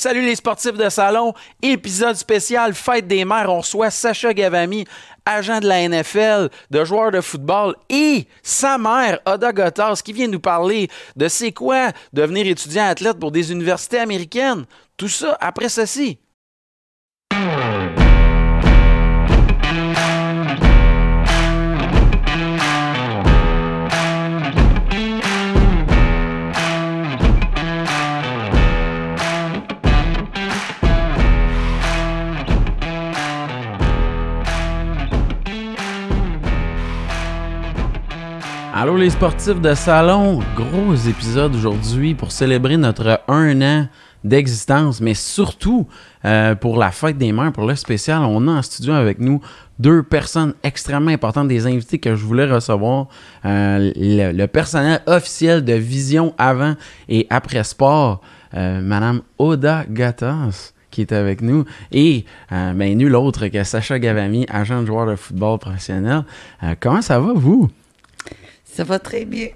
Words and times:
Salut 0.00 0.22
les 0.22 0.36
sportifs 0.36 0.78
de 0.78 0.88
salon, 0.88 1.34
épisode 1.60 2.16
spécial 2.16 2.72
Fête 2.72 3.06
des 3.06 3.26
mères. 3.26 3.52
On 3.52 3.58
reçoit 3.58 3.90
Sacha 3.90 4.32
Gavami, 4.32 4.86
agent 5.26 5.60
de 5.60 5.68
la 5.68 5.86
NFL, 5.86 6.48
de 6.70 6.84
joueur 6.86 7.10
de 7.10 7.20
football, 7.20 7.76
et 7.90 8.26
sa 8.42 8.78
mère, 8.78 9.20
Oda 9.26 9.52
Gottas, 9.52 10.00
qui 10.02 10.14
vient 10.14 10.28
nous 10.28 10.40
parler 10.40 10.88
de 11.16 11.28
c'est 11.28 11.52
quoi 11.52 11.92
devenir 12.14 12.46
étudiant 12.46 12.86
athlète 12.86 13.18
pour 13.18 13.30
des 13.30 13.52
universités 13.52 13.98
américaines. 13.98 14.64
Tout 14.96 15.08
ça 15.08 15.36
après 15.38 15.68
ceci. 15.68 16.18
Allô 38.80 38.96
les 38.96 39.10
sportifs 39.10 39.60
de 39.60 39.74
salon, 39.74 40.38
gros 40.56 40.94
épisode 40.94 41.54
aujourd'hui 41.54 42.14
pour 42.14 42.32
célébrer 42.32 42.78
notre 42.78 43.20
un 43.28 43.60
an 43.60 43.88
d'existence, 44.24 45.02
mais 45.02 45.12
surtout 45.12 45.86
euh, 46.24 46.54
pour 46.54 46.78
la 46.78 46.90
fête 46.90 47.18
des 47.18 47.30
mères, 47.30 47.52
pour 47.52 47.66
le 47.66 47.74
spécial, 47.74 48.22
on 48.22 48.48
a 48.48 48.52
en 48.52 48.62
studio 48.62 48.94
avec 48.94 49.18
nous 49.18 49.42
deux 49.78 50.02
personnes 50.02 50.54
extrêmement 50.62 51.10
importantes, 51.10 51.46
des 51.46 51.66
invités 51.66 51.98
que 51.98 52.16
je 52.16 52.24
voulais 52.24 52.50
recevoir, 52.50 53.08
euh, 53.44 53.92
le, 53.94 54.46
personnel 54.46 55.02
officiel 55.06 55.62
de 55.62 55.74
Vision 55.74 56.32
avant 56.38 56.74
et 57.10 57.26
après 57.28 57.64
sport, 57.64 58.22
euh, 58.54 58.80
Madame 58.80 59.20
Oda 59.36 59.84
Gatas 59.90 60.72
qui 60.90 61.02
est 61.02 61.12
avec 61.12 61.42
nous, 61.42 61.66
et 61.92 62.24
ben, 62.50 62.96
nul 62.96 63.14
autre 63.14 63.46
que 63.46 63.62
Sacha 63.62 63.98
Gavami, 63.98 64.46
agent 64.48 64.80
de 64.80 64.86
joueur 64.86 65.06
de 65.06 65.14
football 65.14 65.58
professionnel. 65.58 66.24
Comment 66.80 67.00
ça 67.00 67.20
va, 67.20 67.32
vous? 67.32 67.70
Ça 68.80 68.84
va 68.84 68.98
très 68.98 69.26
bien. 69.26 69.48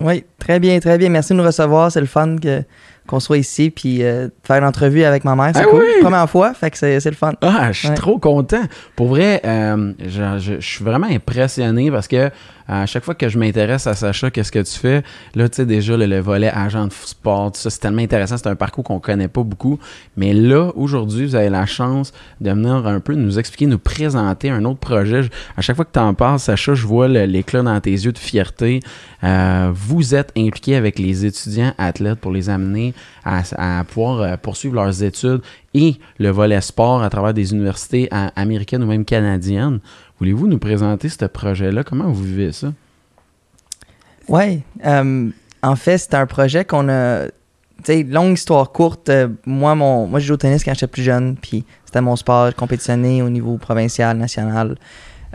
Oui, 0.00 0.24
très 0.38 0.58
bien, 0.58 0.80
très 0.80 0.96
bien. 0.96 1.10
Merci 1.10 1.34
de 1.34 1.38
nous 1.38 1.44
recevoir. 1.44 1.92
C'est 1.92 2.00
le 2.00 2.06
fun 2.06 2.36
que, 2.38 2.62
qu'on 3.06 3.20
soit 3.20 3.36
ici 3.36 3.68
puis 3.68 4.02
euh, 4.02 4.28
faire 4.42 4.56
une 4.56 4.64
entrevue 4.64 5.04
avec 5.04 5.22
ma 5.24 5.36
mère. 5.36 5.50
C'est 5.54 5.60
Ah 5.60 5.66
cool. 5.66 5.80
oui! 5.80 6.00
Première 6.00 6.28
fois, 6.30 6.54
fait 6.54 6.70
que 6.70 6.78
c'est, 6.78 6.98
c'est 6.98 7.10
le 7.10 7.14
fun. 7.16 7.34
Ah, 7.42 7.72
je 7.72 7.80
suis 7.80 7.88
Ouais. 7.88 7.94
trop 7.94 8.18
content. 8.18 8.62
Pour 8.96 9.08
vrai, 9.08 9.42
euh, 9.44 9.92
je, 10.00 10.38
je- 10.38 10.60
je 10.60 10.66
suis 10.66 10.82
vraiment 10.82 11.08
impressionné 11.08 11.90
parce 11.90 12.08
que 12.08 12.30
à 12.66 12.86
chaque 12.86 13.04
fois 13.04 13.14
que 13.14 13.28
je 13.28 13.38
m'intéresse 13.38 13.86
à 13.86 13.94
Sacha, 13.94 14.30
qu'est-ce 14.30 14.52
que 14.52 14.58
tu 14.60 14.78
fais? 14.78 15.02
Là, 15.34 15.48
tu 15.48 15.56
sais, 15.56 15.66
déjà, 15.66 15.96
le, 15.96 16.06
le 16.06 16.20
volet 16.20 16.50
agent 16.52 16.86
de 16.86 16.92
sport, 16.92 17.52
tout 17.52 17.60
ça, 17.60 17.70
c'est 17.70 17.80
tellement 17.80 18.02
intéressant. 18.02 18.36
C'est 18.38 18.46
un 18.48 18.56
parcours 18.56 18.84
qu'on 18.84 19.00
connaît 19.00 19.28
pas 19.28 19.42
beaucoup. 19.42 19.78
Mais 20.16 20.32
là, 20.32 20.70
aujourd'hui, 20.74 21.26
vous 21.26 21.34
avez 21.34 21.50
la 21.50 21.66
chance 21.66 22.12
de 22.40 22.50
venir 22.50 22.86
un 22.86 23.00
peu 23.00 23.14
nous 23.14 23.38
expliquer, 23.38 23.66
nous 23.66 23.78
présenter 23.78 24.50
un 24.50 24.64
autre 24.64 24.80
projet. 24.80 25.24
Je- 25.24 25.30
à 25.56 25.60
chaque 25.60 25.76
fois 25.76 25.84
que 25.84 25.92
tu 25.92 25.98
en 25.98 26.14
parles, 26.14 26.38
Sacha, 26.38 26.74
je 26.74 26.86
vois 26.86 27.08
l'éclat 27.08 27.62
dans 27.62 27.80
tes 27.80 27.90
yeux 27.90 28.12
de 28.12 28.18
fierté. 28.18 28.80
Euh, 29.22 29.70
vous 29.74 30.14
êtes 30.14 30.32
impliqué 30.36 30.76
avec 30.76 30.98
les 30.98 31.24
étudiants 31.26 31.72
athlètes 31.78 32.18
pour 32.20 32.32
les 32.32 32.48
amener 32.50 32.94
à, 33.24 33.84
pouvoir 33.88 34.20
euh, 34.20 34.36
poursuivre 34.36 34.74
leurs 34.74 35.02
études 35.02 35.40
et 35.72 35.96
le 36.18 36.28
volet 36.30 36.60
sport 36.60 37.02
à 37.02 37.10
travers 37.10 37.34
des 37.34 37.52
universités 37.52 38.08
américaines 38.36 38.82
ou 38.82 38.86
même 38.86 39.04
canadiennes. 39.04 39.80
Voulez-vous 40.24 40.46
nous 40.46 40.58
présenter 40.58 41.10
ce 41.10 41.26
projet-là? 41.26 41.84
Comment 41.84 42.10
vous 42.10 42.22
vivez 42.22 42.50
ça? 42.50 42.72
Oui. 44.26 44.62
euh, 44.86 45.28
en 45.62 45.76
fait, 45.76 45.98
c'était 45.98 46.16
un 46.16 46.24
projet 46.24 46.64
qu'on 46.64 46.88
a. 46.88 47.26
Tu 47.26 47.32
sais, 47.84 48.02
longue 48.04 48.32
histoire 48.32 48.72
courte. 48.72 49.10
euh, 49.10 49.28
moi, 49.44 49.74
mon, 49.74 50.06
moi, 50.06 50.20
j'ai 50.20 50.28
joué 50.28 50.34
au 50.36 50.38
tennis 50.38 50.64
quand 50.64 50.72
j'étais 50.72 50.86
plus 50.86 51.02
jeune. 51.02 51.36
Puis 51.36 51.66
c'était 51.84 52.00
mon 52.00 52.16
sport. 52.16 52.52
Je 52.52 52.56
compétitionnais 52.56 53.20
au 53.20 53.28
niveau 53.28 53.58
provincial, 53.58 54.16
national. 54.16 54.78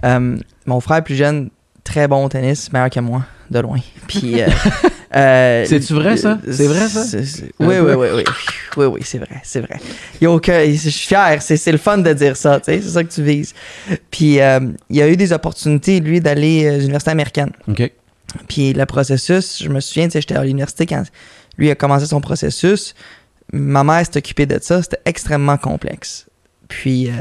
Euh, 0.06 0.36
mon 0.66 0.80
frère 0.80 1.04
plus 1.04 1.14
jeune, 1.14 1.52
très 1.84 2.08
bon 2.08 2.26
au 2.26 2.30
tennis, 2.30 2.72
meilleur 2.72 2.90
que 2.90 3.00
moi, 3.00 3.24
de 3.50 3.60
loin. 3.60 3.80
Puis. 4.08 4.42
euh, 4.42 4.48
euh, 5.16 5.66
C'est-tu 5.68 5.94
vrai, 5.94 6.18
ça? 6.18 6.40
C'est 6.52 6.68
vrai, 6.68 6.88
ça? 6.88 7.04
Oui, 7.60 7.76
oui, 7.80 7.94
oui, 7.98 8.08
oui. 8.16 8.24
Oui, 8.78 8.86
oui, 8.86 9.02
c'est 9.04 9.18
vrai, 9.18 9.42
c'est 9.44 9.62
vrai. 9.62 9.80
Il 10.22 10.24
y 10.24 10.28
a 10.28 10.32
aucun- 10.32 10.64
Je 10.66 10.90
suis 10.90 11.08
fier, 11.08 11.42
c'est 11.42 11.72
le 11.72 11.78
fun 11.78 11.98
de 11.98 12.14
dire 12.14 12.38
ça, 12.38 12.60
tu 12.60 12.66
sais, 12.72 12.82
c'est 12.82 12.90
ça 12.90 13.04
que 13.04 13.12
tu 13.12 13.24
vises. 13.24 13.54
Puis, 14.12 14.40
euh, 14.40 14.60
il 14.90 14.96
y 14.98 15.02
a 15.02 15.08
eu 15.10 15.18
des 15.18 15.34
opportunités, 15.34 16.00
lui, 16.00 16.22
d'aller 16.22 16.66
euh, 16.66 16.74
à 16.76 16.78
l'université 16.78 17.12
américaine. 17.12 17.52
OK. 17.68 17.92
Puis 18.48 18.74
le 18.74 18.86
processus, 18.86 19.64
je 19.64 19.70
me 19.70 19.80
souviens, 19.80 20.06
tu 20.06 20.12
sais, 20.14 20.22
j'étais 20.22 20.36
à 20.36 20.44
l'université 20.44 20.86
quand 20.86 21.04
lui 21.58 21.72
a 21.72 21.76
commencé 21.76 22.06
son 22.06 22.22
processus. 22.22 22.94
Ma 23.52 23.84
mère 23.84 24.06
s'est 24.06 24.18
occupée 24.18 24.46
de 24.46 24.60
ça. 24.62 24.84
C'était 24.84 25.00
extrêmement 25.06 25.58
complexe. 25.58 26.28
Puis 26.68 27.10
euh, 27.10 27.14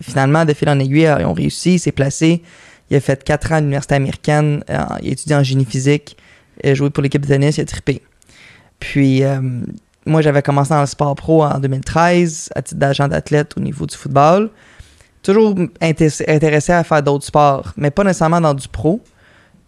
finalement, 0.00 0.44
de 0.44 0.54
fil 0.54 0.68
en 0.68 0.78
aiguille, 0.78 1.10
ils 1.18 1.26
ont 1.26 1.32
réussi. 1.32 1.74
Il 1.74 1.78
s'est 1.80 1.90
placé. 1.92 2.42
Il 2.92 2.96
a 2.96 3.00
fait 3.00 3.24
quatre 3.24 3.50
ans 3.52 3.54
à 3.56 3.60
l'université 3.60 3.94
américaine. 3.94 4.62
euh, 4.68 4.84
il 5.00 5.08
a 5.08 5.12
étudié 5.12 5.34
en 5.34 5.42
génie 5.42 5.64
physique. 5.64 6.14
Il 6.62 6.70
a 6.70 6.74
joué 6.74 6.90
pour 6.90 7.02
l'équipe 7.02 7.22
de 7.22 7.26
tennis. 7.26 7.56
Il 7.56 7.62
a 7.62 7.64
trippé. 7.64 8.02
Puis 8.80 9.24
euh, 9.24 9.40
moi, 10.04 10.20
j'avais 10.20 10.42
commencé 10.42 10.70
dans 10.74 10.80
le 10.80 10.86
sport 10.86 11.14
pro 11.14 11.42
en 11.42 11.58
2013 11.58 12.50
à 12.54 12.60
titre 12.60 12.78
d'agent 12.78 13.08
d'athlète 13.08 13.54
au 13.56 13.60
niveau 13.60 13.86
du 13.86 13.96
football. 13.96 14.50
Toujours 15.22 15.54
inté- 15.80 16.22
intéressé 16.28 16.72
à 16.72 16.84
faire 16.84 17.02
d'autres 17.02 17.24
sports, 17.24 17.72
mais 17.78 17.90
pas 17.90 18.04
nécessairement 18.04 18.42
dans 18.42 18.52
du 18.52 18.68
pro. 18.68 19.00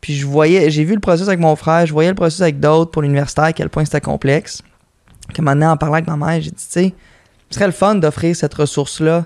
Puis 0.02 0.14
je 0.16 0.26
voyais, 0.26 0.68
j'ai 0.70 0.84
vu 0.84 0.92
le 0.92 1.00
processus 1.00 1.28
avec 1.28 1.40
mon 1.40 1.56
frère, 1.56 1.86
je 1.86 1.92
voyais 1.94 2.10
le 2.10 2.14
processus 2.14 2.42
avec 2.42 2.60
d'autres 2.60 2.90
pour 2.90 3.00
l'universitaire, 3.00 3.44
à 3.44 3.52
quel 3.54 3.70
point 3.70 3.86
c'était 3.86 4.02
complexe. 4.02 4.60
Que 5.32 5.40
maintenant, 5.40 5.70
en 5.70 5.76
parlant 5.78 5.94
avec 5.94 6.06
ma 6.08 6.16
mère, 6.18 6.42
j'ai 6.42 6.50
dit, 6.50 6.56
tu 6.56 6.62
sais, 6.68 6.94
ce 7.48 7.54
serait 7.54 7.66
le 7.66 7.72
fun 7.72 7.94
d'offrir 7.94 8.36
cette 8.36 8.52
ressource-là 8.52 9.24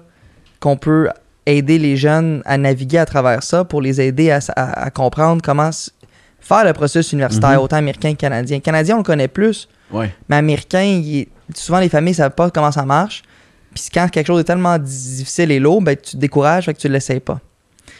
qu'on 0.60 0.76
peut 0.76 1.08
aider 1.48 1.78
les 1.78 1.96
jeunes 1.96 2.42
à 2.44 2.58
naviguer 2.58 2.98
à 2.98 3.06
travers 3.06 3.42
ça 3.42 3.64
pour 3.64 3.80
les 3.82 4.00
aider 4.00 4.30
à, 4.30 4.36
s- 4.38 4.50
à- 4.56 4.84
à 4.84 4.90
comprendre 4.90 5.40
comment 5.42 5.70
faire 6.40 6.64
le 6.64 6.72
processus 6.72 7.12
universitaire, 7.12 7.50
Mhm. 7.58 7.58
autant 7.64 7.76
américain 7.76 8.12
que 8.12 8.18
canadien. 8.18 8.60
Canadien, 8.60 8.94
on 8.96 8.98
le 8.98 9.04
connaît 9.04 9.28
plus, 9.28 9.68
Ouais. 9.90 10.14
mais 10.28 10.36
américain, 10.36 10.82
il 10.82 11.20
est- 11.20 11.28
souvent 11.54 11.80
les 11.80 11.88
familles 11.88 12.12
ne 12.12 12.16
savent 12.16 12.34
pas 12.34 12.50
comment 12.50 12.72
ça 12.72 12.84
marche. 12.84 13.22
Puis 13.74 13.84
quand 13.92 14.08
quelque 14.10 14.26
chose 14.26 14.40
est 14.40 14.44
tellement 14.44 14.78
difficile 14.78 15.50
et 15.50 15.58
lourd, 15.58 15.82
ben, 15.82 15.96
tu 15.96 16.12
te 16.12 16.16
décourages, 16.16 16.64
fait 16.66 16.74
que 16.74 16.80
tu 16.80 16.88
ne 16.88 16.92
l'essayes 16.94 17.20
pas. 17.20 17.40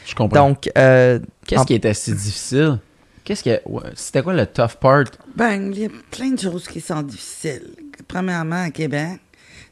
Je 0.05 0.15
comprends. 0.15 0.47
Donc, 0.49 0.69
euh, 0.77 1.19
Qu'est-ce 1.45 1.61
en- 1.61 1.65
qui 1.65 1.73
était 1.75 1.93
si 1.93 2.11
difficile? 2.13 2.79
Qu'est-ce 3.23 3.43
que. 3.43 3.59
C'était 3.95 4.23
quoi 4.23 4.33
le 4.33 4.45
tough 4.47 4.75
part? 4.79 5.03
Ben, 5.35 5.71
il 5.71 5.79
y 5.79 5.85
a 5.85 5.89
plein 6.09 6.31
de 6.31 6.39
choses 6.39 6.67
qui 6.67 6.81
sont 6.81 7.01
difficiles. 7.03 7.69
Premièrement, 8.07 8.63
à 8.63 8.71
Québec, 8.71 9.19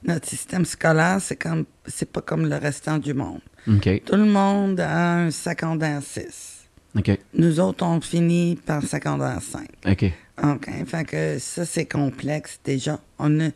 notre 0.04 0.28
système 0.28 0.64
scolaire, 0.66 1.18
c'est 1.20 1.36
comme 1.38 1.66
c'est 1.88 2.12
pas 2.12 2.22
comme 2.22 2.48
le 2.48 2.56
restant 2.58 3.00
du 3.00 3.14
monde. 3.16 3.40
Tout 3.68 4.16
le 4.16 4.26
monde 4.26 4.80
a 4.80 5.16
un 5.16 5.32
secondaire 5.32 6.02
6. 6.02 6.68
OK. 6.98 7.20
Nous 7.34 7.60
autres, 7.60 7.86
on 7.86 8.00
finit 8.02 8.56
par 8.56 8.84
secondaire 8.84 9.42
5. 9.42 9.68
OK. 9.88 10.12
OK. 10.44 10.70
Fait 10.86 11.06
que 11.06 11.38
ça, 11.40 11.66
c'est 11.66 11.86
complexe 11.86 12.60
déjà. 12.64 13.00
On 13.20 13.40
a 13.42 13.50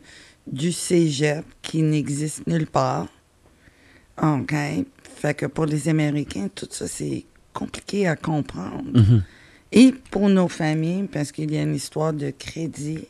du 0.46 0.72
cégep 0.72 1.44
qui 1.62 1.82
n'existe 1.82 2.46
nulle 2.46 2.66
part. 2.66 3.08
OK. 4.22 4.54
Fait 5.16 5.34
que 5.34 5.46
pour 5.46 5.66
les 5.66 5.88
Américains, 5.88 6.48
tout 6.54 6.68
ça, 6.70 6.86
c'est 6.86 7.24
compliqué 7.52 8.06
à 8.06 8.16
comprendre. 8.16 8.90
Mhm. 8.92 9.22
Et 9.72 9.94
pour 10.10 10.28
nos 10.28 10.48
familles, 10.48 11.08
parce 11.10 11.32
qu'il 11.32 11.52
y 11.52 11.56
a 11.56 11.62
une 11.62 11.74
histoire 11.74 12.12
de 12.12 12.30
crédit 12.30 13.06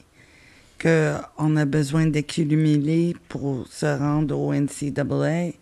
qu'on 0.81 1.57
a 1.57 1.65
besoin 1.65 2.07
d'accumuler 2.07 3.17
pour 3.29 3.67
se 3.69 3.87
rendre 3.87 4.39
au 4.39 4.53
NCAA. 4.53 5.53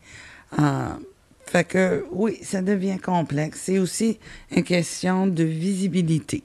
Euh, 0.59 0.89
fait 1.50 1.65
que 1.65 2.06
oui, 2.12 2.38
ça 2.43 2.62
devient 2.62 2.99
complexe. 2.99 3.62
C'est 3.65 3.81
aussi 3.81 4.21
une 4.54 4.63
question 4.63 5.27
de 5.27 5.42
visibilité. 5.42 6.45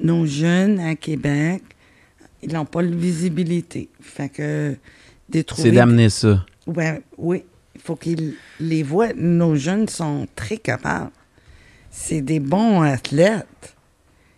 Nos 0.00 0.24
jeunes 0.24 0.80
à 0.80 0.94
Québec, 0.96 1.62
ils 2.42 2.50
n'ont 2.54 2.64
pas 2.64 2.82
de 2.82 2.94
visibilité. 2.94 3.90
Fait 4.00 4.30
que. 4.30 4.74
C'est 5.30 5.70
d'amener 5.70 6.08
ça. 6.08 6.46
Ouais, 6.66 7.02
oui, 7.18 7.42
il 7.74 7.80
faut 7.82 7.94
qu'ils 7.94 8.36
les 8.58 8.82
voient. 8.82 9.12
Nos 9.12 9.54
jeunes 9.54 9.86
sont 9.86 10.26
très 10.34 10.56
capables. 10.56 11.10
C'est 11.90 12.22
des 12.22 12.40
bons 12.40 12.80
athlètes. 12.80 13.76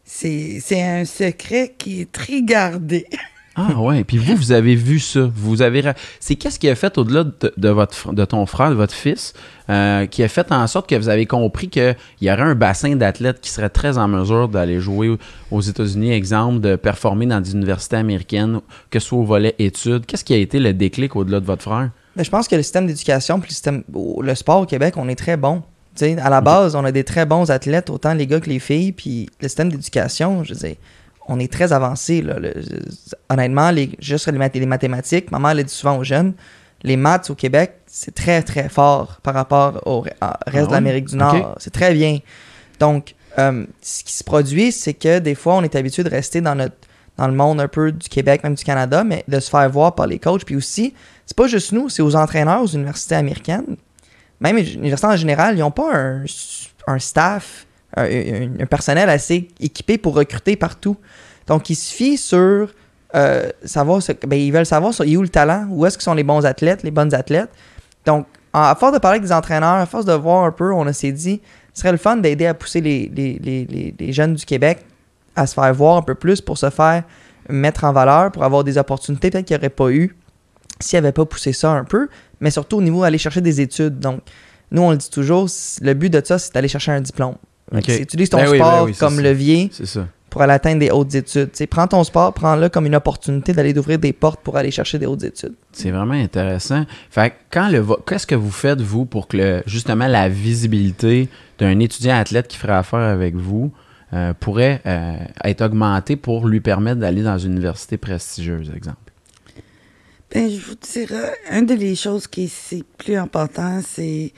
C'est 0.02 0.60
un 0.72 1.04
secret 1.04 1.76
qui 1.78 2.00
est 2.00 2.10
très 2.10 2.42
gardé. 2.42 3.06
Ah 3.60 3.76
ouais, 3.80 4.04
puis 4.04 4.18
vous, 4.18 4.36
vous 4.36 4.52
avez 4.52 4.76
vu 4.76 5.00
ça. 5.00 5.28
Vous 5.34 5.62
avez. 5.62 5.82
C'est 6.20 6.36
qu'est-ce 6.36 6.60
qui 6.60 6.68
a 6.68 6.76
fait 6.76 6.96
au-delà 6.96 7.24
de, 7.24 7.52
de 7.56 7.68
votre, 7.68 8.12
de 8.12 8.24
ton 8.24 8.46
frère, 8.46 8.70
de 8.70 8.76
votre 8.76 8.94
fils, 8.94 9.32
euh, 9.68 10.06
qui 10.06 10.22
a 10.22 10.28
fait 10.28 10.52
en 10.52 10.64
sorte 10.68 10.88
que 10.88 10.94
vous 10.94 11.08
avez 11.08 11.26
compris 11.26 11.68
qu'il 11.68 11.96
y 12.20 12.30
aurait 12.30 12.42
un 12.42 12.54
bassin 12.54 12.94
d'athlètes 12.94 13.40
qui 13.40 13.50
serait 13.50 13.68
très 13.68 13.98
en 13.98 14.06
mesure 14.06 14.48
d'aller 14.48 14.78
jouer 14.78 15.16
aux 15.50 15.60
États-Unis, 15.60 16.12
exemple, 16.12 16.60
de 16.60 16.76
performer 16.76 17.26
dans 17.26 17.40
des 17.40 17.52
universités 17.52 17.96
américaines, 17.96 18.60
que 18.90 19.00
ce 19.00 19.08
soit 19.08 19.18
au 19.18 19.24
volet 19.24 19.56
études. 19.58 20.06
Qu'est-ce 20.06 20.24
qui 20.24 20.34
a 20.34 20.38
été 20.38 20.60
le 20.60 20.72
déclic 20.72 21.16
au-delà 21.16 21.40
de 21.40 21.46
votre 21.46 21.62
frère? 21.62 21.90
Mais 22.14 22.22
je 22.22 22.30
pense 22.30 22.46
que 22.46 22.54
le 22.54 22.62
système 22.62 22.86
d'éducation 22.86 23.40
puis 23.40 23.48
le, 23.48 23.54
système, 23.54 23.82
le 24.22 24.34
sport 24.36 24.60
au 24.60 24.66
Québec, 24.66 24.94
on 24.96 25.08
est 25.08 25.16
très 25.16 25.36
bon. 25.36 25.62
À 26.00 26.30
la 26.30 26.40
base, 26.40 26.76
on 26.76 26.84
a 26.84 26.92
des 26.92 27.02
très 27.02 27.26
bons 27.26 27.50
athlètes, 27.50 27.90
autant 27.90 28.14
les 28.14 28.28
gars 28.28 28.38
que 28.38 28.48
les 28.48 28.60
filles. 28.60 28.92
Puis 28.92 29.28
le 29.40 29.48
système 29.48 29.68
d'éducation, 29.68 30.44
je 30.44 30.54
veux 30.54 30.60
dire, 30.60 30.76
on 31.28 31.38
est 31.38 31.52
très 31.52 31.72
avancé. 31.72 32.22
Là. 32.22 32.38
Le- 32.38 32.54
honnêtement, 33.28 33.70
les, 33.70 33.90
juste 34.00 34.26
les, 34.28 34.38
math- 34.38 34.54
les 34.58 34.66
mathématiques, 34.66 35.30
maman 35.30 35.52
le 35.52 35.64
dit 35.64 35.72
souvent 35.72 35.98
aux 35.98 36.04
jeunes, 36.04 36.34
les 36.82 36.96
maths 36.96 37.30
au 37.30 37.34
Québec, 37.34 37.74
c'est 37.86 38.14
très, 38.14 38.42
très 38.42 38.68
fort 38.68 39.18
par 39.22 39.34
rapport 39.34 39.82
au 39.86 40.00
reste 40.00 40.16
de 40.20 40.60
ouais? 40.60 40.72
l'Amérique 40.72 41.06
du 41.06 41.16
Nord. 41.16 41.56
C'est 41.58 41.72
très 41.72 41.92
bien. 41.92 42.18
Donc, 42.80 43.14
euh, 43.38 43.64
ce 43.82 44.04
qui 44.04 44.12
se 44.12 44.24
produit, 44.24 44.72
c'est 44.72 44.94
que 44.94 45.18
des 45.18 45.34
fois, 45.34 45.54
on 45.56 45.62
est 45.62 45.74
habitué 45.76 46.02
de 46.04 46.10
rester 46.10 46.40
dans 46.40 46.54
notre 46.54 46.76
dans 47.16 47.26
le 47.26 47.34
monde 47.34 47.60
un 47.60 47.66
peu 47.66 47.90
du 47.90 48.08
Québec, 48.08 48.44
même 48.44 48.54
du 48.54 48.62
Canada, 48.62 49.02
mais 49.02 49.24
de 49.26 49.40
se 49.40 49.50
faire 49.50 49.68
voir 49.68 49.96
par 49.96 50.06
les 50.06 50.20
coachs. 50.20 50.44
Puis 50.44 50.54
aussi, 50.54 50.94
c'est 51.26 51.36
pas 51.36 51.48
juste 51.48 51.72
nous, 51.72 51.88
c'est 51.88 52.00
aux 52.00 52.14
entraîneurs 52.14 52.62
aux 52.62 52.68
universités 52.68 53.16
américaines. 53.16 53.76
Même 54.40 54.54
les 54.54 54.74
universités 54.74 55.08
en 55.08 55.16
général, 55.16 55.56
ils 55.56 55.60
n'ont 55.60 55.72
pas 55.72 55.92
un, 55.92 56.24
un 56.86 56.98
staff, 57.00 57.66
un, 57.96 58.66
personnel 58.66 59.08
assez 59.08 59.48
équipé 59.60 59.98
pour 59.98 60.14
recruter 60.14 60.56
partout. 60.56 60.96
Donc, 61.46 61.70
ils 61.70 61.74
se 61.74 61.94
fient 61.94 62.18
sur 62.18 62.68
euh, 63.14 63.48
savoir, 63.64 64.02
ce- 64.02 64.12
ben, 64.26 64.38
ils 64.38 64.52
veulent 64.52 64.66
savoir 64.66 64.92
sur, 64.92 65.04
il 65.04 65.14
est 65.14 65.16
où 65.16 65.22
le 65.22 65.28
talent, 65.28 65.66
où 65.70 65.86
est-ce 65.86 65.96
que 65.96 66.04
sont 66.04 66.14
les 66.14 66.24
bons 66.24 66.44
athlètes, 66.44 66.82
les 66.82 66.90
bonnes 66.90 67.14
athlètes. 67.14 67.50
Donc, 68.04 68.26
à 68.52 68.74
force 68.78 68.92
de 68.92 68.98
parler 68.98 69.16
avec 69.16 69.26
des 69.26 69.32
entraîneurs, 69.32 69.74
à 69.74 69.86
force 69.86 70.04
de 70.04 70.12
voir 70.12 70.44
un 70.44 70.52
peu, 70.52 70.72
on 70.72 70.90
s'est 70.92 71.12
dit, 71.12 71.40
ce 71.72 71.80
serait 71.82 71.92
le 71.92 71.98
fun 71.98 72.16
d'aider 72.16 72.46
à 72.46 72.54
pousser 72.54 72.80
les, 72.80 73.10
les, 73.14 73.38
les, 73.38 73.94
les, 73.98 74.12
jeunes 74.12 74.34
du 74.34 74.44
Québec 74.44 74.84
à 75.36 75.46
se 75.46 75.54
faire 75.54 75.72
voir 75.72 75.96
un 75.96 76.02
peu 76.02 76.14
plus 76.14 76.40
pour 76.40 76.58
se 76.58 76.70
faire 76.70 77.04
mettre 77.48 77.84
en 77.84 77.92
valeur, 77.92 78.32
pour 78.32 78.44
avoir 78.44 78.64
des 78.64 78.76
opportunités 78.78 79.30
peut-être 79.30 79.46
qu'il 79.46 79.56
n'y 79.56 79.60
aurait 79.60 79.70
pas 79.70 79.90
eu 79.90 80.14
s'il 80.80 81.00
n'avait 81.00 81.12
pas 81.12 81.24
poussé 81.24 81.52
ça 81.52 81.70
un 81.70 81.84
peu, 81.84 82.08
mais 82.40 82.50
surtout 82.50 82.76
au 82.76 82.82
niveau 82.82 83.02
d'aller 83.02 83.18
chercher 83.18 83.40
des 83.40 83.60
études. 83.60 83.98
Donc, 83.98 84.20
nous, 84.70 84.82
on 84.82 84.90
le 84.90 84.96
dit 84.96 85.10
toujours, 85.10 85.48
le 85.80 85.94
but 85.94 86.10
de 86.10 86.20
ça, 86.24 86.38
c'est 86.38 86.52
d'aller 86.54 86.68
chercher 86.68 86.92
un 86.92 87.00
diplôme. 87.00 87.36
Ok. 87.74 87.84
C'est 87.86 88.00
utiliser 88.00 88.30
ton 88.30 88.38
Ben 88.38 88.48
oui, 88.50 88.58
sport 88.58 88.72
ben 88.78 88.84
oui, 88.84 88.94
c'est 88.94 89.00
comme 89.00 89.16
ça. 89.16 89.22
levier 89.22 89.70
pour 90.30 90.42
aller 90.42 90.52
atteindre 90.52 90.78
des 90.80 90.90
hautes 90.90 91.14
études. 91.14 91.50
Tu 91.52 91.56
sais, 91.58 91.66
prends 91.66 91.86
ton 91.86 92.04
sport, 92.04 92.32
prends-le 92.34 92.68
comme 92.68 92.84
une 92.86 92.94
opportunité 92.96 93.52
d'aller 93.54 93.72
d'ouvrir 93.72 93.98
des 93.98 94.12
portes 94.12 94.40
pour 94.42 94.56
aller 94.56 94.70
chercher 94.70 94.98
des 94.98 95.06
hautes 95.06 95.24
études. 95.24 95.54
C'est 95.72 95.90
vraiment 95.90 96.12
intéressant. 96.14 96.84
Fait 97.10 97.30
que 97.30 97.34
quand 97.50 97.68
le 97.70 97.84
qu'est-ce 98.06 98.26
que 98.26 98.34
vous 98.34 98.50
faites 98.50 98.80
vous 98.80 99.06
pour 99.06 99.26
que 99.28 99.36
le- 99.38 99.62
justement 99.66 100.06
la 100.06 100.28
visibilité 100.28 101.28
d'un 101.58 101.78
étudiant 101.80 102.16
athlète 102.16 102.46
qui 102.48 102.56
ferait 102.58 102.74
affaire 102.74 103.00
avec 103.00 103.34
vous 103.36 103.72
euh, 104.14 104.32
pourrait 104.38 104.80
euh, 104.86 105.16
être 105.44 105.62
augmentée 105.62 106.16
pour 106.16 106.46
lui 106.46 106.60
permettre 106.60 107.00
d'aller 107.00 107.22
dans 107.22 107.36
une 107.38 107.52
université 107.52 107.96
prestigieuse, 107.98 108.70
exemple? 108.74 108.96
Ben, 110.34 110.50
je 110.50 110.58
vous 110.60 110.74
dirais, 110.92 111.34
une 111.50 111.64
des 111.64 111.94
choses 111.94 112.26
qui 112.26 112.44
est 112.44 112.84
plus 112.98 113.16
important, 113.16 113.80
c'est 113.86 114.32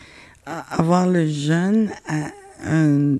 avoir 0.46 1.06
le 1.08 1.26
jeune 1.28 1.90
à 2.08 2.28
un 2.64 3.16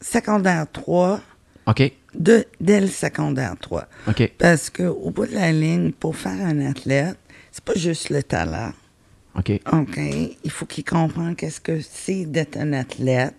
secondaire 0.00 0.66
3, 0.72 1.20
OK. 1.66 1.92
de, 2.14 2.44
dès 2.60 2.80
le 2.80 2.86
secondaire 2.86 3.54
3. 3.60 3.88
OK. 4.08 4.32
Parce 4.38 4.70
qu'au 4.70 5.10
bout 5.10 5.26
de 5.26 5.34
la 5.34 5.52
ligne, 5.52 5.92
pour 5.92 6.16
faire 6.16 6.44
un 6.44 6.60
athlète, 6.60 7.18
c'est 7.50 7.64
pas 7.64 7.74
juste 7.74 8.10
le 8.10 8.22
talent. 8.22 8.72
OK. 9.36 9.60
OK? 9.72 9.98
Il 10.44 10.50
faut 10.50 10.66
qu'il 10.66 10.84
comprenne 10.84 11.34
qu'est-ce 11.34 11.60
que 11.60 11.80
c'est 11.80 12.24
d'être 12.24 12.56
un 12.56 12.72
athlète. 12.72 13.34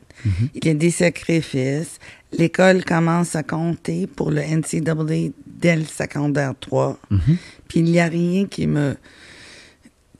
Il 0.54 0.66
y 0.66 0.70
a 0.70 0.74
des 0.74 0.92
sacrifices. 0.92 2.00
L'école 2.32 2.84
commence 2.84 3.36
à 3.36 3.44
compter 3.44 4.08
pour 4.08 4.32
le 4.32 4.42
NCAA 4.42 5.32
dès 5.46 5.76
le 5.76 5.86
secondaire 5.86 6.54
3. 6.60 6.98
Puis 7.68 7.82
il 7.82 7.86
n'y 7.86 8.00
a 8.00 8.08
rien 8.08 8.46
qui 8.46 8.66
me 8.66 8.96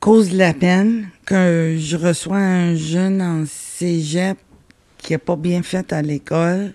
cause 0.00 0.32
la 0.32 0.52
peine 0.54 1.08
que 1.24 1.76
je 1.78 1.96
reçois 1.96 2.38
un 2.38 2.74
jeune 2.74 3.22
en 3.22 3.44
cégep 3.46 4.38
qui 5.06 5.12
n'a 5.12 5.18
pas 5.20 5.36
bien 5.36 5.62
fait 5.62 5.92
à 5.92 6.02
l'école 6.02 6.72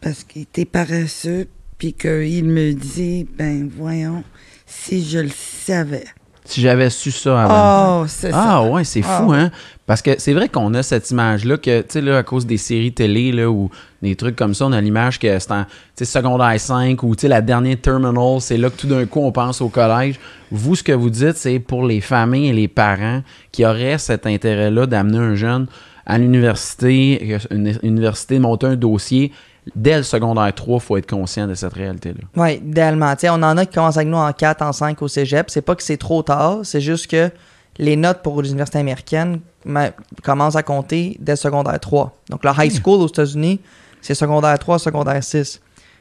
parce 0.00 0.22
qu'il 0.22 0.42
était 0.42 0.64
paresseux, 0.64 1.48
puis 1.76 1.92
qu'il 1.92 2.44
me 2.44 2.72
dit, 2.72 3.26
ben 3.36 3.68
voyons, 3.76 4.22
si 4.64 5.04
je 5.04 5.18
le 5.18 5.30
savais. 5.30 6.04
Si 6.44 6.60
j'avais 6.62 6.88
su 6.88 7.10
ça 7.10 7.42
avant. 7.42 8.02
Oh, 8.02 8.06
c'est 8.08 8.30
Ah 8.32 8.60
ça. 8.62 8.70
ouais, 8.70 8.84
c'est 8.84 9.02
fou, 9.02 9.24
ouais. 9.24 9.36
hein? 9.38 9.50
Parce 9.86 10.00
que 10.00 10.12
c'est 10.18 10.32
vrai 10.32 10.48
qu'on 10.48 10.72
a 10.74 10.82
cette 10.82 11.10
image-là 11.10 11.58
que, 11.58 11.80
tu 11.82 11.86
sais, 11.90 12.00
là, 12.00 12.18
à 12.18 12.22
cause 12.22 12.46
des 12.46 12.56
séries 12.56 12.92
télé, 12.92 13.32
là, 13.32 13.50
ou 13.50 13.70
des 14.00 14.16
trucs 14.16 14.36
comme 14.36 14.54
ça, 14.54 14.64
on 14.66 14.72
a 14.72 14.80
l'image 14.80 15.18
que 15.18 15.38
c'est 15.38 15.50
en, 15.50 15.64
tu 15.64 15.70
sais, 15.96 16.04
secondaire 16.06 16.58
5 16.58 17.02
ou, 17.02 17.14
tu 17.16 17.22
sais, 17.22 17.28
la 17.28 17.42
dernière 17.42 17.78
terminal, 17.80 18.40
c'est 18.40 18.56
là 18.56 18.70
que 18.70 18.76
tout 18.76 18.86
d'un 18.86 19.04
coup, 19.04 19.20
on 19.20 19.32
pense 19.32 19.60
au 19.60 19.68
collège. 19.68 20.18
Vous, 20.50 20.74
ce 20.76 20.82
que 20.82 20.92
vous 20.92 21.10
dites, 21.10 21.36
c'est 21.36 21.58
pour 21.58 21.84
les 21.86 22.00
familles 22.00 22.48
et 22.48 22.52
les 22.54 22.68
parents 22.68 23.22
qui 23.52 23.66
auraient 23.66 23.98
cet 23.98 24.26
intérêt-là 24.26 24.86
d'amener 24.86 25.18
un 25.18 25.34
jeune 25.34 25.66
à 26.08 26.18
l'université, 26.18 27.38
une, 27.50 27.78
université, 27.82 28.38
monter 28.38 28.66
un 28.66 28.76
dossier. 28.76 29.30
Dès 29.76 29.98
le 29.98 30.02
secondaire 30.02 30.52
3, 30.54 30.76
il 30.76 30.80
faut 30.80 30.96
être 30.96 31.08
conscient 31.08 31.46
de 31.46 31.52
cette 31.52 31.74
réalité-là. 31.74 32.24
Oui, 32.34 32.54
idéalement. 32.54 33.14
Tu 33.14 33.20
sais, 33.20 33.28
on 33.28 33.34
en 33.34 33.56
a 33.58 33.66
qui 33.66 33.74
commencent 33.74 33.98
avec 33.98 34.08
nous 34.08 34.16
en 34.16 34.32
4, 34.32 34.62
en 34.62 34.72
5 34.72 35.00
au 35.02 35.08
cégep. 35.08 35.50
C'est 35.50 35.60
pas 35.60 35.74
que 35.76 35.82
c'est 35.82 35.98
trop 35.98 36.22
tard, 36.22 36.60
c'est 36.62 36.80
juste 36.80 37.08
que 37.08 37.30
les 37.76 37.94
notes 37.94 38.22
pour 38.22 38.42
américaines 38.74 39.40
ma- 39.66 39.90
commencent 40.22 40.56
à 40.56 40.62
compter 40.62 41.18
dès 41.20 41.32
le 41.32 41.36
secondaire 41.36 41.78
3. 41.78 42.16
Donc, 42.30 42.42
le 42.42 42.50
high 42.56 42.72
school 42.72 43.02
aux 43.02 43.08
États-Unis, 43.08 43.60
c'est 44.00 44.14
secondaire 44.14 44.58
3, 44.58 44.78
secondaire 44.78 45.22
6. 45.22 45.60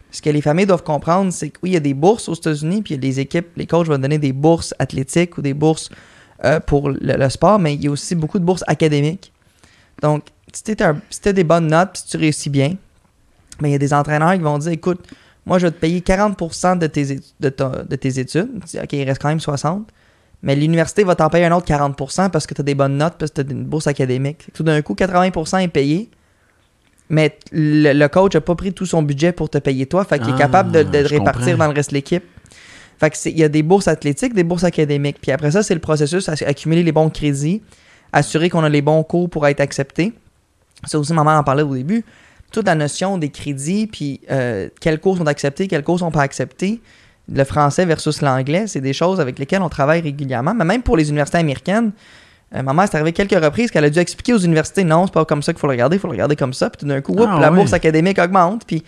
Ce 0.10 0.21
que 0.21 0.30
les 0.30 0.42
familles 0.42 0.65
doivent 0.65 0.83
comprendre, 0.83 1.33
c'est 1.33 1.50
que 1.50 1.60
oui, 1.62 1.71
y 1.71 1.75
a 1.75 1.81
des 1.81 1.94
bourses 1.94 2.30
aux 2.30 2.33
États-Unis, 2.33 2.81
puis 2.81 2.94
il 2.94 2.98
y 2.98 3.00
a 3.00 3.01
des 3.01 3.19
équipes, 3.19 3.48
les 3.57 3.68
coachs 3.68 3.88
vont 3.88 3.98
donner 3.98 4.18
des 4.18 4.31
bourses 4.31 4.74
athlétiques 4.80 5.38
ou 5.38 5.42
des 5.42 5.53
bourses 5.53 5.89
euh, 6.45 6.62
pour 6.62 6.89
le 6.89 7.30
sport, 7.30 7.60
mais 7.60 7.74
il 7.74 7.83
y 7.83 7.88
a 7.88 7.92
aussi 7.92 8.15
beaucoup 8.15 8.39
de 8.39 8.45
bourses 8.45 8.63
académiques. 8.68 9.33
Donc, 10.01 10.23
si 10.53 10.63
tu 10.75 10.83
as 10.83 11.33
des 11.33 11.44
bonnes 11.44 11.67
notes, 11.67 11.97
si 11.97 12.07
tu 12.07 12.17
réussis 12.17 12.49
bien, 12.49 12.75
mais 13.61 13.69
il 13.69 13.71
y 13.71 13.75
a 13.75 13.79
des 13.79 13.94
entraîneurs 13.94 14.33
qui 14.33 14.39
vont 14.39 14.57
dire 14.57 14.71
écoute, 14.71 14.99
moi, 15.45 15.59
je 15.59 15.67
vais 15.67 15.71
te 15.71 15.79
payer 15.79 16.01
40% 16.01 16.77
de 16.77 16.88
tes, 16.88 17.19
de, 17.39 17.49
ta- 17.49 17.83
de 17.83 17.95
tes 17.95 18.19
études. 18.19 18.49
Tu 18.65 18.77
dis, 18.77 18.79
OK, 18.79 18.94
il 18.94 19.03
reste 19.03 19.21
quand 19.21 19.29
même 19.29 19.39
60. 19.39 19.88
Mais 20.44 20.55
l'université 20.55 21.03
va 21.03 21.15
t'en 21.15 21.29
payer 21.29 21.45
un 21.45 21.51
autre 21.53 21.65
40% 21.65 22.29
parce 22.29 22.45
que 22.45 22.53
tu 22.53 22.61
as 22.61 22.63
des 22.63 22.75
bonnes 22.75 22.97
notes, 22.97 23.15
parce 23.17 23.31
que 23.31 23.41
tu 23.41 23.47
as 23.47 23.51
une 23.51 23.63
bourse 23.63 23.88
académique. 23.88 24.47
Tout 24.53 24.63
d'un 24.63 24.81
coup, 24.81 24.94
80% 24.94 25.63
est 25.63 25.67
payé. 25.69 26.09
Mais 27.09 27.38
le, 27.51 27.93
le 27.93 28.07
coach 28.09 28.35
n'a 28.35 28.41
pas 28.41 28.55
pris 28.55 28.73
tout 28.73 28.85
son 28.85 29.01
budget 29.01 29.31
pour 29.31 29.50
te 29.50 29.57
payer 29.57 29.85
toi. 29.85 30.03
Fait 30.03 30.19
qu'il 30.19 30.31
Ah, 30.31 30.35
est 30.35 30.38
capable 30.38 30.71
de, 30.73 30.83
de 30.83 31.03
je 31.03 31.07
répartir 31.07 31.45
comprends. 31.53 31.57
dans 31.65 31.71
le 31.71 31.75
reste 31.75 31.91
de 31.91 31.95
l'équipe. 31.95 32.23
Fait 33.00 33.09
que 33.09 33.17
c'est- 33.17 33.31
il 33.31 33.39
y 33.39 33.43
a 33.43 33.50
des 33.50 33.63
bourses 33.63 33.88
athlétiques, 33.88 34.33
des 34.33 34.43
bourses 34.43 34.65
académiques. 34.65 35.17
Puis 35.21 35.31
après 35.31 35.51
ça, 35.51 35.63
c'est 35.63 35.73
le 35.73 35.79
processus, 35.79 36.27
à- 36.29 36.33
accumuler 36.45 36.83
les 36.83 36.91
bons 36.91 37.09
crédits, 37.09 37.61
assurer 38.17 38.49
qu'on 38.49 38.63
a 38.63 38.69
les 38.69 38.81
bons 38.81 39.03
cours 39.03 39.29
pour 39.29 39.47
être 39.47 39.59
accepté. 39.59 40.13
C'est 40.85 40.97
aussi, 40.97 41.13
maman 41.13 41.37
en 41.37 41.43
parlait 41.43 41.63
au 41.63 41.75
début, 41.75 42.03
toute 42.51 42.65
la 42.65 42.75
notion 42.75 43.17
des 43.17 43.29
crédits, 43.29 43.88
puis 43.88 44.21
euh, 44.31 44.69
quels 44.79 45.00
cours 45.00 45.17
sont 45.17 45.27
acceptés, 45.27 45.67
quels 45.67 45.83
cours 45.83 46.00
sont 46.00 46.12
pas 46.12 46.21
acceptés. 46.21 46.81
Le 47.33 47.43
français 47.43 47.86
versus 47.86 48.21
l'anglais, 48.21 48.67
c'est 48.67 48.79
des 48.79 48.93
choses 48.93 49.19
avec 49.19 49.38
lesquelles 49.38 49.62
on 49.62 49.69
travaille 49.69 50.01
régulièrement. 50.01 50.53
Mais 50.53 50.63
même 50.63 50.81
pour 50.81 50.95
les 50.95 51.09
universités 51.09 51.39
américaines, 51.39 51.91
euh, 52.55 52.63
maman, 52.63 52.86
c'est 52.86 52.95
arrivé 52.95 53.12
quelques 53.12 53.43
reprises 53.43 53.69
qu'elle 53.69 53.83
a 53.83 53.89
dû 53.89 54.00
expliquer 54.00 54.33
aux 54.33 54.39
universités 54.39 54.86
non, 54.86 55.05
c'est 55.07 55.13
pas 55.13 55.25
comme 55.25 55.43
ça 55.43 55.51
qu'il 55.51 55.59
faut 55.59 55.67
le 55.67 55.71
regarder, 55.71 55.97
il 55.97 56.00
faut 56.00 56.07
le 56.07 56.13
regarder 56.13 56.38
comme 56.38 56.53
ça. 56.53 56.69
Puis 56.69 56.79
tout 56.79 56.86
d'un 56.86 57.01
coup, 57.01 57.15
Ah 57.19 57.39
la 57.41 57.51
bourse 57.51 57.74
académique 57.74 58.19
augmente, 58.19 58.65
puis 58.65 58.83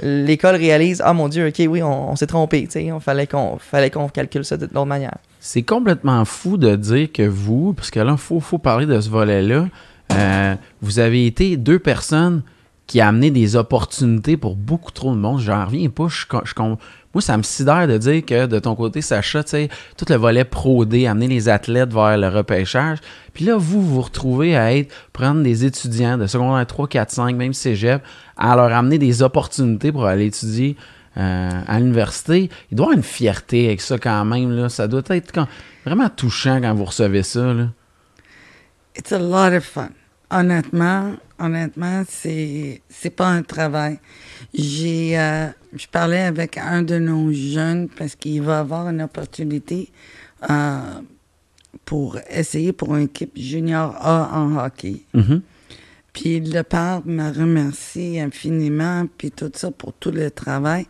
l'école 0.00 0.56
réalise 0.56 1.00
ah 1.04 1.12
mon 1.12 1.28
Dieu, 1.28 1.46
ok, 1.46 1.62
oui, 1.68 1.82
on, 1.82 2.10
on 2.10 2.16
s'est 2.16 2.26
trompé, 2.26 2.64
tu 2.64 2.72
sais, 2.72 2.92
on 2.92 2.98
fallait 2.98 3.28
qu'on 3.28 3.58
fallait 3.58 3.90
qu'on 3.90 4.08
calcule 4.08 4.44
ça 4.44 4.56
de 4.56 4.64
l'autre 4.64 4.86
manière. 4.86 5.18
C'est 5.46 5.62
complètement 5.62 6.24
fou 6.24 6.56
de 6.56 6.74
dire 6.74 7.12
que 7.12 7.22
vous, 7.22 7.74
parce 7.74 7.90
que 7.90 8.00
là, 8.00 8.12
il 8.12 8.18
faut, 8.18 8.40
faut 8.40 8.56
parler 8.56 8.86
de 8.86 8.98
ce 8.98 9.10
volet-là, 9.10 9.66
euh, 10.10 10.54
vous 10.80 10.98
avez 11.00 11.26
été 11.26 11.58
deux 11.58 11.78
personnes 11.78 12.40
qui 12.86 12.98
a 13.02 13.08
amené 13.08 13.30
des 13.30 13.54
opportunités 13.54 14.38
pour 14.38 14.56
beaucoup 14.56 14.90
trop 14.90 15.14
de 15.14 15.20
monde. 15.20 15.40
J'en 15.40 15.66
reviens 15.66 15.90
pas. 15.90 16.06
Je, 16.08 16.24
moi, 16.56 17.20
ça 17.20 17.36
me 17.36 17.42
sidère 17.42 17.86
de 17.86 17.98
dire 17.98 18.24
que 18.24 18.46
de 18.46 18.58
ton 18.58 18.74
côté, 18.74 19.02
Sacha, 19.02 19.44
tu 19.44 19.50
sais, 19.50 19.68
tout 19.98 20.06
le 20.08 20.16
volet 20.16 20.44
pro 20.44 20.86
D, 20.86 21.06
amener 21.06 21.28
les 21.28 21.50
athlètes 21.50 21.92
vers 21.92 22.16
le 22.16 22.28
repêchage. 22.28 23.00
Puis 23.34 23.44
là, 23.44 23.58
vous 23.58 23.82
vous 23.82 24.00
retrouvez 24.00 24.56
à 24.56 24.74
être, 24.74 24.94
prendre 25.12 25.42
des 25.42 25.66
étudiants 25.66 26.16
de 26.16 26.26
secondaire 26.26 26.66
3, 26.66 26.88
4, 26.88 27.10
5, 27.10 27.36
même 27.36 27.52
cégep, 27.52 28.02
à 28.38 28.56
leur 28.56 28.72
amener 28.72 28.96
des 28.96 29.20
opportunités 29.22 29.92
pour 29.92 30.06
aller 30.06 30.24
étudier 30.24 30.74
euh, 31.16 31.50
à 31.66 31.78
l'université. 31.80 32.50
Il 32.70 32.76
doit 32.76 32.84
y 32.84 32.88
avoir 32.88 32.96
une 32.96 33.02
fierté 33.04 33.66
avec 33.66 33.80
ça 33.80 33.98
quand 33.98 34.24
même. 34.24 34.50
Là. 34.50 34.68
Ça 34.68 34.88
doit 34.88 35.02
être 35.10 35.32
quand- 35.32 35.48
vraiment 35.84 36.08
touchant 36.08 36.60
quand 36.60 36.74
vous 36.74 36.84
recevez 36.84 37.22
ça. 37.22 37.52
Là. 37.54 37.68
It's 38.96 39.12
a 39.12 39.18
lot 39.18 39.56
of 39.56 39.64
fun. 39.64 39.90
Honnêtement, 40.30 41.14
honnêtement, 41.38 42.02
c'est 42.08 42.80
c'est 42.88 43.10
pas 43.10 43.28
un 43.28 43.42
travail. 43.42 43.98
J'ai 44.52 45.18
euh, 45.18 45.46
je 45.76 45.86
parlais 45.86 46.22
avec 46.22 46.58
un 46.58 46.82
de 46.82 46.98
nos 46.98 47.32
jeunes 47.32 47.88
parce 47.88 48.14
qu'il 48.16 48.42
va 48.42 48.60
avoir 48.60 48.88
une 48.88 49.02
opportunité 49.02 49.90
euh, 50.50 50.78
pour 51.84 52.18
essayer 52.30 52.72
pour 52.72 52.96
une 52.96 53.04
équipe 53.04 53.32
junior 53.36 53.94
A 54.00 54.30
en 54.38 54.56
hockey. 54.56 55.02
Mhm. 55.12 55.42
Puis 56.14 56.40
le 56.40 56.62
père 56.62 57.02
m'a 57.04 57.30
remercié 57.30 58.22
infiniment, 58.22 59.06
puis 59.18 59.30
tout 59.30 59.52
ça 59.54 59.70
pour 59.70 59.92
tout 59.92 60.12
le 60.12 60.30
travail. 60.30 60.86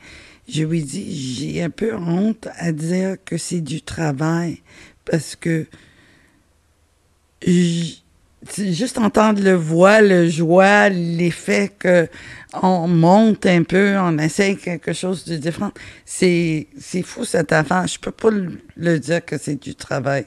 Je 0.47 0.63
lui 0.63 0.83
dis, 0.85 1.13
j'ai 1.13 1.63
un 1.63 1.71
peu 1.71 1.97
honte 1.97 2.47
à 2.59 2.71
dire 2.71 3.17
que 3.25 3.39
c'est 3.39 3.63
du 3.63 3.81
travail, 3.81 4.61
parce 5.07 5.35
que 5.35 5.67
juste 7.43 8.99
entendre 8.99 9.43
le 9.43 9.55
voix, 9.55 10.03
le 10.03 10.29
joie, 10.29 10.91
l'effet 10.91 11.73
que 11.79 12.07
on 12.63 12.89
monte 12.89 13.47
un 13.47 13.63
peu, 13.63 13.97
on 13.99 14.19
essaye 14.19 14.57
quelque 14.57 14.93
chose 14.93 15.25
de 15.25 15.37
différent. 15.37 15.73
C'est, 16.05 16.69
c'est 16.79 17.03
fou 17.03 17.25
cette 17.25 17.53
affaire. 17.53 17.87
Je 17.87 17.99
peux 17.99 18.11
pas 18.11 18.31
le, 18.31 18.59
le 18.77 18.99
dire 18.99 19.25
que 19.25 19.37
c'est 19.39 19.61
du 19.61 19.75
travail 19.75 20.27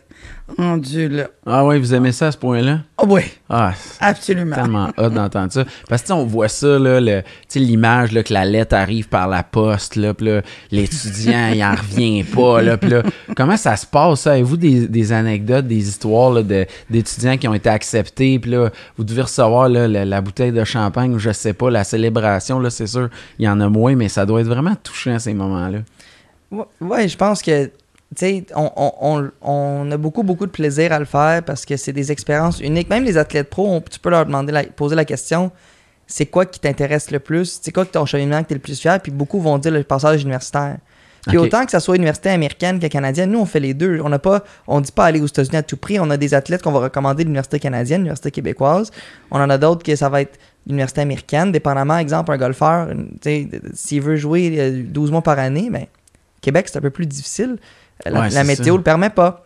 rendu 0.57 1.09
là. 1.09 1.27
Ah 1.45 1.65
ouais, 1.65 1.77
vous 1.77 1.93
aimez 1.93 2.11
ça 2.13 2.27
à 2.27 2.31
ce 2.31 2.37
point-là? 2.37 2.79
Oh 2.97 3.05
oui, 3.09 3.21
Ah, 3.49 3.73
absolument. 3.99 4.55
tellement 4.55 4.89
hot 4.97 5.09
d'entendre 5.09 5.51
ça. 5.51 5.65
Parce 5.89 6.01
que 6.03 6.11
on 6.13 6.25
voit 6.25 6.47
ça, 6.47 6.79
là, 6.79 6.99
le, 7.01 7.21
l'image 7.55 8.13
là, 8.13 8.23
que 8.23 8.33
la 8.33 8.45
lettre 8.45 8.73
arrive 8.75 9.09
par 9.09 9.27
la 9.27 9.43
poste, 9.43 9.95
là, 9.97 10.13
puis 10.13 10.27
là, 10.27 10.41
l'étudiant, 10.71 11.49
il 11.53 11.61
en 11.63 11.71
revient 11.75 12.23
pas, 12.23 12.61
là, 12.61 12.77
puis 12.77 12.89
là, 12.89 13.03
comment 13.35 13.57
ça 13.57 13.75
se 13.75 13.85
passe, 13.85 14.21
ça? 14.21 14.31
Avez-vous 14.33 14.57
des, 14.57 14.87
des 14.87 15.11
anecdotes, 15.11 15.67
des 15.67 15.87
histoires 15.89 16.31
là, 16.31 16.43
de, 16.43 16.65
d'étudiants 16.89 17.37
qui 17.37 17.47
ont 17.47 17.53
été 17.53 17.69
acceptés, 17.69 18.39
puis 18.39 18.51
là, 18.51 18.69
vous 18.97 19.03
devez 19.03 19.23
recevoir 19.23 19.67
là, 19.69 19.87
la, 19.87 20.05
la 20.05 20.21
bouteille 20.21 20.53
de 20.53 20.63
champagne, 20.63 21.13
ou 21.13 21.19
je 21.19 21.31
sais 21.31 21.53
pas, 21.53 21.69
la 21.69 21.83
célébration, 21.83 22.16
là, 22.59 22.69
c'est 22.69 22.87
sûr, 22.87 23.09
il 23.39 23.45
y 23.45 23.49
en 23.49 23.59
a 23.59 23.69
moins, 23.69 23.95
mais 23.95 24.09
ça 24.09 24.25
doit 24.25 24.41
être 24.41 24.47
vraiment 24.47 24.75
touchant, 24.75 25.19
ces 25.19 25.33
moments-là. 25.33 25.79
Ouais, 26.79 27.07
je 27.07 27.17
pense 27.17 27.41
que, 27.41 27.65
tu 27.65 27.71
sais, 28.15 28.45
on, 28.55 29.31
on, 29.41 29.91
a 29.91 29.97
beaucoup, 29.97 30.23
beaucoup 30.23 30.45
de 30.45 30.51
plaisir 30.51 30.93
à 30.93 30.99
le 30.99 31.05
faire 31.05 31.43
parce 31.43 31.65
que 31.65 31.75
c'est 31.77 31.93
des 31.93 32.11
expériences 32.11 32.59
uniques. 32.61 32.89
Même 32.89 33.03
les 33.03 33.17
athlètes 33.17 33.49
pro, 33.49 33.67
on- 33.67 33.81
tu 33.81 33.99
peux 33.99 34.09
leur 34.09 34.25
demander, 34.25 34.51
la- 34.51 34.63
poser 34.63 34.95
la 34.95 35.05
question 35.05 35.51
c'est 36.07 36.25
quoi 36.25 36.45
qui 36.45 36.59
t'intéresse 36.59 37.11
le 37.11 37.19
plus? 37.19 37.59
C'est 37.61 37.71
quoi 37.73 37.85
que 37.85 37.91
ton 37.91 38.05
cheminement 38.05 38.41
que 38.41 38.47
tu 38.47 38.53
es 38.53 38.55
le 38.55 38.61
plus 38.61 38.79
fier? 38.79 38.99
Puis 39.01 39.11
beaucoup 39.11 39.41
vont 39.41 39.57
dire 39.57 39.71
le 39.71 39.83
passage 39.83 40.21
universitaire. 40.21 40.77
Puis 41.27 41.37
autant 41.37 41.65
que 41.65 41.71
ça 41.71 41.81
soit 41.81 41.97
université 41.97 42.29
américaine 42.29 42.79
que 42.79 42.87
canadienne, 42.87 43.31
nous 43.31 43.39
on 43.39 43.45
fait 43.45 43.59
les 43.59 43.73
deux. 43.73 43.99
On 44.01 44.07
n'a 44.07 44.17
pas, 44.17 44.45
on 44.65 44.79
dit 44.79 44.93
pas 44.93 45.03
aller 45.03 45.19
aux 45.19 45.25
États-Unis 45.25 45.57
à 45.57 45.63
tout 45.63 45.75
prix. 45.75 45.99
On 45.99 46.09
a 46.09 46.15
des 46.15 46.33
athlètes 46.33 46.61
qu'on 46.61 46.71
va 46.71 46.79
recommander 46.79 47.23
de 47.25 47.27
l'université 47.27 47.59
canadienne, 47.59 47.99
l'université 47.99 48.31
québécoise. 48.31 48.91
On 49.29 49.41
en 49.41 49.49
a 49.49 49.57
d'autres 49.57 49.83
que 49.83 49.93
ça 49.97 50.07
va 50.07 50.21
être 50.21 50.39
l'université 50.67 51.01
américaine, 51.01 51.51
dépendamment, 51.51 51.97
exemple, 51.97 52.31
un 52.31 52.37
golfeur, 52.37 52.89
s'il 53.73 54.01
veut 54.01 54.17
jouer 54.17 54.55
euh, 54.59 54.83
12 54.85 55.11
mois 55.11 55.21
par 55.21 55.39
année, 55.39 55.69
ben, 55.71 55.85
Québec, 56.41 56.67
c'est 56.69 56.77
un 56.77 56.81
peu 56.81 56.89
plus 56.89 57.05
difficile. 57.05 57.57
La, 58.05 58.21
Ouais, 58.21 58.29
la 58.29 58.43
météo 58.43 58.73
ça. 58.73 58.77
le 58.77 58.83
permet 58.83 59.09
pas. 59.09 59.45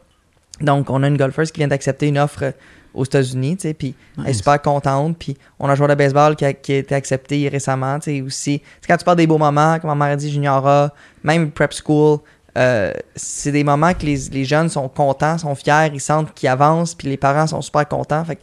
Donc, 0.60 0.90
on 0.90 1.02
a 1.04 1.08
une 1.08 1.18
golfeuse 1.18 1.52
qui 1.52 1.60
vient 1.60 1.68
d'accepter 1.68 2.08
une 2.08 2.18
offre 2.18 2.44
euh, 2.44 2.52
aux 2.94 3.06
États-Unis, 3.06 3.58
puis 3.78 3.96
elle 4.18 4.30
est 4.30 4.34
super 4.34 4.62
contente. 4.62 5.18
Puis 5.18 5.38
on 5.60 5.70
a 5.70 5.72
un 5.72 5.76
joueur 5.76 5.90
de 5.90 5.96
baseball 5.96 6.36
qui 6.36 6.44
a, 6.44 6.54
qui 6.54 6.74
a 6.74 6.78
été 6.78 6.94
accepté 6.94 7.48
récemment, 7.48 8.00
tu 8.00 8.22
aussi. 8.22 8.60
Tu 8.60 8.66
sais, 8.66 8.88
quand 8.88 8.98
tu 8.98 9.06
parles 9.06 9.18
des 9.18 9.28
beaux 9.28 9.38
moments, 9.38 9.80
comme 9.80 9.98
ma 9.98 10.08
mère 10.08 10.18
dit, 10.18 10.30
Juniora, 10.30 10.94
même 11.24 11.52
prep 11.52 11.74
school, 11.74 12.20
euh, 12.58 12.92
c'est 13.16 13.54
des 13.54 13.64
moments 13.64 13.94
que 13.94 14.06
les, 14.06 14.18
les 14.30 14.44
jeunes 14.44 14.68
sont 14.68 14.90
contents, 14.90 15.38
sont 15.38 15.56
fiers, 15.56 15.90
ils 15.94 16.02
sentent 16.02 16.34
qu'ils 16.34 16.50
avancent, 16.50 16.96
puis 16.96 17.08
les 17.08 17.18
parents 17.18 17.48
sont 17.48 17.62
super 17.62 17.88
contents. 17.88 18.26
Fait 18.26 18.36
que 18.36 18.42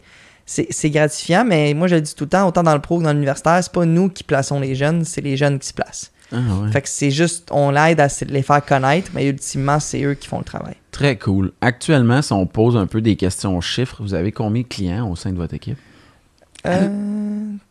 c'est 0.69 0.89
gratifiant, 0.89 1.45
mais 1.45 1.73
moi 1.73 1.87
je 1.87 1.95
le 1.95 2.01
dis 2.01 2.15
tout 2.15 2.23
le 2.23 2.29
temps, 2.29 2.47
autant 2.47 2.63
dans 2.63 2.73
le 2.73 2.81
pro 2.81 2.97
que 2.99 3.03
dans 3.03 3.13
l'universitaire, 3.13 3.59
c'est 3.63 3.71
pas 3.71 3.85
nous 3.85 4.09
qui 4.09 4.23
plaçons 4.23 4.59
les 4.59 4.73
jeunes, 4.75 5.05
c'est 5.05 5.21
les 5.21 5.37
jeunes 5.37 5.59
qui 5.59 5.67
se 5.67 5.73
placent. 5.73 6.11
Ah 6.31 6.37
ouais. 6.63 6.71
Fait 6.71 6.81
que 6.81 6.89
c'est 6.89 7.11
juste, 7.11 7.49
on 7.51 7.71
l'aide 7.71 7.99
à 7.99 8.07
se- 8.09 8.25
les 8.25 8.41
faire 8.43 8.63
connaître, 8.63 9.09
mais 9.13 9.27
ultimement, 9.27 9.79
c'est 9.79 10.03
eux 10.03 10.13
qui 10.13 10.27
font 10.27 10.37
le 10.39 10.43
travail. 10.43 10.75
Très 10.91 11.17
cool. 11.17 11.51
Actuellement, 11.61 12.21
si 12.21 12.33
on 12.33 12.45
pose 12.45 12.77
un 12.77 12.85
peu 12.87 13.01
des 13.01 13.15
questions 13.15 13.59
chiffres, 13.61 13.97
vous 13.99 14.13
avez 14.13 14.31
combien 14.31 14.61
de 14.61 14.67
clients 14.67 15.09
au 15.09 15.15
sein 15.15 15.31
de 15.31 15.37
votre 15.37 15.53
équipe? 15.55 15.77
Euh, 16.67 16.87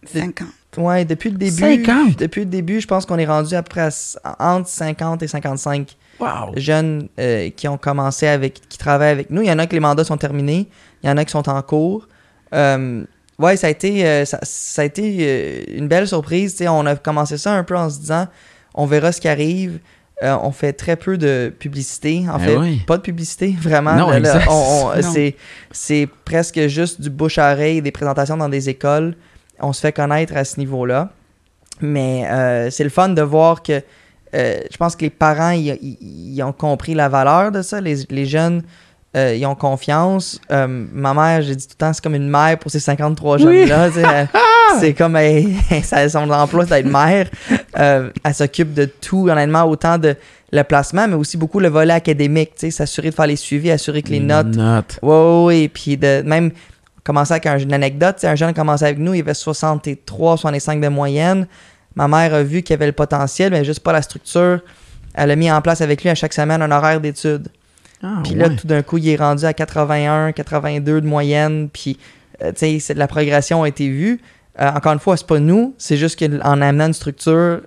50. 0.06 0.48
ouais, 0.78 1.04
depuis 1.04 1.30
le 1.30 1.36
début. 1.38 1.50
50? 1.84 2.18
Depuis 2.18 2.40
le 2.40 2.46
début, 2.50 2.80
je 2.80 2.86
pense 2.86 3.06
qu'on 3.06 3.18
est 3.18 3.26
rendu 3.26 3.54
à 3.54 3.62
peu 3.62 3.68
près 3.70 3.88
à 4.24 4.54
entre 4.54 4.68
50 4.68 5.22
et 5.22 5.28
55 5.28 5.96
Wow! 6.20 6.52
jeunes 6.56 7.08
euh, 7.20 7.50
qui 7.50 7.68
ont 7.68 7.78
commencé 7.78 8.26
avec, 8.26 8.60
qui 8.68 8.78
travaillent 8.78 9.10
avec 9.12 9.30
nous. 9.30 9.42
Il 9.42 9.48
y 9.48 9.52
en 9.52 9.58
a 9.58 9.66
que 9.66 9.74
les 9.74 9.80
mandats 9.80 10.04
sont 10.04 10.16
terminés, 10.16 10.66
il 11.02 11.08
y 11.08 11.12
en 11.12 11.16
a 11.16 11.24
qui 11.24 11.30
sont 11.32 11.48
en 11.48 11.62
cours. 11.62 12.08
Euh, 12.54 13.04
ouais, 13.38 13.56
ça 13.56 13.66
a 13.66 13.70
été, 13.70 14.06
euh, 14.06 14.24
ça, 14.24 14.38
ça 14.42 14.82
a 14.82 14.84
été 14.84 15.16
euh, 15.20 15.62
une 15.76 15.88
belle 15.88 16.06
surprise. 16.08 16.52
tu 16.52 16.58
sais. 16.58 16.68
On 16.68 16.86
a 16.86 16.96
commencé 16.96 17.36
ça 17.38 17.52
un 17.52 17.64
peu 17.64 17.76
en 17.76 17.90
se 17.90 17.98
disant, 18.00 18.26
on 18.74 18.86
verra 18.86 19.12
ce 19.12 19.20
qui 19.20 19.28
arrive. 19.28 19.78
Euh, 20.24 20.36
on 20.42 20.50
fait 20.50 20.72
très 20.72 20.96
peu 20.96 21.16
de 21.16 21.54
publicité. 21.58 22.24
En 22.28 22.38
Eh 22.40 22.44
fait, 22.44 22.56
oui. 22.56 22.82
pas 22.86 22.96
de 22.96 23.02
publicité, 23.02 23.54
vraiment. 23.60 23.94
Non, 23.94 24.10
Là, 24.10 24.18
là, 24.18 24.32
exact. 24.34 24.48
on- 24.50 24.86
on- 24.92 24.96
Non. 24.96 25.12
c'est, 25.12 25.36
c'est 25.70 26.08
presque 26.24 26.66
juste 26.66 27.00
du 27.00 27.08
bouche 27.10 27.38
à 27.38 27.52
oreille, 27.52 27.80
des 27.82 27.92
présentations 27.92 28.36
dans 28.36 28.48
des 28.48 28.68
écoles. 28.68 29.14
On 29.60 29.72
se 29.72 29.80
fait 29.80 29.92
connaître 29.92 30.36
à 30.36 30.44
ce 30.44 30.58
niveau-là. 30.58 31.10
Mais 31.80 32.26
euh, 32.28 32.70
c'est 32.70 32.82
le 32.82 32.90
fun 32.90 33.10
de 33.10 33.22
voir 33.22 33.62
que 33.62 33.80
euh, 34.34 34.60
je 34.70 34.76
pense 34.76 34.96
que 34.96 35.02
les 35.02 35.10
parents, 35.10 35.52
ils 35.52 36.42
ont 36.42 36.52
compris 36.52 36.94
la 36.94 37.08
valeur 37.08 37.52
de 37.52 37.62
ça. 37.62 37.80
Les, 37.80 37.98
les 38.10 38.26
jeunes, 38.26 38.62
euh, 39.16 39.34
ils 39.34 39.46
ont 39.46 39.54
confiance. 39.54 40.40
Euh, 40.50 40.66
ma 40.68 41.14
mère, 41.14 41.42
j'ai 41.42 41.56
dit 41.56 41.66
tout 41.66 41.74
le 41.74 41.78
temps, 41.86 41.92
c'est 41.92 42.02
comme 42.02 42.14
une 42.14 42.28
mère 42.28 42.58
pour 42.58 42.70
ces 42.70 42.80
53 42.80 43.38
jeunes-là. 43.38 43.88
elle- 43.96 44.28
c'est 44.80 44.92
comme 44.94 45.16
elle- 45.16 45.46
ça- 45.82 46.08
son 46.08 46.30
emploi, 46.30 46.64
c'est 46.66 46.82
d'être 46.82 46.92
mère. 46.92 47.28
Euh, 47.78 48.10
elle 48.22 48.34
s'occupe 48.34 48.74
de 48.74 48.84
tout, 48.84 49.28
honnêtement, 49.28 49.64
autant 49.64 49.96
de 49.98 50.14
le 50.52 50.62
placement, 50.62 51.06
mais 51.08 51.14
aussi 51.14 51.36
beaucoup 51.36 51.60
le 51.60 51.68
volet 51.68 51.92
académique. 51.94 52.50
tu 52.54 52.60
sais, 52.66 52.70
S'assurer 52.70 53.10
de 53.10 53.14
faire 53.14 53.26
les 53.26 53.36
suivis, 53.36 53.70
assurer 53.70 54.02
que 54.02 54.10
les 54.10 54.20
notes 54.20 54.54
Notes. 54.56 54.98
Ouais, 55.02 55.08
ouais, 55.10 55.44
ouais. 55.44 55.58
Et 55.60 55.68
puis 55.68 55.96
de 55.96 56.22
même 56.24 56.50
commencer 57.04 57.32
avec 57.32 57.46
un- 57.46 57.58
une 57.58 57.72
anecdote. 57.72 58.22
Un 58.24 58.34
jeune 58.34 58.52
commençait 58.54 58.84
avec 58.86 58.98
nous, 58.98 59.14
il 59.14 59.20
avait 59.20 59.34
63, 59.34 60.36
65 60.36 60.80
de 60.80 60.88
moyenne. 60.88 61.46
Ma 61.94 62.06
mère 62.08 62.34
a 62.34 62.42
vu 62.42 62.62
qu'il 62.62 62.74
avait 62.74 62.86
le 62.86 62.92
potentiel, 62.92 63.50
mais 63.52 63.64
juste 63.64 63.80
pas 63.80 63.92
la 63.92 64.02
structure. 64.02 64.60
Elle 65.14 65.30
a 65.30 65.36
mis 65.36 65.50
en 65.50 65.60
place 65.62 65.80
avec 65.80 66.02
lui 66.02 66.10
à 66.10 66.14
chaque 66.14 66.32
semaine 66.34 66.60
un 66.62 66.70
horaire 66.70 67.00
d'études. 67.00 67.48
Ah, 68.02 68.20
Puis 68.24 68.34
là, 68.34 68.48
ouais. 68.48 68.56
tout 68.56 68.66
d'un 68.66 68.82
coup, 68.82 68.98
il 68.98 69.08
est 69.08 69.16
rendu 69.16 69.44
à 69.44 69.52
81, 69.52 70.32
82 70.32 71.00
de 71.00 71.06
moyenne. 71.06 71.68
Puis, 71.72 71.98
euh, 72.42 72.52
tu 72.56 72.78
sais, 72.80 72.94
la 72.94 73.08
progression 73.08 73.62
a 73.64 73.68
été 73.68 73.88
vue. 73.88 74.20
Euh, 74.60 74.70
encore 74.70 74.92
une 74.92 74.98
fois, 74.98 75.16
c'est 75.16 75.26
pas 75.26 75.40
nous. 75.40 75.74
C'est 75.78 75.96
juste 75.96 76.18
qu'en 76.18 76.60
amenant 76.60 76.86
une 76.86 76.92
structure, 76.92 77.60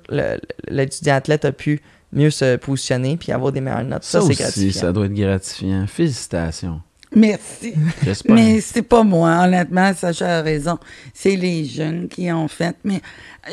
l'étudiant 0.67 1.15
athlète 1.15 1.45
a 1.45 1.51
pu 1.51 1.81
mieux 2.13 2.29
se 2.29 2.57
positionner 2.57 3.15
puis 3.17 3.31
avoir 3.31 3.51
des 3.51 3.61
meilleures 3.61 3.83
notes. 3.83 4.03
Ça, 4.03 4.19
Ça, 4.19 4.25
c'est 4.25 4.31
aussi, 4.33 4.41
gratifiant. 4.41 4.81
ça 4.81 4.91
doit 4.91 5.05
être 5.05 5.13
gratifiant. 5.13 5.85
Félicitations. 5.87 6.81
Merci. 7.13 7.73
J'espère. 8.03 8.35
Mais 8.35 8.61
c'est 8.61 8.81
pas 8.83 9.03
moi, 9.03 9.43
honnêtement, 9.43 9.93
Sacha 9.93 10.37
a 10.37 10.41
raison. 10.41 10.77
C'est 11.13 11.35
les 11.35 11.65
jeunes 11.65 12.07
qui 12.07 12.31
ont 12.31 12.47
fait. 12.47 12.75
Mais 12.85 13.01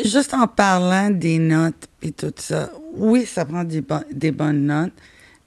juste 0.05 0.33
en 0.35 0.47
parlant 0.47 1.11
des 1.11 1.39
notes 1.41 1.89
et 2.03 2.13
tout 2.13 2.33
ça, 2.37 2.71
oui, 2.97 3.27
ça 3.27 3.45
prend 3.45 3.65
des, 3.65 3.81
bo- 3.81 3.97
des 4.13 4.31
bonnes 4.31 4.67
notes, 4.67 4.93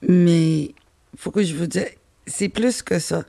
mais 0.06 0.72
faut 1.16 1.30
que 1.30 1.42
je 1.42 1.54
vous 1.54 1.66
dise, 1.66 1.90
c'est 2.26 2.48
plus 2.48 2.82
que 2.82 2.98
ça. 2.98 3.24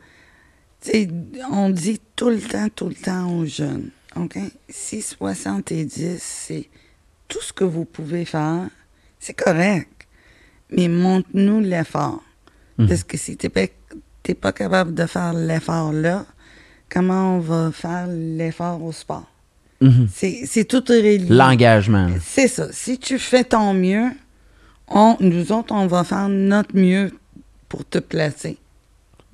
On 1.51 1.69
dit 1.69 1.99
tout 2.15 2.29
le 2.29 2.41
temps, 2.41 2.67
tout 2.69 2.89
le 2.89 2.95
temps 2.95 3.31
aux 3.31 3.45
jeunes, 3.45 3.89
OK? 4.15 4.37
6,70, 4.69 6.17
c'est 6.19 6.69
tout 7.27 7.41
ce 7.41 7.53
que 7.53 7.63
vous 7.63 7.85
pouvez 7.85 8.25
faire. 8.25 8.67
C'est 9.19 9.33
correct. 9.33 9.89
Mais 10.69 10.87
montre-nous 10.87 11.61
l'effort. 11.61 12.23
Mhm. 12.77 12.87
Parce 12.87 13.03
que 13.03 13.17
si 13.17 13.37
tu 13.37 13.47
n'es 13.47 14.35
pas 14.35 14.51
capable 14.51 14.93
de 14.93 15.05
faire 15.05 15.33
l'effort 15.33 15.93
là, 15.93 16.25
comment 16.89 17.37
on 17.37 17.39
va 17.39 17.71
faire 17.71 18.07
l'effort 18.07 18.83
au 18.83 18.91
sport? 18.91 19.29
Mhm. 19.81 20.07
C'est 20.11 20.65
tout 20.65 20.83
relié. 20.87 21.19
L'engagement. 21.19 22.09
C'est 22.21 22.47
ça. 22.47 22.71
Si 22.71 22.97
tu 22.97 23.19
fais 23.19 23.43
ton 23.43 23.73
mieux, 23.73 24.11
on, 24.87 25.17
nous 25.19 25.51
autres, 25.51 25.73
on 25.73 25.87
va 25.87 26.03
faire 26.03 26.29
notre 26.29 26.75
mieux 26.75 27.11
pour 27.73 27.85
te 27.85 27.97
placer. 27.97 28.57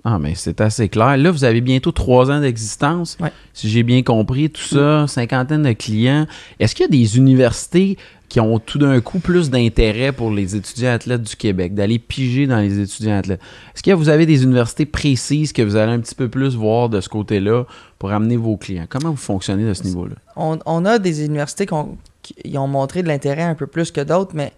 Ah, 0.05 0.17
mais 0.17 0.33
c'est 0.33 0.61
assez 0.61 0.87
clair. 0.87 1.17
Là, 1.17 1.29
vous 1.29 1.43
avez 1.43 1.59
bientôt 1.59 1.91
trois 1.91 2.31
ans 2.31 2.39
d'existence. 2.39 3.17
Ouais. 3.19 3.33
Si 3.53 3.67
j'ai 3.67 3.83
bien 3.83 4.01
compris, 4.01 4.49
tout 4.49 4.61
ça, 4.61 5.07
cinquantaine 5.09 5.63
de 5.63 5.73
clients. 5.73 6.25
Est-ce 6.57 6.73
qu'il 6.73 6.85
y 6.85 6.87
a 6.87 6.89
des 6.89 7.17
universités 7.17 7.97
qui 8.29 8.39
ont 8.39 8.57
tout 8.59 8.77
d'un 8.77 9.01
coup 9.01 9.19
plus 9.19 9.49
d'intérêt 9.49 10.13
pour 10.13 10.31
les 10.31 10.55
étudiants 10.55 10.93
athlètes 10.93 11.23
du 11.23 11.35
Québec, 11.35 11.73
d'aller 11.73 11.99
piger 11.99 12.47
dans 12.47 12.59
les 12.59 12.79
étudiants 12.79 13.17
athlètes? 13.17 13.41
Est-ce 13.75 13.83
que 13.83 13.91
vous 13.91 14.07
avez 14.07 14.25
des 14.25 14.43
universités 14.43 14.85
précises 14.85 15.51
que 15.51 15.61
vous 15.61 15.75
allez 15.75 15.91
un 15.91 15.99
petit 15.99 16.15
peu 16.15 16.29
plus 16.29 16.55
voir 16.55 16.87
de 16.87 17.01
ce 17.01 17.09
côté-là 17.09 17.65
pour 17.97 18.13
amener 18.13 18.37
vos 18.37 18.55
clients? 18.55 18.85
Comment 18.87 19.09
vous 19.09 19.17
fonctionnez 19.17 19.67
de 19.67 19.73
ce 19.73 19.83
niveau-là? 19.83 20.15
on, 20.37 20.59
on 20.65 20.85
a 20.85 20.97
des 20.97 21.25
universités 21.25 21.65
qui 21.65 21.73
ont, 21.73 21.97
qui 22.21 22.57
ont 22.57 22.67
montré 22.69 23.03
de 23.03 23.09
l'intérêt 23.09 23.43
un 23.43 23.55
peu 23.55 23.67
plus 23.67 23.91
que 23.91 23.99
d'autres, 23.99 24.31
mais 24.33 24.53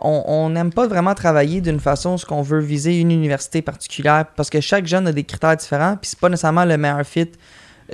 on 0.00 0.50
n'aime 0.50 0.72
pas 0.72 0.86
vraiment 0.86 1.14
travailler 1.14 1.60
d'une 1.60 1.80
façon 1.80 2.18
ce 2.18 2.26
qu'on 2.26 2.42
veut 2.42 2.60
viser 2.60 3.00
une 3.00 3.10
université 3.10 3.62
particulière 3.62 4.26
parce 4.36 4.50
que 4.50 4.60
chaque 4.60 4.86
jeune 4.86 5.06
a 5.06 5.12
des 5.12 5.24
critères 5.24 5.56
différents, 5.56 5.96
puis 5.96 6.10
c'est 6.10 6.18
pas 6.18 6.28
nécessairement 6.28 6.64
le 6.64 6.76
meilleur 6.76 7.04
fit. 7.06 7.30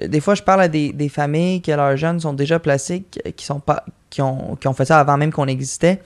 Euh, 0.02 0.08
Des 0.08 0.20
fois, 0.20 0.34
je 0.34 0.42
parle 0.42 0.62
à 0.62 0.68
des, 0.68 1.08
familles 1.08 1.62
que 1.62 1.70
leurs 1.70 1.96
jeunes 1.96 2.18
sont 2.20 2.32
déjà 2.32 2.58
placés, 2.58 3.04
qui, 3.10 3.20
qui 3.32 3.44
sont 3.44 3.60
pas, 3.60 3.84
qui, 4.10 4.20
ont, 4.20 4.56
fait 4.74 4.84
ça 4.84 4.98
avant 4.98 5.16
même 5.16 5.32
qu'on 5.32 5.46
existait. 5.46 6.02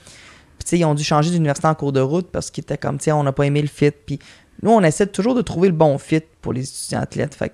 Puis, 0.59 0.79
ils 0.79 0.85
ont 0.85 0.95
dû 0.95 1.05
changer 1.05 1.31
d'université 1.31 1.69
en 1.69 1.75
cours 1.75 1.93
de 1.93 2.01
route 2.01 2.29
parce 2.31 2.51
qu'ils 2.51 2.63
étaient 2.63 2.79
comme, 2.79 3.01
sais, 3.01 3.13
on 3.13 3.23
n'a 3.23 3.33
pas 3.33 3.45
aimé 3.45 3.63
le 3.63 3.69
fit. 3.69 3.91
Puis, 3.91 4.19
nous, 4.63 4.71
on 4.71 4.83
essaie 4.83 5.07
toujours 5.07 5.35
de 5.35 5.43
trouver 5.43 5.69
le 5.69 5.75
bon 5.75 5.99
fit 5.99 6.23
pour 6.41 6.53
les 6.53 6.63
étudiants 6.63 7.01
athlètes. 7.01 7.35
Fait 7.35 7.53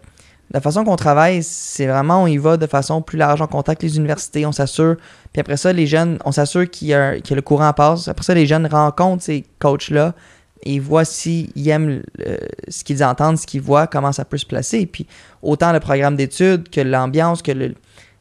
la 0.52 0.60
façon 0.60 0.84
qu'on 0.84 0.96
travaille, 0.96 1.42
c'est 1.42 1.86
vraiment, 1.86 2.22
on 2.22 2.26
y 2.26 2.36
va 2.36 2.56
de 2.56 2.66
façon 2.66 3.00
plus 3.02 3.16
large, 3.18 3.40
on 3.40 3.46
contacte 3.46 3.82
les 3.82 3.96
universités, 3.96 4.44
on 4.44 4.52
s'assure. 4.52 4.96
Puis 5.32 5.40
après 5.40 5.56
ça, 5.56 5.72
les 5.72 5.86
jeunes, 5.86 6.18
on 6.24 6.32
s'assure 6.32 6.68
qu'il 6.68 6.88
y, 6.88 6.94
a, 6.94 7.20
que 7.20 7.34
le 7.34 7.42
courant 7.42 7.72
passe. 7.72 8.08
Après 8.08 8.24
ça, 8.24 8.34
les 8.34 8.46
jeunes 8.46 8.66
rencontrent 8.66 9.22
ces 9.22 9.44
coachs-là, 9.58 10.14
et 10.64 10.78
voient 10.78 11.04
s'ils 11.04 11.68
aiment 11.68 12.02
euh, 12.26 12.36
ce 12.68 12.84
qu'ils 12.84 13.02
entendent, 13.02 13.36
ce 13.36 13.46
qu'ils 13.46 13.60
voient, 13.62 13.86
comment 13.86 14.12
ça 14.12 14.24
peut 14.24 14.38
se 14.38 14.46
placer. 14.46 14.86
Puis 14.86 15.06
autant 15.42 15.72
le 15.72 15.80
programme 15.80 16.14
d'études 16.16 16.68
que 16.68 16.80
l'ambiance, 16.80 17.42
que 17.42 17.50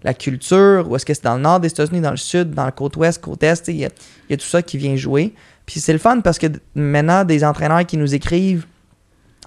la 0.04 0.14
culture, 0.14 0.90
ou 0.90 0.96
est-ce 0.96 1.06
que 1.06 1.14
c'est 1.14 1.24
dans 1.24 1.36
le 1.36 1.42
nord 1.42 1.60
des 1.60 1.68
États-Unis, 1.68 2.02
dans 2.02 2.12
le 2.12 2.18
sud, 2.18 2.52
dans 2.52 2.66
le 2.66 2.72
côte 2.72 2.96
ouest, 2.98 3.22
côte 3.22 3.44
est, 3.44 3.68
il 3.68 3.76
y, 3.76 3.86
a- 3.86 3.90
tout 4.38 4.40
ça 4.40 4.64
qui 4.64 4.78
vient 4.80 4.96
jouer. 4.96 5.36
Puis 5.68 5.80
c'est 5.80 5.94
le 5.94 6.00
fun 6.00 6.22
parce 6.22 6.40
que 6.40 6.48
maintenant, 6.74 7.24
des 7.26 7.44
entraîneurs 7.44 7.86
qui 7.86 7.98
nous 7.98 8.16
écrivent 8.16 8.66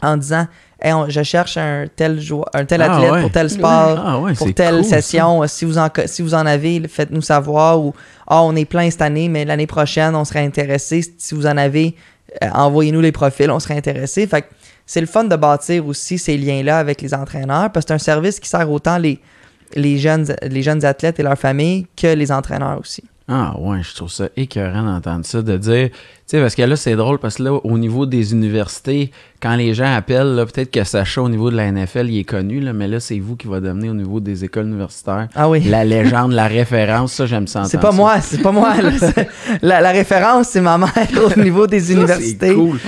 en 0.01 0.17
disant 0.17 0.47
Hey, 0.85 0.93
on- 0.93 1.09
je 1.09 1.23
cherche 1.23 1.57
un 1.57 1.87
tel 1.97 2.21
joueur, 2.21 2.45
un 2.53 2.67
tel 2.67 2.83
Ah 2.83 2.95
athlète 2.95 3.11
ouais. 3.13 3.21
pour 3.23 3.31
tel 3.33 3.49
sport, 3.49 4.03
Ah 4.05 4.21
ouais, 4.21 4.35
pour 4.35 4.53
telle 4.53 4.75
cool, 4.77 4.85
session. 4.85 5.43
euh, 5.43 5.47
Si 5.47 5.65
vous, 5.65 5.79
en, 5.79 5.89
si 6.05 6.21
vous 6.21 6.35
en 6.35 6.45
avez, 6.45 6.87
faites-nous 6.89 7.23
savoir. 7.23 7.81
Ou 7.81 7.95
Ah, 8.27 8.43
on 8.43 8.55
est 8.55 8.67
plein 8.67 8.91
cette 8.91 9.01
année, 9.01 9.29
mais 9.31 9.45
l'année 9.47 9.67
prochaine, 9.67 10.15
on 10.15 10.25
serait 10.27 10.45
intéressé. 10.45 11.01
Si 11.17 11.35
vous 11.35 11.47
en 11.47 11.57
avez, 11.57 11.97
euh, 12.43 12.49
envoyez-nous 12.53 13.01
les 13.01 13.13
profils, 13.13 13.51
on 13.51 13.61
serait 13.61 13.79
intéressé. 13.79 14.27
Fait 14.27 14.45
c'est 14.87 15.01
le 15.01 15.07
fun 15.07 15.25
de 15.25 15.35
bâtir 15.37 15.87
aussi 15.87 16.19
ces 16.19 16.37
liens-là 16.37 16.79
avec 16.79 17.01
les 17.01 17.15
entraîneurs 17.15 17.73
parce 17.73 17.87
que 17.87 17.89
c'est 17.89 17.95
un 17.95 17.99
service 17.99 18.39
qui 18.39 18.49
sert 18.51 18.71
autant 18.71 18.99
les, 18.99 19.19
les, 19.75 19.97
jeunes, 19.97 20.37
les 20.43 20.63
jeunes 20.63 20.85
athlètes 20.85 21.19
et 21.19 21.23
leurs 21.23 21.39
familles 21.39 21.87
que 21.97 22.09
les 22.09 22.31
entraîneurs 22.31 22.79
aussi. 22.81 23.03
Ah 23.27 23.55
ouais, 23.59 23.79
je 23.83 23.95
trouve 23.95 24.11
ça 24.11 24.29
écœurant 24.37 24.83
d'entendre 24.83 25.25
ça, 25.25 25.41
de 25.41 25.57
dire, 25.57 25.89
tu 25.89 25.97
sais, 26.27 26.41
parce 26.43 26.55
que 26.55 26.61
là, 26.61 26.77
c'est 26.77 26.95
drôle, 26.95 27.19
parce 27.19 27.37
que 27.37 27.45
là, 27.45 27.53
au 27.55 27.79
niveau 27.79 28.05
des 28.05 28.35
universités, 28.35 29.11
quand 29.41 29.57
les 29.57 29.73
gens 29.73 29.95
appellent, 29.95 30.35
là, 30.35 30.45
peut-être 30.45 30.71
que 30.71 30.85
Sacha, 30.85 31.23
au 31.23 31.31
niveau 31.31 31.51
de 31.51 31.57
la 31.57 31.73
NFL, 31.73 32.11
il 32.11 32.19
est 32.19 32.25
connu, 32.25 32.61
là, 32.61 32.75
mais 32.75 32.87
là, 32.87 33.01
c'est 33.01 33.19
vous 33.21 33.35
qui 33.37 33.47
va 33.47 33.61
devenir 33.61 33.93
au 33.93 33.95
niveau 33.95 34.21
des 34.21 34.45
écoles 34.45 34.67
universitaires. 34.67 35.29
Ah 35.35 35.49
oui. 35.49 35.61
La 35.63 35.85
légende, 35.87 36.33
la 36.33 36.49
référence, 36.49 37.15
ça, 37.15 37.25
j'aime 37.25 37.47
ça 37.47 37.65
C'est 37.65 37.81
pas 37.81 37.93
ça. 37.93 37.97
moi, 37.97 38.21
c'est 38.21 38.43
pas 38.43 38.53
moi. 38.53 38.75
là. 38.83 38.91
C'est- 38.99 39.29
La, 39.63 39.81
la 39.81 39.91
référence, 39.93 40.49
c'est 40.49 40.61
ma 40.61 40.77
mère 40.77 40.91
au 41.35 41.41
niveau 41.41 41.67
des 41.67 41.81
Ça, 41.81 41.93
universités. 41.95 42.49
C'est 42.49 42.55
cool. 42.55 42.79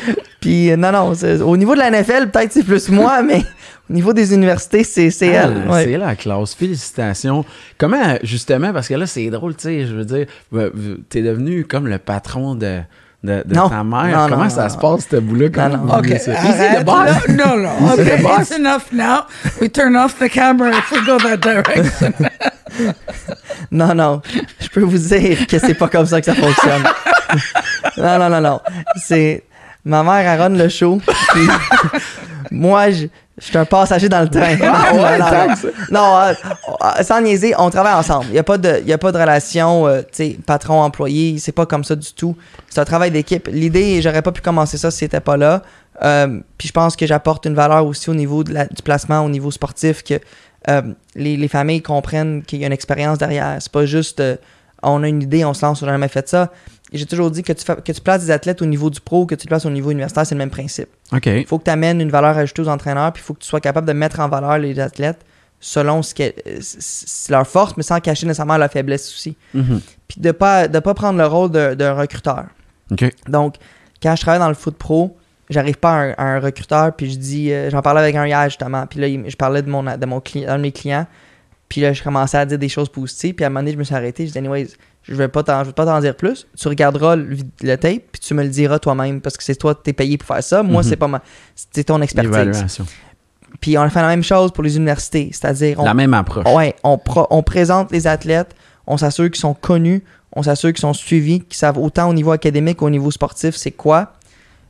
Puis 0.40 0.70
euh, 0.70 0.76
non, 0.76 0.92
non, 0.92 1.14
c'est- 1.14 1.40
au 1.40 1.56
niveau 1.56 1.72
de 1.72 1.78
la 1.78 1.90
NFL, 1.90 2.28
peut-être 2.30 2.52
c'est 2.52 2.62
plus 2.62 2.90
moi, 2.90 3.22
mais 3.22 3.42
au 3.88 3.92
niveau 3.92 4.12
des 4.12 4.34
universités, 4.34 4.82
c'est 4.84 5.10
c'est 5.10 5.36
Ah, 5.36 5.44
elle. 5.44 5.68
ouais. 5.70 5.84
C'est 5.84 5.96
la 5.98 6.14
classe. 6.16 6.54
Félicitations. 6.54 7.44
Comment, 7.78 8.16
justement, 8.22 8.72
parce 8.72 8.88
que 8.88 8.94
là, 8.94 9.06
c'est 9.06 9.28
drôle, 9.30 9.54
tu 9.56 9.62
sais, 9.64 9.86
je 9.86 9.94
veux 9.94 10.04
dire, 10.04 10.26
t'es 11.08 11.22
devenu 11.22 11.64
comme 11.64 11.86
le 11.86 11.98
patron 11.98 12.54
de, 12.54 12.80
de, 13.22 13.42
de 13.46 13.54
Non. 13.54 13.68
ta 13.68 13.84
mère. 13.84 14.04
Non, 14.18 14.28
Comment 14.28 14.44
non, 14.44 14.50
ça 14.50 14.62
non, 14.64 14.68
se 14.68 14.74
non. 14.74 14.80
passe, 14.80 15.06
ce 15.10 15.16
bout-là? 15.16 15.48
Comment 15.50 15.68
non. 15.68 15.76
vous 15.84 15.92
OK, 15.98 16.12
arrête. 16.28 16.84
boss. 16.84 17.28
No, 17.28 17.44
no, 17.44 17.56
no. 17.62 17.68
He's 17.88 17.96
the 17.96 18.12
OK, 18.14 18.22
boss. 18.22 18.40
it's 18.50 18.58
enough 18.58 18.92
now. 18.92 19.20
We 19.60 19.70
turn 19.70 19.94
off 19.96 20.18
the 20.18 20.28
camera 20.28 20.70
if 20.70 20.90
we 20.90 21.04
go 21.06 21.18
that 21.18 21.36
direction. 21.38 22.12
Non, 23.70 23.94
non. 23.94 24.20
Je 24.60 24.68
peux 24.68 24.82
vous 24.82 24.98
dire 24.98 25.46
que 25.46 25.58
c'est 25.58 25.74
pas 25.74 25.88
comme 25.88 26.04
ça 26.06 26.20
que 26.20 26.26
ça 26.26 26.34
fonctionne. 26.34 26.82
non, 27.96 28.18
non, 28.18 28.28
non, 28.28 28.40
non. 28.40 28.60
C'est. 28.96 29.44
Ma 29.84 30.02
mère, 30.02 30.28
elle 30.30 30.40
run 30.40 30.48
le 30.50 30.68
show. 30.68 31.00
puis 31.32 31.46
moi, 32.50 32.90
je. 32.90 33.06
Je 33.38 33.44
suis 33.44 33.58
un 33.58 33.66
passager 33.66 34.08
dans 34.08 34.22
le 34.22 34.28
train. 34.28 34.56
Ah 34.62 34.94
ouais, 34.94 35.68
non, 35.90 36.16
euh, 36.18 36.32
euh, 36.82 37.02
sans 37.02 37.20
niaiser, 37.20 37.54
on 37.58 37.68
travaille 37.70 37.92
ensemble. 37.94 38.26
Il 38.28 38.32
n'y 38.32 38.38
a, 38.38 38.42
pas 38.42 38.56
de- 38.56 38.82
y 38.86 38.92
a 38.92 38.98
pas 38.98 39.12
de 39.12 39.18
relation 39.18 39.86
euh, 39.86 40.00
tu 40.00 40.06
sais, 40.12 40.38
patron-employé. 40.46 41.38
C'est 41.38 41.52
pas 41.52 41.66
comme 41.66 41.84
ça 41.84 41.96
du 41.96 42.12
tout. 42.14 42.34
C'est 42.70 42.80
un 42.80 42.84
travail 42.86 43.10
d'équipe. 43.10 43.48
L'idée, 43.52 44.00
j'aurais 44.00 44.22
pas 44.22 44.32
pu 44.32 44.40
commencer 44.40 44.78
ça 44.78 44.90
si 44.90 44.98
c'était 45.00 45.20
pas 45.20 45.36
là. 45.36 45.62
Euh, 46.02 46.40
puis 46.58 46.68
je 46.68 46.72
pense 46.72 46.96
que 46.96 47.06
j'apporte 47.06 47.44
une 47.46 47.54
valeur 47.54 47.86
aussi 47.86 48.08
au 48.10 48.14
niveau 48.14 48.42
de 48.42 48.52
la- 48.54 48.66
du 48.66 48.82
placement, 48.82 49.20
au 49.20 49.28
niveau 49.28 49.50
sportif, 49.50 50.02
que 50.02 50.14
euh, 50.68 50.82
les, 51.14 51.36
les 51.36 51.48
familles 51.48 51.82
comprennent 51.82 52.42
qu'il 52.42 52.60
y 52.60 52.64
a 52.64 52.66
une 52.66 52.72
expérience 52.72 53.18
derrière. 53.18 53.56
C'est 53.60 53.70
pas 53.72 53.84
juste 53.86 54.22
on 54.82 55.02
a 55.02 55.08
une 55.08 55.22
idée, 55.22 55.44
on 55.44 55.54
se 55.54 55.64
lance, 55.64 55.82
on 55.82 55.86
n'a 55.86 55.92
jamais 55.92 56.08
fait 56.08 56.28
ça. 56.28 56.50
Et 56.92 56.98
J'ai 56.98 57.06
toujours 57.06 57.30
dit 57.32 57.42
que 57.42 57.52
tu, 57.52 57.64
que 57.64 57.92
tu 57.92 58.00
places 58.00 58.24
des 58.24 58.30
athlètes 58.30 58.62
au 58.62 58.66
niveau 58.66 58.90
du 58.90 59.00
pro, 59.00 59.26
que 59.26 59.34
tu 59.34 59.46
les 59.46 59.48
places 59.48 59.66
au 59.66 59.70
niveau 59.70 59.90
universitaire, 59.90 60.24
c'est 60.26 60.34
le 60.34 60.38
même 60.38 60.50
principe. 60.50 60.88
Il 61.40 61.46
faut 61.46 61.58
que 61.58 61.64
tu 61.64 61.70
amènes 61.70 62.00
une 62.00 62.10
valeur 62.10 62.36
ajoutée 62.38 62.62
aux 62.62 62.68
entraîneurs, 62.68 63.12
puis 63.12 63.22
il 63.22 63.26
faut 63.26 63.34
que 63.34 63.40
tu 63.40 63.48
sois 63.48 63.60
capable 63.60 63.86
de 63.88 63.92
mettre 63.92 64.20
en 64.20 64.28
valeur 64.28 64.58
les 64.58 64.78
athlètes 64.78 65.20
selon 65.58 66.02
ce 66.02 66.14
que, 66.14 66.22
euh, 66.22 66.60
leur 67.30 67.46
force, 67.46 67.76
mais 67.76 67.82
sans 67.82 67.98
cacher 67.98 68.26
nécessairement 68.26 68.56
leur 68.56 68.70
faiblesse 68.70 69.08
aussi. 69.12 69.36
Mhm. 69.54 69.80
Puis 70.06 70.20
de 70.20 70.30
pas, 70.30 70.68
de 70.68 70.78
pas 70.78 70.94
prendre 70.94 71.18
le 71.18 71.26
rôle 71.26 71.50
de- 71.50 71.74
d'un 71.74 71.94
recruteur. 71.94 72.44
Donc, 73.28 73.56
quand 74.02 74.14
je 74.14 74.20
travaille 74.20 74.38
dans 74.40 74.48
le 74.48 74.54
foot 74.54 74.76
pro, 74.76 75.16
j'arrive 75.50 75.78
pas 75.78 75.90
à 75.90 75.94
un, 75.96 76.10
à 76.18 76.24
un 76.24 76.40
recruteur, 76.40 76.92
puis 76.94 77.10
je 77.10 77.16
dis, 77.18 77.50
euh, 77.52 77.68
j'en 77.70 77.82
parlais 77.82 78.00
avec 78.00 78.14
un 78.14 78.26
hier 78.26 78.44
justement, 78.44 78.86
puis 78.86 79.00
là, 79.00 79.08
il- 79.08 79.28
je 79.28 79.36
parlais 79.36 79.62
de 79.62 79.68
mon, 79.70 79.82
de 79.82 80.06
mon 80.06 80.20
client, 80.20 80.46
d'un 80.48 80.58
de 80.58 80.62
mes 80.62 80.72
clients, 80.72 81.06
puis 81.68 81.80
là, 81.80 81.92
je 81.92 82.02
commençais 82.02 82.38
à 82.38 82.46
dire 82.46 82.58
des 82.58 82.68
choses 82.68 82.88
positives, 82.90 83.34
puis 83.34 83.44
à 83.44 83.48
un 83.48 83.50
moment 83.50 83.60
donné, 83.60 83.72
je 83.72 83.78
me 83.78 83.82
suis 83.84 83.94
arrêté, 83.94 84.24
je 84.26 84.32
dis, 84.32 84.38
anyways, 84.38 84.68
je 85.08 85.14
vais 85.14 85.28
pas 85.28 85.42
t'en, 85.42 85.60
je 85.62 85.68
vais 85.68 85.72
pas 85.72 85.84
t'en 85.86 86.00
dire 86.00 86.16
plus, 86.16 86.46
tu 86.58 86.68
regarderas 86.68 87.16
le, 87.16 87.36
tape, 87.76 88.02
puis 88.12 88.20
tu 88.20 88.34
me 88.34 88.42
le 88.42 88.48
diras 88.48 88.78
toi-même, 88.78 89.20
parce 89.20 89.36
que 89.36 89.42
c'est 89.44 89.54
toi, 89.56 89.74
t'es 89.74 89.92
payé 89.92 90.18
pour 90.18 90.26
faire 90.26 90.42
ça, 90.42 90.62
moi, 90.62 90.82
Mhm. 90.82 90.88
c'est 90.88 90.96
pas 90.96 91.08
ma, 91.08 91.22
c'est 91.54 91.84
ton 91.84 92.00
expertise. 92.02 92.32
L'évaluation. 92.32 92.86
Puis 93.60 93.78
on 93.78 93.82
a 93.82 93.88
fait 93.90 94.02
la 94.02 94.08
même 94.08 94.24
chose 94.24 94.50
pour 94.52 94.62
les 94.64 94.76
universités, 94.76 95.30
c'est-à-dire, 95.32 95.78
on, 95.80 95.84
La 95.84 95.94
même 95.94 96.12
approche. 96.14 96.44
Ouais, 96.52 96.74
on, 96.84 96.98
pro- 96.98 97.26
on 97.30 97.42
présente 97.42 97.90
les 97.92 98.06
athlètes, 98.06 98.54
on 98.86 98.96
s'assure 98.96 99.26
qu'ils 99.30 99.40
sont 99.40 99.54
connus, 99.54 100.02
on 100.32 100.42
s'assure 100.42 100.70
qu'ils 100.70 100.80
sont 100.82 100.92
suivis, 100.92 101.40
qu'ils 101.40 101.56
savent 101.56 101.78
autant 101.78 102.08
au 102.10 102.12
niveau 102.12 102.32
académique 102.32 102.78
qu'au 102.78 102.90
niveau 102.90 103.10
sportif 103.10 103.54
c'est 103.56 103.70
quoi. 103.70 104.12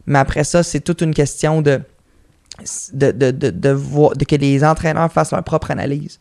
Mais 0.07 0.19
après 0.21 0.45
ça, 0.45 0.63
c'est 0.63 0.81
toute 0.81 1.01
une 1.01 1.13
question 1.15 1.63
de, 1.63 1.81
de, 2.93 3.11
de, 3.11 3.31
de, 3.33 3.51
de 3.51 3.71
voir- 3.71 4.13
de 4.17 4.25
que 4.25 4.37
les 4.37 4.63
entraîneurs 4.63 5.11
fassent 5.11 5.33
leur 5.33 5.43
propre 5.43 5.71
analyse. 5.73 6.21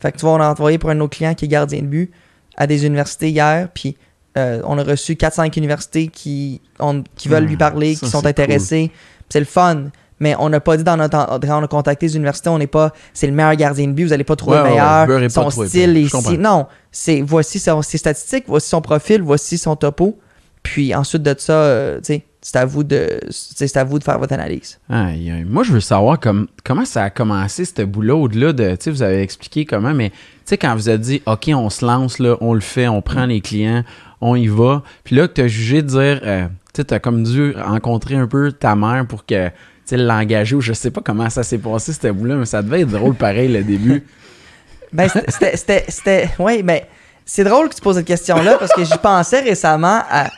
Fait 0.00 0.10
que 0.10 0.16
tu 0.18 0.22
vois, 0.22 0.34
on 0.34 0.40
a 0.40 0.48
envoyé 0.50 0.78
pour 0.78 0.90
un 0.90 0.94
de 0.94 0.98
nos 0.98 1.08
clients 1.08 1.34
qui 1.34 1.44
est 1.44 1.48
gardien 1.48 1.82
de 1.82 1.86
but 1.86 2.10
à 2.56 2.66
des 2.66 2.84
universités 2.86 3.30
hier, 3.30 3.68
puis 3.72 3.96
euh, 4.38 4.60
on 4.64 4.78
a 4.78 4.82
reçu 4.82 5.14
4-5 5.14 5.56
universités 5.58 6.08
qui, 6.08 6.60
ont- 6.78 7.02
qui 7.16 7.28
veulent 7.28 7.44
Ah, 7.46 7.48
lui 7.50 7.56
parler, 7.56 7.94
ça, 7.94 8.06
qui 8.06 8.10
sont 8.12 8.20
c'est 8.20 8.28
intéressés. 8.28 8.88
Puis 8.90 9.26
C'est 9.30 9.40
le 9.40 9.46
fun. 9.46 9.84
Mais 10.20 10.36
on 10.38 10.48
n'a 10.50 10.60
pas 10.60 10.76
dit 10.76 10.84
dans 10.84 10.96
notre. 10.96 11.16
Quand 11.40 11.60
on 11.60 11.64
a 11.64 11.68
contacté 11.68 12.06
les 12.06 12.14
universités, 12.16 12.48
on 12.48 12.58
n'est 12.58 12.68
pas. 12.68 12.92
C'est 13.12 13.26
le 13.26 13.32
meilleur 13.32 13.56
gardien 13.56 13.88
de 13.88 13.92
but, 13.92 14.04
vous 14.04 14.10
n'allez 14.10 14.22
pas 14.22 14.36
trouver 14.36 14.58
Ouais, 14.58 14.62
le 14.64 14.70
meilleur. 14.70 15.08
ouais, 15.08 15.28
son 15.28 15.50
style 15.50 15.96
est 15.96 16.02
ici. 16.02 16.38
Non, 16.38 16.66
c'est 16.92 17.22
voici 17.22 17.58
son- 17.58 17.82
ses 17.82 17.98
statistiques, 17.98 18.44
voici 18.46 18.68
son 18.68 18.80
profil, 18.80 19.20
voici 19.20 19.58
son 19.58 19.74
topo. 19.74 20.18
Puis 20.62 20.94
ensuite 20.94 21.22
de 21.24 21.34
ça, 21.36 21.52
euh, 21.54 21.98
tu 21.98 22.04
sais, 22.04 22.24
c'est 22.44 22.56
à 22.56 22.64
vous 22.66 22.82
de 22.82 23.20
c'est 23.30 23.76
à 23.76 23.84
vous 23.84 23.98
de 24.00 24.04
faire 24.04 24.18
votre 24.18 24.32
analyse. 24.32 24.78
Aïe. 24.90 25.44
Moi, 25.48 25.62
je 25.62 25.72
veux 25.72 25.80
savoir 25.80 26.18
comme, 26.18 26.48
comment 26.64 26.84
ça 26.84 27.04
a 27.04 27.10
commencé, 27.10 27.64
ce 27.64 27.82
bout-là, 27.82 28.16
au-delà 28.16 28.52
de, 28.52 28.70
tu 28.72 28.76
sais, 28.80 28.90
vous 28.90 29.02
avez 29.02 29.22
expliqué 29.22 29.64
comment, 29.64 29.94
mais, 29.94 30.10
tu 30.10 30.16
sais, 30.46 30.58
quand 30.58 30.74
vous 30.74 30.88
avez 30.88 30.98
dit, 30.98 31.22
OK, 31.26 31.48
on 31.54 31.70
se 31.70 31.86
lance, 31.86 32.18
là, 32.18 32.36
on 32.40 32.52
le 32.52 32.60
fait, 32.60 32.88
on 32.88 33.00
prend 33.00 33.26
les 33.26 33.40
clients, 33.40 33.84
on 34.20 34.34
y 34.36 34.48
va, 34.48 34.82
puis 35.04 35.14
là, 35.16 35.28
que 35.28 35.34
tu 35.34 35.40
as 35.40 35.46
jugé 35.48 35.82
de 35.82 35.86
dire, 35.86 36.20
euh, 36.24 36.46
tu 36.74 36.78
sais, 36.80 36.84
tu 36.84 36.92
as 36.94 36.98
comme 36.98 37.22
dû 37.22 37.52
rencontrer 37.56 38.16
un 38.16 38.26
peu 38.26 38.50
ta 38.50 38.74
mère 38.74 39.06
pour 39.06 39.24
que, 39.24 39.46
tu 39.48 39.52
sais, 39.84 39.96
l'engager, 39.96 40.56
ou 40.56 40.60
je 40.60 40.72
sais 40.72 40.90
pas 40.90 41.00
comment 41.00 41.30
ça 41.30 41.44
s'est 41.44 41.58
passé, 41.58 41.92
ce 41.92 42.08
bout-là, 42.08 42.34
mais 42.34 42.46
ça 42.46 42.60
devait 42.60 42.80
être 42.80 42.90
drôle 42.90 43.14
pareil, 43.14 43.48
le 43.48 43.62
début. 43.62 44.02
Ben, 44.92 45.08
c'était- 45.08 45.56
c'était. 45.88 46.28
Oui, 46.38 46.60
mais 46.62 46.86
c'est 47.24 47.44
drôle 47.44 47.70
que 47.70 47.74
tu 47.74 47.80
poses 47.80 47.96
cette 47.96 48.06
question-là 48.06 48.56
parce 48.58 48.74
que 48.74 48.84
j'y 48.84 48.98
pensais 49.02 49.40
récemment 49.40 50.02
à 50.10 50.28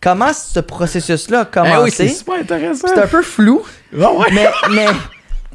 comment 0.00 0.32
ce 0.32 0.60
processus-là 0.60 1.40
a 1.40 1.48
Eh 1.50 1.54
commencé? 1.54 1.82
oui, 1.82 1.90
c'est 1.92 2.08
super 2.08 2.34
intéressant. 2.36 2.88
c'est 2.88 3.00
un 3.00 3.06
peu 3.06 3.22
flou. 3.22 3.62
Ouais. 3.92 4.06
mais, 4.32 4.48
mais 4.72 4.86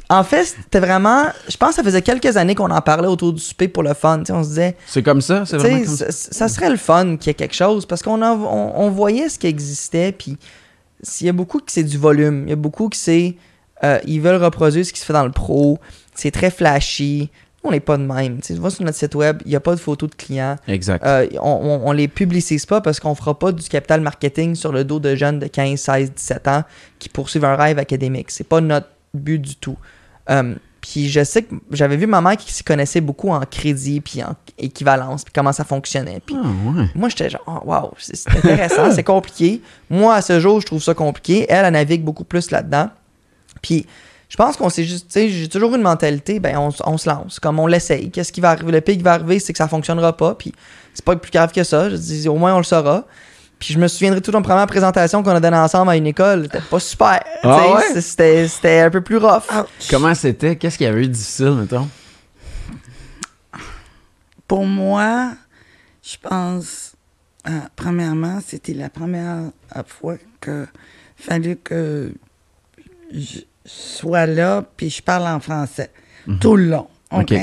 en 0.08 0.22
fait, 0.22 0.44
c'était 0.44 0.78
vraiment. 0.80 1.24
Je 1.48 1.56
pense 1.56 1.70
que 1.70 1.74
ça 1.76 1.82
faisait 1.82 2.02
quelques 2.02 2.36
années 2.36 2.54
qu'on 2.54 2.70
en 2.70 2.80
parlait 2.80 3.08
autour 3.08 3.32
du 3.32 3.40
souper 3.40 3.66
pour 3.68 3.82
le 3.82 3.92
fun. 3.94 4.22
On 4.30 4.42
se 4.44 4.48
disait, 4.50 4.76
C'est 4.86 5.02
comme 5.02 5.20
ça, 5.20 5.44
c'est 5.46 5.56
vraiment 5.56 5.84
comme 5.84 5.96
ça. 6.10 6.48
serait 6.48 6.70
le 6.70 6.76
fun 6.76 7.16
qu'il 7.16 7.28
y 7.28 7.30
ait 7.30 7.34
quelque 7.34 7.56
chose 7.56 7.86
parce 7.86 8.02
qu'on 8.02 8.22
on, 8.22 8.72
on 8.76 8.90
voyait 8.90 9.28
ce 9.28 9.38
qui 9.38 9.46
existait. 9.48 10.12
Puis 10.12 10.36
il 11.20 11.26
y 11.26 11.28
a 11.28 11.32
beaucoup 11.32 11.58
qui 11.58 11.74
c'est 11.74 11.82
du 11.82 11.98
volume. 11.98 12.44
Il 12.46 12.50
y 12.50 12.52
a 12.52 12.56
beaucoup 12.56 12.88
qui 12.88 12.98
c'est. 12.98 13.34
euh, 13.84 13.98
ils 14.06 14.20
veulent 14.20 14.42
reproduire 14.42 14.86
ce 14.86 14.92
qui 14.92 15.00
se 15.00 15.04
fait 15.06 15.12
dans 15.12 15.24
le 15.26 15.32
pro. 15.32 15.78
C'est 16.14 16.30
très 16.30 16.50
flashy. 16.52 17.30
On 17.66 17.72
n'est 17.72 17.80
pas 17.80 17.96
de 17.98 18.04
même. 18.04 18.40
Tu 18.40 18.54
vas 18.54 18.70
sur 18.70 18.84
notre 18.84 18.96
site 18.96 19.14
web, 19.14 19.42
il 19.44 19.50
n'y 19.50 19.56
a 19.56 19.60
pas 19.60 19.74
de 19.74 19.80
photos 19.80 20.08
de 20.10 20.14
clients. 20.14 20.56
Exact. 20.68 21.04
Euh, 21.04 21.26
on, 21.42 21.80
on 21.84 21.92
les 21.92 22.08
publicise 22.08 22.64
pas 22.66 22.80
parce 22.80 23.00
qu'on 23.00 23.14
fera 23.14 23.38
pas 23.38 23.52
du 23.52 23.68
capital 23.68 24.00
marketing 24.00 24.54
sur 24.54 24.72
le 24.72 24.84
dos 24.84 25.00
de 25.00 25.14
jeunes 25.14 25.38
de 25.38 25.46
15, 25.46 25.78
16, 25.80 26.12
17 26.14 26.48
ans 26.48 26.64
qui 26.98 27.08
poursuivent 27.08 27.44
un 27.44 27.56
rêve 27.56 27.78
académique. 27.78 28.30
C'est 28.30 28.44
pas 28.48 28.60
notre 28.60 28.88
but 29.14 29.38
du 29.40 29.56
tout. 29.56 29.76
Euh, 30.30 30.54
puis 30.80 31.08
je 31.08 31.24
sais 31.24 31.42
que 31.42 31.54
j'avais 31.72 31.96
vu 31.96 32.06
ma 32.06 32.20
mère 32.20 32.36
qui 32.36 32.52
s'y 32.52 32.62
connaissait 32.62 33.00
beaucoup 33.00 33.30
en 33.30 33.40
crédit 33.40 34.00
puis 34.00 34.22
en 34.22 34.36
équivalence 34.56 35.24
puis 35.24 35.32
comment 35.34 35.52
ça 35.52 35.64
fonctionnait. 35.64 36.20
Puis 36.24 36.36
Ah 36.38 36.46
ouais. 36.46 36.86
moi 36.94 37.08
j'étais 37.08 37.28
genre 37.28 37.42
oh, 37.46 37.60
wow, 37.64 37.92
c'est 37.98 38.14
c'est 38.14 38.30
intéressant, 38.36 38.92
c'est 38.92 39.02
compliqué. 39.02 39.60
Moi 39.90 40.14
à 40.14 40.22
ce 40.22 40.38
jour, 40.38 40.60
je 40.60 40.66
trouve 40.66 40.80
ça 40.82 40.94
compliqué. 40.94 41.44
Elle, 41.48 41.64
elle 41.64 41.72
navigue 41.72 42.04
beaucoup 42.04 42.22
plus 42.24 42.52
là-dedans. 42.52 42.90
Puis 43.62 43.84
je 44.28 44.36
pense 44.36 44.56
qu'on 44.56 44.68
s'est 44.68 44.84
juste, 44.84 45.06
tu 45.06 45.12
sais, 45.12 45.28
j'ai 45.28 45.48
toujours 45.48 45.72
eu 45.72 45.76
une 45.76 45.82
mentalité, 45.82 46.40
ben 46.40 46.58
on, 46.58 46.98
se 46.98 47.08
lance, 47.08 47.38
comme 47.38 47.60
on 47.60 47.66
l'essaye. 47.66 48.10
Qu'est-ce 48.10 48.32
qui 48.32 48.40
va 48.40 48.50
arriver? 48.50 48.72
Le 48.72 48.80
pire 48.80 48.96
qui 48.96 49.02
va 49.02 49.12
arriver, 49.12 49.38
c'est 49.38 49.52
que 49.52 49.58
ça 49.58 49.68
fonctionnera 49.68 50.16
pas, 50.16 50.34
puis 50.34 50.52
c'est 50.94 51.04
pas 51.04 51.14
plus 51.14 51.30
grave 51.30 51.52
que 51.52 51.62
ça. 51.62 51.90
Je 51.90 51.96
dis, 51.96 52.28
au 52.28 52.36
moins 52.36 52.54
on 52.54 52.58
le 52.58 52.64
saura. 52.64 53.04
Puis 53.58 53.72
je 53.72 53.78
me 53.78 53.88
souviendrai 53.88 54.20
toute 54.20 54.34
la 54.34 54.40
première 54.42 54.66
présentation 54.66 55.22
qu'on 55.22 55.30
a 55.30 55.40
donnée 55.40 55.56
ensemble 55.56 55.90
à 55.90 55.96
une 55.96 56.06
école, 56.06 56.42
c'était 56.44 56.60
pas 56.60 56.80
super. 56.80 57.20
Ah 57.42 57.74
ouais? 57.74 58.00
C'était 58.02 58.48
c'était 58.48 58.80
un 58.80 58.90
peu 58.90 59.00
plus 59.00 59.16
rough. 59.16 59.44
Comment 59.88 60.14
c'était? 60.14 60.56
Qu'est-ce 60.56 60.76
qu'il 60.76 60.86
y 60.86 60.90
avait 60.90 61.04
eu 61.04 61.08
de 61.08 61.12
difficile, 61.12 61.52
mettons? 61.52 61.88
Pour 64.46 64.66
moi, 64.66 65.32
je 66.02 66.16
pense, 66.20 66.92
euh, 67.48 67.52
premièrement, 67.76 68.40
c'était 68.46 68.74
la 68.74 68.90
première 68.90 69.50
fois 69.86 70.16
que 70.40 70.66
fallu 71.16 71.56
que 71.56 72.12
je 73.10 73.40
sois 73.66 74.26
là, 74.26 74.64
puis 74.76 74.90
je 74.90 75.02
parle 75.02 75.26
en 75.26 75.40
français 75.40 75.90
tout 76.40 76.56
le 76.56 76.66
long. 76.66 76.88
OK? 77.12 77.32
OK. 77.32 77.38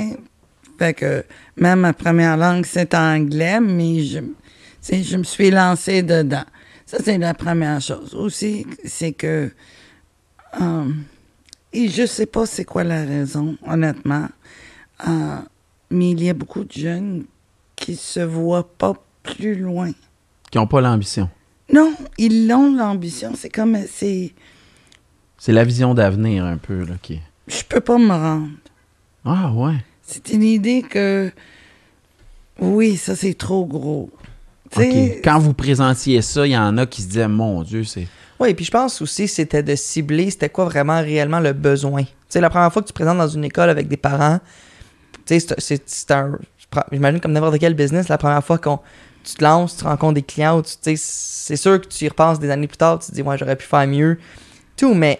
Fait 0.79 0.93
que 0.93 1.23
même 1.55 1.81
ma 1.81 1.93
première 1.93 2.35
langue, 2.37 2.65
c'est 2.65 2.93
anglais, 2.95 3.59
mais 3.61 4.03
je, 4.03 4.19
je 4.91 5.17
me 5.17 5.23
suis 5.23 5.51
lancée 5.51 6.01
dedans. 6.03 6.43
Ça, 6.85 6.97
c'est 7.03 7.17
la 7.17 7.33
première 7.33 7.79
chose. 7.79 8.13
Aussi, 8.15 8.65
c'est 8.83 9.13
que. 9.13 9.51
euh, 10.59 10.89
et 11.71 11.87
je 11.89 12.05
sais 12.05 12.25
pas 12.25 12.45
c'est 12.45 12.65
quoi 12.65 12.83
la 12.83 13.03
raison, 13.03 13.55
honnêtement. 13.65 14.27
euh, 15.07 15.37
mais 15.89 16.11
il 16.11 16.23
y 16.23 16.29
a 16.29 16.33
beaucoup 16.33 16.63
de 16.63 16.71
jeunes 16.71 17.25
qui 17.75 17.95
se 17.95 18.19
voient 18.19 18.67
pas 18.77 18.93
plus 19.21 19.55
loin. 19.55 19.91
Qui 20.51 20.57
n'ont 20.57 20.67
pas 20.67 20.81
l'ambition. 20.81 21.29
Non, 21.71 21.93
ils 22.17 22.51
ont 22.51 22.75
l'ambition. 22.75 23.33
C'est 23.35 23.49
comme. 23.49 23.77
c'est 23.91 24.33
C'est 25.45 25.51
la 25.51 25.65
vision 25.65 25.93
d'avenir 25.93 26.45
un 26.45 26.55
peu, 26.55 26.85
là, 26.85 26.93
qui 27.01 27.15
est- 27.15 27.21
Je 27.49 27.63
peux 27.67 27.81
pas 27.81 27.97
me 27.97 28.13
rendre. 28.13 28.47
Ah, 29.25 29.51
ouais. 29.51 29.73
C'est 30.01 30.29
une 30.29 30.41
idée 30.41 30.83
que. 30.83 31.33
Oui, 32.61 32.95
ça, 32.95 33.13
c'est 33.13 33.33
trop 33.33 33.65
gros. 33.65 34.09
Quand 35.21 35.39
vous 35.39 35.51
présentiez 35.53 36.21
ça, 36.21 36.47
il 36.47 36.51
y 36.53 36.57
en 36.57 36.77
a 36.77 36.85
qui 36.85 37.01
se 37.01 37.07
disaient, 37.07 37.27
mon 37.27 37.61
Dieu, 37.63 37.83
c'est. 37.83 38.07
Oui, 38.39 38.53
puis 38.53 38.63
je 38.63 38.71
pense 38.71 39.01
aussi 39.01 39.27
c'était 39.27 39.63
de 39.63 39.75
cibler 39.75 40.31
c'était 40.31 40.47
quoi 40.47 40.63
vraiment 40.63 41.01
réellement 41.01 41.41
le 41.41 41.51
besoin. 41.51 42.03
Tu 42.03 42.09
sais, 42.29 42.39
la 42.39 42.49
première 42.49 42.71
fois 42.71 42.81
que 42.81 42.87
tu 42.87 42.93
te 42.93 42.97
présentes 42.97 43.17
dans 43.17 43.27
une 43.27 43.43
école 43.43 43.69
avec 43.69 43.89
des 43.89 43.97
parents, 43.97 44.39
tu 45.25 45.37
sais, 45.37 45.39
c'est- 45.41 45.59
c'est 45.59 45.83
c'est 45.89 46.11
un. 46.11 46.39
J'imagine 46.93 47.19
comme 47.19 47.33
n'importe 47.33 47.59
quel 47.59 47.73
business, 47.73 48.07
la 48.07 48.17
première 48.17 48.45
fois 48.45 48.59
qu'on 48.59 48.79
tu 49.25 49.33
te 49.35 49.43
lances, 49.43 49.75
tu 49.75 49.83
rencontres 49.83 50.13
des 50.13 50.21
clients, 50.21 50.61
tu 50.61 50.71
sais, 50.81 50.95
c'est 50.95 51.57
sûr 51.57 51.81
que 51.81 51.87
tu 51.87 52.05
y 52.05 52.07
repenses 52.07 52.39
des 52.39 52.49
années 52.49 52.67
plus 52.67 52.77
tard, 52.77 52.99
tu 52.99 53.07
te 53.11 53.15
dis, 53.15 53.21
ouais, 53.21 53.37
j'aurais 53.37 53.57
pu 53.57 53.65
faire 53.65 53.85
mieux. 53.85 54.17
Tout, 54.77 54.93
mais 54.93 55.19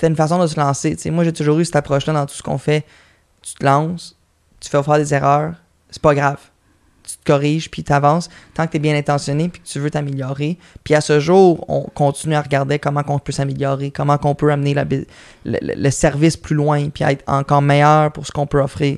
c'est 0.00 0.06
une 0.06 0.16
façon 0.16 0.38
de 0.38 0.46
se 0.46 0.58
lancer. 0.58 0.96
Moi, 1.10 1.24
j'ai 1.24 1.32
toujours 1.32 1.58
eu 1.58 1.64
cette 1.66 1.76
approche-là 1.76 2.14
dans 2.14 2.24
tout 2.24 2.34
ce 2.34 2.42
qu'on 2.42 2.56
fait. 2.56 2.86
Tu 3.42 3.52
te 3.52 3.64
lances, 3.64 4.16
tu 4.58 4.70
fais 4.70 4.82
faire 4.82 4.96
des 4.96 5.12
erreurs, 5.12 5.52
c'est 5.90 6.00
pas 6.00 6.14
grave. 6.14 6.38
Tu 7.02 7.16
te 7.18 7.24
corriges, 7.24 7.70
puis 7.70 7.84
tu 7.84 7.92
avances 7.92 8.30
tant 8.54 8.66
que 8.66 8.70
tu 8.72 8.76
es 8.78 8.80
bien 8.80 8.96
intentionné, 8.96 9.50
puis 9.50 9.60
que 9.60 9.66
tu 9.66 9.78
veux 9.78 9.90
t'améliorer. 9.90 10.58
Puis 10.84 10.94
à 10.94 11.02
ce 11.02 11.20
jour, 11.20 11.66
on 11.68 11.82
continue 11.82 12.34
à 12.34 12.40
regarder 12.40 12.78
comment 12.78 13.02
on 13.08 13.18
peut 13.18 13.32
s'améliorer, 13.32 13.90
comment 13.90 14.18
on 14.24 14.34
peut 14.34 14.50
amener 14.50 14.72
le, 14.72 14.86
le- 15.44 15.90
service 15.90 16.36
plus 16.36 16.54
loin, 16.54 16.88
puis 16.88 17.04
être 17.04 17.24
encore 17.26 17.60
meilleur 17.60 18.10
pour 18.12 18.26
ce 18.26 18.32
qu'on 18.32 18.46
peut 18.46 18.60
offrir. 18.60 18.96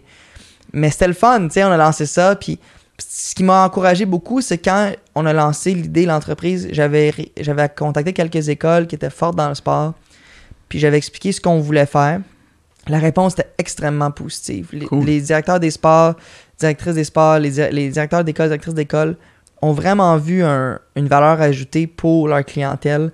Mais 0.72 0.90
c'était 0.90 1.08
le 1.08 1.14
fun, 1.14 1.48
tu 1.48 1.54
sais, 1.54 1.64
on 1.64 1.70
a 1.72 1.76
lancé 1.76 2.06
ça, 2.06 2.36
puis 2.36 2.60
ce 2.98 3.34
qui 3.34 3.42
m'a 3.42 3.64
encouragé 3.64 4.04
beaucoup, 4.04 4.40
c'est 4.40 4.58
quand 4.58 4.92
on 5.16 5.26
a 5.26 5.32
lancé 5.32 5.74
l'idée, 5.74 6.06
l'entreprise, 6.06 6.68
j'avais 6.70 7.12
j'avais 7.40 7.68
contacté 7.68 8.12
quelques 8.12 8.48
écoles 8.48 8.86
qui 8.86 8.94
étaient 8.94 9.10
fortes 9.10 9.34
dans 9.36 9.48
le 9.48 9.54
sport, 9.56 9.94
puis 10.72 10.78
j'avais 10.78 10.96
expliqué 10.96 11.32
ce 11.32 11.38
qu'on 11.42 11.58
voulait 11.60 11.84
faire. 11.84 12.20
La 12.88 12.98
réponse 12.98 13.34
était 13.34 13.50
extrêmement 13.58 14.10
positive. 14.10 14.70
Les, 14.72 14.86
Cool. 14.86 15.04
les 15.04 15.20
directeurs 15.20 15.60
des 15.60 15.70
sports, 15.70 16.14
directrices 16.58 16.94
des 16.94 17.04
sports, 17.04 17.38
les, 17.38 17.50
di- 17.50 17.70
les 17.72 17.90
directeurs 17.90 18.24
d'école, 18.24 18.46
directrices 18.46 18.72
d'école 18.72 19.18
ont 19.60 19.72
vraiment 19.74 20.16
vu 20.16 20.42
un- 20.42 20.78
une 20.96 21.08
valeur 21.08 21.42
ajoutée 21.42 21.86
pour 21.86 22.26
leur 22.26 22.42
clientèle, 22.42 23.12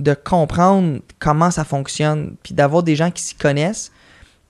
de 0.00 0.14
comprendre 0.14 0.98
comment 1.20 1.52
ça 1.52 1.62
fonctionne, 1.62 2.34
puis 2.42 2.54
d'avoir 2.54 2.82
des 2.82 2.96
gens 2.96 3.12
qui 3.12 3.22
s'y 3.22 3.36
connaissent, 3.36 3.92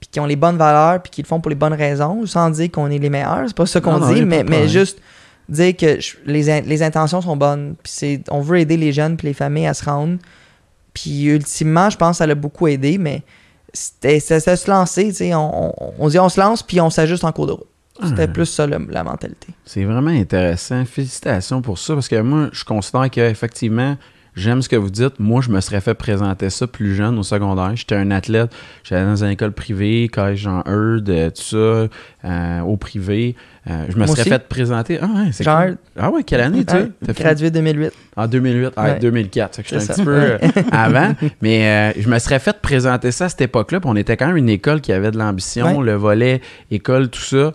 puis 0.00 0.08
qui 0.10 0.18
ont 0.18 0.24
les 0.24 0.34
bonnes 0.36 0.56
valeurs, 0.56 1.02
puis 1.02 1.10
qui 1.10 1.20
le 1.20 1.26
font 1.26 1.40
pour 1.42 1.50
les 1.50 1.56
bonnes 1.56 1.74
raisons, 1.74 2.24
sans 2.24 2.48
dire 2.48 2.70
qu'on 2.70 2.90
est 2.90 2.96
les 2.98 3.10
meilleurs. 3.10 3.42
C'est 3.48 3.54
pas 3.56 3.66
ça 3.66 3.82
qu'on 3.82 3.98
non, 3.98 4.10
dit, 4.14 4.22
mais, 4.24 4.66
juste 4.66 4.98
dire 5.50 5.76
que 5.76 6.00
je- 6.00 6.16
les, 6.24 6.48
in- 6.48 6.62
les 6.62 6.82
intentions 6.82 7.20
sont 7.20 7.36
bonnes, 7.36 7.74
puis 7.82 8.22
on 8.30 8.40
veut 8.40 8.60
aider 8.60 8.78
les 8.78 8.94
jeunes 8.94 9.18
puis 9.18 9.28
les 9.28 9.34
familles 9.34 9.66
à 9.66 9.74
se 9.74 9.84
rendre. 9.84 10.16
Puis 10.96 11.24
ultimement, 11.26 11.90
je 11.90 11.98
pense 11.98 12.12
que 12.12 12.16
ça 12.18 12.26
l'a 12.26 12.34
beaucoup 12.34 12.66
aidé, 12.68 12.96
mais 12.96 13.22
c'était 13.74 14.18
se 14.18 14.70
lancer, 14.70 15.08
tu 15.08 15.14
sais, 15.16 15.34
on, 15.34 15.68
on, 15.88 15.92
on 15.98 16.08
dit 16.08 16.18
on 16.18 16.30
se 16.30 16.40
lance 16.40 16.62
puis 16.62 16.80
on 16.80 16.88
s'ajuste 16.88 17.22
en 17.24 17.32
cours 17.32 17.46
de 17.46 17.52
route. 17.52 17.66
C'était 18.02 18.22
Ah. 18.22 18.28
plus 18.28 18.46
ça 18.46 18.66
le- 18.66 18.86
la 18.90 19.04
mentalité. 19.04 19.48
C'est 19.66 19.84
vraiment 19.84 20.10
intéressant. 20.10 20.84
Félicitations 20.86 21.60
pour 21.60 21.78
ça, 21.78 21.92
parce 21.94 22.08
que 22.08 22.18
moi, 22.22 22.48
je 22.52 22.64
considère 22.64 23.10
qu'effectivement, 23.10 23.96
j'aime 24.36 24.62
ce 24.62 24.68
que 24.68 24.76
vous 24.76 24.90
dites. 24.90 25.18
Moi, 25.18 25.40
je 25.40 25.50
me 25.50 25.60
serais 25.60 25.80
fait 25.80 25.94
présenter 25.94 26.50
ça 26.50 26.66
plus 26.66 26.94
jeune 26.94 27.18
au 27.18 27.22
secondaire. 27.22 27.72
J'étais 27.74 27.94
un 27.96 28.10
athlète, 28.10 28.50
j'allais 28.84 29.04
dans 29.06 29.24
une 29.24 29.30
école 29.30 29.52
privée, 29.52 30.08
collège 30.12 30.40
Jean 30.40 30.62
Heard, 30.66 31.08
euh, 31.08 31.30
tout 31.30 31.42
ça, 31.42 31.88
euh, 32.28 32.60
au 32.60 32.76
privé. 32.76 33.34
Euh, 33.68 33.86
je 33.88 33.94
me 33.94 33.98
Moi 33.98 34.06
serais 34.08 34.20
aussi. 34.20 34.30
fait 34.30 34.46
présenter. 34.48 34.98
Ah 35.02 35.06
ouais, 35.06 35.32
c'est 35.32 35.42
Jean 35.42 35.62
cool. 35.64 35.76
Ah 35.98 36.10
ouais, 36.10 36.22
quelle 36.22 36.40
année, 36.42 36.64
tu 36.64 36.74
fait- 36.74 37.18
gradué 37.22 37.50
2008. 37.50 37.92
En 38.16 38.28
2008, 38.28 38.72
ah, 38.76 38.84
Ouais. 38.84 38.98
2004. 39.00 39.56
Fait 39.56 39.62
que 39.64 39.68
j'étais 39.70 39.90
un 39.90 39.94
petit 39.94 40.04
peu 40.04 40.14
euh, 40.14 40.38
avant. 40.70 41.14
Mais 41.42 41.92
je 41.98 42.08
me 42.08 42.18
serais 42.20 42.38
fait 42.38 42.60
présenter 42.60 43.10
ça 43.10 43.24
à 43.24 43.28
cette 43.28 43.40
époque-là. 43.40 43.80
On 43.84 43.96
était 43.96 44.16
quand 44.16 44.28
même 44.28 44.36
une 44.36 44.48
école 44.50 44.80
qui 44.80 44.92
avait 44.92 45.10
de 45.10 45.18
l'ambition, 45.18 45.78
Ouais. 45.78 45.84
le 45.86 45.94
volet 45.94 46.40
école, 46.70 47.08
tout 47.08 47.20
ça. 47.20 47.52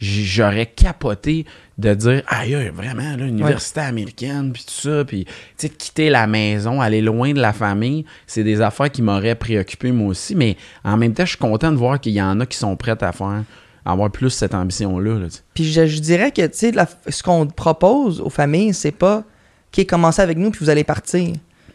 J'aurais 0.00 0.66
capoté 0.66 1.44
de 1.76 1.92
dire, 1.92 2.22
aïe, 2.26 2.70
vraiment, 2.74 3.16
là, 3.16 3.26
université 3.26 3.80
américaine, 3.80 4.50
puis 4.52 4.64
tout 4.64 4.88
ça. 4.88 5.04
Puis, 5.04 5.24
tu 5.24 5.32
sais, 5.58 5.68
quitter 5.68 6.08
la 6.08 6.26
maison, 6.26 6.80
aller 6.80 7.02
loin 7.02 7.32
de 7.32 7.40
la 7.40 7.52
famille, 7.52 8.06
c'est 8.26 8.42
des 8.42 8.62
affaires 8.62 8.90
qui 8.90 9.02
m'auraient 9.02 9.34
préoccupé 9.34 9.92
moi 9.92 10.08
aussi. 10.08 10.34
Mais 10.34 10.56
en 10.84 10.96
même 10.96 11.12
temps, 11.12 11.24
je 11.24 11.30
suis 11.30 11.38
content 11.38 11.70
de 11.70 11.76
voir 11.76 12.00
qu'il 12.00 12.12
y 12.12 12.22
en 12.22 12.40
a 12.40 12.46
qui 12.46 12.56
sont 12.56 12.76
prêts 12.76 12.96
à 13.02 13.12
faire, 13.12 13.44
à 13.84 13.92
avoir 13.92 14.10
plus 14.10 14.30
cette 14.30 14.54
ambition-là. 14.54 15.18
là. 15.18 15.26
Puis 15.52 15.70
je, 15.70 15.86
je 15.86 16.00
dirais 16.00 16.30
que, 16.30 16.46
tu 16.46 16.58
sais, 16.58 16.72
ce 17.08 17.22
qu'on 17.22 17.46
propose 17.46 18.22
aux 18.22 18.30
familles, 18.30 18.72
c'est 18.72 18.92
pas 18.92 19.24
qui 19.70 19.86
commencez 19.86 20.22
avec 20.22 20.38
nous 20.38 20.50
puis 20.50 20.64
vous 20.64 20.70
allez 20.70 20.84
partir. 20.84 21.34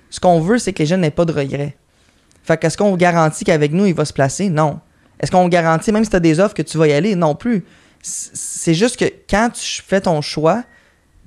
Ce 0.09 0.19
qu'on 0.19 0.39
veut, 0.39 0.57
c'est 0.57 0.73
que 0.73 0.79
les 0.79 0.85
jeunes 0.87 1.01
n'aient 1.01 1.11
pas 1.11 1.25
de 1.25 1.31
regrets. 1.31 1.75
Fait 2.43 2.57
qu'est-ce 2.57 2.77
qu'on 2.77 2.91
vous 2.91 2.97
garantit 2.97 3.43
qu'avec 3.43 3.71
nous, 3.71 3.85
il 3.85 3.93
va 3.93 4.05
se 4.05 4.13
placer? 4.13 4.49
Non. 4.49 4.79
Est-ce 5.19 5.31
qu'on 5.31 5.43
vous 5.43 5.49
garantit, 5.49 5.91
même 5.91 6.03
si 6.03 6.09
tu 6.09 6.15
as 6.15 6.19
des 6.19 6.39
offres, 6.39 6.53
que 6.53 6.61
tu 6.61 6.77
vas 6.77 6.87
y 6.87 6.93
aller? 6.93 7.15
Non 7.15 7.35
plus. 7.35 7.63
C'est 8.07 8.73
juste 8.75 8.97
que 8.97 9.05
quand 9.29 9.49
tu 9.51 9.81
fais 9.81 10.01
ton 10.01 10.21
choix, 10.21 10.63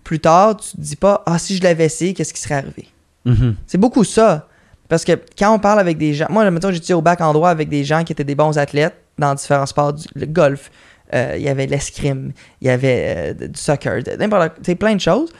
plus 0.05 0.21
tard, 0.21 0.57
tu 0.57 0.71
te 0.71 0.81
dis 0.81 0.97
pas, 0.97 1.23
ah, 1.27 1.39
si 1.39 1.57
je 1.57 1.63
l'avais 1.63 1.87
essayé, 1.87 2.15
qu'est-ce 2.15 2.33
qui 2.33 2.41
serait 2.41 2.55
arrivé? 2.55 2.89
Mhm. 3.25 3.57
C'est 3.67 3.79
beaucoup 3.79 4.05
ça. 4.05 4.49
Parce 4.89 5.05
que 5.05 5.13
quand 5.39 5.53
on 5.53 5.59
parle 5.59 5.81
avec 5.81 5.99
des 5.99 6.15
gens, 6.15 6.27
moi, 6.31 6.51
mettons, 6.51 6.71
j'étais 6.71 6.95
au 6.95 7.03
bac 7.03 7.21
en 7.21 7.33
droit 7.33 7.51
avec 7.51 7.69
des 7.69 7.85
gens 7.85 8.05
qui 8.05 8.13
étaient 8.13 8.25
des 8.25 8.35
bons 8.35 8.57
athlètes 8.57 8.97
dans 9.19 9.35
différents 9.35 9.67
sports, 9.67 9.93
du, 9.93 10.07
le 10.15 10.27
golf, 10.27 10.71
euh, 11.15 11.35
il 11.37 11.43
y 11.43 11.49
avait 11.49 11.67
l'escrime, 11.67 12.33
il 12.61 12.69
y 12.69 12.71
avait 12.71 13.35
euh, 13.41 13.49
du 13.49 13.61
soccer, 13.61 14.03
n'importe 14.19 14.75
plein 14.77 14.95
de 14.95 15.01
choses. 15.01 15.31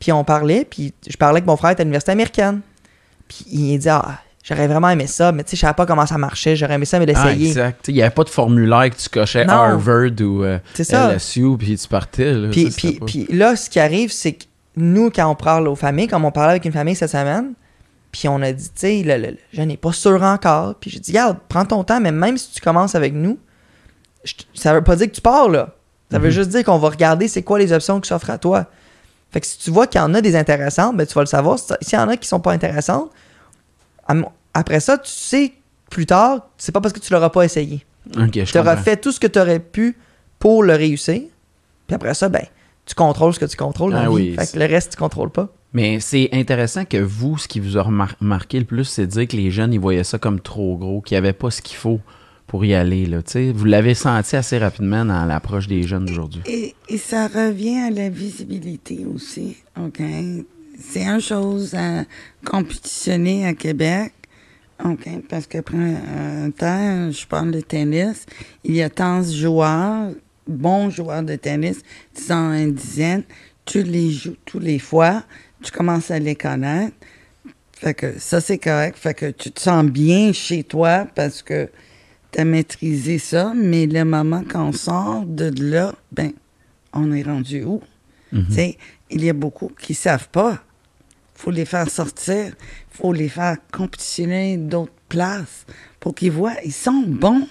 Puis 0.00 0.12
on 0.12 0.24
parlait, 0.24 0.66
puis 0.68 0.92
je 1.08 1.16
parlais 1.16 1.38
avec 1.38 1.46
mon 1.46 1.56
frère 1.56 1.72
était 1.72 1.82
à 1.82 1.84
l'université 1.84 2.12
américaine. 2.12 2.60
Puis 3.28 3.44
il 3.50 3.78
dit, 3.78 3.88
ah, 3.88 4.20
j'aurais 4.48 4.68
vraiment 4.68 4.88
aimé 4.90 5.06
ça, 5.08 5.32
mais 5.32 5.42
tu 5.42 5.50
sais, 5.50 5.56
je 5.56 5.60
savais 5.62 5.74
pas 5.74 5.86
comment 5.86 6.06
ça 6.06 6.18
marchait, 6.18 6.54
j'aurais 6.54 6.74
aimé 6.74 6.84
ça, 6.84 6.98
mais 7.00 7.06
Ah, 7.14 7.24
l'essayer. 7.26 7.48
exact. 7.48 7.80
Tu 7.82 7.86
sais, 7.86 7.92
Il 7.92 7.94
n'y 7.96 8.02
avait 8.02 8.10
pas 8.14 8.22
de 8.24 8.28
formulaire 8.28 8.88
que 8.90 8.96
tu 8.96 9.08
cochais 9.08 9.44
Non. 9.44 9.52
Harvard 9.54 10.10
ou 10.20 10.44
euh. 10.44 10.58
LSU, 10.78 11.56
puis 11.58 11.76
tu 11.76 11.88
partais. 11.88 12.32
Là, 12.32 12.48
Puis, 12.50 12.70
Ça, 12.70 12.76
puis, 12.76 12.92
pas- 12.98 13.06
puis 13.06 13.26
là, 13.30 13.56
ce 13.56 13.68
qui 13.68 13.80
arrive, 13.80 14.12
c'est 14.12 14.32
que 14.34 14.44
nous, 14.76 15.10
quand 15.10 15.28
on 15.30 15.34
parle 15.34 15.66
aux 15.68 15.74
familles, 15.74 16.06
comme 16.06 16.24
on 16.24 16.30
parlait 16.30 16.52
avec 16.52 16.64
une 16.64 16.72
famille 16.72 16.94
cette 16.94 17.10
semaine, 17.10 17.52
puis 18.12 18.28
on 18.28 18.40
a 18.42 18.52
dit, 18.52 18.64
tu 18.64 18.70
sais, 18.76 19.02
le, 19.04 19.16
le- 19.16 19.30
le 19.32 19.36
jeune 19.52 19.68
n'est 19.68 19.76
pas 19.76 19.92
sûr 19.92 20.22
encore. 20.22 20.74
Puis 20.76 20.90
j'ai 20.90 21.00
dit, 21.00 21.10
regarde, 21.10 21.38
prends 21.48 21.64
ton 21.64 21.82
temps, 21.82 22.00
mais 22.00 22.12
même 22.12 22.38
si 22.38 22.52
tu 22.52 22.60
commences 22.60 22.94
avec 22.94 23.12
nous, 23.14 23.38
je 24.24 24.34
ça 24.54 24.72
veut 24.72 24.82
pas 24.82 24.96
dire 24.96 25.06
que 25.08 25.14
tu 25.14 25.20
pars, 25.20 25.48
là. 25.48 25.70
Ça 26.10 26.18
veut 26.18 26.28
Mhm. 26.28 26.34
juste 26.34 26.50
dire 26.50 26.62
qu'on 26.64 26.78
va 26.78 26.88
regarder 26.90 27.26
c'est 27.28 27.42
quoi 27.42 27.58
les 27.58 27.72
options 27.72 28.00
qui 28.00 28.08
s'offrent 28.08 28.30
à 28.30 28.38
toi. 28.38 28.66
Fait 29.32 29.40
que 29.40 29.46
si 29.46 29.58
tu 29.58 29.70
vois 29.70 29.86
qu'il 29.88 30.00
y 30.00 30.04
en 30.04 30.14
a 30.14 30.20
des 30.20 30.36
intéressantes, 30.36 30.96
ben 30.96 31.04
tu 31.06 31.14
vas 31.14 31.22
le 31.22 31.26
savoir. 31.26 31.58
Si- 31.58 31.72
S'il 31.82 31.98
y 31.98 32.02
en 32.02 32.08
a 32.08 32.16
qui 32.16 32.28
sont 32.28 32.38
pas 32.40 32.52
intéressantes, 32.52 33.10
après 34.54 34.80
ça, 34.80 34.98
tu 34.98 35.10
sais 35.10 35.52
plus 35.90 36.06
tard, 36.06 36.48
c'est 36.58 36.72
pas 36.72 36.80
parce 36.80 36.92
que 36.92 37.00
tu 37.00 37.12
l'auras 37.12 37.30
pas 37.30 37.44
essayé. 37.44 37.84
Tu 38.30 38.58
auras 38.58 38.76
fait 38.76 38.96
tout 38.96 39.12
ce 39.12 39.20
que 39.20 39.26
tu 39.26 39.38
aurais 39.38 39.60
pu 39.60 39.96
pour 40.38 40.62
le 40.62 40.74
réussir. 40.74 41.22
Puis 41.86 41.94
après 41.94 42.14
ça, 42.14 42.28
ben, 42.28 42.44
tu 42.84 42.94
contrôles 42.94 43.34
ce 43.34 43.38
que 43.40 43.44
tu 43.46 43.56
contrôles 43.56 43.92
dans 43.92 43.98
Ah 43.98 44.02
la 44.04 44.08
vie. 44.08 44.14
oui, 44.14 44.34
Fait 44.38 44.52
que 44.52 44.58
le 44.58 44.66
reste, 44.66 44.92
tu 44.92 44.96
contrôles 44.96 45.30
pas. 45.30 45.48
Mais 45.72 46.00
c'est 46.00 46.28
intéressant 46.32 46.84
que 46.84 46.96
vous, 46.96 47.36
ce 47.38 47.48
qui 47.48 47.60
vous 47.60 47.76
a 47.76 47.82
remar- 47.82 48.16
marqué 48.20 48.58
le 48.58 48.64
plus, 48.64 48.84
c'est 48.84 49.06
de 49.06 49.10
dire 49.12 49.28
que 49.28 49.36
les 49.36 49.50
jeunes, 49.50 49.72
ils 49.74 49.80
voyaient 49.80 50.04
ça 50.04 50.18
comme 50.18 50.40
trop 50.40 50.76
gros, 50.76 51.00
qu'il 51.00 51.14
n'y 51.14 51.18
avait 51.18 51.32
pas 51.32 51.50
ce 51.50 51.60
qu'il 51.62 51.76
faut 51.76 52.00
pour 52.46 52.64
y 52.64 52.74
aller. 52.74 53.06
Là, 53.06 53.22
tu 53.22 53.32
sais. 53.32 53.52
vous 53.52 53.64
l'avez 53.64 53.94
senti 53.94 54.36
assez 54.36 54.56
rapidement 54.58 55.04
dans 55.04 55.24
l'approche 55.24 55.66
des 55.66 55.82
jeunes 55.82 56.06
d'aujourd'hui. 56.06 56.42
Et, 56.46 56.74
et 56.88 56.96
ça 56.98 57.26
revient 57.28 57.78
à 57.78 57.90
la 57.90 58.08
visibilité 58.08 59.04
aussi, 59.12 59.56
OK? 59.78 60.00
C'est 60.78 61.04
une 61.04 61.20
chose 61.20 61.74
à 61.74 62.04
compétitionner 62.44 63.46
à 63.46 63.54
Québec, 63.54 64.12
OK? 64.84 65.08
Parce 65.28 65.46
qu'après 65.46 65.76
un 65.76 66.50
temps, 66.50 67.10
je 67.10 67.26
parle 67.26 67.50
de 67.50 67.60
tennis, 67.60 68.26
il 68.64 68.74
y 68.74 68.82
a 68.82 68.90
tant 68.90 69.20
de 69.20 69.30
joueurs, 69.30 70.10
bons 70.46 70.90
joueurs 70.90 71.22
de 71.22 71.36
tennis, 71.36 71.78
disons 72.14 72.52
une 72.52 72.74
dizaine, 72.74 73.22
tu 73.64 73.82
les 73.82 74.10
joues 74.10 74.36
tous 74.44 74.58
les 74.58 74.78
fois, 74.78 75.24
tu 75.62 75.72
commences 75.72 76.10
à 76.10 76.18
les 76.18 76.36
connaître. 76.36 76.94
Fait 77.72 77.94
que 77.94 78.18
ça, 78.18 78.40
c'est 78.40 78.58
correct. 78.58 78.96
Fait 78.96 79.14
que 79.14 79.30
tu 79.30 79.50
te 79.50 79.60
sens 79.60 79.84
bien 79.84 80.32
chez 80.32 80.62
toi 80.62 81.06
parce 81.14 81.42
que 81.42 81.68
tu 82.32 82.40
as 82.40 82.44
maîtrisé 82.44 83.18
ça, 83.18 83.52
mais 83.54 83.86
le 83.86 84.04
moment 84.04 84.42
qu'on 84.50 84.72
sort 84.72 85.24
de 85.26 85.52
là, 85.62 85.94
ben, 86.12 86.32
on 86.92 87.12
est 87.12 87.22
rendu 87.22 87.64
où? 87.64 87.82
Mhm. 88.32 88.46
Tu 88.48 88.54
sais, 88.54 88.78
il 89.10 89.24
y 89.24 89.30
a 89.30 89.32
beaucoup 89.32 89.70
qui 89.78 89.94
savent 89.94 90.28
pas 90.28 90.62
faut 91.36 91.50
les 91.50 91.64
faire 91.64 91.88
sortir, 91.90 92.52
faut 92.90 93.12
les 93.12 93.28
faire 93.28 93.56
compétitionner 93.72 94.56
d'autres 94.56 94.92
places 95.08 95.66
pour 96.00 96.14
qu'ils 96.14 96.32
voient, 96.32 96.54
ils 96.64 96.72
sont 96.72 97.04
bons. 97.06 97.46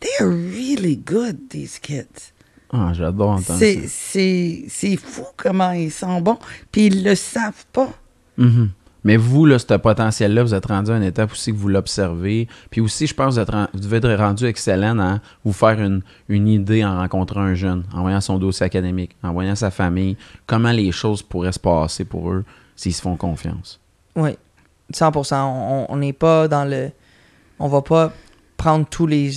They 0.00 0.10
are 0.20 0.28
really 0.30 0.96
good, 0.96 1.48
these 1.48 1.78
kids. 1.78 2.32
Ah, 2.72 2.92
j'adore 2.92 3.30
entendre 3.30 3.58
C'est, 3.58 3.82
ça. 3.82 3.88
c'est, 3.88 4.64
c'est 4.68 4.96
fou 4.96 5.24
comment 5.36 5.72
ils 5.72 5.90
sont 5.92 6.20
bons, 6.20 6.38
puis 6.72 6.86
ils 6.86 7.04
le 7.04 7.14
savent 7.14 7.64
pas. 7.72 7.88
Mhm. 8.36 8.70
Mais 9.04 9.16
vous, 9.16 9.46
là, 9.46 9.56
ce 9.60 9.72
potentiel-là, 9.74 10.42
vous 10.42 10.52
êtes 10.52 10.66
rendu 10.66 10.90
à 10.90 10.96
une 10.96 11.04
étape 11.04 11.30
aussi 11.30 11.52
que 11.52 11.56
vous 11.56 11.68
l'observez. 11.68 12.48
Puis 12.70 12.80
aussi, 12.80 13.06
je 13.06 13.14
pense 13.14 13.28
que 13.28 13.32
vous, 13.34 13.38
êtes 13.40 13.50
ren- 13.50 13.68
vous 13.72 13.78
devez 13.78 13.98
être 13.98 14.12
rendu 14.16 14.46
excellent 14.46 14.98
à 14.98 15.20
vous 15.44 15.52
faire 15.52 15.80
une, 15.80 16.02
une 16.28 16.48
idée 16.48 16.84
en 16.84 16.96
rencontrant 16.96 17.42
un 17.42 17.54
jeune, 17.54 17.84
en 17.94 18.02
voyant 18.02 18.20
son 18.20 18.36
dossier 18.38 18.66
académique, 18.66 19.16
en 19.22 19.32
voyant 19.32 19.54
sa 19.54 19.70
famille, 19.70 20.16
comment 20.48 20.72
les 20.72 20.90
choses 20.90 21.22
pourraient 21.22 21.52
se 21.52 21.60
passer 21.60 22.04
pour 22.04 22.32
eux 22.32 22.44
s'ils 22.76 22.94
se 22.94 23.02
font 23.02 23.16
confiance. 23.16 23.80
Oui, 24.14 24.36
100%. 24.92 25.86
On 25.88 25.96
n'est 25.96 26.12
pas 26.12 26.46
dans 26.48 26.64
le. 26.64 26.90
On 27.58 27.68
va 27.68 27.82
pas 27.82 28.12
prendre 28.56 28.86
tous 28.86 29.06
les 29.06 29.30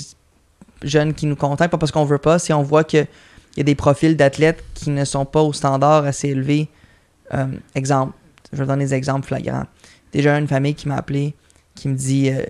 jeunes 0.84 1.14
qui 1.14 1.26
nous 1.26 1.36
contactent, 1.36 1.72
pas 1.72 1.78
parce 1.78 1.92
qu'on 1.92 2.06
veut 2.06 2.18
pas. 2.18 2.38
Si 2.40 2.54
on 2.54 2.62
voit 2.64 2.84
qu'il 2.84 3.08
y 3.58 3.62
a 3.62 3.64
des 3.64 3.76
profils 3.76 4.16
d'athlètes 4.16 4.64
qui 4.74 4.90
ne 4.92 5.04
sont 5.06 5.26
pas 5.26 5.42
au 5.42 5.54
standard 5.54 6.06
assez 6.06 6.30
élevé, 6.30 6.70
euh, 7.34 7.48
exemple, 7.76 8.14
je 8.54 8.58
vais 8.58 8.66
donner 8.66 8.86
des 8.86 8.94
exemples 8.94 9.28
flagrants. 9.28 9.66
Déjà, 10.12 10.38
une 10.38 10.48
famille 10.48 10.76
qui 10.76 10.88
m'a 10.88 10.96
appelé, 10.98 11.36
qui 11.76 11.88
me 11.88 11.96
dit 11.96 12.30
euh, 12.30 12.44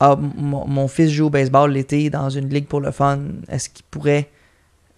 Ah, 0.00 0.16
mon, 0.16 0.66
mon 0.66 0.86
fils 0.88 1.10
joue 1.10 1.26
au 1.26 1.30
baseball 1.30 1.72
l'été 1.72 2.10
dans 2.10 2.30
une 2.30 2.48
ligue 2.48 2.66
pour 2.66 2.80
le 2.80 2.90
fun. 2.90 3.18
Est-ce 3.48 3.68
qu'il 3.68 3.84
pourrait. 3.90 4.28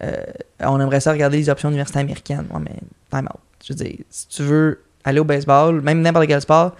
euh, 0.03 0.23
on 0.59 0.79
aimerait 0.79 0.99
ça 0.99 1.11
regarder 1.11 1.37
les 1.37 1.49
options 1.49 1.69
d'université 1.69 1.99
américaine. 1.99 2.45
Ouais, 2.53 2.59
mais 2.59 2.75
time 3.09 3.27
out. 3.33 3.39
Je 3.65 3.73
veux 3.73 3.83
dire, 3.83 3.97
si 4.09 4.27
tu 4.27 4.43
veux 4.43 4.81
aller 5.03 5.19
au 5.19 5.23
baseball, 5.25 5.81
même 5.81 6.01
n'importe 6.01 6.27
quel 6.27 6.41
sport, 6.41 6.75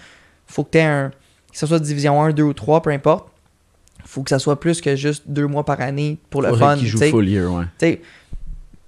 faut 0.47 0.63
que 0.63 0.71
tu 0.71 0.77
aies 0.79 0.83
un. 0.83 1.09
Que 1.51 1.57
ce 1.59 1.67
soit 1.67 1.79
division 1.79 2.21
1, 2.21 2.31
2 2.31 2.43
ou 2.43 2.53
3, 2.53 2.81
peu 2.81 2.89
importe. 2.89 3.27
faut 4.05 4.23
que 4.23 4.29
ça 4.29 4.39
soit 4.39 4.59
plus 4.59 4.81
que 4.81 4.95
juste 4.95 5.23
deux 5.27 5.47
mois 5.47 5.63
par 5.63 5.79
année 5.81 6.17
pour 6.29 6.41
le 6.41 6.49
Faudrait 6.49 6.77
fun. 6.77 7.09
full 7.11 7.27
year, 7.29 7.51
ouais. 7.51 8.01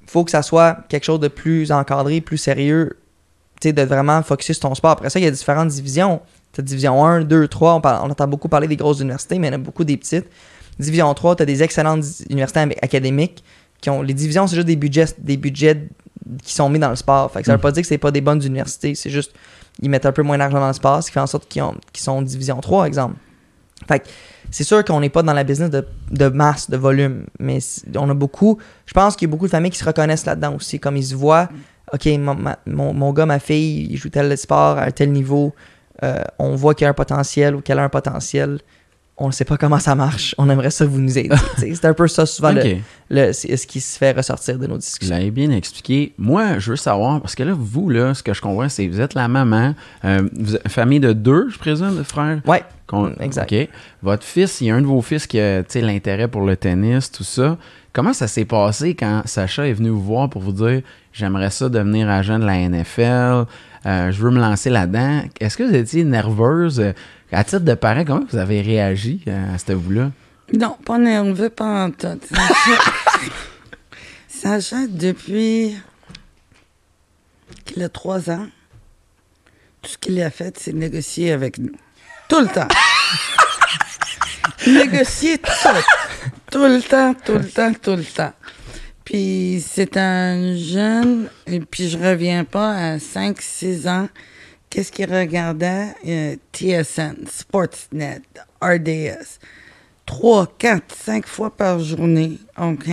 Faut 0.08 0.24
que 0.24 0.32
ça 0.32 0.41
soit 0.41 0.78
quelque 0.89 1.04
chose 1.04 1.19
de 1.19 1.28
plus 1.28 1.71
encadré, 1.71 2.21
plus 2.21 2.38
sérieux, 2.38 2.98
de 3.63 3.82
vraiment 3.82 4.21
focuser 4.21 4.54
sur 4.54 4.62
ton 4.69 4.76
sport. 4.76 4.91
Après 4.91 5.10
ça, 5.10 5.19
il 5.19 5.24
y 5.24 5.28
a 5.28 5.32
différentes 5.32 5.69
divisions. 5.69 6.21
Tu 6.54 6.62
as 6.62 6.63
division 6.63 7.04
1, 7.04 7.24
2, 7.24 7.48
3, 7.48 7.74
on, 7.76 7.82
parle- 7.82 8.06
on 8.08 8.12
entend 8.12 8.28
beaucoup 8.28 8.48
parler 8.50 8.67
des 8.67 8.76
grosses 8.76 9.00
universités, 9.00 9.39
mais 9.39 9.48
il 9.48 9.52
y 9.52 9.54
en 9.54 9.60
a 9.60 9.62
beaucoup 9.63 9.84
des 9.84 9.98
petites. 9.98 10.26
Division 10.78 11.12
3, 11.13 11.38
tu 11.38 11.43
as 11.43 11.45
des 11.48 11.63
excellentes 11.63 12.04
universités 12.30 12.60
académiques 12.82 13.43
qui 13.82 13.89
ont. 13.89 14.02
Les 14.04 14.13
divisions, 14.13 14.45
c'est 14.45 14.56
juste 14.56 14.67
des 14.67 14.76
budgets, 14.76 15.06
des 15.17 15.38
budgets 15.38 15.88
qui 16.43 16.53
sont 16.53 16.69
mis 16.69 16.79
dans 16.79 16.89
le 16.89 16.95
sport. 16.95 17.31
Fait 17.31 17.39
que 17.41 17.45
ça 17.45 17.53
veut 17.53 17.57
Mm. 17.57 17.61
pas 17.61 17.71
dire 17.71 17.81
que 17.83 17.88
c'est 17.88 17.97
pas 17.97 18.11
des 18.11 18.21
bonnes 18.21 18.43
universités, 18.43 18.95
c'est 18.95 19.09
juste 19.09 19.33
ils 19.81 19.89
mettent 19.89 20.05
un 20.05 20.11
peu 20.13 20.21
moins 20.23 20.38
d'argent 20.38 20.59
dans 20.59 20.67
le 20.67 20.73
sport, 20.73 21.01
ce 21.03 21.07
qui 21.07 21.13
fait 21.13 21.19
en 21.19 21.27
sorte 21.27 21.47
qu'ils 21.49 21.61
ont- 21.61 21.75
qu'ils 21.91 22.03
sont 22.03 22.21
division 22.21 22.59
3, 22.61 22.85
exemple. 22.88 23.15
Fait 23.89 23.99
que 23.99 24.05
c'est 24.51 24.63
sûr 24.63 24.83
qu'on 24.85 25.01
n'est 25.01 25.09
pas 25.09 25.21
dans 25.21 25.33
la 25.33 25.43
business 25.43 25.69
de, 25.69 25.85
de 26.11 26.27
masse, 26.29 26.69
de 26.69 26.77
volume, 26.77 27.25
mais 27.39 27.59
on 27.97 28.09
a 28.09 28.13
beaucoup. 28.13 28.57
Je 28.85 28.93
pense 28.93 29.15
qu'il 29.17 29.27
y 29.27 29.29
a 29.29 29.31
beaucoup 29.31 29.47
de 29.47 29.51
familles 29.51 29.71
qui 29.71 29.77
se 29.77 29.83
reconnaissent 29.83 30.25
là-dedans 30.25 30.55
aussi, 30.55 30.79
comme 30.79 30.95
ils 30.95 31.03
se 31.05 31.13
voient. 31.15 31.49
Ok, 31.93 32.05
mon, 32.17 32.35
ma- 32.35 32.57
mon, 32.65 32.93
mon 32.93 33.11
gars, 33.11 33.25
ma 33.25 33.39
fille, 33.39 33.88
il 33.91 33.97
joue 33.97 34.09
tel 34.09 34.35
sport 34.38 34.77
à 34.77 34.91
tel 34.91 35.11
niveau. 35.11 35.53
euh, 36.03 36.21
on 36.39 36.55
voit 36.55 36.73
qu'il 36.73 36.83
y 36.83 36.88
a 36.88 36.89
un 36.89 36.93
potentiel 36.93 37.55
ou 37.55 37.61
qu'elle 37.61 37.79
a 37.79 37.83
un 37.83 37.89
potentiel. 37.89 38.59
On 39.17 39.28
ne 39.28 39.32
sait 39.32 39.45
pas 39.45 39.56
comment 39.58 39.80
ça 39.80 39.95
marche. 39.95 40.36
On 40.38 40.49
aimerait 40.49 40.71
ça 40.71 40.84
que 40.86 40.89
vous 40.89 40.99
nous 40.99 41.17
aider. 41.17 41.34
C'est 41.58 41.86
un 41.86 41.93
peu 41.93 42.06
ça 42.10 42.25
souvent 42.25 42.51
le- 42.51 42.62
OK. 42.62 42.78
le, 43.10 43.32
c'est 43.32 43.56
ce 43.56 43.65
qui 43.65 43.80
se 43.80 43.97
fait 43.97 44.12
ressortir 44.12 44.60
de 44.60 44.67
nos 44.67 44.73
Vous 44.73 44.80
discussions. 44.80 45.15
l'avez 45.15 45.32
bien 45.32 45.51
expliqué. 45.51 46.13
Moi, 46.17 46.60
je 46.60 46.71
veux 46.71 46.75
savoir, 46.75 47.21
parce 47.21 47.34
que 47.34 47.43
là, 47.43 47.54
vous, 47.58 47.89
là, 47.89 48.13
ce 48.13 48.21
que 48.23 48.34
je 48.34 48.41
comprends, 48.41 48.67
c'est 48.67 48.86
que 48.88 48.91
vous 48.91 48.99
êtes 48.99 49.13
la 49.13 49.30
maman, 49.30 49.73
euh, 50.04 50.28
vous 50.38 50.56
êtes 50.58 50.67
famille 50.67 50.99
de 50.99 51.13
deux, 51.13 51.47
je 51.49 51.58
présume, 51.58 51.95
de 51.97 52.04
frères? 52.04 52.41
Ouais, 52.45 52.63
Exact. 53.19 53.52
OK. 53.52 53.69
Votre 54.04 54.24
fils, 54.24 54.62
il 54.62 54.67
y 54.67 54.71
a 54.71 54.76
un 54.76 54.82
de 54.82 54.86
vos 54.86 55.02
fils 55.02 55.28
qui 55.28 55.39
a 55.39 55.63
tu 55.63 55.71
sais, 55.71 55.82
l'intérêt 55.82 56.28
pour 56.28 56.41
le 56.41 56.56
tennis, 56.56 57.12
tout 57.12 57.24
ça. 57.24 57.58
Comment 57.93 58.13
ça 58.13 58.28
s'est 58.28 58.45
passé 58.45 58.93
quand 58.93 59.24
Sacha 59.26 59.67
est 59.67 59.74
venu 59.74 59.89
vous 59.89 60.02
voir 60.02 60.30
pour 60.30 60.41
vous 60.41 60.52
dire 60.52 60.82
j'aimerais 61.13 61.50
ça 61.50 61.69
devenir 61.69 62.10
agent 62.10 62.39
de 62.39 62.45
la 62.45 62.58
NFL, 62.67 63.45
euh, 63.86 64.12
je 64.12 64.21
veux 64.21 64.32
me 64.32 64.39
lancer 64.39 64.69
là-dedans? 64.69 65.24
Est-ce 65.39 65.58
que 65.58 65.63
vous 65.63 65.76
étiez 65.76 66.04
nerveuse? 66.04 66.93
À 67.32 67.43
titre 67.43 67.63
de 67.65 67.74
parent, 67.74 68.04
comment 68.06 68.26
vous 68.30 68.38
avez 68.38 68.62
réagi 68.62 69.21
euh, 69.28 69.56
à 69.56 69.58
ce 69.58 69.74
bout-là? 69.74 70.12
Non, 70.54 70.78
pas 70.86 70.98
nerveux, 70.98 71.50
pas 71.50 71.86
en 71.86 71.91
tout. 71.91 72.08
Sacha, 72.30 72.82
Sacha, 74.28 74.88
depuis 74.88 75.76
qu'il 77.65 77.82
a 77.82 77.89
trois 77.89 78.30
ans, 78.30 78.45
tout 79.82 79.91
ce 79.91 79.98
qu'il 79.98 80.21
a 80.21 80.30
fait, 80.30 80.58
c'est 80.60 80.74
négocier 80.74 81.32
avec 81.32 81.58
nous. 81.58 81.71
Tout 82.29 82.39
le 82.41 82.47
temps. 82.47 82.67
négocier 84.67 85.38
tout. 85.38 85.51
Tout 86.51 86.59
le 86.65 86.81
temps, 86.81 87.13
tout 87.13 87.33
le 87.33 87.47
temps, 87.49 87.73
tout 87.73 87.95
le 87.95 88.03
temps. 88.03 88.33
Puis 89.03 89.63
c'est 89.67 89.97
un 89.97 90.55
jeune, 90.55 91.29
et 91.45 91.59
puis 91.59 91.89
je 91.89 91.97
reviens 91.97 92.43
pas 92.43 92.93
à 92.93 92.97
5-6 92.97 93.88
ans. 93.88 94.09
Qu'est-ce 94.69 94.91
qu'il 94.91 95.13
regardait? 95.13 95.93
Euh, 96.07 96.35
TSN, 96.51 97.27
Sportsnet, 97.31 98.21
RDS. 98.61 99.39
Trois, 100.05 100.47
quatre, 100.57 100.95
cinq 100.95 101.27
fois 101.27 101.55
par 101.55 101.79
journée, 101.79 102.39
OK? 102.59 102.88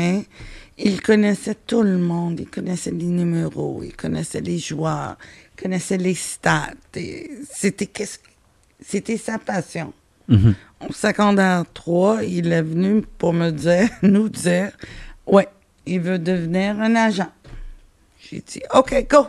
Il 0.78 1.00
connaissait 1.02 1.56
tout 1.66 1.82
le 1.82 1.98
monde. 1.98 2.40
Il 2.40 2.48
connaissait 2.48 2.90
les 2.90 3.04
numéros, 3.06 3.82
il 3.84 3.94
connaissait 3.94 4.40
les 4.40 4.58
joueurs, 4.58 5.16
il 5.56 5.62
connaissait 5.62 5.98
les 5.98 6.14
stats. 6.14 6.70
C'était 7.52 7.86
qu'est-ce 7.86 8.18
que- 8.18 8.28
c'était 8.86 9.16
sa 9.16 9.38
passion. 9.38 9.92
Mhm. 10.28 10.54
Au 10.88 10.92
secondaire 10.92 11.64
3, 11.74 12.24
il 12.24 12.52
est 12.52 12.62
venu 12.62 13.02
pour 13.18 13.32
me 13.32 13.50
dire, 13.50 13.88
nous 14.02 14.28
dire, 14.28 14.72
ouais, 15.26 15.48
il 15.86 16.00
veut 16.00 16.18
devenir 16.18 16.80
un 16.80 16.94
agent. 16.94 17.30
J'ai 18.20 18.42
dit, 18.46 18.62
OK, 18.74 19.06
go, 19.10 19.26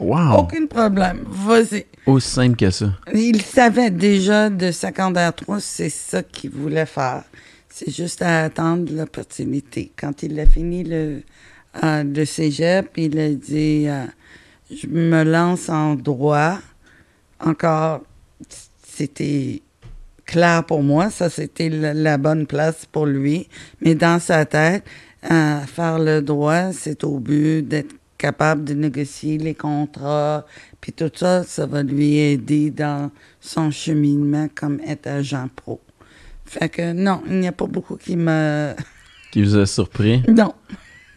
Wow! 0.00 0.38
aucun 0.38 0.66
problème, 0.66 1.24
vas-y. 1.26 1.86
Aussi 2.06 2.28
simple 2.30 2.56
que 2.56 2.70
ça. 2.70 2.86
Il 3.12 3.42
savait 3.42 3.90
déjà 3.90 4.48
de 4.48 4.70
secondaire 4.70 5.34
3, 5.34 5.58
c'est 5.60 5.88
ça 5.88 6.22
qu'il 6.22 6.50
voulait 6.50 6.86
faire. 6.86 7.24
C'est 7.68 7.90
juste 7.90 8.22
à 8.22 8.44
attendre 8.44 8.92
l'opportunité. 8.92 9.90
Quand 9.96 10.22
il 10.22 10.38
a 10.38 10.46
fini 10.46 10.84
le, 10.84 11.22
euh, 11.82 12.04
le 12.04 12.24
cégep, 12.24 12.90
il 12.96 13.18
a 13.18 13.30
dit 13.30 13.86
euh, 13.88 14.04
Je 14.70 14.86
me 14.86 15.22
lance 15.24 15.68
en 15.68 15.94
droit. 15.94 16.58
Encore, 17.40 18.02
c'était 18.98 19.62
clair 20.26 20.64
pour 20.64 20.82
moi. 20.82 21.10
Ça, 21.10 21.30
c'était 21.30 21.68
la, 21.68 21.94
la 21.94 22.18
bonne 22.18 22.46
place 22.46 22.84
pour 22.90 23.06
lui. 23.06 23.48
Mais 23.80 23.94
dans 23.94 24.20
sa 24.20 24.44
tête, 24.44 24.84
euh, 25.30 25.60
faire 25.60 25.98
le 25.98 26.20
droit, 26.20 26.72
c'est 26.72 27.02
au 27.04 27.18
but 27.18 27.62
d'être 27.62 27.94
capable 28.18 28.64
de 28.64 28.74
négocier 28.74 29.38
les 29.38 29.54
contrats, 29.54 30.44
puis 30.80 30.92
tout 30.92 31.10
ça, 31.14 31.44
ça 31.44 31.66
va 31.66 31.84
lui 31.84 32.16
aider 32.18 32.70
dans 32.70 33.10
son 33.40 33.70
cheminement 33.70 34.48
comme 34.54 34.80
être 34.86 35.06
agent 35.06 35.48
pro. 35.54 35.80
Fait 36.44 36.68
que 36.68 36.92
non, 36.92 37.22
il 37.28 37.38
n'y 37.38 37.48
a 37.48 37.52
pas 37.52 37.66
beaucoup 37.66 37.96
qui 37.96 38.16
me... 38.16 38.74
Qui 39.30 39.42
vous 39.42 39.56
a 39.56 39.66
surpris? 39.66 40.22
Non. 40.26 40.54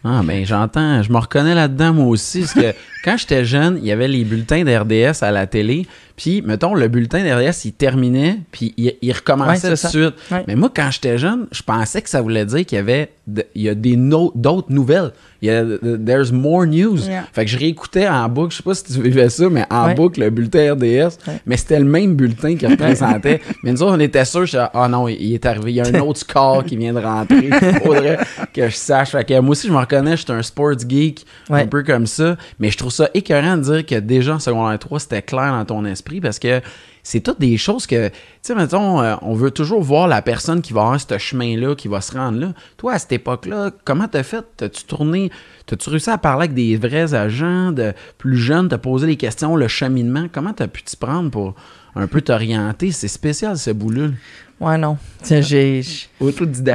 Ah, 0.04 0.20
ben 0.22 0.44
j'entends, 0.44 1.02
je 1.02 1.10
me 1.10 1.16
reconnais 1.16 1.54
là-dedans 1.54 1.94
moi 1.94 2.06
aussi, 2.06 2.40
parce 2.40 2.54
que 2.54 2.74
quand 3.04 3.16
j'étais 3.16 3.44
jeune, 3.44 3.78
il 3.78 3.86
y 3.86 3.92
avait 3.92 4.08
les 4.08 4.24
bulletins 4.24 4.64
d'RDS 4.64 5.22
à 5.22 5.30
la 5.30 5.46
télé, 5.46 5.86
puis, 6.16 6.42
mettons, 6.42 6.74
le 6.74 6.88
bulletin 6.88 7.22
d'RDS, 7.22 7.64
il 7.64 7.72
terminait, 7.72 8.38
puis 8.50 8.74
il, 8.76 9.12
recommençait 9.12 9.68
tout 9.68 9.82
de 9.86 9.88
suite. 9.88 10.14
Ouais. 10.30 10.44
Mais 10.46 10.54
moi, 10.56 10.70
quand 10.74 10.90
j'étais 10.90 11.18
jeune, 11.18 11.46
je 11.52 11.62
pensais 11.62 12.02
que 12.02 12.08
ça 12.08 12.20
voulait 12.20 12.44
dire 12.46 12.64
qu'il 12.66 12.76
y 12.76 12.80
avait 12.80 13.10
de- 13.26 13.44
il 13.54 13.62
y 13.62 13.68
a 13.68 13.74
des 13.74 13.96
no- 13.96 14.32
d'autres 14.34 14.70
nouvelles. 14.72 15.12
Il 15.40 15.46
y 15.48 15.50
a 15.50 15.64
there's 16.04 16.30
more 16.32 16.66
news. 16.66 16.98
Yeah. 17.06 17.24
Fait 17.32 17.44
que 17.44 17.50
je 17.50 17.58
réécoutais 17.58 18.08
en 18.08 18.28
boucle, 18.28 18.52
je 18.52 18.58
sais 18.58 18.62
pas 18.62 18.74
si 18.74 18.84
tu 18.84 19.00
vivais 19.02 19.28
ça, 19.28 19.48
mais 19.48 19.64
en 19.70 19.86
Ouais. 19.88 19.94
boucle 19.94 20.20
le 20.20 20.30
bulletin 20.30 20.74
RDS, 20.74 21.18
mais 21.46 21.56
c'était 21.56 21.78
le 21.80 21.84
même 21.84 22.14
bulletin 22.14 22.56
qui 22.56 22.66
représentait. 22.66 23.40
mais 23.64 23.72
nous 23.72 23.82
autres, 23.82 23.96
on 23.96 24.00
était 24.00 24.24
sûrs, 24.24 24.46
je 24.46 24.58
ah 24.58 24.88
non, 24.88 25.08
il 25.08 25.34
est 25.34 25.44
arrivé, 25.46 25.72
il 25.72 25.74
y 25.76 25.80
a 25.80 25.86
un 25.86 26.00
autre 26.06 26.20
score 26.20 26.64
qui 26.64 26.76
vient 26.76 26.92
de 26.92 27.00
rentrer. 27.00 27.48
Il 27.50 27.80
faudrait 27.84 28.18
que 28.52 28.68
je 28.68 28.74
sache. 28.74 29.10
Fait 29.10 29.24
que 29.24 29.38
moi 29.40 29.50
aussi, 29.52 29.66
je 29.68 29.72
me 29.72 29.78
reconnais, 29.78 30.16
j'étais 30.16 30.32
un 30.32 30.42
sports 30.42 30.78
geek, 30.78 31.24
un 31.50 31.66
peu 31.66 31.82
comme 31.82 32.06
ça. 32.06 32.36
Mais 32.60 32.70
je 32.70 32.78
trouve 32.78 32.92
ça 32.92 33.08
écœurant 33.14 33.56
de 33.56 33.62
dire 33.62 33.86
que 33.86 33.96
déjà 33.98 34.34
en 34.34 34.38
secondaire 34.38 34.78
3, 34.78 35.00
c'était 35.00 35.22
clair 35.22 35.52
dans 35.52 35.64
ton 35.64 35.84
esprit 35.84 36.01
parce 36.20 36.38
que 36.38 36.60
c'est 37.02 37.20
toutes 37.20 37.40
des 37.40 37.56
choses 37.56 37.86
que, 37.86 38.08
tu 38.08 38.14
sais, 38.42 38.54
mettons, 38.54 39.00
euh, 39.00 39.16
on 39.22 39.34
veut 39.34 39.50
toujours 39.50 39.82
voir 39.82 40.06
la 40.06 40.22
personne 40.22 40.62
qui 40.62 40.72
va 40.72 40.82
avoir 40.82 41.00
ce 41.00 41.18
chemin-là, 41.18 41.74
qui 41.74 41.88
va 41.88 42.00
se 42.00 42.12
rendre 42.12 42.38
là. 42.38 42.52
Toi, 42.76 42.92
à 42.92 42.98
cette 42.98 43.12
époque-là, 43.12 43.72
comment 43.84 44.06
t'as 44.06 44.22
fait? 44.22 44.44
T'as-tu 44.56 44.84
tourné, 44.84 45.30
t'as-tu 45.66 45.90
réussi 45.90 46.10
à 46.10 46.18
parler 46.18 46.44
avec 46.44 46.54
des 46.54 46.76
vrais 46.76 47.14
agents 47.14 47.72
de 47.72 47.92
plus 48.18 48.36
jeunes, 48.36 48.68
t'as 48.68 48.78
posé 48.78 49.06
les 49.06 49.16
questions, 49.16 49.56
le 49.56 49.68
cheminement? 49.68 50.26
Comment 50.32 50.52
t'as 50.52 50.68
pu 50.68 50.82
t'y 50.82 50.96
prendre 50.96 51.30
pour 51.30 51.54
un 51.96 52.06
peu 52.06 52.20
t'orienter? 52.20 52.92
C'est 52.92 53.08
spécial, 53.08 53.58
ce 53.58 53.70
bout-là. 53.70 54.08
Ouais, 54.62 54.78
non. 54.78 54.96
J'ai-. 55.28 55.82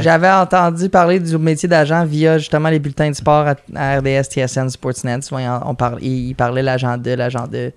J'avais 0.01 0.29
entendu 0.29 0.89
parler 0.89 1.21
du 1.21 1.37
métier 1.37 1.69
d'agent 1.69 2.03
via 2.03 2.37
justement 2.37 2.67
les 2.67 2.79
bulletins 2.79 3.09
de 3.09 3.15
sport 3.15 3.47
à, 3.47 3.55
à 3.75 3.99
RDS, 3.99 4.23
TSN, 4.23 4.67
Sportsnet. 4.67 5.21
Souvent, 5.21 5.61
on 5.65 5.73
parle, 5.73 5.99
il, 6.01 6.29
il 6.29 6.35
parlait 6.35 6.61
l'agent 6.61 6.97
de, 6.97 7.11
l'agent 7.11 7.47
de. 7.47 7.71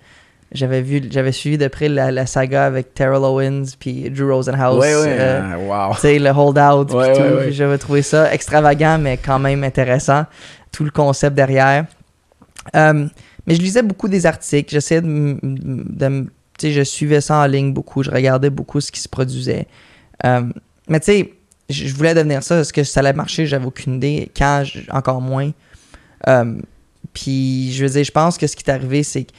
J'avais 0.52 0.82
vu, 0.82 1.02
j'avais 1.10 1.32
suivi 1.32 1.58
de 1.58 1.68
près 1.68 1.88
la, 1.88 2.10
la 2.10 2.26
saga 2.26 2.64
avec 2.64 2.92
Terrell 2.94 3.22
Owens 3.22 3.76
puis 3.78 4.10
Drew 4.10 4.32
Rosenhaus. 4.32 4.80
Ouais, 4.80 4.94
ouais, 4.94 5.16
euh, 5.20 5.56
wow. 5.56 5.94
tu 5.94 6.00
sais, 6.00 6.18
le 6.18 6.30
hold-out 6.30 6.88
puis 6.88 6.96
Ouais, 6.96 7.12
tout. 7.12 7.42
Puis 7.42 7.52
J'avais 7.52 7.78
trouvé 7.78 8.02
ça 8.02 8.32
extravagant, 8.34 8.98
mais 8.98 9.16
quand 9.16 9.38
même 9.38 9.62
intéressant. 9.62 10.24
Tout 10.72 10.84
le 10.84 10.90
concept 10.90 11.36
derrière. 11.36 11.86
Euh, 12.74 13.06
mais 13.46 13.54
je 13.54 13.60
lisais 13.60 13.82
beaucoup 13.82 14.08
des 14.08 14.26
articles. 14.26 14.72
J'essayais 14.72 15.00
de, 15.00 15.38
de 15.42 16.26
tu 16.58 16.66
sais, 16.66 16.72
je 16.72 16.82
suivais 16.82 17.20
ça 17.20 17.36
en 17.36 17.46
ligne 17.46 17.72
beaucoup. 17.72 18.02
Je 18.02 18.10
regardais 18.10 18.50
beaucoup 18.50 18.80
ce 18.80 18.90
qui 18.90 19.00
se 19.00 19.08
produisait. 19.08 19.66
Euh, 20.24 20.42
mais 20.88 21.00
tu 21.00 21.06
sais, 21.06 21.32
je 21.68 21.94
voulais 21.94 22.14
devenir 22.14 22.42
ça. 22.42 22.60
Est-ce 22.60 22.72
que 22.72 22.82
ça 22.82 23.00
allait 23.00 23.12
marcher? 23.12 23.46
J'avais 23.46 23.66
aucune 23.66 23.94
idée. 23.94 24.30
Quand, 24.36 24.64
encore 24.90 25.20
moins. 25.20 25.52
Puis, 27.12 27.72
je 27.72 27.84
veux 27.84 27.90
dire, 27.90 28.04
je 28.04 28.12
pense 28.12 28.36
que 28.38 28.46
ce 28.46 28.56
qui 28.56 28.64
est 28.64 28.70
arrivé, 28.70 29.02
c'est 29.02 29.24
que 29.24 29.32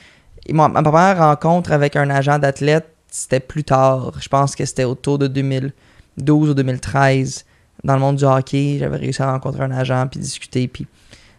ma, 0.54 0.68
ma 0.68 0.82
première 0.84 1.18
rencontre 1.18 1.72
avec 1.72 1.96
un 1.96 2.10
agent 2.10 2.40
d'athlète, 2.40 2.88
c'était 3.10 3.40
plus 3.40 3.64
tard. 3.64 4.14
Je 4.20 4.30
pense 4.30 4.56
que 4.56 4.66
c'était 4.66 4.86
autour 4.86 5.20
de 5.20 5.28
2012 5.28 6.50
ou 6.50 6.54
2013. 6.54 7.46
Dans 7.84 7.96
le 7.96 8.00
monde 8.00 8.16
du 8.18 8.24
hockey, 8.24 8.78
j'avais 8.80 8.98
réussi 8.98 9.22
à 9.22 9.32
rencontrer 9.32 9.64
un 9.64 9.72
agent 9.72 10.08
puis 10.08 10.20
discuter. 10.20 10.68
Puis 10.68 10.88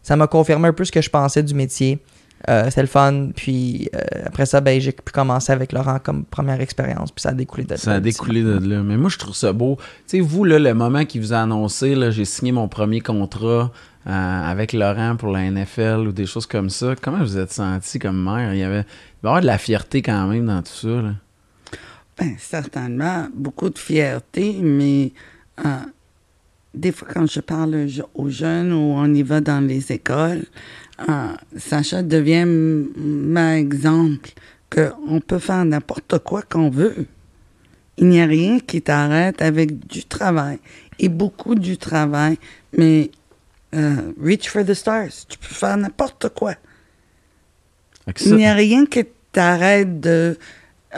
ça 0.03 0.17
m'a 0.17 0.27
confirmé 0.27 0.69
un 0.69 0.73
peu 0.73 0.85
ce 0.85 0.93
que 0.93 1.01
je 1.01 1.11
pensais 1.11 1.43
du 1.43 1.55
métier. 1.55 2.01
Euh, 2.49 2.65
c'était 2.69 2.83
le 2.83 2.89
fun. 2.89 3.29
Puis 3.35 3.89
euh, 3.95 4.01
après 4.27 4.47
ça, 4.47 4.61
ben, 4.61 4.81
j'ai 4.81 4.93
pu 4.93 5.13
commencer 5.13 5.53
avec 5.53 5.73
Laurent 5.73 5.99
comme 6.03 6.25
première 6.25 6.61
expérience. 6.61 7.13
Puis 7.13 7.23
ça 7.23 7.31
a 7.31 7.33
découlé 7.33 7.65
de 7.65 7.77
Ça 7.77 7.93
a 7.93 7.95
là, 7.95 8.01
découlé 8.01 8.43
de 8.43 8.59
là. 8.59 8.83
Mais 8.83 8.97
moi, 8.97 9.09
je 9.09 9.19
trouve 9.19 9.35
ça 9.35 9.53
beau. 9.53 9.77
Tu 10.09 10.19
sais, 10.19 10.21
vous, 10.21 10.45
là, 10.45 10.59
le 10.59 10.75
moment 10.75 11.05
qui 11.05 11.19
vous 11.21 11.33
a 11.33 11.39
annoncé, 11.39 11.95
là, 11.95 12.11
j'ai 12.11 12.25
signé 12.25 12.53
mon 12.53 12.69
premier 12.69 13.01
contrat 13.01 13.71
euh, 14.07 14.11
avec 14.51 14.73
Laurent 14.73 15.17
pour 15.17 15.31
la 15.31 15.49
NFL 15.51 16.07
ou 16.09 16.13
des 16.13 16.27
choses 16.27 16.47
comme 16.47 16.71
ça. 16.71 16.95
Comment 17.01 17.19
vous 17.21 17.39
êtes 17.39 17.53
senti 17.53 17.99
comme 17.99 18.23
mère? 18.23 18.53
Il 18.55 18.59
y 18.61 18.63
avait, 18.63 18.81
y 19.23 19.27
avoir 19.27 19.41
de 19.41 19.47
la 19.47 19.59
fierté 19.59 20.03
quand 20.03 20.27
même 20.29 20.47
dans 20.47 20.63
tout 20.63 20.73
ça. 20.73 20.89
Là. 20.89 21.13
Ben, 22.19 22.35
certainement, 22.39 23.29
beaucoup 23.35 23.71
de 23.71 23.79
fierté, 23.79 24.57
mais 24.63 25.13
euh, 25.65 25.69
des 26.75 26.93
fois, 26.93 27.09
quand 27.13 27.27
je 27.31 27.41
parle 27.41 27.75
aux 27.75 27.87
je- 27.89 28.03
aux 28.15 28.29
jeunes 28.29 28.73
ou 28.73 28.95
on 28.97 29.13
y 29.15 29.23
va 29.23 29.41
dans 29.41 29.61
les 29.67 29.93
écoles, 29.93 30.45
euh, 31.09 31.29
Sacha 31.57 32.03
devient 32.03 32.45
m- 32.47 32.89
mon 32.97 33.55
exemple 33.55 34.31
qu'on 34.71 35.21
peut 35.21 35.39
faire 35.39 35.65
n'importe 35.65 36.19
quoi 36.21 36.43
qu'on 36.43 36.71
veut. 36.71 37.07
Il 37.99 38.09
n'y 38.09 38.21
a 38.23 38.27
rien 38.27 38.59
qui 38.59 38.81
t'arrête 38.83 39.43
avec 39.43 39.87
du 39.87 40.05
travail 40.05 40.59
et 40.99 41.09
beaucoup 41.11 41.55
du 41.55 41.77
travail, 41.77 42.39
mais 42.77 43.11
euh, 43.75 44.13
reach 44.23 44.49
for 44.49 44.65
the 44.65 44.75
stars. 44.75 45.27
Tu 45.29 45.39
peux 45.39 45.55
faire 45.55 45.77
n'importe 45.77 46.29
quoi. 46.31 46.55
Il 48.25 48.37
n'y 48.37 48.47
a 48.47 48.55
rien 48.55 48.85
qui 48.87 49.05
t'arrête 49.31 50.01
de, 50.01 50.37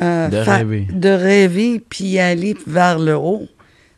euh, 0.01 0.29
De 0.29 0.37
rêver. 0.39 0.87
de 0.91 1.09
rêver 1.11 1.81
puis 1.89 2.19
aller 2.19 2.57
vers 2.67 2.99
le 2.99 3.15
haut. 3.17 3.47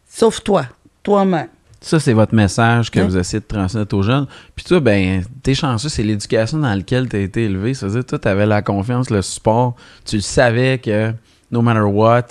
Sauf 0.09 0.43
toi, 0.43 0.67
toi-même. 1.03 1.49
Ça, 1.81 2.01
c'est 2.01 2.15
votre 2.15 2.35
message 2.35 2.91
que 2.91 2.99
Ouais. 2.99 3.07
vous 3.07 3.17
essayez 3.17 3.41
de 3.41 3.45
transmettre 3.47 3.95
aux 3.95 4.03
jeunes. 4.03 4.27
Puis 4.57 4.65
toi, 4.65 4.81
ben, 4.81 5.23
t'es 5.43 5.55
chanceux, 5.55 5.89
c'est 5.89 6.03
l'éducation 6.03 6.59
dans 6.59 6.75
laquelle 6.75 7.09
t'as 7.09 7.19
été 7.19 7.45
élevé. 7.45 7.75
Ça 7.75 7.87
veut 7.87 7.93
dire, 7.93 8.05
toi, 8.05 8.19
t'avais 8.19 8.47
la 8.47 8.61
confiance, 8.63 9.09
le 9.11 9.23
support. 9.23 9.77
Tu 10.05 10.17
le 10.17 10.23
savais 10.23 10.79
que, 10.79 11.13
no 11.53 11.63
matter 11.63 11.81
what, 11.81 12.27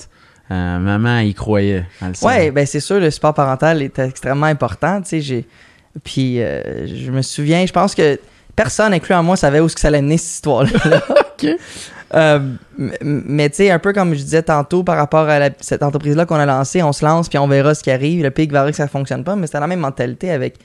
euh, 0.51 0.79
maman, 0.79 1.19
y 1.19 1.33
croyait. 1.33 1.85
Ouais, 2.21 2.51
ben 2.51 2.65
c'est 2.65 2.79
sûr, 2.81 2.99
le 2.99 3.09
support 3.11 3.33
parental 3.33 3.81
est 3.81 3.97
extrêmement 3.99 4.47
important. 4.47 5.01
Tu 5.01 5.07
sais, 5.09 5.21
j'ai. 5.21 5.47
Puis 6.03 6.41
euh, 6.41 6.87
je 6.87 7.11
me 7.11 7.21
souviens, 7.21 7.65
je 7.65 7.71
pense 7.73 7.95
que 7.95 8.19
personne, 8.55 8.93
incluant 8.93 9.23
moi, 9.23 9.35
savait 9.37 9.59
où 9.59 9.69
ce 9.69 9.75
que 9.75 9.81
ça 9.81 9.87
allait 9.89 10.01
mener 10.01 10.17
cette 10.17 10.35
histoire-là. 10.35 10.69
Euh, 12.13 12.39
mais 13.01 13.49
tu 13.49 13.57
sais, 13.57 13.71
un 13.71 13.79
peu 13.79 13.91
comme 13.91 14.13
je 14.13 14.21
disais 14.21 14.43
tantôt 14.43 14.83
par 14.83 14.95
rapport 14.95 15.27
à 15.27 15.39
la- 15.39 15.49
cette 15.59 15.83
entreprise-là 15.83 16.25
qu'on 16.25 16.35
a 16.35 16.45
lancée, 16.45 16.81
on 16.81 16.93
se 16.93 17.03
lance 17.03 17.27
puis 17.27 17.37
on 17.39 17.47
verra 17.47 17.75
ce 17.75 17.83
qui 17.83 17.91
arrive. 17.91 18.21
Le 18.23 18.31
pire 18.31 18.47
verra 18.51 18.69
que 18.69 18.77
ça 18.77 18.87
fonctionne 18.87 19.23
pas, 19.23 19.35
mais 19.35 19.47
c'était 19.47 19.59
la 19.59 19.67
même 19.67 19.79
mentalité 19.79 20.31
avec, 20.31 20.55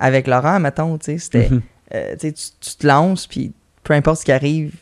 avec 0.00 0.26
Laurent, 0.26 0.58
mettons. 0.58 0.98
Tu 0.98 1.18
sais. 1.18 1.48
Mhm. 1.50 1.60
euh, 1.94 2.14
tu 2.18 2.32
te 2.32 2.86
lances 2.86 3.26
puis 3.26 3.52
peu 3.84 3.92
importe 3.94 4.20
ce 4.20 4.24
qui 4.24 4.32
arrive, 4.32 4.72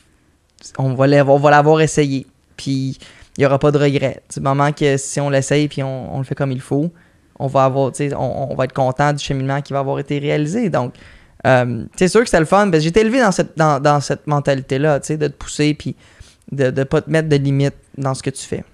on 0.78 0.94
va 0.94 1.06
l'avoir, 1.08 1.36
on 1.36 1.40
va 1.40 1.50
l'avoir 1.50 1.80
essayé. 1.82 2.26
Puis 2.56 2.96
il 3.36 3.40
n'y 3.40 3.44
aura 3.46 3.58
pas 3.58 3.72
de 3.72 3.78
regret. 3.78 4.22
Du 4.32 4.40
moment 4.40 4.72
que 4.72 4.96
si 4.96 5.20
on 5.20 5.28
l'essaye 5.28 5.68
puis 5.68 5.82
on, 5.82 6.14
on 6.14 6.18
le 6.18 6.24
fait 6.24 6.36
comme 6.36 6.52
il 6.52 6.60
faut, 6.60 6.90
on 7.38 7.46
va 7.46 7.64
avoir, 7.64 7.92
tu 7.92 8.08
sais, 8.08 8.14
on, 8.14 8.52
on 8.52 8.54
va 8.54 8.64
être 8.64 8.72
content 8.72 9.12
du 9.12 9.22
cheminement 9.22 9.60
qui 9.62 9.72
va 9.72 9.80
avoir 9.80 9.98
été 9.98 10.18
réalisé. 10.18 10.70
Donc, 10.70 10.94
euh, 11.46 11.84
c'est 11.96 12.08
sûr 12.08 12.20
que 12.20 12.26
c'était 12.26 12.40
le 12.40 12.46
fun. 12.46 12.64
parce 12.70 12.78
que 12.78 12.84
J'étais 12.84 13.00
élevé 13.02 13.20
dans 13.20 13.32
cette, 13.32 13.56
dans, 13.58 13.80
dans 13.80 14.00
cette 14.00 14.26
mentalité-là, 14.26 15.00
tu 15.00 15.08
sais, 15.08 15.16
de 15.16 15.28
te 15.28 15.34
pousser 15.36 15.74
puis 15.74 15.94
de 16.52 16.70
ne 16.70 16.84
pas 16.84 17.00
te 17.02 17.10
mettre 17.10 17.28
de 17.28 17.36
limites 17.36 17.74
dans 17.98 18.14
ce 18.14 18.22
que 18.22 18.30
tu 18.30 18.42
fais. 18.44 18.64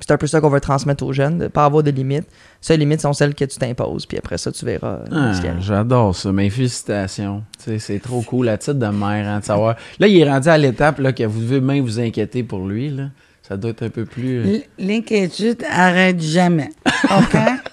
C'est 0.00 0.10
un 0.10 0.16
peu 0.16 0.26
ça 0.26 0.40
qu'on 0.40 0.48
veut 0.48 0.60
transmettre 0.60 1.04
aux 1.04 1.12
jeunes, 1.12 1.36
de 1.36 1.42
ne 1.44 1.48
pas 1.48 1.66
avoir 1.66 1.82
de 1.82 1.90
limites. 1.90 2.26
Seules 2.62 2.78
limites 2.80 3.02
sont 3.02 3.12
celles 3.12 3.34
que 3.34 3.44
tu 3.44 3.58
t'imposes, 3.58 4.06
puis 4.06 4.16
après 4.16 4.38
ça, 4.38 4.50
tu 4.50 4.64
verras 4.64 5.00
euh, 5.00 5.04
Ah, 5.12 5.34
ce. 5.34 5.42
J'adore 5.60 6.16
ça. 6.16 6.32
Mais 6.32 6.48
félicitations. 6.48 7.44
Tu 7.62 7.64
sais, 7.72 7.78
c'est 7.78 7.98
trop 7.98 8.22
cool, 8.22 8.46
la 8.46 8.56
titre 8.56 8.72
de 8.74 8.86
mère, 8.86 9.28
hein, 9.28 9.40
de 9.40 9.44
savoir. 9.44 9.76
Là, 10.00 10.06
il 10.06 10.18
est 10.18 10.28
rendu 10.28 10.48
à 10.48 10.56
l'étape 10.56 10.98
là, 10.98 11.12
que 11.12 11.24
vous 11.24 11.40
devez 11.42 11.60
même 11.60 11.84
vous 11.84 12.00
inquiéter 12.00 12.42
pour 12.42 12.66
lui. 12.66 12.88
Là. 12.88 13.04
Ça 13.46 13.58
doit 13.58 13.70
être 13.72 13.82
un 13.82 13.90
peu 13.90 14.06
plus. 14.06 14.38
euh, 14.38 14.58
L'inquiétude 14.78 15.62
arrête 15.70 16.20
jamais. 16.22 16.70
OK? 17.10 17.36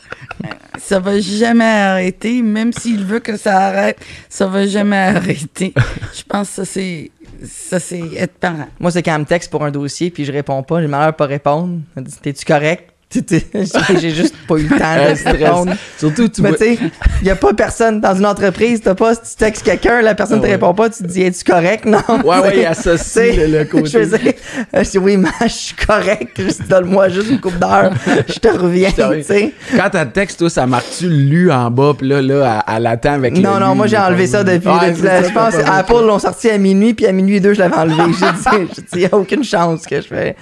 ça 0.90 1.00
va 1.00 1.20
jamais 1.20 1.66
arrêter, 1.66 2.42
même 2.42 2.74
s'il 2.74 3.06
veut 3.06 3.20
que 3.20 3.38
ça 3.38 3.60
arrête, 3.60 4.04
ça 4.28 4.48
va 4.48 4.66
jamais 4.66 4.98
arrêter. 4.98 5.72
Je 6.16 6.24
pense 6.28 6.48
que 6.50 6.56
ça, 6.56 6.66
c'est, 6.66 7.12
ça, 7.46 7.80
c'est 7.80 8.02
être 8.18 8.34
parent. 8.40 8.68
Moi, 8.80 8.90
c'est 8.90 9.04
quand 9.04 9.14
elle 9.14 9.22
me 9.22 9.26
texte 9.26 9.52
pour 9.52 9.64
un 9.64 9.70
dossier, 9.70 10.10
puis 10.10 10.26
je 10.26 10.32
réponds 10.32 10.64
pas, 10.64 10.82
j'ai 10.82 10.88
malheur 10.88 11.12
de 11.12 11.16
pas 11.16 11.28
répondre. 11.28 11.78
T'es-tu 12.24 12.44
correct? 12.44 12.89
J'ai 14.00 14.12
juste 14.12 14.36
pas 14.48 14.56
eu 14.58 14.68
le 14.68 14.78
temps 14.78 15.10
de 15.10 15.16
stress. 15.16 15.78
Surtout, 15.98 16.28
tu 16.28 16.44
Mais 16.44 16.52
tu 16.52 16.58
sais, 16.58 16.78
il 17.22 17.24
n'y 17.24 17.32
a 17.32 17.36
pas 17.36 17.54
personne 17.56 18.00
dans 18.00 18.14
une 18.16 18.26
entreprise, 18.28 18.82
t'as 18.82 18.94
pas, 18.94 19.16
si 19.16 19.22
tu 19.32 19.36
textes 19.36 19.66
quelqu'un, 19.66 20.02
la 20.04 20.14
personne 20.14 20.38
Ah 20.38 20.42
te 20.42 20.46
ouais. 20.46 20.52
répond 20.54 20.76
pas, 20.76 20.92
tu 20.92 21.02
te 21.02 21.08
dis 21.08 21.24
Es-tu 21.24 21.44
correct? 21.44 21.86
Non. 21.86 21.98
Ouais, 22.24 22.40
ouais, 22.40 22.60
il 22.60 22.66
associe 22.68 23.36
le, 23.36 23.48
le 23.48 23.66
côté. 23.66 23.86
Je 23.90 23.98
faisais, 23.98 24.36
euh, 24.76 24.84
je 24.84 24.90
dis 24.92 24.98
oui, 25.00 25.18
mais 25.18 25.30
je 25.42 25.48
suis 25.48 25.76
correct, 25.76 26.40
donne-moi 26.70 27.10
juste 27.10 27.32
une 27.32 27.40
coupe 27.40 27.58
d'heure, 27.58 27.92
je 28.28 28.38
te 28.40 28.48
reviens, 28.48 28.92
tu 28.92 29.24
sais. 29.24 29.54
Quand 29.76 29.90
t'as 29.92 30.06
le 30.06 30.12
texte, 30.12 30.38
toi, 30.38 30.50
ça 30.52 30.68
marque-tu 30.68 31.10
lu 31.10 31.52
en 31.52 31.72
bas, 31.72 31.94
puis 31.98 32.08
là, 32.08 32.22
là, 32.22 32.64
elle, 32.68 32.76
elle 32.78 32.86
attend 32.88 33.14
avec 33.14 33.36
Non, 33.36 33.60
non, 33.60 33.72
lu, 33.72 33.78
moi 33.78 33.88
j'ai 33.88 33.98
enlevé 33.98 34.28
ça 34.28 34.44
depuis. 34.44 34.70
Ouais, 34.70 34.94
je 34.96 35.34
pense 35.34 35.56
Apple 35.56 36.06
l'ont 36.06 36.20
sorti 36.20 36.48
à 36.52 36.60
minuit, 36.60 36.94
puis 36.94 37.08
à 37.08 37.12
minuit 37.12 37.38
et 37.38 37.40
deux, 37.40 37.54
je 37.56 37.60
l'avais 37.60 37.76
enlevé. 37.76 38.04
J'ai 38.20 38.26
dit, 38.32 38.68
j'ai 38.76 38.82
dit, 38.82 38.88
il 38.94 39.00
n'y 39.00 39.06
a 39.06 39.16
aucune 39.16 39.44
chance 39.44 39.86
que 39.88 39.96
je 40.00 40.08
fais. 40.08 40.36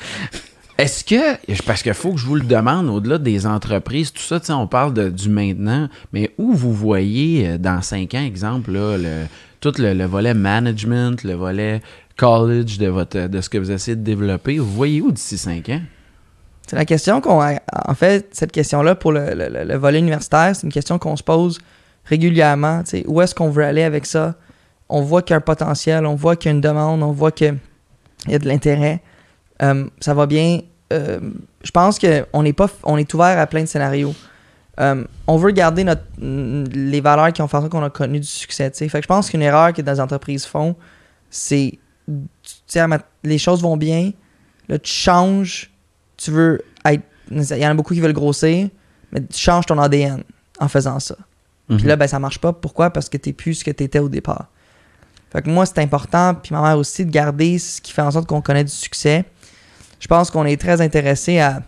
Est-ce 0.78 1.04
que, 1.04 1.63
parce 1.66 1.82
qu'il 1.82 1.94
faut 1.96 2.12
que 2.13 2.20
je 2.20 2.26
vous 2.26 2.36
le 2.36 2.46
demande, 2.46 2.88
au-delà 2.90 3.18
des 3.18 3.48
entreprises, 3.48 4.13
tout 4.13 4.22
ça, 4.22 4.40
on 4.56 4.68
parle 4.68 4.94
de, 4.94 5.10
du 5.10 5.28
maintenant, 5.28 5.90
mais 6.13 6.32
où 6.38 6.54
vous 6.54 6.72
voyez 6.74 7.48
euh, 7.48 7.58
dans 7.58 7.82
cinq 7.82 8.13
ans, 8.13 8.24
exemple, 8.24 8.72
là, 8.72 8.98
tout 9.60 9.74
le, 9.80 9.94
le 9.96 10.06
volet 10.06 10.36
management, 10.36 11.24
le 11.24 11.34
volet 11.34 11.82
college 12.16 12.78
de, 12.78 12.88
votre, 12.88 13.28
de 13.28 13.42
ce 13.42 13.50
que 13.50 13.58
vous 13.58 13.72
essayez 13.72 13.96
de 13.96 14.04
développer, 14.04 14.60
vous 14.60 14.72
voyez 14.72 15.02
où 15.02 15.12
d'ici 15.12 15.38
cinq 15.38 15.70
ans? 15.70 15.82
C'est 16.68 16.76
la 16.76 16.86
question 16.86 17.22
qu'on. 17.22 17.42
En 17.42 17.94
fait, 17.96 18.28
cette 18.34 18.52
question-là, 18.52 18.94
pour 18.96 19.13
le, 19.13 19.34
le- 19.34 19.50
le- 19.50 19.63
le 19.63 19.76
volet 19.78 20.00
universitaire, 20.00 20.56
c'est 20.56 20.63
une 20.68 20.72
question 20.74 21.00
qu'on 21.00 21.16
se 21.16 21.24
pose 21.24 21.60
régulièrement. 22.06 22.84
Où 23.06 23.22
est-ce 23.22 23.34
qu'on 23.34 23.50
veut 23.50 23.63
aller 23.63 23.84
avec 23.84 24.06
ça? 24.06 24.36
On 24.90 25.02
voit 25.02 25.22
qu'il 25.22 25.32
y 25.32 25.36
a 25.36 25.38
un 25.38 25.42
potentiel, 25.42 26.06
on 26.06 26.16
voit 26.16 26.36
qu'il 26.36 26.50
y 26.50 26.52
a 26.52 26.56
une 26.56 26.62
demande, 26.62 27.02
on 27.04 27.12
voit 27.13 27.32
qu'il 27.32 27.58
y 28.28 28.36
a 28.36 28.40
de 28.40 28.48
l'intérêt. 28.48 29.02
Euh, 29.62 29.88
ça 30.00 30.13
va 30.13 30.26
bien. 30.26 30.62
Euh, 30.93 31.20
je 31.63 31.72
pense 31.72 32.00
qu'on 32.00 32.46
est, 32.46 32.54
pas, 32.54 32.67
on 32.84 32.98
est 32.98 33.13
ouvert 33.13 33.38
à 33.39 33.48
plein 33.48 33.62
de 33.62 33.65
scénarios. 33.67 34.15
Euh, 34.80 35.04
on 35.26 35.38
veut 35.38 35.52
garder 35.52 35.84
notre, 35.84 36.04
les 36.20 37.02
valeurs 37.02 37.34
qui 37.34 37.41
ont 37.41 37.48
fait 37.48 37.58
en 37.58 37.62
sorte 37.62 37.72
qu'on 37.72 37.84
a 37.84 37.89
connu 37.89 38.20
du 38.20 38.28
succès. 38.28 38.72
Fait 38.72 38.88
que 38.88 39.02
je 39.02 39.08
pense 39.08 39.30
qu'une 39.30 39.41
erreur 39.41 39.74
que 39.74 39.82
les 39.82 40.00
entreprises 40.00 40.46
font, 40.46 40.76
c'est 41.30 41.80
les 43.24 43.38
choses 43.38 43.62
vont 43.62 43.76
bien, 43.76 44.12
là 44.70 44.80
tu 44.80 44.91
changes, 44.91 45.72
tu 46.15 46.32
veux 46.32 46.62
être. 46.86 47.04
Il 47.32 47.43
y 47.58 47.67
en 47.67 47.72
a 47.72 47.74
beaucoup 47.74 47.94
qui 47.94 48.00
veulent 48.00 48.13
grossir, 48.13 48.69
mais 49.12 49.21
tu 49.21 49.38
changes 49.38 49.65
ton 49.65 49.77
ADN 49.79 50.23
en 50.60 50.67
faisant 50.69 51.00
ça. 51.00 51.15
Puis 51.67 51.77
Mhm. 51.79 51.88
là, 51.88 51.96
ben, 51.98 52.08
ça 52.08 52.19
marche 52.19 52.40
pas. 52.40 52.54
Pourquoi? 52.54 52.92
Parce 52.92 53.10
que 53.10 53.17
t'es 53.17 53.34
plus 53.34 53.56
ce 53.56 53.65
que 53.65 53.71
t'étais 53.71 54.00
au 54.00 54.08
départ. 54.08 54.46
Fait 55.34 55.42
que 55.42 55.50
moi, 55.50 55.65
c'est 55.65 55.79
important, 55.79 56.34
puis 56.36 56.56
ma 56.56 56.62
mère 56.62 56.77
aussi, 56.77 57.04
de 57.06 57.12
garder 57.12 57.60
ce 57.60 57.82
qui 57.82 57.92
fait 57.92 58.02
en 58.02 58.12
sorte 58.12 58.27
qu'on 58.27 58.40
connaît 58.42 58.63
du 58.63 58.71
succès. 58.71 59.25
Je 60.00 60.08
pense 60.08 60.29
qu'on 60.29 60.45
est 60.45 60.60
très 60.60 60.81
intéressé 60.81 61.39
à 61.39 61.62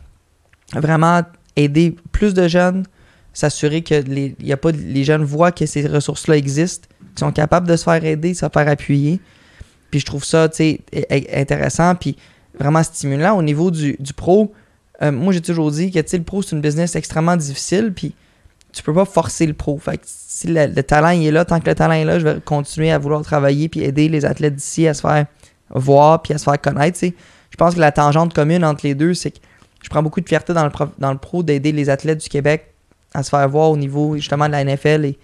vraiment 0.74 1.22
aider 1.56 1.96
plus 2.12 2.34
de 2.34 2.48
jeunes, 2.48 2.86
s'assurer 3.34 3.82
que 3.82 3.96
les, 3.96 4.36
y 4.40 4.52
a 4.52 4.58
pas, 4.58 4.72
les 4.72 5.04
jeunes 5.04 5.24
voient 5.24 5.52
que 5.52 5.66
ces 5.66 5.88
ressources-là 5.88 6.38
existent, 6.38 6.88
qu'ils 7.16 7.20
sont 7.20 7.32
capables 7.32 7.68
de 7.68 7.76
se 7.76 7.84
faire 7.84 8.04
aider, 8.04 8.32
de 8.32 8.38
se 8.38 8.48
faire 8.52 8.68
appuyer. 8.68 9.20
Puis 9.92 10.00
je 10.02 10.06
trouve 10.06 10.24
ça, 10.24 10.48
intéressant, 11.34 11.96
puis 11.96 12.16
vraiment 12.58 12.84
stimulant. 12.84 13.36
Au 13.38 13.42
niveau 13.42 13.72
du, 13.72 13.98
pro, 14.16 14.54
euh, 15.02 15.12
moi, 15.12 15.34
j'ai 15.34 15.42
toujours 15.42 15.72
dit 15.72 15.92
que, 15.92 16.00
le 16.00 16.24
pro, 16.24 16.42
c'est 16.42 16.56
une 16.56 16.62
business 16.62 16.96
extrêmement 16.96 17.38
difficile, 17.38 17.94
puis 17.96 18.14
tu 18.72 18.84
peux 18.84 18.94
pas 18.94 19.06
forcer 19.06 19.48
le 19.48 19.54
pro. 19.54 19.78
Fait 19.80 19.98
que 19.98 20.04
si 20.06 20.48
le, 20.48 20.68
le 20.68 20.84
talent 20.84 21.10
il 21.10 21.26
est 21.26 21.32
là, 21.32 21.44
tant 21.44 21.60
que 21.60 21.68
le 21.68 21.76
talent 21.76 21.94
est 21.94 22.06
là, 22.06 22.20
je 22.20 22.28
vais 22.28 22.40
continuer 22.40 22.92
à 22.92 23.00
vouloir 23.00 23.24
travailler 23.24 23.68
puis 23.68 23.82
aider 23.82 24.10
les 24.10 24.26
athlètes 24.26 24.56
d'ici 24.56 24.88
à 24.88 24.94
se 24.94 25.02
faire 25.02 25.26
voir 25.72 26.22
puis 26.22 26.34
à 26.34 26.38
se 26.38 26.44
faire 26.44 26.62
connaître. 26.62 27.00
tu 27.00 27.08
sais. 27.08 27.16
Je 27.50 27.58
pense 27.58 27.76
que 27.76 27.80
la 27.80 27.92
tangente 27.92 28.34
commune 28.34 28.64
entre 28.64 28.86
les 28.86 28.96
deux, 28.96 29.14
c'est 29.14 29.32
que 29.32 29.40
je 29.84 29.90
prends 29.90 30.04
beaucoup 30.04 30.22
de 30.22 30.28
fierté 30.28 30.54
dans 30.54 30.64
le, 30.64 30.70
pro, 30.70 30.86
dans 30.98 31.12
le 31.12 31.18
pro 31.18 31.44
d'aider 31.44 31.72
les 31.72 31.90
athlètes 31.90 32.22
du 32.22 32.30
Québec 32.30 32.74
à 33.14 33.24
se 33.24 33.30
faire 33.30 33.48
voir 33.50 33.72
au 33.72 33.78
niveau 33.78 34.16
justement 34.16 34.48
de 34.48 34.52
la 34.52 34.64
NFL. 34.64 35.06
Et 35.06 35.18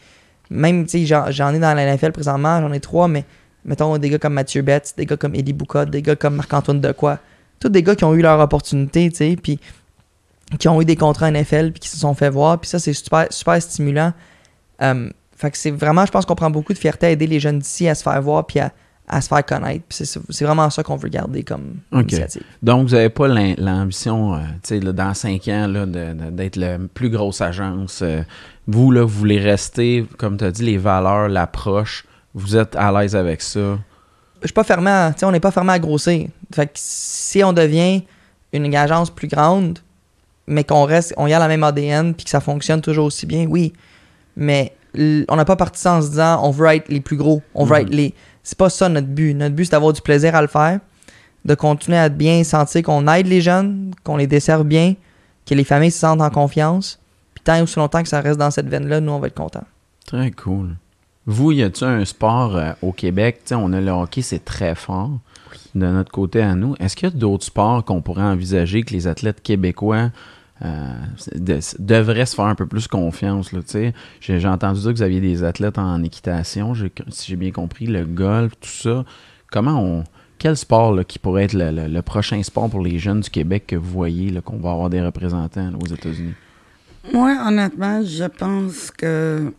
même, 0.50 0.86
tu 0.86 1.06
sais, 1.06 1.24
j'en, 1.32 1.54
ai 1.54 1.60
dans 1.60 1.74
la 1.74 1.96
NFL 1.96 2.12
présentement, 2.12 2.62
j'en 2.62 2.72
ai 2.72 2.80
trois, 2.80 3.08
mais 3.08 3.26
mettons 3.64 3.98
des 3.98 4.10
gars 4.10 4.20
comme 4.20 4.34
Mathieu 4.34 4.62
Betts, 4.62 4.94
des 4.98 5.06
gars 5.06 5.18
comme 5.18 5.36
Eddie 5.36 5.54
Boucotte, 5.54 5.90
des 5.90 6.02
gars 6.02 6.16
comme 6.16 6.36
Marc-Antoine 6.36 6.82
Decoy. 6.82 7.16
Tous 7.60 7.70
des 7.70 7.84
gars 7.84 7.96
qui 7.96 8.04
ont 8.04 8.14
eu 8.14 8.22
leur 8.22 8.40
opportunité, 8.40 9.10
tu 9.10 9.18
sais, 9.18 9.38
puis 9.42 9.60
qui 10.60 10.68
ont 10.68 10.82
eu 10.82 10.86
des 10.86 10.96
contrats 10.96 11.32
NFL, 11.32 11.72
puis 11.72 11.82
qui 11.82 11.90
se 11.90 11.98
sont 11.98 12.14
fait 12.14 12.30
voir. 12.30 12.60
Puis 12.60 12.70
ça, 12.70 12.80
c'est 12.80 12.94
super, 12.94 13.28
super 13.30 13.62
stimulant. 13.62 14.14
Euh, 14.82 15.10
fait 15.36 15.52
que 15.52 15.58
c'est 15.58 15.72
vraiment, 15.72 16.06
je 16.06 16.12
pense 16.12 16.26
qu'on 16.26 16.36
prend 16.36 16.50
beaucoup 16.50 16.74
de 16.74 16.78
fierté 16.78 17.08
à 17.08 17.10
aider 17.12 17.28
les 17.28 17.40
jeunes 17.40 17.60
d'ici 17.60 17.88
à 17.88 17.96
se 17.96 18.04
faire 18.04 18.22
voir, 18.22 18.46
puis 18.46 18.60
à, 18.60 18.72
à 19.08 19.22
se 19.22 19.28
faire 19.28 19.46
connaître. 19.46 19.84
C'est, 19.90 20.44
vraiment 20.46 20.70
ça 20.70 20.82
qu'on 20.84 20.96
veut 20.96 21.10
garder 21.10 21.44
comme 21.44 21.76
initiative. 21.92 22.42
Donc, 22.64 22.88
vous 22.88 22.96
n'avez 22.96 23.10
pas 23.10 23.28
l'ambition, 23.28 24.36
euh, 24.36 24.80
dans 24.92 25.14
cinq 25.14 25.48
ans, 25.48 25.68
d'être 25.88 26.56
la 26.56 26.78
plus 26.94 27.10
grosse 27.10 27.42
agence. 27.42 28.02
euh, 28.02 28.22
vous, 28.68 28.92
là, 28.92 29.02
vous 29.02 29.08
voulez 29.20 29.40
rester, 29.40 30.06
comme 30.18 30.38
tu 30.38 30.44
as 30.46 30.52
dit, 30.52 30.64
les 30.64 30.78
valeurs, 30.78 31.30
l'approche. 31.30 32.06
Vous 32.34 32.58
êtes 32.58 32.76
à 32.76 32.92
l'aise 32.92 33.16
avec 33.16 33.42
ça? 33.42 33.78
je 34.42 34.48
suis 34.48 34.54
pas 34.54 34.64
fermé 34.64 34.92
à, 34.92 35.16
on 35.24 35.32
n'est 35.32 35.40
pas 35.40 35.50
fermé 35.50 35.74
à 35.74 35.80
grossir. 35.80 36.28
Fait 36.54 36.68
que 36.68 36.74
si 36.76 37.44
on 37.44 37.52
devient 37.52 38.04
une 38.54 38.76
agence 38.76 39.10
plus 39.10 39.28
grande, 39.28 39.80
mais 40.46 40.64
qu'on 40.64 40.84
reste, 40.84 41.14
on 41.18 41.26
y 41.26 41.34
a 41.34 41.40
la 41.40 41.48
même 41.48 41.64
ADN 41.64 42.14
puis 42.14 42.26
que 42.26 42.30
ça 42.30 42.40
fonctionne 42.42 42.80
toujours 42.82 43.06
aussi 43.06 43.26
bien, 43.26 43.46
oui. 43.48 43.74
Mais 44.36 44.76
on 45.30 45.36
n'a 45.36 45.46
pas 45.46 45.56
parti 45.56 45.82
ça 45.82 45.94
en 45.96 46.02
se 46.02 46.10
disant 46.10 46.42
on 46.44 46.52
veut 46.52 46.68
être 46.68 46.90
les 46.90 47.00
plus 47.02 47.18
gros, 47.18 47.42
on 47.56 47.66
veut 47.66 47.76
Mhm. 47.78 47.82
être 47.82 47.90
les. 47.90 48.14
C'est 48.46 48.58
pas 48.58 48.70
ça 48.70 48.88
notre 48.88 49.08
but. 49.08 49.34
Notre 49.34 49.56
but 49.56 49.66
c'est 49.66 49.72
d'avoir 49.72 49.92
du 49.92 50.02
plaisir 50.02 50.36
à 50.36 50.42
le 50.42 50.48
faire, 50.48 50.80
de 51.44 51.56
continuer 51.56 51.98
à 51.98 52.10
bien 52.10 52.44
sentir 52.44 52.84
qu'on 52.84 53.08
aide 53.08 53.28
les 53.28 53.42
jeunes, 53.42 53.92
qu'on 54.04 54.18
les 54.18 54.28
desserve 54.28 54.64
bien, 54.64 54.94
que 55.48 55.56
les 55.56 55.64
familles 55.64 55.92
se 55.92 56.00
sentent 56.00 56.22
en 56.22 56.30
confiance. 56.30 57.00
Puis 57.34 57.44
tant 57.44 57.56
et 57.56 57.62
aussi 57.62 57.78
longtemps 57.78 58.04
que 58.04 58.08
ça 58.08 58.22
reste 58.22 58.38
dans 58.38 58.52
cette 58.52 58.70
veine-là, 58.70 59.02
nous 59.02 59.12
on 59.12 59.20
va 59.20 59.28
être 59.28 59.36
contents. 59.36 59.66
Très 60.06 60.30
cool. 60.30 60.76
Vous, 61.26 61.52
y 61.52 61.64
a-t-il 61.64 61.88
un 61.88 62.06
sport 62.06 62.56
euh, 62.56 62.74
au 62.84 62.92
Québec? 62.92 63.40
Tu 63.44 63.50
sais, 63.50 63.56
on 63.56 63.74
a 63.74 63.82
le 63.82 63.90
hockey, 63.90 64.22
c'est 64.22 64.46
très 64.46 64.76
fort 64.76 65.10
de 65.74 65.88
notre 65.88 66.12
côté 66.12 66.42
à 66.42 66.54
nous. 66.54 66.76
Est-ce 66.80 66.96
qu'il 66.96 67.10
y 67.10 67.12
a 67.12 67.16
d'autres 67.16 67.46
sports 67.46 67.84
qu'on 67.84 68.02
pourrait 68.02 68.22
envisager 68.22 68.84
que 68.84 68.94
les 68.94 69.08
athlètes 69.08 69.42
québécois 69.42 70.12
de- 70.62 71.60
devraient 71.80 72.26
se 72.26 72.36
faire 72.36 72.46
un 72.46 72.56
peu 72.56 72.66
plus 72.66 72.88
confiance? 72.88 73.52
J'ai, 74.22 74.48
entendu 74.48 74.80
dire 74.82 74.92
que 74.92 74.98
vous 74.98 75.04
aviez 75.04 75.22
des 75.22 75.44
athlètes 75.44 75.78
en 75.78 76.04
équitation, 76.04 76.74
si 76.74 77.28
j'ai 77.28 77.36
bien 77.36 77.52
compris, 77.52 77.88
le 77.88 78.06
golf, 78.06 78.54
tout 78.60 78.70
ça. 78.70 79.06
Comment 79.52 79.82
on. 79.82 80.04
Quel 80.38 80.58
sport 80.58 80.94
là, 80.94 81.04
qui 81.06 81.18
pourrait 81.18 81.46
être 81.46 81.54
le, 81.54 81.72
le- 81.72 81.88
le 81.88 82.02
prochain 82.02 82.42
sport 82.44 82.70
pour 82.70 82.82
les 82.82 83.00
jeunes 83.00 83.22
du 83.22 83.30
Québec 83.30 83.66
que 83.68 83.76
vous 83.78 83.90
voyez 83.90 84.30
là, 84.32 84.42
qu'on 84.42 84.58
va 84.58 84.72
avoir 84.72 84.90
des 84.90 85.02
représentants 85.02 85.72
là, 85.72 85.78
aux 85.82 85.88
États-Unis? 85.88 86.34
Moi, 87.14 87.38
honnêtement, 87.48 88.04
je 88.04 88.26
pense 88.26 88.92
que 88.92 89.54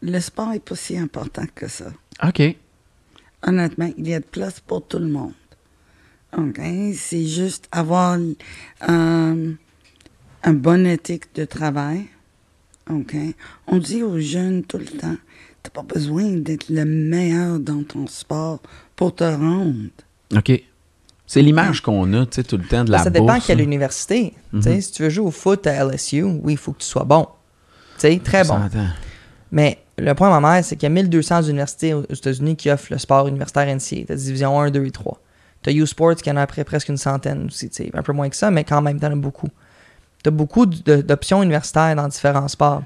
le 0.00 0.20
sport 0.20 0.52
est 0.52 0.64
pas 0.64 0.76
si 0.76 0.96
important 0.96 1.42
que 1.54 1.68
ça. 1.68 1.86
OK. 2.26 2.56
Honnêtement, 3.46 3.90
il 3.98 4.08
y 4.08 4.14
a 4.14 4.20
de 4.20 4.24
place 4.24 4.60
pour 4.60 4.86
tout 4.86 4.98
le 4.98 5.08
monde. 5.08 5.32
OK? 6.36 6.60
C'est 6.94 7.26
juste 7.26 7.68
avoir 7.72 8.18
euh, 8.88 9.52
un 10.44 10.52
bon 10.52 10.86
éthique 10.86 11.34
de 11.34 11.44
travail. 11.44 12.06
OK? 12.90 13.14
On 13.66 13.78
dit 13.78 14.02
aux 14.02 14.18
jeunes 14.18 14.62
tout 14.64 14.78
le 14.78 14.86
temps, 14.86 15.16
t'as 15.62 15.70
pas 15.70 15.82
besoin 15.82 16.24
d'être 16.36 16.68
le 16.68 16.84
meilleur 16.84 17.58
dans 17.58 17.82
ton 17.82 18.06
sport 18.06 18.60
pour 18.96 19.14
te 19.14 19.24
rendre. 19.24 19.74
OK. 20.36 20.62
C'est 21.26 21.42
l'image 21.42 21.82
qu'on 21.82 22.10
a, 22.14 22.24
tu 22.24 22.36
sais, 22.36 22.42
tout 22.42 22.56
le 22.56 22.64
temps 22.64 22.84
de 22.84 22.90
la 22.90 23.02
ça 23.02 23.10
dépend 23.10 23.26
bourse, 23.34 23.46
quelle 23.46 23.58
là. 23.58 23.64
université. 23.64 24.32
Tu 24.54 24.62
sais, 24.62 24.80
Si 24.80 24.92
tu 24.92 25.02
veux 25.02 25.10
jouer 25.10 25.26
au 25.26 25.30
foot 25.30 25.66
à 25.66 25.84
LSU, 25.84 26.22
oui, 26.22 26.54
il 26.54 26.56
faut 26.56 26.72
que 26.72 26.78
tu 26.78 26.86
sois 26.86 27.04
bon. 27.04 27.26
Tu 27.98 28.02
sais, 28.08 28.18
très 28.24 28.50
On 28.50 28.58
bon. 28.58 28.68
Mais 29.52 29.78
le 29.98 30.14
point, 30.14 30.30
ma 30.30 30.40
mère, 30.40 30.64
c'est 30.64 30.76
qu'il 30.76 30.84
y 30.84 30.86
a 30.86 30.94
1200 30.94 31.42
universités 31.42 31.92
aux 31.92 32.04
États-Unis 32.04 32.56
qui 32.56 32.70
offrent 32.70 32.92
le 32.92 32.98
sport 32.98 33.28
universitaire 33.28 33.66
NCAA. 33.66 34.06
T'as 34.06 34.14
division 34.14 34.58
1, 34.58 34.70
2 34.70 34.86
et 34.86 34.90
3. 34.90 35.20
T'as 35.62 35.72
U 35.72 35.86
Sports 35.86 36.14
qui 36.16 36.30
en 36.30 36.36
a 36.36 36.42
après 36.42 36.64
presque 36.64 36.88
une 36.88 36.96
centaine 36.96 37.46
aussi, 37.46 37.68
tu 37.68 37.84
sais, 37.84 37.90
un 37.92 38.02
peu 38.02 38.12
moins 38.12 38.30
que 38.30 38.36
ça, 38.36 38.50
mais 38.50 38.64
quand 38.64 38.80
même, 38.80 38.98
t'en 38.98 39.12
as 39.12 39.16
beaucoup. 39.16 39.48
T'as 40.22 40.30
beaucoup 40.30 40.66
d'options 40.66 41.42
universitaires 41.42 41.94
dans 41.94 42.08
différents 42.08 42.48
sports. 42.48 42.82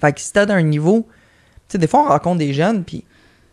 Fait 0.00 0.12
que 0.12 0.20
si 0.20 0.32
t'as 0.32 0.46
d'un 0.46 0.62
niveau, 0.62 1.06
tu 1.68 1.72
sais, 1.72 1.78
des 1.78 1.86
fois, 1.86 2.04
on 2.04 2.08
rencontre 2.08 2.38
des 2.38 2.52
jeunes, 2.52 2.84
puis 2.84 3.04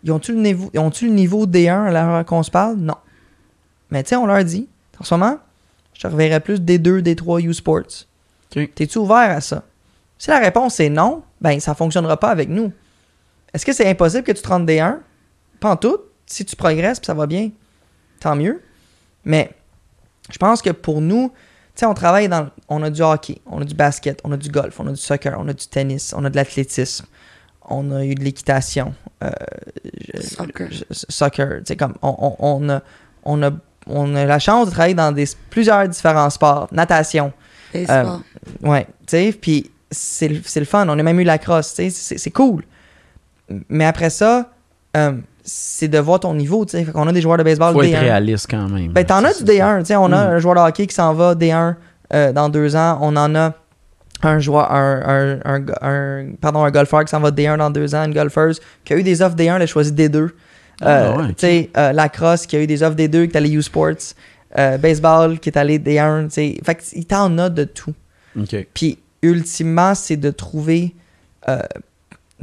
ils 0.03 0.11
ont-tu 0.11 0.33
le 0.33 0.41
niveau, 0.41 0.69
ils 0.73 0.79
ont-tu 0.79 1.07
le 1.07 1.13
niveau 1.13 1.45
D1 1.45 1.87
à 1.87 1.91
l'heure 1.91 2.25
qu'on 2.25 2.43
se 2.43 2.51
parle? 2.51 2.75
Non. 2.77 2.97
Mais 3.89 4.03
tu 4.03 4.09
sais, 4.09 4.15
on 4.15 4.25
leur 4.25 4.43
dit, 4.43 4.67
en 4.99 5.03
ce 5.03 5.13
moment, 5.13 5.37
je 5.93 6.01
te 6.01 6.07
reverrai 6.07 6.39
plus 6.39 6.59
D2, 6.59 7.01
D3, 7.01 7.41
U 7.41 7.53
Sports. 7.53 8.05
OK. 8.55 8.73
T'es-tu 8.73 8.97
ouvert 8.97 9.31
à 9.31 9.41
ça? 9.41 9.63
Si 10.17 10.29
la 10.29 10.39
réponse 10.39 10.79
est 10.79 10.89
non, 10.89 11.23
ben 11.41 11.59
ça 11.59 11.75
fonctionnera 11.75 12.17
pas 12.17 12.29
avec 12.29 12.49
nous. 12.49 12.71
Est-ce 13.53 13.65
que 13.65 13.73
c'est 13.73 13.89
impossible 13.89 14.23
que 14.23 14.31
tu 14.31 14.41
te 14.41 14.47
rendes 14.47 14.69
D1? 14.69 14.99
Pas 15.59 15.71
en 15.71 15.75
tout. 15.75 15.97
Si 16.25 16.45
tu 16.45 16.55
progresses 16.55 16.99
puis 16.99 17.07
ça 17.07 17.13
va 17.13 17.27
bien, 17.27 17.51
tant 18.19 18.35
mieux. 18.35 18.61
Mais 19.25 19.51
je 20.31 20.37
pense 20.37 20.61
que 20.61 20.69
pour 20.69 21.01
nous, 21.01 21.31
sais, 21.79 21.85
on 21.85 21.93
travaille 21.93 22.27
dans. 22.29 22.49
On 22.69 22.81
a 22.83 22.89
du 22.89 23.01
hockey, 23.01 23.39
on 23.45 23.61
a 23.61 23.65
du 23.65 23.73
basket, 23.75 24.19
on 24.23 24.31
a 24.31 24.37
du 24.37 24.49
golf, 24.49 24.79
on 24.79 24.87
a 24.87 24.91
du 24.91 24.97
soccer, 24.97 25.35
on 25.39 25.47
a 25.47 25.53
du 25.53 25.67
tennis, 25.67 26.13
on 26.15 26.23
a 26.25 26.29
de 26.29 26.35
l'athlétisme, 26.35 27.05
on 27.69 27.91
a 27.91 28.03
eu 28.05 28.15
de 28.15 28.23
l'équitation, 28.23 28.93
euh, 29.23 29.29
Soccer. 30.21 30.67
je- 30.71 30.83
soccer. 31.09 31.57
Tu 31.59 31.63
sais, 31.67 31.75
comme 31.75 31.95
on, 32.01 32.15
on- 32.19 32.35
on 32.39 32.69
a, 32.69 32.81
on, 33.23 33.41
a, 33.43 33.51
on 33.87 34.15
a 34.15 34.25
la 34.25 34.39
chance 34.39 34.67
de 34.67 34.71
travailler 34.71 34.93
dans 34.95 35.11
des, 35.11 35.25
plusieurs 35.49 35.87
différents 35.87 36.29
sports. 36.29 36.67
Natation, 36.71 37.33
Baseball. 37.73 38.19
Ouais, 38.61 38.85
tu 38.85 38.91
sais, 39.07 39.31
puis 39.39 39.71
c'est 39.91 40.27
le 40.29 40.65
fun. 40.65 40.87
On 40.89 40.97
a 40.99 41.03
même 41.03 41.19
eu 41.19 41.23
la 41.23 41.37
crosse, 41.37 41.69
tu 41.73 41.83
sais, 41.83 41.89
c'est 41.89 42.17
c'est 42.17 42.31
cool. 42.31 42.63
Mais 43.69 43.85
après 43.85 44.09
ça, 44.09 44.51
euh, 44.97 45.13
c'est 45.43 45.87
de 45.87 45.97
voir 45.99 46.19
ton 46.21 46.33
niveau, 46.33 46.65
tu 46.65 46.71
sais. 46.71 46.83
Fait 46.85 46.91
qu'on 46.91 47.07
a 47.07 47.11
des 47.11 47.21
joueurs 47.21 47.37
de 47.37 47.43
baseball 47.43 47.73
Faut 47.73 47.83
être 47.83 47.91
D1. 47.91 47.99
réaliste 47.99 48.47
quand 48.49 48.69
même. 48.69 48.91
Ben, 48.93 49.05
t'en 49.05 49.23
as 49.23 49.33
du 49.33 49.39
ça. 49.39 49.43
D1, 49.45 49.79
tu 49.79 49.85
sais. 49.87 49.95
On 49.95 50.05
a 50.05 50.27
Mm. 50.29 50.33
un 50.35 50.39
joueur 50.39 50.55
de 50.55 50.59
hockey 50.61 50.87
qui 50.87 50.95
s'en 50.95 51.13
va 51.13 51.35
D1 51.35 51.75
euh, 52.13 52.31
dans 52.31 52.49
deux 52.49 52.75
ans. 52.75 52.97
On 53.01 53.15
en 53.15 53.33
a 53.35 53.53
un 54.23 54.39
joueur, 54.39 54.71
un, 54.71 55.39
un, 55.45 55.57
un, 55.57 55.65
un- 55.81 56.25
pardon, 56.39 56.63
un 56.63 56.71
golfeur 56.71 57.03
qui 57.03 57.09
s'en 57.09 57.19
va 57.19 57.29
D1 57.31 57.57
dans 57.57 57.69
deux 57.69 57.93
ans, 57.93 58.05
une 58.05 58.13
golfeuse 58.13 58.61
qui 58.85 58.93
a 58.93 58.97
eu 58.97 59.03
des 59.03 59.21
offres 59.21 59.35
D1, 59.35 59.55
elle 59.57 59.61
a 59.63 59.67
choisi 59.67 59.91
D2. 59.91 60.29
Ah, 60.81 60.87
Euh, 60.89 61.17
ouais, 61.17 61.33
sais, 61.37 61.69
euh, 61.77 61.91
la 61.91 62.07
crosse 62.09 62.45
qui 62.47 62.55
a 62.55 62.61
eu 62.61 62.67
des 62.67 62.81
offres 62.83 62.95
D2, 62.95 63.27
qui 63.27 63.33
est 63.33 63.37
allé 63.37 63.49
U 63.51 63.61
Sports. 63.61 64.13
Euh, 64.57 64.77
baseball 64.77 65.39
qui 65.39 65.49
est 65.49 65.57
allé 65.57 65.77
D1, 65.79 66.25
tu 66.27 66.33
sais. 66.35 66.57
Fait 66.63 66.75
qu'il 66.75 67.05
t'en 67.05 67.37
a 67.37 67.49
de 67.49 67.63
tout. 67.63 67.93
Puis 68.73 68.99
ultimement, 69.21 69.93
c'est 69.95 70.15
de 70.17 70.29
trouver 70.31 70.95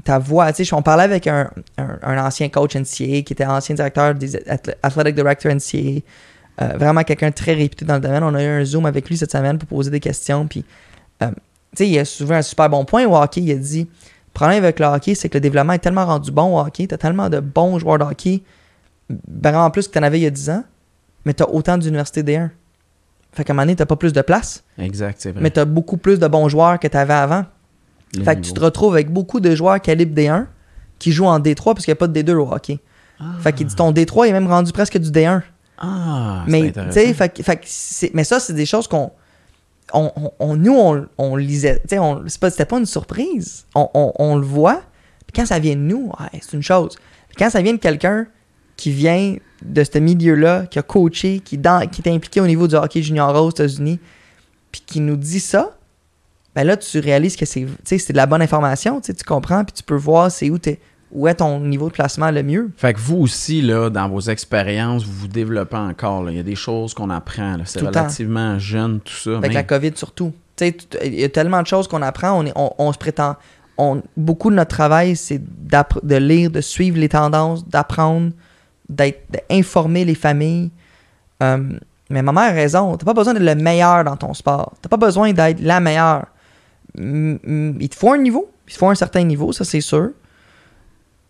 ta 0.04 0.18
voie. 0.18 0.52
Tu 0.52 0.64
sais, 0.64 0.74
on 0.74 0.82
parlait 0.82 1.04
avec 1.04 1.26
un, 1.26 1.50
un- 1.78 1.98
un 2.02 2.24
ancien 2.24 2.48
coach 2.48 2.74
NCAA 2.76 3.22
qui 3.22 3.32
était 3.32 3.44
ancien 3.46 3.74
directeur 3.74 4.14
des 4.14 4.36
athl- 4.36 4.74
Athletic 4.82 5.14
Director 5.14 5.52
NCAA. 5.52 6.00
Euh, 6.62 6.76
vraiment 6.76 7.02
quelqu'un 7.04 7.30
très 7.30 7.54
réputé 7.54 7.84
dans 7.86 7.94
le 7.94 8.00
domaine. 8.00 8.22
On 8.22 8.34
a 8.34 8.42
eu 8.42 8.46
un 8.46 8.64
Zoom 8.64 8.84
avec 8.86 9.08
lui 9.08 9.16
cette 9.16 9.32
semaine 9.32 9.56
pour 9.58 9.68
poser 9.68 9.90
des 9.90 10.00
questions. 10.00 10.46
Puis, 10.46 10.64
euh, 11.22 11.28
tu 11.30 11.34
sais, 11.76 11.88
il 11.88 11.98
a 11.98 12.04
souvent 12.04 12.34
un 12.34 12.42
super 12.42 12.68
bon 12.68 12.84
point 12.84 13.06
au 13.06 13.16
hockey. 13.16 13.40
Il 13.40 13.50
a 13.52 13.54
dit 13.56 13.80
le 13.82 14.32
problème 14.34 14.62
avec 14.62 14.78
le 14.78 14.86
hockey, 14.86 15.14
c'est 15.14 15.28
que 15.28 15.34
le 15.38 15.40
développement 15.40 15.72
est 15.72 15.78
tellement 15.78 16.04
rendu 16.06 16.30
bon 16.30 16.56
au 16.56 16.60
hockey. 16.60 16.86
Tu 16.86 16.94
as 16.94 16.98
tellement 16.98 17.28
de 17.30 17.40
bons 17.40 17.78
joueurs 17.78 17.98
de 17.98 18.04
hockey, 18.04 18.42
vraiment 19.28 19.70
plus 19.70 19.88
que 19.88 19.92
tu 19.92 19.98
en 19.98 20.02
avais 20.02 20.18
il 20.20 20.22
y 20.22 20.26
a 20.26 20.30
10 20.30 20.50
ans, 20.50 20.64
mais 21.24 21.34
tu 21.34 21.42
as 21.42 21.48
autant 21.50 21.78
d'universités 21.78 22.22
D1. 22.22 22.50
Fait 23.32 23.44
qu'à 23.44 23.52
un 23.52 23.54
moment 23.54 23.62
donné, 23.64 23.76
tu 23.76 23.86
pas 23.86 23.96
plus 23.96 24.12
de 24.12 24.22
place, 24.22 24.62
Exact, 24.78 25.16
c'est 25.20 25.30
vrai. 25.32 25.40
mais 25.40 25.50
tu 25.50 25.60
as 25.60 25.64
beaucoup 25.64 25.96
plus 25.96 26.18
de 26.18 26.26
bons 26.26 26.48
joueurs 26.48 26.78
que 26.78 26.88
tu 26.88 26.96
avais 26.96 27.14
avant. 27.14 27.44
Le 28.16 28.24
Fait 28.24 28.36
que 28.36 28.40
tu 28.40 28.52
te 28.52 28.60
retrouves 28.60 28.94
avec 28.94 29.10
beaucoup 29.12 29.40
de 29.40 29.54
joueurs 29.54 29.80
calibre 29.80 30.14
D1 30.14 30.46
qui 30.98 31.12
jouent 31.12 31.26
en 31.26 31.38
D3 31.38 31.74
parce 31.74 31.84
qu'il 31.84 31.92
n'y 31.92 31.96
a 31.96 31.96
pas 31.96 32.08
de 32.08 32.20
D2 32.20 32.34
au 32.34 32.52
hockey. 32.52 32.78
Fait 33.40 33.52
qu'il 33.52 33.66
dit 33.66 33.74
ton 33.74 33.92
D3 33.92 34.28
est 34.28 34.32
même 34.32 34.46
rendu 34.46 34.72
presque 34.72 34.98
du 34.98 35.10
D1. 35.10 35.42
Ah, 35.78 36.42
c'est 36.46 36.50
mais 36.50 36.72
tu 36.72 36.92
sais, 36.92 37.14
fait, 37.14 37.42
fait 37.42 38.10
mais 38.14 38.24
ça, 38.24 38.40
c'est 38.40 38.52
des 38.54 38.66
choses 38.66 38.86
qu'on. 38.88 39.10
On, 39.92 40.10
on- 40.16 40.32
on- 40.38 40.56
nous, 40.56 40.74
on, 40.76 41.06
on 41.18 41.36
lisait. 41.36 41.80
Tu 41.82 41.88
sais, 41.90 41.98
on- 41.98 42.22
c'est 42.28 42.40
pas- 42.40 42.50
c'était 42.50 42.64
pas 42.64 42.78
une 42.78 42.86
surprise. 42.86 43.66
On, 43.74 44.36
le 44.36 44.44
voit. 44.46 44.82
Puis 45.26 45.32
quand 45.34 45.46
ça 45.46 45.58
vient 45.58 45.74
de 45.74 45.80
nous, 45.80 46.12
ouais, 46.20 46.40
c'est 46.42 46.52
une 46.56 46.62
chose. 46.62 46.96
Puis 47.28 47.36
quand 47.38 47.50
ça 47.50 47.60
vient 47.62 47.72
de 47.72 47.78
quelqu'un 47.78 48.26
qui 48.76 48.90
vient 48.90 49.36
de 49.62 49.84
ce 49.84 49.98
milieu-là, 49.98 50.66
qui 50.66 50.78
a 50.78 50.82
coaché, 50.82 51.40
qui, 51.40 51.58
dans, 51.58 51.86
qui 51.88 52.02
est 52.02 52.10
impliqué 52.12 52.40
au 52.40 52.46
niveau 52.46 52.66
du 52.68 52.74
hockey 52.74 53.02
junior 53.02 53.34
aux 53.44 53.50
États-Unis, 53.50 53.98
puis 54.72 54.82
qui 54.86 55.00
nous 55.00 55.16
dit 55.16 55.40
ça, 55.40 55.76
ben 56.54 56.64
là, 56.64 56.76
tu 56.76 56.98
réalises 56.98 57.36
que 57.36 57.44
c'est 57.46 57.62
de 57.64 58.16
la 58.16 58.26
bonne 58.26 58.42
information. 58.42 59.00
tu 59.00 59.12
comprends, 59.26 59.64
puis 59.64 59.72
tu 59.74 59.82
peux 59.82 59.94
voir 59.96 60.30
c'est 60.30 60.50
où, 60.50 60.58
t'es- 60.58 60.80
où 61.12 61.26
est 61.28 61.34
ton 61.34 61.60
niveau 61.60 61.88
de 61.88 61.92
placement 61.92 62.30
le 62.30 62.42
mieux. 62.42 62.70
Fait 62.76 62.94
que 62.94 63.00
vous 63.00 63.16
aussi, 63.18 63.62
là, 63.62 63.90
dans 63.90 64.08
vos 64.08 64.20
expériences, 64.20 65.04
vous 65.04 65.12
vous 65.12 65.28
développez 65.28 65.76
encore. 65.76 66.22
là. 66.22 66.30
Il 66.30 66.36
y 66.36 66.40
a 66.40 66.44
des 66.44 66.54
choses 66.56 66.94
qu'on 66.94 67.10
apprend. 67.10 67.56
là. 67.56 67.64
C'est 67.66 67.78
Tout 67.80 67.86
le 67.86 67.90
temps. 67.92 68.00
relativement 68.02 68.58
jeune, 68.58 69.00
tout 69.00 69.12
ça. 69.14 69.30
Avec 69.38 69.48
mais- 69.50 69.54
la 69.54 69.62
COVID 69.64 69.92
surtout. 69.96 70.32
Il 70.60 71.14
y 71.14 71.24
a 71.24 71.28
tellement 71.30 71.62
de 71.62 71.66
choses 71.66 71.88
qu'on 71.88 72.02
apprend. 72.02 72.32
On, 72.38 72.44
est- 72.46 72.52
on, 72.54 72.70
on 72.78 72.92
se 72.92 72.98
prétend. 72.98 73.36
On, 73.78 74.02
beaucoup 74.16 74.50
de 74.50 74.56
notre 74.56 74.76
travail, 74.76 75.16
c'est 75.16 75.40
de 75.42 76.16
lire, 76.16 76.50
de 76.50 76.60
suivre 76.60 76.98
les 76.98 77.08
tendances, 77.08 77.66
d'apprendre, 77.66 78.32
d'être 78.90 79.22
d'informer 79.50 80.04
les 80.04 80.14
familles. 80.14 80.70
Euh, 81.42 81.58
mais 82.10 82.20
ma 82.22 82.32
mère 82.32 82.50
a 82.50 82.52
raison. 82.52 82.96
T'as 82.96 83.06
pas 83.06 83.14
besoin 83.14 83.32
d'être 83.32 83.42
le 83.42 83.54
meilleur 83.54 84.04
dans 84.04 84.16
ton 84.16 84.34
sport. 84.34 84.74
T'as 84.82 84.88
pas 84.90 84.96
besoin 84.98 85.32
d'être 85.32 85.60
la 85.60 85.80
meilleure. 85.80 86.26
Mm, 86.98 87.34
mm, 87.42 87.76
Il 87.80 87.88
te 87.88 87.94
faut 87.96 88.12
un 88.12 88.18
niveau. 88.18 88.50
Il 88.68 88.72
te 88.72 88.78
faut 88.78 88.88
un 88.88 88.94
certain 88.94 89.22
niveau, 89.24 89.52
ça 89.52 89.64
c'est 89.64 89.80
sûr. 89.80 90.10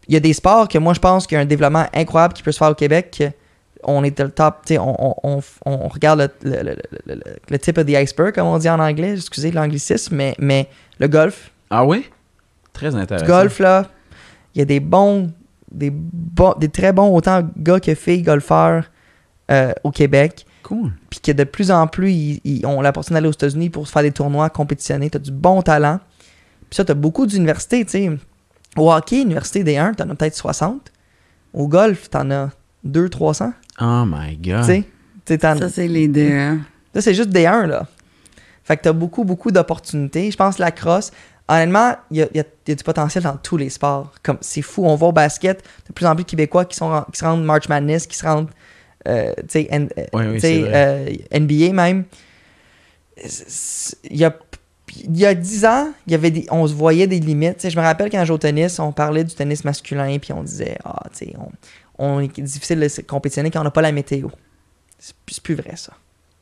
Il 0.08 0.14
y 0.14 0.16
a 0.16 0.20
des 0.20 0.32
sports 0.32 0.68
que 0.68 0.78
moi 0.78 0.92
je 0.94 1.00
pense 1.00 1.26
qu'il 1.26 1.36
y 1.36 1.38
a 1.38 1.42
un 1.42 1.46
développement 1.46 1.86
incroyable 1.94 2.34
qui 2.34 2.42
peut 2.42 2.52
se 2.52 2.58
faire 2.58 2.70
au 2.70 2.74
Québec. 2.74 3.22
On 3.82 4.04
est 4.04 4.18
le 4.18 4.30
top, 4.30 4.66
tu 4.66 4.74
sais, 4.74 4.78
on, 4.78 4.94
on, 5.26 5.40
on, 5.64 5.88
regarde 5.88 6.30
le, 6.42 6.50
le, 6.50 6.62
le, 6.62 6.76
le, 7.06 7.14
le- 7.14 7.22
le 7.48 7.58
tip 7.58 7.78
of 7.78 7.86
the 7.86 7.94
iceberg, 7.94 8.34
comme 8.34 8.46
on 8.46 8.58
dit 8.58 8.68
en 8.68 8.78
anglais, 8.78 9.14
excusez 9.14 9.50
l'anglicisme, 9.52 10.14
mais, 10.16 10.34
mais 10.38 10.68
le 10.98 11.08
golf, 11.08 11.50
Ah 11.70 11.84
oui? 11.86 12.04
Très 12.74 12.94
intéressant. 12.94 13.24
du 13.24 13.30
golf, 13.30 13.58
là, 13.58 13.86
il 14.54 14.58
y 14.58 14.62
a 14.62 14.66
des 14.66 14.80
bons, 14.80 15.32
des, 15.70 15.88
bons, 15.90 16.52
des 16.58 16.68
très 16.68 16.92
bons, 16.92 17.08
autant 17.14 17.48
gars 17.56 17.80
que 17.80 17.94
filles 17.94 18.22
golfeurs 18.22 18.84
euh, 19.50 19.72
au 19.82 19.90
Québec. 19.90 20.44
Cool. 20.62 20.92
Puis 21.10 21.20
que 21.20 21.32
de 21.32 21.44
plus 21.44 21.70
en 21.70 21.86
plus, 21.86 22.12
ils, 22.12 22.40
ils 22.44 22.66
ont 22.66 22.80
l'opportunité 22.82 23.14
d'aller 23.14 23.28
aux 23.28 23.32
États-Unis 23.32 23.70
pour 23.70 23.86
se 23.86 23.92
faire 23.92 24.02
des 24.02 24.12
tournois, 24.12 24.50
compétitionner. 24.50 25.10
Tu 25.10 25.16
as 25.16 25.20
du 25.20 25.30
bon 25.32 25.62
talent. 25.62 26.00
Puis 26.68 26.76
ça, 26.76 26.84
tu 26.84 26.92
as 26.92 26.94
beaucoup 26.94 27.26
d'universités, 27.26 27.84
tu 27.84 27.90
sais. 27.92 28.10
Au 28.76 28.92
hockey, 28.92 29.22
université 29.22 29.64
des 29.64 29.76
1, 29.76 29.94
tu 29.94 30.02
en 30.02 30.10
as 30.10 30.14
peut-être 30.14 30.36
60. 30.36 30.92
Au 31.52 31.66
golf, 31.66 32.08
tu 32.10 32.16
en 32.16 32.30
as 32.30 32.50
2 32.84 33.08
300. 33.08 33.52
Oh 33.80 34.04
my 34.06 34.36
God. 34.36 34.60
Tu 34.60 34.66
sais. 34.66 34.84
Tu 35.24 35.32
sais, 35.34 35.38
t'en- 35.38 35.56
Ça, 35.58 35.68
c'est 35.68 35.88
les 35.88 36.06
D1. 36.08 36.58
Là, 36.94 37.00
c'est 37.00 37.14
juste 37.14 37.30
des 37.30 37.46
1, 37.46 37.66
là. 37.66 37.86
Fait 38.64 38.76
que 38.76 38.82
t'as 38.82 38.92
beaucoup, 38.92 39.24
beaucoup 39.24 39.50
d'opportunités. 39.50 40.30
Je 40.30 40.36
pense 40.36 40.56
que 40.56 40.62
la 40.62 40.70
crosse, 40.70 41.10
honnêtement, 41.48 41.94
il 42.10 42.18
y 42.18 42.22
a, 42.22 42.28
il 42.32 42.36
y 42.36 42.40
a- 42.40 42.44
il 42.66 42.70
y 42.70 42.72
a 42.72 42.74
du 42.76 42.84
potentiel 42.84 43.24
dans 43.24 43.36
tous 43.36 43.56
les 43.56 43.70
sports. 43.70 44.12
Comme 44.22 44.38
C'est 44.40 44.62
fou, 44.62 44.84
on 44.86 44.94
va 44.94 45.08
au 45.08 45.12
basket, 45.12 45.64
de 45.88 45.92
plus 45.92 46.06
en 46.06 46.14
plus 46.14 46.22
de 46.24 46.30
Québécois 46.30 46.64
qui, 46.64 46.76
sont, 46.76 47.04
qui 47.12 47.18
se 47.18 47.24
rendent 47.24 47.44
March 47.44 47.68
Madness, 47.68 48.06
qui 48.06 48.16
se 48.16 48.24
rendent, 48.24 48.48
euh, 49.08 49.32
tu 49.42 49.44
sais, 49.48 49.68
N- 49.70 49.88
euh, 49.98 50.04
Oui, 50.12 50.24
oui, 50.42 50.64
euh, 50.66 51.06
NBA 51.32 51.72
même. 51.72 52.04
Il 54.10 54.16
y 54.16 54.24
a, 54.24 54.34
y 55.08 55.26
a 55.26 55.34
10 55.34 55.64
ans, 55.66 55.88
y 56.06 56.14
avait 56.14 56.30
des, 56.30 56.46
on 56.50 56.66
se 56.66 56.74
voyait 56.74 57.06
des 57.06 57.20
limites. 57.20 57.68
Je 57.68 57.76
me 57.76 57.82
rappelle 57.82 58.10
quand 58.10 58.20
je 58.20 58.26
jouais 58.26 58.34
au 58.34 58.38
tennis, 58.38 58.78
on 58.78 58.92
parlait 58.92 59.24
du 59.24 59.34
tennis 59.34 59.64
masculin, 59.64 60.18
puis 60.18 60.32
on 60.32 60.42
disait, 60.42 60.76
ah, 60.84 61.02
tu 61.12 61.26
sais, 61.26 61.34
on, 61.98 62.06
on 62.06 62.20
est 62.20 62.40
difficile 62.40 62.80
de 62.80 62.88
se 62.88 63.00
compétitionner 63.02 63.50
quand 63.50 63.60
on 63.60 63.64
n'a 63.64 63.70
pas 63.70 63.82
la 63.82 63.92
météo. 63.92 64.28
C'est 64.98 65.14
plus- 65.42 65.54
vrai, 65.54 65.76
ça. 65.76 65.92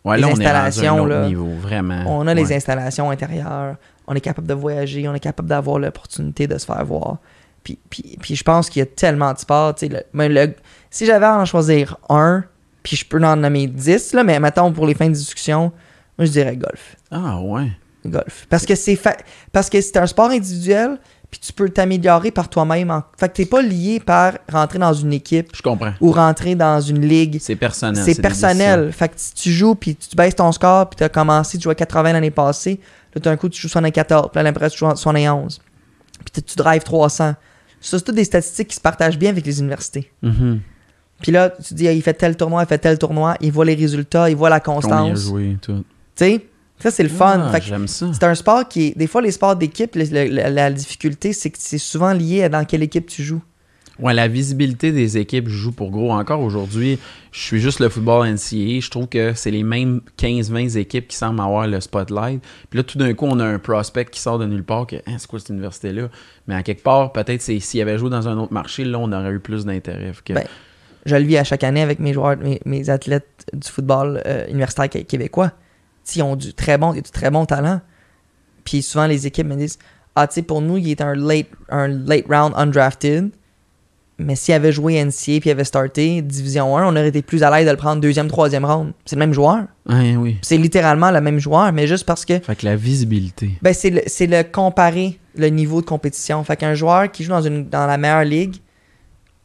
Ouais, 0.05 0.17
les 0.17 0.23
là, 0.23 0.29
on 0.29 0.31
est 0.31 0.33
rendu 0.35 0.47
à 0.47 0.51
un 0.63 0.65
installations, 0.67 1.01
autre 1.03 1.09
là. 1.09 1.27
niveau, 1.29 1.51
vraiment. 1.61 2.05
On 2.07 2.27
a 2.27 2.35
les 2.35 2.53
installations 2.53 3.11
intérieures, 3.11 3.77
on 4.07 4.15
est 4.15 4.21
capable 4.21 4.47
de 4.47 4.55
voyager, 4.55 5.09
on 5.09 5.15
est 5.15 5.21
capable 5.21 5.49
d'avoir 5.49 5.79
l'opportunité 5.79 6.47
de 6.47 6.57
se 6.57 6.65
faire 6.67 6.85
voir. 6.85 7.19
Puis, 7.65 7.79
puis, 7.91 8.17
puis 8.21 8.37
je 8.37 8.45
pense 8.45 8.71
qu'il 8.71 8.81
y 8.81 8.83
a 8.83 8.87
tellement 8.87 9.33
de 9.35 9.39
sports. 9.39 9.75
tu 9.75 9.89
sais, 9.89 9.93
le- 9.93 10.55
si 10.91 11.07
j'avais 11.07 11.27
à 11.27 11.39
en 11.39 11.45
choisir 11.45 11.97
un, 12.09 12.45
puis 12.83 12.97
je 12.97 13.05
peux 13.05 13.23
en 13.25 13.37
nommer 13.37 13.67
10, 13.67 14.15
là, 14.15 14.25
mais 14.25 14.39
mettons 14.41 14.73
pour 14.73 14.87
les 14.87 14.95
fins 14.95 15.09
de 15.09 15.15
discussion, 15.15 15.73
moi 16.17 16.25
je 16.27 16.31
dirais 16.31 16.57
golf. 16.57 16.97
Ah 17.11 17.41
ouais. 17.41 17.71
Golf. 18.07 18.47
Parce 18.49 18.65
que 18.65 18.75
c'est 18.75 18.97
fa- 18.97 19.17
parce 19.53 19.69
que 19.69 19.81
c'est 19.81 19.97
un 19.99 20.07
sport 20.07 20.31
individuel, 20.31 20.99
puis 21.31 21.41
tu 21.41 21.53
peux 21.53 21.69
t'améliorer 21.69 22.31
par 22.31 22.49
toi-même. 22.49 22.91
En... 22.91 23.03
Fait 23.19 23.29
que 23.29 23.35
t'es 23.35 23.45
pas 23.45 23.61
lié 23.61 24.01
par 24.01 24.35
rentrer 24.51 24.79
dans 24.79 24.95
une 24.95 25.13
équipe 25.13 25.51
Je 25.55 25.61
comprends. 25.61 25.93
ou 26.01 26.11
rentrer 26.13 26.55
dans 26.55 26.81
une 26.81 27.05
ligue. 27.07 27.39
C'est 27.41 27.57
personnel. 27.57 28.03
C'est 28.03 28.23
personnel. 28.23 28.93
Fait 28.93 29.09
que 29.09 29.15
si 29.17 29.35
tu 29.35 29.53
joues, 29.53 29.75
puis 29.75 29.95
tu 29.97 30.17
baisses 30.17 30.37
ton 30.37 30.51
score, 30.53 30.89
puis 30.89 30.97
tu 30.97 31.05
as 31.05 31.11
commencé, 31.11 31.59
tu 31.59 31.65
jouais 31.65 31.75
80 31.75 32.15
l'année 32.15 32.31
passée, 32.31 32.81
là, 33.15 33.21
d'un 33.21 33.37
coup, 33.37 33.51
tu 33.51 33.61
joues 33.61 33.69
74, 33.69 34.31
puis 34.33 34.39
là, 34.39 34.43
l'impression, 34.45 34.89
tu 34.89 34.95
joues 34.95 34.97
71. 34.97 35.61
Puis 36.33 36.43
tu- 36.43 36.57
drives 36.57 36.83
300. 36.85 37.35
Ça, 37.81 37.99
c'est 37.99 38.05
toutes 38.05 38.15
des 38.15 38.25
statistiques 38.25 38.69
qui 38.69 38.77
se 38.77 38.81
partagent 38.81 39.19
bien 39.19 39.31
avec 39.31 39.45
les 39.45 39.61
universités. 39.61 40.11
Mhm. 40.23 40.61
Puis 41.23 41.33
là, 41.33 41.51
tu 41.51 41.75
dis, 41.75 41.89
ah, 41.89 41.93
il 41.93 42.03
fait 42.03 42.15
tel 42.15 42.37
tournoi, 42.37 42.63
il 42.63 42.67
fait 42.69 42.79
tel 42.79 42.99
tournoi, 42.99 43.37
il 43.41 43.51
voit 43.53 43.65
les 43.65 43.75
résultats, 43.75 44.31
il 44.31 44.37
voit 44.37 44.51
la 44.51 44.61
constance. 44.61 45.21
Tu 45.21 45.27
joué, 45.27 45.57
tout. 45.61 45.85
sais, 46.15 46.47
ça, 46.79 46.91
c'est 46.93 47.03
le 47.03 47.09
fun. 47.09 47.43
Ah, 47.47 47.51
Fait 47.51 47.59
que 47.61 47.67
J'aime 47.67 47.89
ça. 47.89 48.11
c'est 48.13 48.25
un 48.25 48.35
sport 48.37 48.69
qui 48.69 48.87
est. 48.89 48.99
Des 48.99 49.09
fois, 49.09 49.21
les 49.21 49.33
sports 49.33 49.57
d'équipe, 49.57 49.97
la, 49.97 50.49
la 50.51 50.71
difficulté, 50.71 51.33
c'est 51.33 51.51
que 51.51 51.59
c'est 51.61 51.79
souvent 51.79 52.13
lié 52.13 52.45
à 52.45 52.49
dans 52.49 52.65
quelle 52.65 52.83
équipe 52.85 53.07
tu 53.09 53.23
joues. 53.25 53.43
Ouais, 53.99 54.15
la 54.15 54.29
visibilité 54.29 54.93
des 54.93 55.19
équipes 55.19 55.49
joue 55.49 55.73
pour 55.73 55.91
gros. 55.91 56.13
Encore 56.13 56.41
aujourd'hui, 56.41 57.01
je 57.33 57.41
suis 57.41 57.59
juste 57.61 57.81
le 57.81 57.89
football 57.89 58.29
NCAA. 58.29 58.79
Je 58.79 58.91
trouve 58.91 59.09
que 59.09 59.33
c'est 59.35 59.51
les 59.51 59.65
mêmes 59.65 60.03
15-20 60.19 60.79
équipes 60.79 61.09
qui 61.09 61.17
semblent 61.17 61.41
avoir 61.41 61.67
le 61.67 61.81
spotlight. 61.81 62.41
Puis 62.71 62.77
là, 62.77 62.85
tout 62.85 62.97
d'un 62.97 63.13
coup, 63.15 63.27
on 63.27 63.41
a 63.41 63.45
un 63.45 63.59
prospect 63.59 64.05
qui 64.05 64.21
sort 64.21 64.39
de 64.39 64.47
nulle 64.47 64.63
part 64.63 64.87
que 64.87 64.95
Hein, 65.05 65.17
c'est 65.19 65.27
quoi 65.27 65.41
cette 65.41 65.49
université-là? 65.49 66.11
Mais 66.47 66.55
à 66.55 66.63
quelque 66.63 66.85
part, 66.85 67.11
peut-être 67.13 67.43
s'il 67.43 67.81
avait 67.83 67.99
joué 67.99 68.09
dans 68.09 68.29
un 68.29 68.39
autre 68.39 68.53
marché, 68.53 68.85
là, 68.85 69.01
on 69.01 69.11
aurait 69.11 69.33
eu 69.33 69.41
plus 69.41 69.65
d'intérêt. 69.65 70.13
Que- 70.25 70.33
Ben, 70.35 70.45
Je 71.09 71.17
le 71.17 71.25
vis 71.25 71.39
à 71.39 71.45
chaque 71.45 71.65
année 71.65 71.83
avec 71.83 71.99
mes 71.99 72.13
joueurs, 72.13 72.37
mes, 72.37 72.61
mes 72.65 72.91
athlètes 72.91 73.47
du 73.53 73.69
football 73.69 74.23
euh, 74.27 74.47
universitaire 74.49 74.89
qué- 74.89 75.05
québécois. 75.05 75.53
Ils 76.15 76.23
ont 76.23 76.37
du 76.37 76.55
très 76.55 76.79
bon, 76.79 76.93
du 76.93 77.03
très 77.03 77.31
bon 77.31 77.45
talent. 77.45 77.81
Puis 78.65 78.83
souvent, 78.83 79.07
les 79.07 79.27
équipes 79.27 79.47
me 79.47 79.57
disent 79.57 79.79
Ah, 80.17 80.27
tu 80.27 80.35
sais, 80.35 80.43
pour 80.43 80.61
nous, 80.61 80.77
il 80.77 80.91
est 80.91 81.01
un 81.01 81.15
late, 81.15 81.47
un 81.71 81.89
late 81.89 82.27
round 82.29 82.53
undrafted. 82.57 83.31
Mais 84.21 84.35
s'il 84.35 84.53
avait 84.55 84.73
joué 84.73 84.95
NCA 85.05 85.39
puis 85.39 85.43
il 85.45 85.51
avait 85.51 85.63
starté 85.63 86.23
Division 86.23 86.77
1, 86.77 86.87
on 86.87 86.91
aurait 86.91 87.07
été 87.07 87.23
plus 87.23 87.45
à 87.45 87.51
l'aise 87.57 87.67
de 87.67 87.71
le 87.71 87.77
prendre 87.77 88.01
deuxième, 88.03 88.27
troisième 88.27 88.65
round. 88.65 88.93
C'est 89.05 89.15
le 89.15 89.21
même 89.21 89.33
joueur. 89.33 89.67
Ouais, 89.89 90.17
oui. 90.17 90.39
C'est 90.43 90.57
littéralement 90.57 91.13
le 91.13 91.21
même 91.21 91.39
joueur, 91.39 91.73
mais 91.73 91.87
juste 91.87 92.05
parce 92.05 92.25
que 92.25 92.41
Fait 92.41 92.57
que 92.57 92.67
la 92.67 92.75
visibilité. 92.75 93.51
ben, 93.63 93.73
c'est 93.73 93.91
le, 93.91 94.01
le 94.37 94.43
comparer 94.43 95.21
le 95.37 95.47
niveau 95.51 95.81
de 95.81 95.87
compétition. 95.87 96.43
Fait 96.43 96.57
qu'un 96.57 96.75
joueur 96.75 97.13
qui 97.13 97.23
joue 97.23 97.31
dans, 97.31 97.43
une, 97.43 97.69
dans 97.69 97.87
la 97.87 97.97
meilleure 97.97 98.25
ligue, 98.25 98.57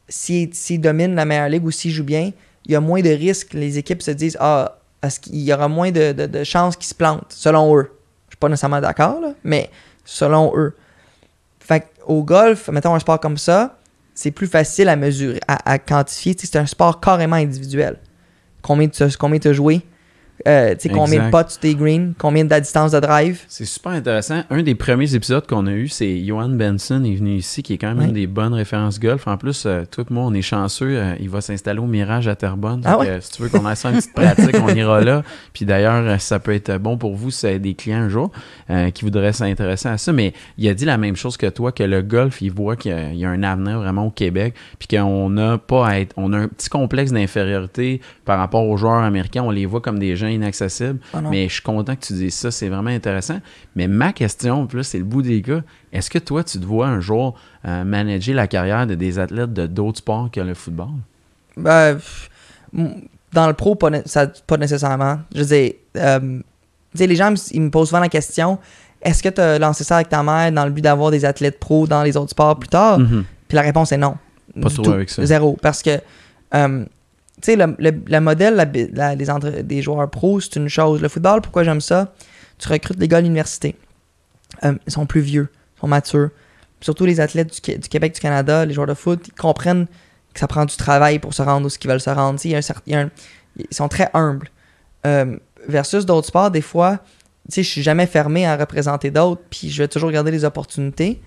s'il 0.07 0.81
domine 0.81 1.15
la 1.15 1.25
meilleure 1.25 1.49
ligue 1.49 1.65
ou 1.65 1.71
s'il 1.71 1.91
joue 1.91 2.03
bien, 2.03 2.31
il 2.65 2.71
y 2.71 2.75
a 2.75 2.79
moins 2.79 3.01
de 3.01 3.09
risques. 3.09 3.53
Les 3.53 3.77
équipes 3.77 4.01
se 4.01 4.11
disent 4.11 4.37
Ah, 4.39 4.77
est-ce 5.01 5.19
qu'il 5.19 5.41
y 5.41 5.53
aura 5.53 5.67
moins 5.67 5.91
de, 5.91 6.11
de, 6.11 6.43
chances 6.43 6.75
qu'ils 6.75 6.87
se 6.87 6.95
plantent, 6.95 7.31
selon 7.31 7.75
eux. 7.77 7.91
Je 8.27 8.31
suis 8.31 8.37
pas 8.39 8.49
nécessairement 8.49 8.81
d'accord, 8.81 9.19
mais 9.43 9.69
selon 10.05 10.53
eux. 10.55 10.73
Fait 11.59 11.87
au 12.05 12.23
golf, 12.23 12.69
mettons 12.69 12.93
un 12.93 12.99
sport 12.99 13.19
comme 13.19 13.37
ça, 13.37 13.77
c'est 14.13 14.31
plus 14.31 14.47
facile 14.47 14.89
à 14.89 14.95
mesurer, 14.95 15.39
à, 15.47 15.79
quantifier. 15.79 16.35
C'est 16.37 16.57
un 16.57 16.65
sport 16.65 16.99
carrément 16.99 17.35
individuel. 17.35 17.97
Combien 18.61 18.87
tu 18.87 19.03
combien 19.17 19.39
as 19.43 19.53
joué, 19.53 19.81
euh, 20.47 20.75
combien 20.93 21.25
de 21.25 21.31
potes 21.31 21.49
tu 21.49 21.57
t'es 21.59 21.73
green, 21.75 22.13
combien 22.17 22.43
de 22.45 22.49
la 22.49 22.59
distance 22.59 22.91
de 22.91 22.99
drive? 22.99 23.41
C'est 23.47 23.65
super 23.65 23.91
intéressant. 23.93 24.43
Un 24.49 24.61
des 24.63 24.75
premiers 24.75 25.13
épisodes 25.15 25.45
qu'on 25.47 25.67
a 25.67 25.71
eu, 25.71 25.87
c'est 25.87 26.23
Johan 26.25 26.49
Benson 26.49 27.03
est 27.05 27.15
venu 27.15 27.35
ici, 27.35 27.63
qui 27.63 27.73
est 27.73 27.77
quand 27.77 27.87
même 27.89 27.99
Ouais. 27.99 28.05
une 28.05 28.13
des 28.13 28.27
bonnes 28.27 28.53
références 28.53 28.99
golf. 28.99 29.27
En 29.27 29.37
plus, 29.37 29.65
euh, 29.65 29.83
toi 29.89 30.03
et 30.09 30.13
moi, 30.13 30.23
on 30.25 30.33
est 30.33 30.41
chanceux. 30.41 30.97
euh, 30.97 31.15
il 31.19 31.29
va 31.29 31.41
s'installer 31.41 31.79
au 31.79 31.85
Mirage 31.85 32.27
à 32.27 32.35
Terrebonne. 32.35 32.81
Ah 32.85 32.97
ouais? 32.97 33.07
euh, 33.09 33.21
si 33.21 33.31
tu 33.31 33.41
veux 33.43 33.49
qu'on 33.49 33.69
ait 33.69 33.75
ça 33.75 33.89
une 33.89 33.97
petite 33.97 34.13
pratique, 34.13 34.55
on 34.61 34.69
ira 34.73 35.01
là. 35.01 35.23
Puis 35.53 35.65
d'ailleurs, 35.65 36.03
euh, 36.05 36.17
ça 36.17 36.39
peut 36.39 36.53
être 36.53 36.77
bon 36.77 36.97
pour 36.97 37.15
vous 37.15 37.31
si 37.31 37.45
vous 37.45 37.49
avez 37.51 37.59
des 37.59 37.73
clients 37.73 37.99
un 38.01 38.09
jour 38.09 38.31
qui 38.93 39.05
voudraient 39.05 39.33
s'intéresser 39.33 39.87
à 39.89 39.97
ça. 39.97 40.11
Mais 40.13 40.33
il 40.57 40.67
a 40.67 40.73
dit 40.73 40.85
la 40.85 40.97
même 40.97 41.15
chose 41.15 41.37
que 41.37 41.47
toi, 41.47 41.71
que 41.71 41.83
le 41.83 42.01
golf, 42.01 42.41
il 42.41 42.51
voit 42.51 42.75
qu'il 42.75 42.91
y 42.91 42.93
a, 42.93 43.11
il 43.11 43.17
y 43.17 43.25
a 43.25 43.29
un 43.29 43.43
avenir 43.43 43.79
vraiment 43.79 44.07
au 44.07 44.11
Québec. 44.11 44.55
Puis 44.79 44.87
qu'on 44.97 45.29
n'a 45.29 45.57
pas 45.57 45.87
à 45.87 45.99
être. 45.99 46.13
On 46.17 46.33
a 46.33 46.37
un 46.37 46.47
petit 46.47 46.69
complexe 46.69 47.11
d'infériorité 47.11 48.01
par 48.25 48.39
rapport 48.39 48.67
aux 48.67 48.77
joueurs 48.77 49.03
américains. 49.03 49.43
On 49.43 49.51
les 49.51 49.65
voit 49.65 49.81
comme 49.81 49.99
des 49.99 50.15
gens 50.15 50.27
inaccessibles. 50.33 50.99
Ah. 51.13 51.21
Mais 51.29 51.47
je 51.47 51.53
suis 51.53 51.61
content 51.61 51.95
que 51.95 52.05
tu 52.05 52.13
dises 52.13 52.33
ça, 52.33 52.51
c'est 52.51 52.69
vraiment 52.69 52.89
intéressant. 52.89 53.39
Mais 53.75 53.87
ma 53.87 54.13
question, 54.13 54.67
là, 54.73 54.83
c'est 54.83 54.97
le 54.99 55.03
bout 55.03 55.21
des 55.21 55.41
gars. 55.41 55.63
Est-ce 55.91 56.09
que 56.09 56.19
toi, 56.19 56.43
tu 56.43 56.59
te 56.59 56.65
vois 56.65 56.87
un 56.87 56.99
jour 56.99 57.35
euh, 57.65 57.83
manager 57.83 58.35
la 58.35 58.47
carrière 58.47 58.85
de 58.87 58.95
des 58.95 59.19
athlètes 59.19 59.53
de 59.53 59.67
d'autres 59.67 59.99
sports 59.99 60.29
que 60.31 60.41
le 60.41 60.53
football? 60.53 60.89
Ben, 61.57 61.97
dans 63.31 63.47
le 63.47 63.53
pro, 63.53 63.75
pas, 63.75 63.89
né- 63.89 64.01
ça, 64.05 64.27
pas 64.47 64.57
nécessairement. 64.57 65.19
Je 65.33 65.39
veux 65.41 65.45
dire, 65.45 65.73
euh, 65.97 66.39
les 66.95 67.15
gens, 67.15 67.31
me- 67.31 67.37
ils 67.53 67.61
me 67.61 67.69
posent 67.69 67.89
souvent 67.89 67.99
la 68.01 68.09
question 68.09 68.57
est-ce 69.05 69.21
que 69.21 69.29
tu 69.29 69.41
as 69.41 69.59
lancé 69.59 69.83
ça 69.83 69.97
avec 69.97 70.07
ta 70.09 70.23
mère 70.23 70.49
dans 70.51 70.63
le 70.65 70.71
but 70.71 70.81
d'avoir 70.81 71.11
des 71.11 71.25
athlètes 71.25 71.59
pro 71.59 71.85
dans 71.87 72.03
les 72.03 72.15
autres 72.15 72.29
sports 72.31 72.57
plus 72.57 72.69
tard? 72.69 72.99
Mhm. 72.99 73.25
Puis 73.49 73.55
la 73.55 73.61
réponse 73.61 73.91
est 73.91 73.97
non. 73.97 74.15
Pas 74.61 74.69
tout. 74.69 74.89
avec 74.89 75.09
ça. 75.09 75.25
Zéro. 75.25 75.57
Parce 75.61 75.81
que, 75.83 75.99
euh, 76.55 76.85
sais, 77.51 77.55
le, 77.55 77.75
le- 77.79 78.03
le 78.05 78.19
modèle 78.19 78.55
la- 78.55 79.15
des, 79.15 79.81
joueurs 79.81 80.09
pros, 80.09 80.39
c'est 80.39 80.55
une 80.55 80.69
chose. 80.69 81.01
Le 81.01 81.09
football, 81.09 81.41
pourquoi 81.41 81.63
j'aime 81.63 81.81
ça? 81.81 82.13
Tu 82.59 82.67
recrutes 82.69 82.99
les 82.99 83.07
gars 83.07 83.17
à 83.17 83.21
l'université. 83.21 83.75
Euh, 84.63 84.73
ils 84.85 84.93
sont 84.93 85.05
plus 85.05 85.21
vieux, 85.21 85.49
ils 85.77 85.79
sont 85.81 85.87
matures. 85.87 86.29
Surtout 86.81 87.05
les 87.05 87.19
athlètes 87.19 87.53
du, 87.53 87.77
du 87.77 87.89
Québec, 87.89 88.13
du 88.13 88.19
Canada, 88.19 88.65
les 88.65 88.73
joueurs 88.73 88.87
de 88.87 88.93
foot, 88.93 89.27
ils 89.27 89.33
comprennent 89.33 89.87
que 90.33 90.39
ça 90.39 90.47
prend 90.47 90.65
du 90.65 90.75
travail 90.75 91.19
pour 91.19 91.33
se 91.33 91.41
rendre 91.41 91.65
où 91.65 91.69
ce 91.69 91.77
qu'ils 91.79 91.89
veulent 91.89 92.01
se 92.01 92.09
rendre. 92.09 92.39
Ils 92.43 92.61
sont 93.71 93.87
très 93.87 94.09
humbles. 94.13 94.49
Euh, 95.05 95.37
versus 95.67 96.05
d'autres 96.05 96.27
sports, 96.27 96.51
des 96.51 96.61
fois, 96.61 96.99
tu 97.49 97.55
sais, 97.55 97.63
je 97.63 97.69
suis 97.69 97.83
jamais 97.83 98.05
fermé 98.07 98.45
à 98.45 98.55
représenter 98.57 99.11
d'autres, 99.11 99.41
puis 99.49 99.69
je 99.69 99.83
vais 99.83 99.87
toujours 99.87 100.07
regarder 100.07 100.31
les 100.31 100.43
opportunités. 100.45 101.21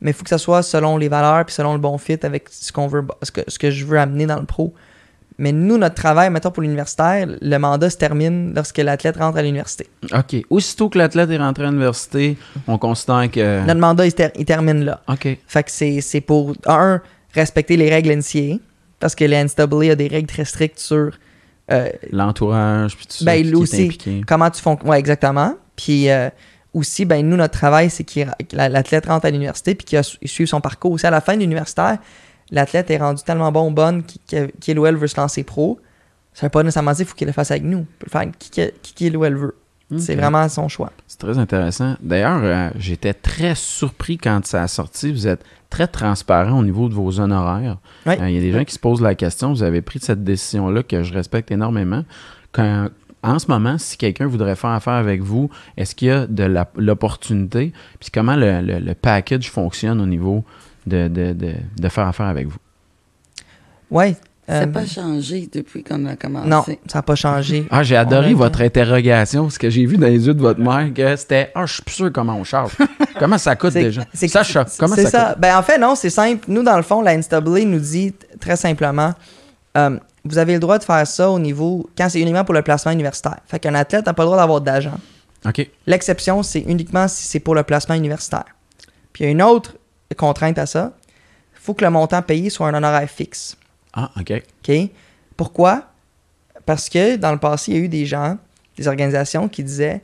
Mais 0.00 0.10
il 0.12 0.14
faut 0.14 0.22
que 0.24 0.30
ça 0.30 0.38
soit 0.38 0.62
selon 0.62 0.96
les 0.96 1.08
valeurs 1.08 1.44
puis 1.44 1.54
selon 1.54 1.74
le 1.74 1.78
bon 1.78 1.98
fit 1.98 2.18
avec 2.22 2.48
ce 2.50 2.72
qu'on 2.72 2.86
veut 2.86 3.04
ce 3.22 3.30
que, 3.30 3.42
ce 3.48 3.58
que 3.58 3.70
je 3.70 3.84
veux 3.84 3.98
amener 3.98 4.26
dans 4.26 4.40
le 4.40 4.46
pro. 4.46 4.72
Mais 5.40 5.52
nous, 5.52 5.78
notre 5.78 5.94
travail, 5.94 6.30
mettons 6.30 6.50
pour 6.50 6.62
l'universitaire, 6.62 7.26
le 7.40 7.56
mandat 7.58 7.90
se 7.90 7.96
termine 7.96 8.52
lorsque 8.54 8.78
l'athlète 8.78 9.16
rentre 9.16 9.38
à 9.38 9.42
l'université. 9.42 9.88
OK. 10.12 10.36
Aussitôt 10.50 10.88
que 10.90 10.98
l'athlète 10.98 11.30
est 11.30 11.38
rentré 11.38 11.64
à 11.64 11.70
l'université, 11.70 12.36
on 12.68 12.78
considère 12.78 13.28
que. 13.30 13.64
Notre 13.66 13.80
mandat, 13.80 14.06
il, 14.06 14.10
se 14.10 14.16
ter- 14.16 14.30
il 14.36 14.44
termine 14.44 14.84
là. 14.84 15.00
OK. 15.08 15.26
Fait 15.46 15.62
que 15.64 15.70
c'est 15.70 16.20
pour, 16.20 16.54
un, 16.66 17.00
respecter 17.34 17.76
les 17.76 17.88
règles 17.90 18.10
NCA. 18.16 18.58
parce 19.00 19.14
que 19.14 19.24
la 19.24 19.42
NCAA 19.44 19.92
a 19.92 19.94
des 19.94 20.08
règles 20.08 20.28
très 20.28 20.44
strictes 20.44 20.78
sur 20.78 21.10
euh, 21.72 21.88
L'entourage, 22.12 22.96
puis 22.96 23.06
tout 23.06 23.14
ça. 23.18 23.24
Ben, 23.24 23.46
est 23.46 23.54
aussi. 23.54 23.84
impliqué. 23.84 24.20
comment 24.26 24.50
tu 24.50 24.60
fonctionnes. 24.60 24.90
Ouais, 24.90 24.98
exactement. 24.98 25.54
Puis 25.76 26.10
euh, 26.10 26.28
aussi, 26.74 27.04
ben, 27.04 27.26
nous, 27.26 27.36
notre 27.36 27.54
travail, 27.58 27.88
c'est 27.90 28.04
que 28.04 28.20
l'athlète 28.52 29.06
rentre 29.06 29.26
à 29.26 29.30
l'université 29.30 29.74
puis 29.74 29.84
qu'il 29.86 29.98
a 29.98 30.02
su- 30.02 30.18
il 30.20 30.28
suit 30.28 30.46
son 30.46 30.60
parcours. 30.60 30.92
Aussi, 30.92 31.06
à 31.06 31.10
la 31.10 31.20
fin 31.20 31.34
de 31.34 31.40
l'universitaire, 31.40 31.98
l'athlète 32.50 32.90
est 32.90 32.98
rendu 32.98 33.22
tellement 33.22 33.52
bon 33.52 33.68
ou 33.70 33.74
bonne 33.74 34.02
qu'il- 34.60 34.78
ou 34.78 34.86
elle 34.86 34.96
veut 34.96 35.06
se 35.06 35.20
lancer 35.20 35.42
pro. 35.44 35.78
Ça 36.34 36.46
veut 36.46 36.50
pas 36.50 36.62
nécessairement 36.62 36.92
dire 36.92 36.98
qu'il 36.98 37.06
faut 37.06 37.14
qu'il 37.16 37.26
le 37.26 37.32
fasse 37.32 37.50
avec 37.50 37.64
nous. 37.64 37.80
Il 37.80 37.84
peut 37.98 38.06
le 38.06 38.10
faire 38.10 38.20
avec 38.22 38.38
qui, 38.38 38.50
qui, 38.50 38.62
qui 38.82 38.94
qu'il 38.94 39.16
ou 39.16 39.24
elle 39.24 39.36
veut. 39.36 39.56
C'est 39.98 40.14
vraiment 40.14 40.48
son 40.48 40.68
choix. 40.68 40.92
C'est 41.08 41.18
très 41.18 41.36
intéressant. 41.36 41.96
D'ailleurs, 42.00 42.40
euh, 42.44 42.70
j'étais 42.78 43.12
très 43.12 43.56
surpris 43.56 44.18
quand 44.18 44.46
ça 44.46 44.62
a 44.62 44.68
sorti. 44.68 45.10
Vous 45.10 45.26
êtes 45.26 45.42
très 45.68 45.88
transparent 45.88 46.56
au 46.60 46.62
niveau 46.62 46.88
de 46.88 46.94
vos 46.94 47.18
honoraires. 47.18 47.78
Oui. 48.06 48.14
Euh, 48.20 48.28
Il 48.30 48.34
y 48.36 48.38
a 48.38 48.40
des 48.40 48.52
gens 48.52 48.64
qui 48.64 48.72
se 48.72 48.78
posent 48.78 49.02
la 49.02 49.16
question. 49.16 49.50
Vous 49.52 49.64
avez 49.64 49.82
pris 49.82 49.98
cette 49.98 50.22
décision-là 50.22 50.84
que 50.84 51.02
je 51.02 51.12
respecte 51.12 51.50
énormément. 51.50 52.04
Quand, 52.52 52.86
en 53.24 53.40
ce 53.40 53.48
moment, 53.48 53.78
si 53.78 53.96
quelqu'un 53.96 54.28
voudrait 54.28 54.54
faire 54.54 54.70
affaire 54.70 54.92
avec 54.92 55.22
vous, 55.22 55.50
est-ce 55.76 55.96
qu'il 55.96 56.06
y 56.06 56.12
a 56.12 56.28
de 56.28 56.44
l'opportunité? 56.76 57.72
Puis 57.98 58.10
comment 58.12 58.36
le, 58.36 58.60
le- 58.60 58.78
le 58.78 58.94
package 58.94 59.50
fonctionne 59.50 60.00
au 60.00 60.06
niveau 60.06 60.44
de, 60.86 61.08
de- 61.08 61.32
de- 61.32 61.54
de 61.76 61.88
faire 61.88 62.06
affaire 62.06 62.26
avec 62.26 62.46
vous? 62.48 62.58
Oui. 63.90 64.14
Ça 64.48 64.66
n'a 64.66 64.72
pas 64.72 64.84
changé 64.84 65.48
depuis 65.52 65.84
qu'on 65.84 66.04
a 66.06 66.16
commencé. 66.16 66.48
non, 66.48 66.64
ça 66.88 66.98
n'a 66.98 67.02
pas 67.02 67.14
changé. 67.14 67.66
Ah, 67.70 67.84
j'ai 67.84 67.94
adoré 67.94 68.34
votre 68.34 68.62
interrogation, 68.62 69.44
parce 69.44 69.58
que 69.58 69.70
j'ai 69.70 69.86
vu 69.86 69.96
dans 69.96 70.08
les 70.08 70.26
yeux 70.26 70.34
de 70.34 70.40
votre 70.40 70.58
mère 70.58 70.92
que 70.92 71.14
c'était 71.14 71.52
Ah, 71.54 71.66
je 71.66 71.74
suis 71.74 71.82
plus 71.84 71.94
sûr 71.94 72.12
comment 72.12 72.34
on 72.34 72.42
charge. 72.42 72.72
comment 73.18 73.38
ça 73.38 73.54
coûte 73.54 73.74
déjà? 73.74 74.02
c'est- 74.12 74.26
Sacha, 74.26 74.64
comment 74.76 74.96
c'est 74.96 75.04
ça, 75.04 75.10
ça. 75.10 75.24
coûte? 75.34 75.40
Ben, 75.42 75.56
en 75.56 75.62
fait, 75.62 75.78
non, 75.78 75.94
c'est 75.94 76.10
simple. 76.10 76.46
Nous, 76.48 76.64
dans 76.64 76.76
le 76.76 76.82
fond, 76.82 77.00
la 77.00 77.16
NCAA 77.16 77.64
nous 77.64 77.78
dit 77.78 78.12
très 78.40 78.56
simplement 78.56 79.14
euh, 79.76 79.96
vous 80.24 80.36
avez 80.38 80.54
le 80.54 80.58
droit 80.58 80.78
de 80.78 80.84
faire 80.84 81.06
ça 81.06 81.30
au 81.30 81.38
niveau. 81.38 81.88
quand 81.96 82.08
c'est 82.08 82.20
uniquement 82.20 82.44
pour 82.44 82.54
le 82.54 82.62
placement 82.62 82.90
universitaire. 82.90 83.36
Fait 83.46 83.60
qu'un 83.60 83.76
athlète 83.76 84.04
n'a 84.06 84.14
pas 84.14 84.24
le 84.24 84.26
droit 84.26 84.38
d'avoir 84.38 84.60
d'agent. 84.60 84.98
OK. 85.46 85.64
L'exception, 85.86 86.42
c'est 86.42 86.60
uniquement 86.60 87.06
si 87.06 87.28
c'est 87.28 87.38
pour 87.40 87.54
le 87.54 87.62
placement 87.62 87.94
universitaire. 87.94 88.46
Puis 89.12 89.22
il 89.22 89.26
y 89.26 89.28
a 89.28 89.30
une 89.30 89.42
autre 89.42 89.76
contrainte 90.14 90.58
à 90.58 90.66
ça. 90.66 90.92
Il 91.54 91.60
faut 91.60 91.74
que 91.74 91.84
le 91.84 91.90
montant 91.90 92.22
payé 92.22 92.50
soit 92.50 92.68
un 92.68 92.74
honoraire 92.74 93.08
fixe. 93.08 93.56
Ah, 93.92 94.10
OK. 94.18 94.32
OK? 94.32 94.76
Pourquoi? 95.36 95.84
Parce 96.66 96.88
que 96.88 97.16
dans 97.16 97.32
le 97.32 97.38
passé, 97.38 97.72
il 97.72 97.76
y 97.76 97.80
a 97.80 97.84
eu 97.84 97.88
des 97.88 98.06
gens, 98.06 98.38
des 98.76 98.88
organisations 98.88 99.48
qui 99.48 99.64
disaient 99.64 100.02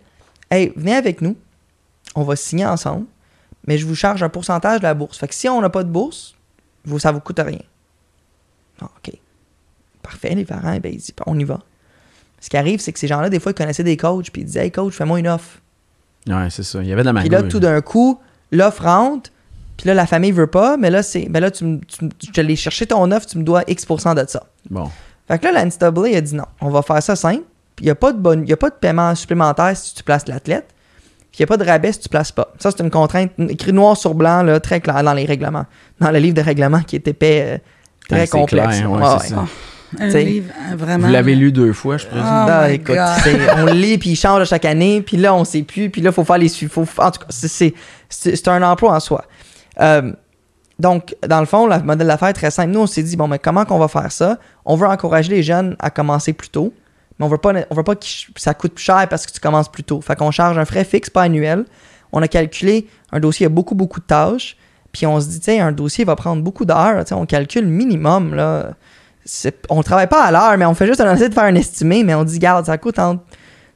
Hey, 0.50 0.72
venez 0.76 0.94
avec 0.94 1.20
nous, 1.20 1.36
on 2.14 2.22
va 2.22 2.36
signer 2.36 2.66
ensemble, 2.66 3.06
mais 3.66 3.78
je 3.78 3.86
vous 3.86 3.94
charge 3.94 4.22
un 4.22 4.28
pourcentage 4.28 4.78
de 4.80 4.84
la 4.84 4.94
bourse. 4.94 5.18
Fait 5.18 5.28
que 5.28 5.34
si 5.34 5.48
on 5.48 5.60
n'a 5.60 5.70
pas 5.70 5.82
de 5.84 5.88
bourse, 5.90 6.34
vous, 6.84 6.98
ça 6.98 7.12
vous 7.12 7.20
coûte 7.20 7.40
rien. 7.44 7.62
Ah, 8.80 8.88
OK. 8.98 9.12
Parfait, 10.02 10.34
les 10.34 10.44
parents, 10.44 10.72
eh 10.72 10.80
ben, 10.80 10.92
ils 10.92 10.98
disent 10.98 11.12
On 11.26 11.38
y 11.38 11.44
va. 11.44 11.60
Ce 12.40 12.48
qui 12.48 12.56
arrive, 12.56 12.80
c'est 12.80 12.92
que 12.92 12.98
ces 12.98 13.08
gens-là, 13.08 13.28
des 13.28 13.40
fois, 13.40 13.52
ils 13.52 13.56
connaissaient 13.56 13.82
des 13.82 13.96
coachs, 13.96 14.30
puis 14.30 14.42
ils 14.42 14.46
disaient 14.46 14.64
Hey, 14.66 14.70
coach, 14.70 14.94
fais-moi 14.94 15.18
une 15.18 15.28
offre. 15.28 15.60
Ouais, 16.28 16.48
c'est 16.50 16.62
ça. 16.62 16.82
Il 16.82 16.88
y 16.88 16.92
avait 16.92 17.02
de 17.02 17.06
la 17.10 17.20
Puis 17.20 17.28
magouille. 17.30 17.44
là, 17.46 17.50
tout 17.50 17.60
d'un 17.60 17.80
coup, 17.80 18.20
l'offre 18.52 18.82
rentre, 18.84 19.30
puis 19.76 19.86
là, 19.88 19.94
la 19.94 20.06
famille 20.06 20.32
veut 20.32 20.46
pas, 20.46 20.76
mais 20.76 20.90
là, 20.90 21.02
c'est, 21.02 21.28
ben 21.28 21.40
là 21.40 21.50
tu, 21.50 21.78
tu, 21.86 22.04
me- 22.04 22.10
je 22.34 22.40
l'ai 22.40 22.56
cherché 22.56 22.86
ton 22.86 23.10
offre, 23.10 23.26
tu 23.26 23.38
me 23.38 23.42
dois 23.44 23.62
X% 23.68 24.14
de 24.14 24.24
ça. 24.28 24.44
Bon. 24.70 24.90
Fait 25.28 25.38
que 25.38 25.44
là, 25.44 25.52
la 25.52 25.64
NCAA 25.64 26.16
a 26.16 26.20
dit 26.20 26.34
non, 26.34 26.44
on 26.60 26.70
va 26.70 26.82
faire 26.82 27.02
ça 27.02 27.16
simple. 27.16 27.42
Puis 27.74 27.84
il 27.84 27.88
n'y 27.88 27.90
a, 27.90 27.94
pas 27.94 28.12
de 28.12 28.18
bonne- 28.18 28.46
y 28.46 28.52
a 28.52 28.56
pas 28.56 28.70
de 28.70 28.74
paiement 28.74 29.14
supplémentaire 29.14 29.76
si 29.76 29.94
tu 29.94 30.02
places 30.02 30.26
l'athlète. 30.28 30.66
Puis 31.30 31.40
il 31.40 31.42
n'y 31.42 31.44
a 31.44 31.46
pas 31.48 31.56
de 31.58 31.64
rabais 31.68 31.92
si 31.92 31.98
tu 32.00 32.08
places 32.08 32.32
pas. 32.32 32.52
Ça, 32.58 32.70
c'est 32.70 32.82
une 32.82 32.90
contrainte 32.90 33.32
écrit 33.50 33.72
noir 33.74 33.96
sur 33.98 34.14
blanc, 34.14 34.42
là, 34.42 34.58
très 34.60 34.80
clair 34.80 35.02
dans 35.02 35.12
les 35.12 35.26
règlements. 35.26 35.66
Dans 36.00 36.10
le 36.10 36.18
livre 36.18 36.34
de 36.34 36.40
règlement 36.40 36.80
qui 36.80 36.96
est 36.96 37.06
épais, 37.06 37.44
euh, 37.46 37.58
très 38.08 38.20
Ah, 38.22 38.26
c'est 38.26 38.30
complexe. 38.30 38.78
clair, 38.78 38.90
ouais, 38.90 38.98
Ouais, 39.02 39.08
c'est 39.20 39.34
ouais. 39.34 39.40
ça. 39.40 39.44
Un 40.00 40.08
T'sais, 40.08 40.24
livre 40.24 40.52
euh, 40.72 40.76
vraiment. 40.76 41.06
Vous 41.06 41.12
l'avez 41.12 41.34
lu 41.34 41.52
deux 41.52 41.72
fois, 41.72 41.96
je 41.98 42.06
présume. 42.06 42.24
Ah, 42.26 42.62
Ah, 42.62 42.68
my 42.68 42.74
écoute, 42.74 42.96
on 43.58 43.64
le 43.66 43.72
lit, 43.72 43.98
puis 43.98 44.10
il 44.10 44.16
change 44.16 44.40
à 44.40 44.44
chaque 44.46 44.64
année, 44.64 45.00
puis 45.02 45.16
là, 45.18 45.34
on 45.34 45.44
sait 45.44 45.62
plus, 45.62 45.90
puis 45.90 46.00
là, 46.00 46.10
il 46.10 46.12
faut 46.14 46.24
faire 46.24 46.38
les 46.38 46.48
faut- 46.48 46.86
En 46.98 47.10
tout 47.10 47.20
cas, 47.20 47.26
c'est- 47.28 47.48
c'est 47.48 47.74
c'est- 48.08 48.36
c'est 48.36 48.48
un 48.48 48.62
emploi 48.62 48.94
en 48.94 49.00
soi. 49.00 49.24
Euh, 49.80 50.12
donc, 50.78 51.16
dans 51.26 51.40
le 51.40 51.46
fond, 51.46 51.66
le 51.66 51.78
modèle 51.82 52.06
d'affaires 52.06 52.28
est 52.28 52.32
très 52.34 52.50
simple. 52.50 52.70
Nous, 52.70 52.80
on 52.80 52.86
s'est 52.86 53.02
dit, 53.02 53.16
bon, 53.16 53.28
mais 53.28 53.38
comment 53.38 53.64
qu'on 53.64 53.78
va 53.78 53.88
faire 53.88 54.12
ça? 54.12 54.38
On 54.64 54.76
veut 54.76 54.86
encourager 54.86 55.30
les 55.34 55.42
jeunes 55.42 55.74
à 55.78 55.90
commencer 55.90 56.32
plus 56.34 56.48
tôt, 56.50 56.72
mais 57.18 57.24
on 57.24 57.28
veut 57.28 57.38
pas, 57.38 57.52
on 57.70 57.74
veut 57.74 57.82
pas 57.82 57.94
que 57.96 58.04
ça 58.36 58.52
coûte 58.52 58.74
plus 58.74 58.84
cher 58.84 59.06
parce 59.08 59.24
que 59.26 59.32
tu 59.32 59.40
commences 59.40 59.70
plus 59.70 59.84
tôt. 59.84 60.00
Fait 60.02 60.16
qu'on 60.16 60.30
charge 60.30 60.58
un 60.58 60.64
frais 60.66 60.84
fixe, 60.84 61.08
pas 61.08 61.22
annuel. 61.22 61.64
On 62.12 62.20
a 62.22 62.28
calculé 62.28 62.88
un 63.10 63.20
dossier 63.20 63.46
a 63.46 63.48
beaucoup, 63.48 63.74
beaucoup 63.74 64.00
de 64.00 64.04
tâches, 64.06 64.56
puis 64.92 65.06
on 65.06 65.18
se 65.20 65.28
dit, 65.28 65.40
tiens, 65.40 65.66
un 65.68 65.72
dossier 65.72 66.04
va 66.04 66.14
prendre 66.16 66.42
beaucoup 66.42 66.64
d'heures. 66.66 67.02
On 67.12 67.24
calcule 67.26 67.66
minimum, 67.66 68.34
là. 68.34 68.70
On 69.70 69.82
travaille 69.82 70.06
pas 70.06 70.22
à 70.24 70.30
l'heure, 70.30 70.56
mais 70.58 70.66
on 70.66 70.74
fait 70.74 70.86
juste 70.86 71.00
un 71.00 71.12
essayer 71.12 71.28
de 71.28 71.34
faire 71.34 71.44
un 71.44 71.54
estimé, 71.54 72.04
mais 72.04 72.14
on 72.14 72.22
dit, 72.22 72.38
garde, 72.38 72.66
ça 72.66 72.78
coûte 72.78 72.98
entre- 72.98 73.22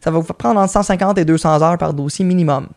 ça 0.05 0.11
va 0.11 0.19
vous 0.19 0.33
prendre 0.35 0.61
entre 0.61 0.71
150 0.73 1.19
et 1.19 1.25
200 1.25 1.61
heures 1.63 1.77
par 1.79 1.93
dossier 1.95 2.25
minimum 2.25 2.69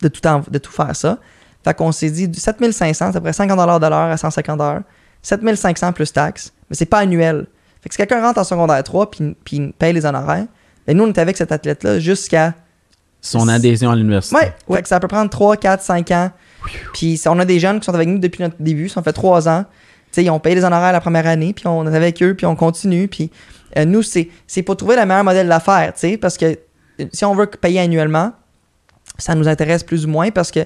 de 0.00 0.08
tout, 0.08 0.26
en- 0.26 0.42
de 0.48 0.58
tout 0.58 0.72
faire 0.72 0.94
ça. 0.96 1.18
Fait 1.64 1.74
qu'on 1.74 1.92
s'est 1.92 2.10
dit 2.10 2.28
du 2.28 2.40
7500, 2.40 2.92
c'est 2.94 3.04
à 3.04 3.12
peu 3.12 3.20
près 3.20 3.32
50 3.32 3.80
de 3.80 3.86
l'heure 3.86 3.92
à 3.92 4.16
150 4.16 4.60
heures. 4.60 4.82
7500 5.22 5.92
plus 5.92 6.12
taxes, 6.12 6.52
mais 6.68 6.76
c'est 6.76 6.86
pas 6.86 6.98
annuel. 6.98 7.46
Fait 7.80 7.88
que 7.88 7.94
si 7.94 7.98
quelqu'un 7.98 8.20
rentre 8.20 8.38
en 8.40 8.44
secondaire 8.44 8.82
3 8.82 9.10
puis, 9.10 9.36
puis 9.44 9.74
paye 9.78 9.92
les 9.92 10.04
honoraires, 10.04 10.46
ben 10.86 10.96
nous 10.96 11.04
on 11.04 11.08
est 11.08 11.18
avec 11.18 11.36
cet 11.36 11.52
athlète-là 11.52 12.00
jusqu'à. 12.00 12.54
Son 13.20 13.46
adhésion 13.46 13.90
à 13.90 13.96
l'université. 13.96 14.36
Ouais, 14.36 14.52
fait 14.72 14.82
que 14.82 14.88
ça 14.88 14.98
peut 14.98 15.06
prendre 15.06 15.30
3, 15.30 15.56
4, 15.56 15.82
5 15.82 16.10
ans. 16.10 16.30
Puis 16.92 17.20
on 17.26 17.38
a 17.38 17.44
des 17.44 17.60
jeunes 17.60 17.78
qui 17.78 17.86
sont 17.86 17.94
avec 17.94 18.08
nous 18.08 18.18
depuis 18.18 18.42
notre 18.42 18.56
début, 18.58 18.88
ça 18.88 19.02
fait 19.02 19.12
3 19.12 19.48
ans. 19.48 19.64
Tu 20.10 20.16
sais, 20.16 20.24
ils 20.24 20.30
ont 20.30 20.40
payé 20.40 20.56
les 20.56 20.64
honoraires 20.64 20.92
la 20.92 21.00
première 21.00 21.26
année, 21.26 21.52
puis 21.52 21.66
on 21.66 21.86
est 21.86 21.96
avec 21.96 22.22
eux, 22.22 22.34
puis 22.34 22.46
on 22.46 22.56
continue. 22.56 23.08
Puis 23.08 23.30
euh, 23.76 23.84
nous, 23.84 24.02
c'est 24.02 24.62
pour 24.66 24.76
trouver 24.76 24.96
le 24.96 25.06
meilleur 25.06 25.24
modèle 25.24 25.48
d'affaires, 25.48 25.92
tu 25.94 26.00
sais, 26.00 26.16
parce 26.16 26.36
que 26.36 26.58
euh, 27.00 27.04
si 27.12 27.24
on 27.24 27.34
veut 27.34 27.46
payer 27.46 27.80
annuellement, 27.80 28.32
ça 29.18 29.34
nous 29.34 29.48
intéresse 29.48 29.82
plus 29.82 30.04
ou 30.04 30.08
moins 30.08 30.30
parce 30.30 30.50
que 30.50 30.60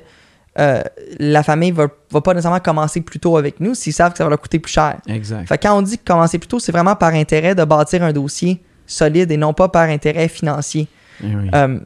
euh, 0.58 0.82
la 1.18 1.42
famille 1.42 1.70
va, 1.70 1.88
va 2.10 2.20
pas 2.20 2.32
nécessairement 2.32 2.60
commencer 2.60 3.00
plus 3.02 3.18
tôt 3.20 3.36
avec 3.36 3.60
nous 3.60 3.74
s'ils 3.74 3.92
savent 3.92 4.12
que 4.12 4.18
ça 4.18 4.24
va 4.24 4.30
leur 4.30 4.40
coûter 4.40 4.58
plus 4.58 4.72
cher. 4.72 4.96
Exact. 5.06 5.46
Fait 5.46 5.58
que 5.58 5.66
quand 5.66 5.76
on 5.78 5.82
dit 5.82 5.98
commencer 5.98 6.38
plus 6.38 6.48
tôt, 6.48 6.58
c'est 6.58 6.72
vraiment 6.72 6.96
par 6.96 7.12
intérêt 7.14 7.54
de 7.54 7.64
bâtir 7.64 8.02
un 8.02 8.12
dossier 8.12 8.62
solide 8.86 9.30
et 9.30 9.36
non 9.36 9.52
pas 9.52 9.68
par 9.68 9.88
intérêt 9.88 10.28
financier. 10.28 10.88
Eh 11.22 11.26
oui. 11.26 11.50
Euh, 11.54 11.78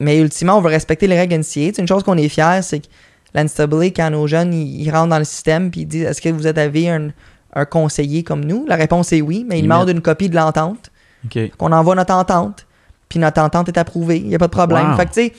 mais 0.00 0.18
ultimement, 0.18 0.58
on 0.58 0.60
veut 0.60 0.68
respecter 0.70 1.06
les 1.06 1.16
règles 1.18 1.34
NCA. 1.36 1.44
C'est 1.74 1.78
une 1.78 1.88
chose 1.88 2.02
qu'on 2.02 2.16
est 2.18 2.28
fier, 2.28 2.62
c'est 2.62 2.80
que 2.80 2.86
l'NCAA, 3.34 3.86
quand 3.96 4.10
nos 4.10 4.26
jeunes 4.26 4.52
ils, 4.54 4.82
ils 4.82 4.90
rentrent 4.90 5.08
dans 5.10 5.18
le 5.18 5.24
système 5.24 5.70
puis 5.70 5.82
ils 5.82 5.86
disent 5.86 6.04
est-ce 6.04 6.20
que 6.20 6.28
vous 6.28 6.46
avez 6.46 6.90
un, 6.90 7.08
un 7.54 7.64
conseiller 7.64 8.22
comme 8.22 8.44
nous? 8.44 8.66
La 8.68 8.76
réponse 8.76 9.12
est 9.12 9.20
oui, 9.20 9.44
mais 9.48 9.56
ils 9.56 9.60
Ils 9.60 9.62
demandent 9.64 9.86
mettent- 9.86 9.96
une 9.96 10.02
copie 10.02 10.28
de 10.28 10.36
l'entente 10.36 10.90
OK. 11.24 11.38
qu'on 11.56 11.72
envoie 11.72 11.94
notre 11.94 12.14
entente, 12.14 12.66
puis 13.08 13.18
notre 13.18 13.40
entente 13.40 13.68
est 13.68 13.78
approuvée, 13.78 14.18
il 14.18 14.26
n'y 14.28 14.34
a 14.34 14.38
pas 14.38 14.46
de 14.46 14.52
problème. 14.52 14.90
Wow. 14.90 14.96
Fait 14.96 15.06
que, 15.06 15.10
tu 15.12 15.20
sais, 15.22 15.32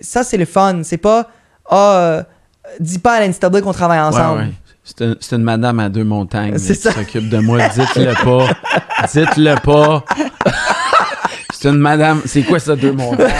ça, 0.00 0.22
c'est 0.22 0.36
le 0.36 0.44
fun. 0.46 0.80
C'est 0.82 0.96
pas, 0.98 1.28
ah, 1.70 1.96
euh, 1.96 2.22
dis 2.80 2.98
pas 2.98 3.14
à 3.14 3.26
l'NCAA 3.26 3.62
qu'on 3.62 3.72
travaille 3.72 4.00
ensemble. 4.00 4.40
Ouais, 4.40 4.46
ouais. 4.46 4.52
C'est 4.82 5.04
une, 5.04 5.16
c'est 5.20 5.36
une 5.36 5.42
madame 5.42 5.78
à 5.78 5.88
deux 5.88 6.04
montagnes 6.04 6.58
C'est 6.58 6.74
qui 6.74 6.80
ça. 6.80 6.92
s'occupe 6.92 7.28
de 7.28 7.38
moi. 7.38 7.68
Dites-le 7.68 8.12
pas. 8.24 8.48
Dites-le 9.12 9.54
pas. 9.60 10.04
c'est 11.52 11.68
une 11.68 11.78
madame. 11.78 12.22
C'est 12.24 12.42
quoi 12.42 12.58
ça, 12.58 12.74
deux 12.74 12.92
montagnes? 12.92 13.30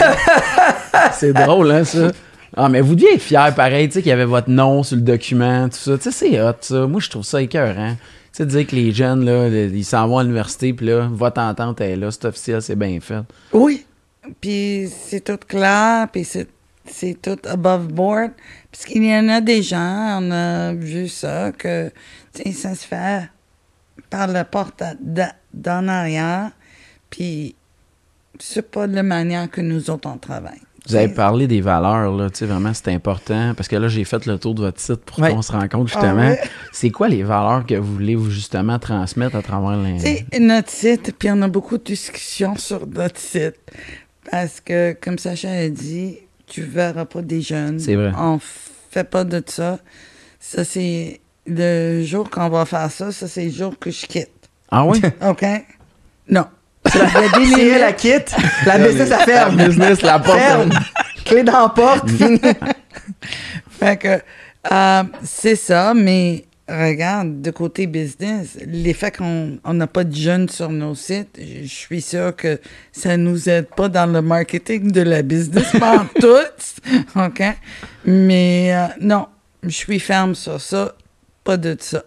c'est 1.13 1.33
drôle, 1.33 1.71
hein, 1.71 1.83
ça? 1.83 2.11
Ah, 2.55 2.69
mais 2.69 2.81
vous 2.81 2.95
deviez 2.95 3.15
être 3.15 3.21
fier, 3.21 3.53
pareil, 3.55 3.87
tu 3.87 3.95
sais, 3.95 4.01
qu'il 4.01 4.09
y 4.09 4.13
avait 4.13 4.25
votre 4.25 4.49
nom 4.49 4.83
sur 4.83 4.97
le 4.97 5.01
document, 5.03 5.69
tout 5.69 5.77
ça. 5.77 5.97
Tu 5.97 6.03
sais, 6.03 6.11
c'est 6.11 6.41
hot, 6.41 6.53
ça. 6.61 6.85
Moi, 6.87 6.99
je 6.99 7.09
trouve 7.09 7.23
ça 7.23 7.41
écœurant. 7.41 7.95
Tu 7.95 7.97
sais, 8.33 8.45
de 8.45 8.51
dire 8.51 8.67
que 8.67 8.75
les 8.75 8.91
jeunes, 8.91 9.25
là, 9.25 9.47
ils 9.47 9.85
s'en 9.85 10.07
vont 10.07 10.17
à 10.19 10.23
l'université, 10.23 10.73
puis 10.73 10.85
là, 10.87 11.07
votre 11.11 11.41
entente 11.41 11.81
est 11.81 11.95
là, 11.95 12.11
c'est 12.11 12.25
officiel, 12.25 12.61
c'est 12.61 12.75
bien 12.75 12.99
fait. 13.01 13.21
Oui. 13.53 13.85
Puis 14.39 14.89
c'est 15.05 15.21
tout 15.21 15.39
clair, 15.47 16.07
puis 16.11 16.23
c'est, 16.23 16.47
c'est 16.85 17.21
tout 17.21 17.37
above 17.47 17.87
board. 17.87 18.31
Parce 18.71 18.85
qu'il 18.85 19.03
y 19.03 19.13
en 19.15 19.27
a 19.29 19.41
des 19.41 19.61
gens, 19.61 20.19
on 20.21 20.31
a 20.31 20.73
vu 20.73 21.07
ça, 21.07 21.51
que 21.51 21.91
ça 22.53 22.75
se 22.75 22.85
fait 22.87 23.29
par 24.09 24.27
la 24.27 24.45
porte 24.45 24.81
d'en 25.53 25.87
arrière, 25.87 26.51
puis 27.09 27.55
c'est 28.39 28.69
pas 28.69 28.87
de 28.87 28.95
la 28.95 29.03
manière 29.03 29.49
que 29.49 29.61
nous 29.61 29.89
autres 29.89 30.09
on 30.09 30.17
travaille. 30.17 30.59
Vous 30.87 30.95
avez 30.95 31.09
C'est- 31.09 31.13
parlé 31.13 31.45
des 31.47 31.61
valeurs, 31.61 32.11
là, 32.15 32.29
tu 32.31 32.39
sais, 32.39 32.45
vraiment, 32.47 32.73
c'est 32.73 32.87
important. 32.87 33.53
Parce 33.55 33.67
que 33.69 33.75
là, 33.75 33.87
j'ai 33.87 34.03
fait 34.03 34.25
le 34.25 34.39
tour 34.39 34.55
de 34.55 34.61
votre 34.61 34.79
site 34.79 34.95
pour 35.05 35.19
Ouais. 35.19 35.29
qu'on 35.31 35.43
se 35.43 35.51
rencontre, 35.51 35.87
justement. 35.89 36.21
Ah 36.23 36.29
ouais? 36.31 36.41
C'est 36.71 36.89
quoi 36.89 37.07
les 37.07 37.21
valeurs 37.21 37.67
que 37.67 37.75
vous 37.75 37.93
voulez, 37.93 38.15
vous, 38.15 38.31
justement, 38.31 38.79
transmettre 38.79 39.35
à 39.35 39.43
travers 39.43 39.77
les... 39.77 39.99
Sais, 39.99 40.25
notre 40.39 40.71
site, 40.71 41.13
puis 41.19 41.29
on 41.31 41.39
a 41.43 41.47
beaucoup 41.47 41.77
de 41.77 41.83
discussions 41.83 42.55
sur 42.55 42.87
notre 42.87 43.19
site. 43.19 43.57
Parce 44.31 44.59
que, 44.59 44.97
comme 44.99 45.19
Sacha 45.19 45.51
a 45.51 45.69
dit, 45.69 46.17
tu 46.51 46.63
verras 46.63 47.05
pas 47.05 47.21
des 47.21 47.41
jeunes. 47.41 47.79
C'est 47.79 47.95
vrai. 47.95 48.11
On 48.17 48.37
fait 48.91 49.05
pas 49.05 49.23
de 49.23 49.41
ça. 49.45 49.79
Ça, 50.37 50.65
c'est 50.65 51.21
le 51.47 52.03
jour 52.03 52.29
qu'on 52.29 52.49
va 52.49 52.65
faire 52.65 52.91
ça, 52.91 53.11
ça, 53.13 53.27
c'est 53.29 53.45
le 53.45 53.51
jour 53.51 53.79
que 53.79 53.89
je 53.89 54.05
quitte. 54.05 54.49
Ah 54.69 54.85
oui? 54.85 55.01
OK? 55.25 55.45
Non. 56.27 56.45
Tirer 56.89 57.29
limites. 57.39 57.79
la 57.79 57.93
quitte, 58.03 58.35
la 58.65 58.77
business, 58.85 59.09
ça 59.09 59.19
ferme. 59.19 59.57
La 59.57 59.67
business, 59.67 60.01
la 60.01 60.19
porte. 60.19 60.37
Ferme. 60.37 60.69
Clé 61.23 61.43
dans 61.43 61.61
la 61.61 61.69
porte, 61.69 62.09
fini. 62.09 62.41
Fait 63.79 63.97
que, 63.97 64.21
euh, 64.71 65.03
c'est 65.23 65.55
ça, 65.55 65.93
mais 65.93 66.45
regarde, 66.71 67.41
de 67.41 67.51
côté 67.51 67.87
business, 67.87 68.57
l'effet 68.65 69.11
qu'on 69.11 69.59
on 69.63 69.73
n'a 69.73 69.87
pas 69.87 70.03
de 70.03 70.15
jeunes 70.15 70.49
sur 70.49 70.69
nos 70.69 70.95
sites, 70.95 71.39
je 71.39 71.67
suis 71.67 72.01
sûre 72.01 72.35
que 72.35 72.59
ça 72.91 73.17
nous 73.17 73.49
aide 73.49 73.67
pas 73.75 73.89
dans 73.89 74.05
le 74.11 74.21
marketing 74.21 74.91
de 74.91 75.01
la 75.01 75.21
business, 75.21 75.71
pas 75.79 75.99
en 75.99 76.05
tout, 76.05 77.19
OK? 77.19 77.43
Mais 78.05 78.73
euh, 78.75 78.87
non, 79.01 79.27
je 79.63 79.69
suis 79.69 79.99
ferme 79.99 80.33
sur 80.35 80.59
ça, 80.61 80.95
pas 81.43 81.57
de 81.57 81.75
ça. 81.79 82.03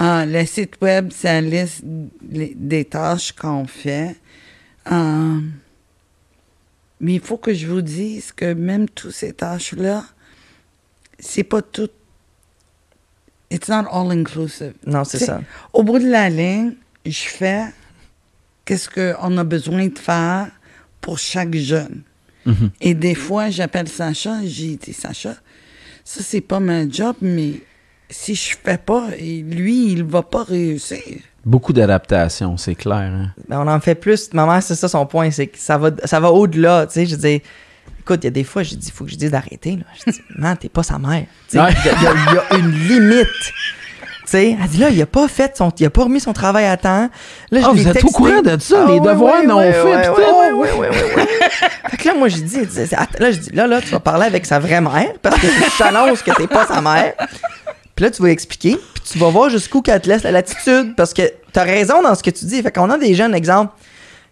Euh, 0.00 0.24
le 0.26 0.44
site 0.46 0.74
web, 0.80 1.10
ça 1.12 1.40
liste 1.40 1.82
les- 2.30 2.54
des 2.56 2.84
tâches 2.84 3.32
qu'on 3.32 3.66
fait. 3.66 4.16
Euh, 4.90 5.38
mais 7.00 7.14
il 7.14 7.20
faut 7.20 7.36
que 7.36 7.52
je 7.52 7.66
vous 7.66 7.82
dise 7.82 8.32
que 8.32 8.52
même 8.54 8.88
toutes 8.88 9.12
ces 9.12 9.32
tâches-là, 9.32 10.04
c'est 11.18 11.44
pas 11.44 11.62
tout. 11.62 11.88
It's 13.52 13.68
not 13.68 13.84
all 13.92 14.10
inclusive. 14.10 14.72
Non, 14.86 15.04
c'est 15.04 15.18
ça. 15.18 15.40
Au 15.72 15.82
bout 15.82 15.98
de 15.98 16.08
la 16.08 16.30
ligne, 16.30 16.72
je 17.04 17.24
fais 17.28 17.64
qu'est-ce 18.64 18.88
qu'on 18.88 19.36
a 19.36 19.44
besoin 19.44 19.88
de 19.88 19.98
faire 19.98 20.48
pour 21.00 21.18
chaque 21.18 21.54
jeune. 21.54 22.02
Mhm. 22.46 22.70
Et 22.80 22.94
des 22.94 23.14
fois, 23.14 23.50
j'appelle 23.50 23.88
Sacha, 23.88 24.38
j'ai 24.44 24.76
dit 24.76 24.92
Sacha, 24.92 25.34
ça 26.04 26.22
c'est 26.22 26.40
pas 26.40 26.60
ma 26.60 26.88
job, 26.88 27.16
mais 27.20 27.60
si 28.10 28.34
je 28.34 28.56
fais 28.62 28.78
pas, 28.78 29.08
lui, 29.18 29.92
il 29.92 30.02
va 30.04 30.22
pas 30.22 30.44
réussir. 30.44 30.98
Beaucoup 31.44 31.72
d'adaptation, 31.72 32.56
c'est 32.56 32.74
clair. 32.74 32.96
hein. 33.12 33.32
Ben, 33.48 33.60
on 33.60 33.66
en 33.68 33.80
fait 33.80 33.94
plus. 33.96 34.32
Ma 34.32 34.46
mère, 34.46 34.62
c'est 34.62 34.74
ça 34.76 34.88
son 34.88 35.06
point, 35.06 35.30
c'est 35.30 35.48
que 35.48 35.58
ça 35.58 35.76
va, 35.76 35.90
ça 36.04 36.20
va 36.20 36.30
au-delà. 36.30 36.86
Tu 36.86 36.94
sais, 36.94 37.06
je 37.06 37.16
dis, 37.16 37.42
écoute, 38.02 38.20
il 38.22 38.26
y 38.26 38.28
a 38.28 38.30
des 38.30 38.44
fois, 38.44 38.62
j'ai 38.62 38.76
dit, 38.76 38.88
il 38.88 38.92
faut 38.92 39.04
que 39.04 39.10
je 39.10 39.16
dise 39.16 39.30
d'arrêter. 39.30 39.72
là. 39.76 39.84
Je 40.06 40.12
dis, 40.12 40.20
man, 40.36 40.56
t'es 40.56 40.68
pas 40.68 40.82
sa 40.82 40.98
mère. 40.98 41.24
Il 41.52 41.56
y, 41.56 41.58
a- 41.60 41.70
y 41.70 42.56
y 42.56 42.58
une 42.58 42.70
limite. 42.88 43.26
Tu 44.24 44.38
sais, 44.38 44.56
elle 44.62 44.68
dit 44.68 44.78
là, 44.78 44.88
il 44.88 45.02
a 45.02 45.06
pas 45.06 45.26
fait 45.28 45.56
son, 45.56 45.70
il 45.78 45.84
a 45.84 45.90
pas 45.90 46.04
remis 46.04 46.20
son 46.20 46.32
travail 46.32 46.64
à 46.66 46.76
temps. 46.76 47.10
Là, 47.50 47.60
je 47.60 47.66
Ah, 47.66 47.72
l'ai 47.74 47.82
vous 47.82 47.88
êtes 47.88 48.04
au 48.04 48.08
courant 48.08 48.40
de 48.40 48.56
ça, 48.60 48.84
Ah, 48.84 48.90
les 48.90 48.98
ouais, 49.00 49.08
devoirs 49.12 49.40
ouais, 49.40 49.46
non 49.46 49.56
ouais, 49.58 49.72
faits, 49.72 50.10
ouais, 50.10 50.52
ouais, 50.52 50.72
ouais. 50.78 50.90
Fait 51.90 51.96
que 51.96 52.08
là, 52.08 52.14
moi, 52.14 52.28
j'ai 52.28 52.40
dit, 52.40 52.58
là, 52.60 53.30
je 53.32 53.36
dis, 53.38 53.50
là, 53.52 53.66
là, 53.66 53.80
tu 53.82 53.88
vas 53.88 53.98
parler 54.00 54.26
avec 54.26 54.46
sa 54.46 54.58
vraie 54.60 54.80
mère 54.80 55.12
parce 55.20 55.40
que 55.40 55.46
je 55.48 55.78
t'annonce 55.78 56.22
que 56.22 56.30
t'es 56.36 56.46
pas 56.46 56.66
sa 56.66 56.80
mère. 56.80 57.14
Puis 57.96 58.04
là, 58.04 58.10
tu 58.10 58.22
vas 58.22 58.30
expliquer, 58.30 58.78
puis 58.94 59.02
tu 59.12 59.18
vas 59.18 59.28
voir 59.28 59.50
jusqu'où 59.50 59.82
qu'elle 59.82 60.00
te 60.00 60.08
laisse 60.08 60.22
la 60.22 60.30
latitude 60.30 60.94
parce 60.96 61.12
que 61.12 61.22
t'as 61.52 61.64
raison 61.64 62.00
dans 62.00 62.14
ce 62.14 62.22
que 62.22 62.30
tu 62.30 62.44
dis. 62.46 62.62
Fait 62.62 62.70
qu'on 62.72 62.88
a 62.90 62.96
des 62.98 63.14
jeunes 63.14 63.34
exemples 63.34 63.72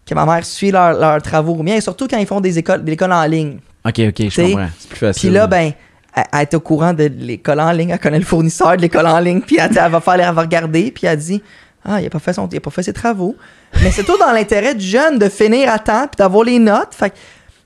que 0.07 0.15
ma 0.15 0.27
mère 0.27 0.45
suit 0.45 0.71
leurs 0.71 1.23
travaux 1.23 1.55
bien, 1.63 1.77
et 1.77 1.81
surtout 1.81 2.09
quand 2.09 2.19
ils 2.19 2.27
font 2.27 2.41
des 2.41 2.59
écoles, 2.59 2.85
des 2.85 2.93
écoles 2.93 3.13
en 3.13 3.25
ligne. 3.25 3.59
Ok, 3.85 4.01
ok, 4.09 4.29
je 4.29 4.43
comprends. 4.43 4.69
C'est 4.79 4.89
plus 4.89 4.99
facile. 4.99 5.21
Puis 5.21 5.35
là, 5.35 5.47
ben, 5.47 5.73
elle, 6.15 6.25
elle 6.33 6.41
est 6.41 6.55
au 6.55 6.61
courant 6.61 6.93
de 6.93 7.05
l'école 7.05 7.61
en 7.61 7.73
ligne, 7.73 7.91
elle 7.91 7.99
connaît 7.99 8.19
le 8.19 8.25
fournisseur 8.25 8.77
de 8.77 8.83
l'école 8.83 9.07
en 9.07 9.19
ligne, 9.21 9.41
puis 9.41 9.59
elle, 9.59 9.71
elle 9.77 9.91
va 9.91 10.01
faire, 10.01 10.15
elle 10.15 10.35
va 10.35 10.43
regarder, 10.43 10.91
puis 10.91 11.07
elle 11.07 11.19
dit 11.19 11.43
Ah, 11.85 12.01
il 12.01 12.07
a 12.07 12.11
pas 12.11 12.19
fait 12.19 12.33
son, 12.33 12.49
il 12.51 12.57
a 12.57 12.61
pas 12.61 12.71
fait 12.71 12.83
ses 12.83 12.93
travaux. 12.93 13.37
Mais 13.83 13.91
c'est 13.91 14.05
tout 14.05 14.19
dans 14.19 14.33
l'intérêt 14.33 14.75
du 14.75 14.85
jeune 14.85 15.19
de 15.19 15.29
finir 15.29 15.71
à 15.71 15.79
temps, 15.79 16.07
puis 16.09 16.19
d'avoir 16.19 16.45
les 16.45 16.59
notes. 16.59 16.93
Fait 16.93 17.11
que 17.11 17.17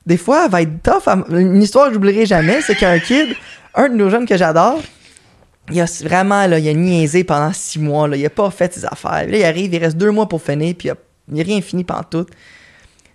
des 0.05 0.17
fois, 0.17 0.45
elle 0.45 0.51
va 0.51 0.61
être 0.61 0.83
tough. 0.83 1.11
Une 1.29 1.61
histoire 1.61 1.87
que 1.87 1.93
j'oublierai 1.93 2.25
jamais, 2.25 2.61
c'est 2.61 2.75
qu'un 2.75 2.99
kid, 2.99 3.35
un 3.73 3.89
de 3.89 3.95
nos 3.95 4.09
jeunes 4.09 4.27
que 4.27 4.37
j'adore, 4.37 4.79
il 5.71 5.81
a 5.81 5.85
vraiment, 6.03 6.45
là, 6.45 6.59
il 6.59 6.69
a 6.69 6.73
niaisé 6.73 7.23
pendant 7.23 7.51
six 7.51 7.79
mois, 7.79 8.07
là, 8.07 8.15
il 8.15 8.25
a 8.25 8.29
pas 8.29 8.49
fait 8.51 8.73
ses 8.73 8.85
affaires. 8.85 9.25
Là, 9.27 9.37
il 9.37 9.43
arrive, 9.43 9.73
il 9.73 9.83
reste 9.83 9.97
deux 9.97 10.11
mois 10.11 10.29
pour 10.29 10.41
finir, 10.41 10.75
puis 10.77 10.89
il 10.89 10.91
a, 10.91 10.95
il 11.31 11.39
a 11.39 11.43
rien 11.43 11.61
fini 11.61 11.83
pendant 11.83 12.03
tout. 12.03 12.25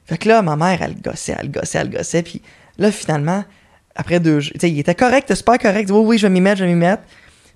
Fait 0.06 0.18
que 0.18 0.28
là, 0.28 0.42
ma 0.42 0.56
mère, 0.56 0.82
elle 0.82 1.00
gossait, 1.00 1.36
elle 1.38 1.50
gossait, 1.50 1.78
elle 1.78 1.90
gossait. 1.90 2.22
Puis 2.22 2.42
là, 2.78 2.90
finalement, 2.90 3.44
après 3.94 4.18
deux 4.20 4.40
jours, 4.40 4.52
tu 4.54 4.60
sais, 4.60 4.70
il 4.70 4.78
était 4.78 4.94
correct, 4.94 5.32
super 5.34 5.58
correct. 5.58 5.90
Oui, 5.90 6.02
oui, 6.04 6.18
je 6.18 6.26
vais 6.26 6.32
m'y 6.32 6.40
mettre, 6.40 6.58
je 6.58 6.64
vais 6.64 6.70
m'y 6.70 6.76
mettre. 6.76 7.02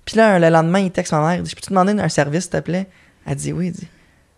Puis 0.05 0.15
là, 0.17 0.39
le 0.39 0.49
lendemain, 0.49 0.79
il 0.79 0.91
texte 0.91 1.11
ma 1.11 1.21
mère, 1.21 1.35
il 1.37 1.41
dit, 1.41 1.49
je 1.49 1.55
peux 1.55 1.61
te 1.61 1.69
demander 1.69 1.91
un 1.99 2.09
service, 2.09 2.43
s'il 2.43 2.51
te 2.51 2.59
plaît? 2.59 2.87
Elle 3.27 3.35
dit, 3.35 3.51
oui, 3.51 3.67
il 3.67 3.71
dit, 3.71 3.87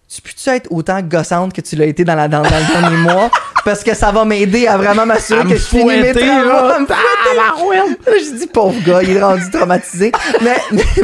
tu 0.10 0.22
peux-tu 0.22 0.50
être 0.50 0.72
autant 0.72 1.02
gossante 1.02 1.52
que 1.54 1.60
tu 1.60 1.76
l'as 1.76 1.86
été 1.86 2.06
dans, 2.06 2.16
la, 2.16 2.30
dans, 2.30 2.42
dans 2.42 2.50
le 2.50 2.82
dernier 2.82 2.98
mois? 2.98 3.30
Parce 3.66 3.84
que 3.84 3.94
ça 3.94 4.12
va 4.14 4.24
m'aider 4.24 4.66
à 4.66 4.78
vraiment 4.78 5.06
m'assurer 5.06 5.44
que 5.44 5.58
je 5.58 5.66
finis 5.66 5.84
mes 5.84 6.14
travaux. 6.14 6.86
j'ai 8.18 8.38
dit, 8.38 8.48
pauvre 8.48 8.82
gars, 8.86 9.04
il 9.04 9.18
est 9.18 9.22
rendu 9.22 9.50
traumatisé. 9.52 10.14
mais, 10.42 10.56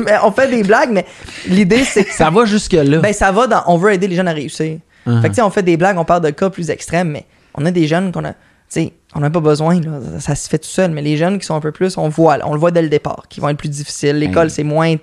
mais 0.06 0.14
on 0.24 0.32
fait 0.32 0.48
des 0.48 0.64
blagues, 0.64 0.92
mais 0.92 1.06
l'idée, 1.46 1.84
c'est 1.84 2.06
que 2.06 2.14
Ça 2.14 2.30
va 2.30 2.46
jusque-là. 2.46 3.00
ben, 3.00 3.12
ça 3.14 3.34
va 3.34 3.48
dans. 3.48 3.64
On 3.68 3.78
veut 3.78 3.92
aider 3.92 4.08
les 4.08 4.16
jeunes 4.16 4.30
à 4.30 4.34
réussir. 4.34 4.78
Uh-huh. 5.08 5.22
Fait 5.22 5.28
que, 5.30 5.34
tu 5.34 5.36
sais, 5.36 5.42
on 5.42 5.50
fait 5.50 5.64
des 5.64 5.78
blagues, 5.78 5.98
on 5.98 6.06
parle 6.06 6.22
de 6.24 6.30
cas 6.30 6.50
plus 6.50 6.70
extrêmes, 6.70 7.10
mais 7.10 7.26
on 7.56 7.66
a 7.66 7.72
des 7.72 7.88
jeunes 7.88 8.12
qu'on 8.12 8.24
a. 8.26 8.34
Tu 8.34 8.38
sais, 8.70 8.94
on 9.16 9.20
n'a 9.20 9.30
pas 9.30 9.40
besoin, 9.42 9.80
là. 9.82 9.92
Ça, 10.20 10.34
se 10.36 10.50
fait 10.50 10.58
tout 10.58 10.68
seul. 10.70 10.92
Mais 10.92 11.02
les 11.02 11.18
jeunes 11.18 11.38
qui 11.40 11.46
sont 11.46 11.56
un 11.56 11.60
peu 11.60 11.72
plus, 11.72 11.98
on 11.98 12.10
voit, 12.10 12.38
on 12.46 12.54
le 12.54 12.60
voit 12.60 12.72
dès 12.72 12.82
le 12.82 12.90
départ, 12.90 13.24
qui 13.30 13.40
vont 13.40 13.50
être 13.50 13.58
plus 13.58 13.70
difficiles. 13.70 14.18
L'école, 14.18 14.46
Hey. 14.46 14.50
c'est 14.52 14.64
moins. 14.64 14.96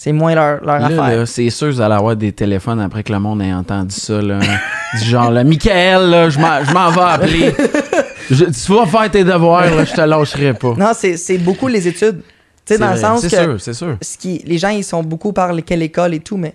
C'est 0.00 0.12
moins 0.12 0.32
leur, 0.36 0.64
leur 0.64 0.78
Là, 0.78 0.86
affaire. 0.86 1.18
là, 1.18 1.26
c'est 1.26 1.50
sûr, 1.50 1.72
vous 1.72 1.80
allez 1.80 1.94
avoir 1.96 2.14
des 2.14 2.30
téléphones 2.30 2.78
après 2.80 3.02
que 3.02 3.12
le 3.12 3.18
monde 3.18 3.42
ait 3.42 3.52
entendu 3.52 3.92
ça. 3.96 4.22
Là. 4.22 4.38
du 4.94 5.04
genre, 5.04 5.28
là, 5.32 5.42
Michael, 5.42 6.08
là, 6.08 6.30
je 6.30 6.38
m'en 6.38 6.64
je 6.64 6.72
m'en 6.72 6.90
vais 6.90 7.00
appeler. 7.00 7.54
Je- 8.30 8.44
tu 8.44 8.72
vas 8.72 8.86
faire 8.86 9.10
tes 9.10 9.24
devoirs, 9.24 9.74
là, 9.74 9.84
je 9.84 9.92
te 9.94 10.00
lâcherai 10.02 10.52
pas. 10.54 10.74
Non, 10.76 10.92
c'est 10.94 11.16
c'est 11.16 11.38
beaucoup 11.38 11.66
les 11.66 11.88
études. 11.88 12.20
Tu 12.64 12.74
sais, 12.74 12.74
C'est 12.74 12.78
dans 12.78 12.90
le 12.92 12.96
sens 12.98 13.22
C'est 13.22 13.30
que. 13.30 13.42
sûr, 13.42 13.60
c'est 13.60 13.72
sûr. 13.72 13.96
ce 14.02 14.18
qui, 14.18 14.42
les 14.46 14.58
gens, 14.58 14.68
ils 14.68 14.84
sont 14.84 15.02
beaucoup 15.02 15.32
par 15.32 15.50
quelle 15.66 15.82
école 15.82 16.12
et 16.14 16.20
tout, 16.20 16.36
mais 16.36 16.54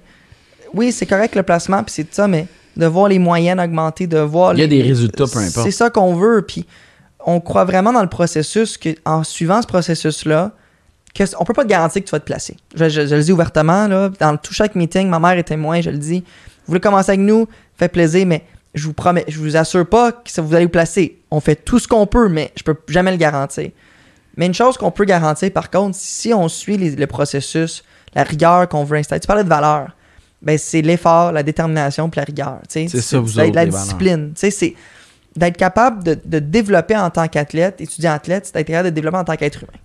oui, 0.73 0.91
c'est 0.91 1.07
correct 1.07 1.35
le 1.35 1.41
placement, 1.43 1.83
puis 1.83 1.91
c'est 1.93 2.03
tout 2.03 2.13
ça, 2.13 2.27
mais 2.27 2.45
de 2.77 2.85
voir 2.85 3.07
les 3.07 3.19
moyennes 3.19 3.59
augmenter, 3.59 4.07
de 4.07 4.17
voir 4.19 4.53
Il 4.53 4.59
y 4.59 4.63
a 4.63 4.67
les- 4.67 4.77
des 4.77 4.83
résultats, 4.83 5.25
peu 5.31 5.39
importe. 5.39 5.65
C'est 5.65 5.71
ça 5.71 5.89
qu'on 5.89 6.15
veut, 6.15 6.41
puis 6.41 6.65
on 7.25 7.39
croit 7.39 7.65
vraiment 7.65 7.93
dans 7.93 8.01
le 8.01 8.09
processus, 8.09 8.77
que 8.77 8.89
en 9.05 9.23
suivant 9.23 9.61
ce 9.61 9.67
processus-là, 9.67 10.51
que 11.13 11.23
on 11.39 11.45
peut 11.45 11.53
pas 11.53 11.63
te 11.63 11.69
garantir 11.69 12.01
que 12.01 12.07
tu 12.07 12.11
vas 12.11 12.19
te 12.19 12.25
placer. 12.25 12.57
Je, 12.75 12.89
je- 12.89 13.05
je 13.05 13.15
le 13.15 13.21
dis 13.23 13.31
ouvertement, 13.31 13.87
là, 13.87 14.09
dans 14.19 14.35
tout 14.37 14.53
chaque 14.53 14.75
meeting, 14.75 15.07
ma 15.07 15.19
mère 15.19 15.37
est 15.37 15.43
témoin, 15.43 15.79
je 15.81 15.91
le 15.91 15.97
dis. 15.99 16.19
Vous 16.65 16.67
voulez 16.71 16.79
commencer 16.79 17.11
avec 17.11 17.21
nous, 17.21 17.47
fait 17.77 17.89
plaisir, 17.89 18.25
mais 18.25 18.43
je 18.73 18.85
vous 18.87 18.93
promets, 18.93 19.23
je 19.27 19.37
vous 19.39 19.55
assure 19.55 19.85
pas 19.87 20.11
que 20.11 20.31
ça 20.31 20.41
vous 20.41 20.55
allez 20.55 20.65
vous 20.65 20.71
placer. 20.71 21.19
On 21.29 21.39
fait 21.39 21.55
tout 21.55 21.77
ce 21.77 21.87
qu'on 21.87 22.07
peut, 22.07 22.27
mais 22.29 22.51
je 22.55 22.63
peux 22.63 22.75
jamais 22.87 23.11
le 23.11 23.17
garantir. 23.17 23.69
Mais 24.35 24.47
une 24.47 24.53
chose 24.55 24.77
qu'on 24.77 24.89
peut 24.89 25.05
garantir, 25.05 25.51
par 25.51 25.69
contre, 25.69 25.95
si 25.95 26.33
on 26.33 26.47
suit 26.47 26.77
les- 26.77 26.95
le 26.95 27.05
processus, 27.05 27.83
la 28.15 28.23
rigueur 28.23 28.67
qu'on 28.67 28.83
veut 28.83 28.97
installer, 28.97 29.19
tu 29.19 29.27
parlais 29.27 29.43
de 29.43 29.49
valeur, 29.49 29.89
ben 30.43 30.57
c'est 30.57 30.81
l'effort, 30.81 31.31
la 31.31 31.41
détermination 31.43 32.09
puis 32.09 32.19
la 32.19 32.25
rigueur. 32.25 32.59
tu 32.69 32.81
sais. 32.81 32.87
C'est 32.89 33.01
ça, 33.01 33.19
vous 33.19 33.39
autres, 33.39 33.55
La 33.55 33.65
discipline. 33.65 34.33
Tu 34.35 34.39
sais, 34.41 34.51
c'est 34.51 34.75
d'être 35.35 35.57
capable 35.57 36.03
de, 36.03 36.19
de 36.23 36.39
développer 36.39 36.95
en 36.95 37.09
tant 37.09 37.27
qu'athlète, 37.27 37.81
étudiant 37.81 38.11
athlète, 38.13 38.45
c'est 38.45 38.53
d'être 38.53 38.67
capable 38.67 38.89
de 38.89 38.93
développer 38.95 39.17
en 39.17 39.23
tant 39.23 39.35
qu'être 39.35 39.63
humain. 39.63 39.79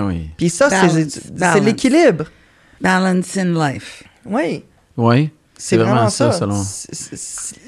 Ah 0.00 0.04
oui. 0.06 0.30
Puis 0.36 0.48
ça, 0.48 0.70
c'est- 0.70 0.76
Balance, 0.86 1.08
c'est 1.12 1.34
balance. 1.34 1.64
l'équilibre. 1.64 2.24
Balance 2.80 3.36
in 3.36 3.70
life. 3.70 4.02
Oui. 4.24 4.64
Oui. 4.96 5.30
C'est 5.58 5.76
vraiment 5.76 5.94
vraiment, 5.94 6.10
ça, 6.10 6.32
ça. 6.32 6.38
selon- 6.40 6.62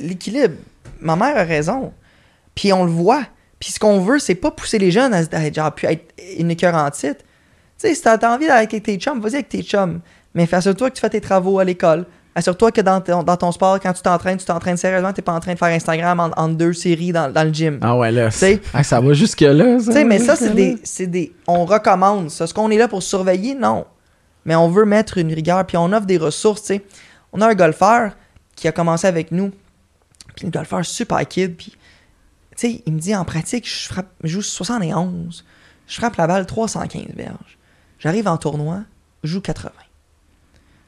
L'équilibre. 0.00 0.54
Ma 1.00 1.16
mère 1.16 1.36
a 1.36 1.44
raison. 1.44 1.92
Puis 2.54 2.72
on 2.72 2.84
le 2.84 2.90
voit. 2.90 3.22
Puis 3.60 3.72
ce 3.72 3.78
qu'on 3.78 4.00
veut, 4.00 4.18
c'est 4.18 4.34
pas 4.34 4.50
pousser 4.50 4.78
les 4.78 4.90
jeunes 4.90 5.12
à, 5.14 5.22
à 5.32 5.44
être, 5.44 5.54
genre, 5.54 5.72
puis 5.74 5.86
à 5.86 5.92
être 5.92 6.12
une 6.38 6.50
écœurantite. 6.50 7.18
Tu 7.18 7.24
sais, 7.88 7.94
si 7.94 8.02
t'as 8.02 8.14
envie 8.34 8.46
d'aller 8.46 8.66
avec 8.70 8.82
tes 8.82 8.96
chums, 8.96 9.20
vas-y 9.20 9.34
avec 9.34 9.48
tes 9.48 9.62
chums. 9.62 10.00
Mais 10.34 10.46
fais 10.46 10.56
assure-toi 10.56 10.90
que 10.90 10.94
tu 10.96 11.00
fais 11.00 11.10
tes 11.10 11.20
travaux 11.20 11.58
à 11.58 11.64
l'école. 11.64 12.06
Assure-toi 12.38 12.70
que 12.70 12.80
dans 12.80 13.00
ton, 13.00 13.24
dans 13.24 13.36
ton 13.36 13.50
sport, 13.50 13.80
quand 13.80 13.92
tu 13.92 14.00
t'entraînes, 14.02 14.36
tu 14.38 14.44
t'entraînes 14.44 14.76
sérieusement, 14.76 15.12
t'es 15.12 15.22
pas 15.22 15.32
en 15.32 15.40
train 15.40 15.54
de 15.54 15.58
faire 15.58 15.68
Instagram 15.74 16.20
en, 16.20 16.30
en 16.40 16.48
deux 16.48 16.72
séries 16.72 17.10
dans, 17.10 17.32
dans 17.32 17.42
le 17.42 17.52
gym. 17.52 17.78
Ah 17.82 17.96
ouais, 17.96 18.12
là. 18.12 18.30
sais- 18.30 18.60
Ah, 18.72 18.84
ça 18.84 19.00
va 19.00 19.12
jusque-là, 19.12 19.80
ça. 19.80 19.86
Tu 19.86 19.92
sais, 19.92 20.04
mais 20.04 20.18
ça, 20.20 20.36
c'est 20.36 20.54
des, 20.54 21.06
des. 21.08 21.32
On 21.48 21.64
recommande 21.64 22.30
ça. 22.30 22.44
Est-ce 22.44 22.54
qu'on 22.54 22.70
est 22.70 22.78
là 22.78 22.86
pour 22.86 23.02
surveiller? 23.02 23.54
Non. 23.56 23.86
Mais 24.44 24.54
on 24.54 24.68
veut 24.68 24.84
mettre 24.84 25.18
une 25.18 25.32
rigueur, 25.34 25.66
puis 25.66 25.76
on 25.76 25.92
offre 25.92 26.06
des 26.06 26.16
ressources, 26.18 26.62
tu 26.62 26.66
sais. 26.74 26.84
On 27.32 27.40
a 27.40 27.48
un 27.48 27.54
golfeur 27.54 28.12
qui 28.54 28.68
a 28.68 28.72
commencé 28.72 29.06
avec 29.08 29.32
nous, 29.32 29.50
puis 30.36 30.46
un 30.46 30.50
golfeur 30.50 30.84
super 30.84 31.26
kid, 31.26 31.56
puis, 31.56 31.72
tu 31.72 31.76
sais, 32.56 32.82
il 32.86 32.92
me 32.92 32.98
dit 33.00 33.14
en 33.16 33.24
pratique, 33.24 33.68
je, 33.68 33.88
frappe, 33.88 34.06
je 34.22 34.28
joue 34.28 34.42
71, 34.42 35.44
je 35.88 35.94
frappe 35.96 36.16
la 36.16 36.26
balle 36.28 36.46
315 36.46 37.02
verges. 37.16 37.58
J'arrive 37.98 38.28
en 38.28 38.36
tournoi, 38.36 38.82
je 39.24 39.32
joue 39.32 39.40
80. 39.40 39.72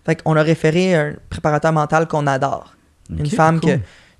Fait 0.05 0.23
qu'on 0.23 0.37
a 0.37 0.43
référé 0.43 0.95
un 0.95 1.13
préparateur 1.29 1.73
mental 1.73 2.07
qu'on 2.09 2.27
adore. 2.27 2.75
Une 3.11 3.27
femme 3.27 3.61
cool. 3.61 3.73
que, 3.75 3.79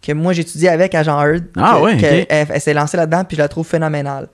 que 0.09 0.13
moi 0.13 0.33
j'étudiais 0.33 0.69
avec 0.69 0.95
à 0.95 1.03
Jean 1.03 1.21
Heard. 1.23 1.45
Ah 1.57 1.77
que- 1.77 1.83
ouais, 1.83 1.97
que 1.97 2.21
ok. 2.23 2.27
Elle, 2.29 2.47
elle 2.51 2.61
s'est 2.61 2.75
lancée 2.75 2.97
là-dedans, 2.97 3.25
puis 3.25 3.37
je 3.37 3.43
la 3.43 3.49
trouve 3.49 3.67
phénoménale. 3.67 4.29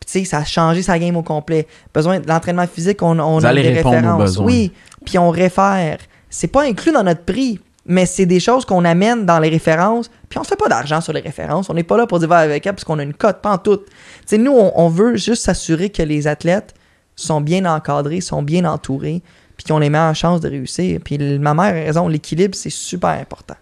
Puis 0.00 0.06
tu 0.12 0.18
sais, 0.20 0.24
ça 0.24 0.38
a 0.38 0.44
changé 0.44 0.82
sa 0.82 0.98
game 0.98 1.16
au 1.16 1.22
complet. 1.22 1.66
Besoin 1.92 2.20
de 2.20 2.28
l'entraînement 2.28 2.66
physique, 2.66 3.02
on, 3.02 3.18
on 3.18 3.38
Vous 3.38 3.46
a 3.46 3.52
des 3.54 3.62
références. 3.92 4.36
Oui, 4.46 4.72
puis 5.04 5.18
on 5.18 5.30
réfère. 5.30 5.98
C'est 6.30 6.48
pas 6.48 6.62
inclus 6.64 6.92
dans 6.92 7.02
notre 7.02 7.22
prix, 7.24 7.60
mais 7.86 8.04
c'est 8.06 8.26
des 8.26 8.40
choses 8.40 8.64
qu'on 8.64 8.84
amène 8.84 9.24
dans 9.26 9.38
les 9.38 9.48
références. 9.48 10.10
Puis 10.28 10.38
on 10.38 10.44
se 10.44 10.48
fait 10.50 10.56
pas 10.56 10.68
d'argent 10.68 11.00
sur 11.00 11.12
les 11.12 11.20
références. 11.20 11.70
On 11.70 11.74
n'est 11.74 11.82
pas 11.82 11.96
là 11.96 12.06
pour 12.06 12.18
dire 12.18 12.28
va 12.28 12.38
avec 12.38 12.66
elle 12.66 12.74
parce 12.74 12.84
qu'on 12.84 12.98
a 12.98 13.02
une 13.02 13.14
cote, 13.14 13.40
pas 13.40 13.52
en 13.52 13.58
tout. 13.58 13.78
Tu 13.78 13.84
sais, 14.26 14.38
nous, 14.38 14.52
on, 14.52 14.72
on 14.76 14.88
veut 14.88 15.16
juste 15.16 15.42
s'assurer 15.44 15.90
que 15.90 16.02
les 16.02 16.26
athlètes 16.26 16.74
sont 17.16 17.40
bien 17.40 17.64
encadrés, 17.64 18.20
sont 18.20 18.42
bien 18.42 18.64
entourés, 18.66 19.22
puis 19.56 19.66
qu'on 19.66 19.78
les 19.78 19.90
met 19.90 19.98
en 19.98 20.14
chance 20.14 20.40
de 20.40 20.48
réussir. 20.48 21.00
Puis 21.04 21.18
ma 21.38 21.54
mère 21.54 21.66
a 21.66 21.86
raison, 21.86 22.08
l'équilibre, 22.08 22.54
c'est 22.54 22.70
super 22.70 23.10
important. 23.10 23.56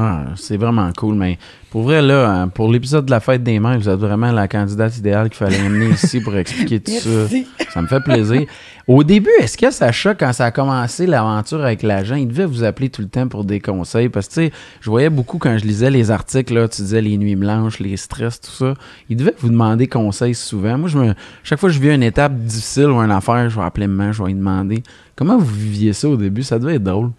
Ah, 0.00 0.26
c'est 0.36 0.56
vraiment 0.56 0.88
cool, 0.96 1.16
mais 1.16 1.38
pour 1.70 1.82
vrai, 1.82 2.00
là, 2.00 2.46
pour 2.54 2.70
l'épisode 2.70 3.06
de 3.06 3.10
la 3.10 3.18
fête 3.18 3.42
des 3.42 3.58
mères, 3.58 3.76
vous 3.76 3.88
êtes 3.88 3.98
vraiment 3.98 4.30
la 4.30 4.46
candidate 4.46 4.96
idéale 4.96 5.28
qu'il 5.28 5.38
fallait 5.38 5.58
amener 5.58 5.88
ici 5.88 6.20
pour 6.20 6.36
expliquer 6.36 6.78
tout 6.78 6.92
ça. 6.92 7.36
Ça 7.70 7.82
me 7.82 7.88
fait 7.88 8.00
plaisir. 8.00 8.46
Au 8.86 9.02
début, 9.02 9.30
est-ce 9.40 9.58
que 9.58 9.72
Sacha, 9.72 10.14
quand 10.14 10.32
ça 10.32 10.46
a 10.46 10.50
commencé 10.52 11.06
l'aventure 11.06 11.62
avec 11.62 11.82
l'agent, 11.82 12.14
il 12.14 12.28
devait 12.28 12.46
vous 12.46 12.62
appeler 12.62 12.90
tout 12.90 13.02
le 13.02 13.08
temps 13.08 13.26
pour 13.26 13.44
des 13.44 13.58
conseils? 13.58 14.08
Parce 14.08 14.28
que, 14.28 14.34
tu 14.34 14.40
sais, 14.46 14.52
je 14.80 14.88
voyais 14.88 15.10
beaucoup 15.10 15.38
quand 15.38 15.58
je 15.58 15.64
lisais 15.64 15.90
les 15.90 16.12
articles, 16.12 16.54
là, 16.54 16.68
tu 16.68 16.82
disais 16.82 17.02
les 17.02 17.18
nuits 17.18 17.36
blanches, 17.36 17.80
les 17.80 17.96
stress, 17.96 18.40
tout 18.40 18.52
ça. 18.52 18.74
Il 19.08 19.16
devait 19.16 19.34
vous 19.40 19.48
demander 19.48 19.88
conseil 19.88 20.34
souvent. 20.34 20.78
Moi, 20.78 20.88
je 20.88 20.98
me, 20.98 21.14
chaque 21.42 21.58
fois 21.58 21.70
que 21.70 21.74
je 21.74 21.80
vis 21.80 21.92
une 21.92 22.04
étape 22.04 22.34
difficile 22.36 22.86
ou 22.86 23.00
une 23.00 23.10
affaire, 23.10 23.50
je 23.50 23.58
vais 23.58 23.66
appeler 23.66 23.88
maman, 23.88 24.12
je 24.12 24.22
vais 24.22 24.28
lui 24.28 24.36
demander. 24.36 24.82
Comment 25.16 25.36
vous 25.36 25.54
viviez 25.54 25.92
ça 25.92 26.08
au 26.08 26.16
début? 26.16 26.44
Ça 26.44 26.60
devait 26.60 26.76
être 26.76 26.84
drôle. 26.84 27.10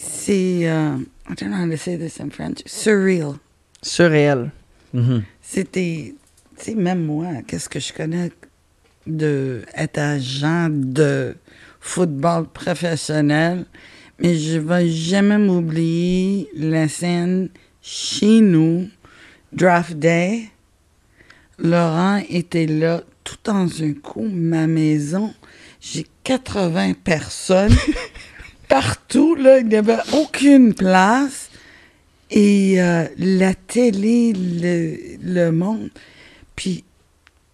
C'est, 0.00 0.68
euh, 0.68 0.96
I 1.28 1.34
don't 1.34 1.50
know 1.50 1.56
how 1.56 1.68
to 1.68 1.76
say 1.76 1.96
this 1.96 2.20
in 2.20 2.30
French, 2.30 2.62
surreal. 2.66 3.40
Surréel. 3.82 4.52
Mhm. 4.94 5.24
C'était, 5.42 6.14
tu 6.56 6.64
sais, 6.64 6.74
même 6.76 7.04
moi, 7.04 7.26
qu'est-ce 7.46 7.68
que 7.68 7.80
je 7.80 7.92
connais 7.92 8.30
de 9.08 9.62
être 9.74 9.98
agent 9.98 10.68
de 10.70 11.34
football 11.80 12.46
professionnel, 12.46 13.66
mais 14.20 14.36
je 14.36 14.58
vais 14.58 14.88
jamais 14.88 15.38
m'oublier 15.38 16.48
la 16.54 16.86
scène 16.86 17.48
chez 17.82 18.40
nous, 18.40 18.88
draft 19.52 19.94
day. 19.94 20.48
Laurent 21.58 22.22
était 22.28 22.66
là 22.66 23.02
tout 23.24 23.36
dans 23.42 23.82
un 23.82 23.94
coup, 23.94 24.28
ma 24.30 24.68
maison. 24.68 25.34
J'ai 25.80 26.06
80 26.22 26.92
personnes 27.02 27.74
partout, 28.68 29.34
là, 29.34 29.58
il 29.58 29.68
n'y 29.68 29.76
avait 29.76 29.98
aucune 30.12 30.74
place. 30.74 31.50
Et 32.30 32.80
euh, 32.80 33.04
la 33.16 33.54
télé, 33.54 34.34
le, 34.34 35.16
le 35.22 35.50
monde. 35.50 35.90
Puis 36.54 36.84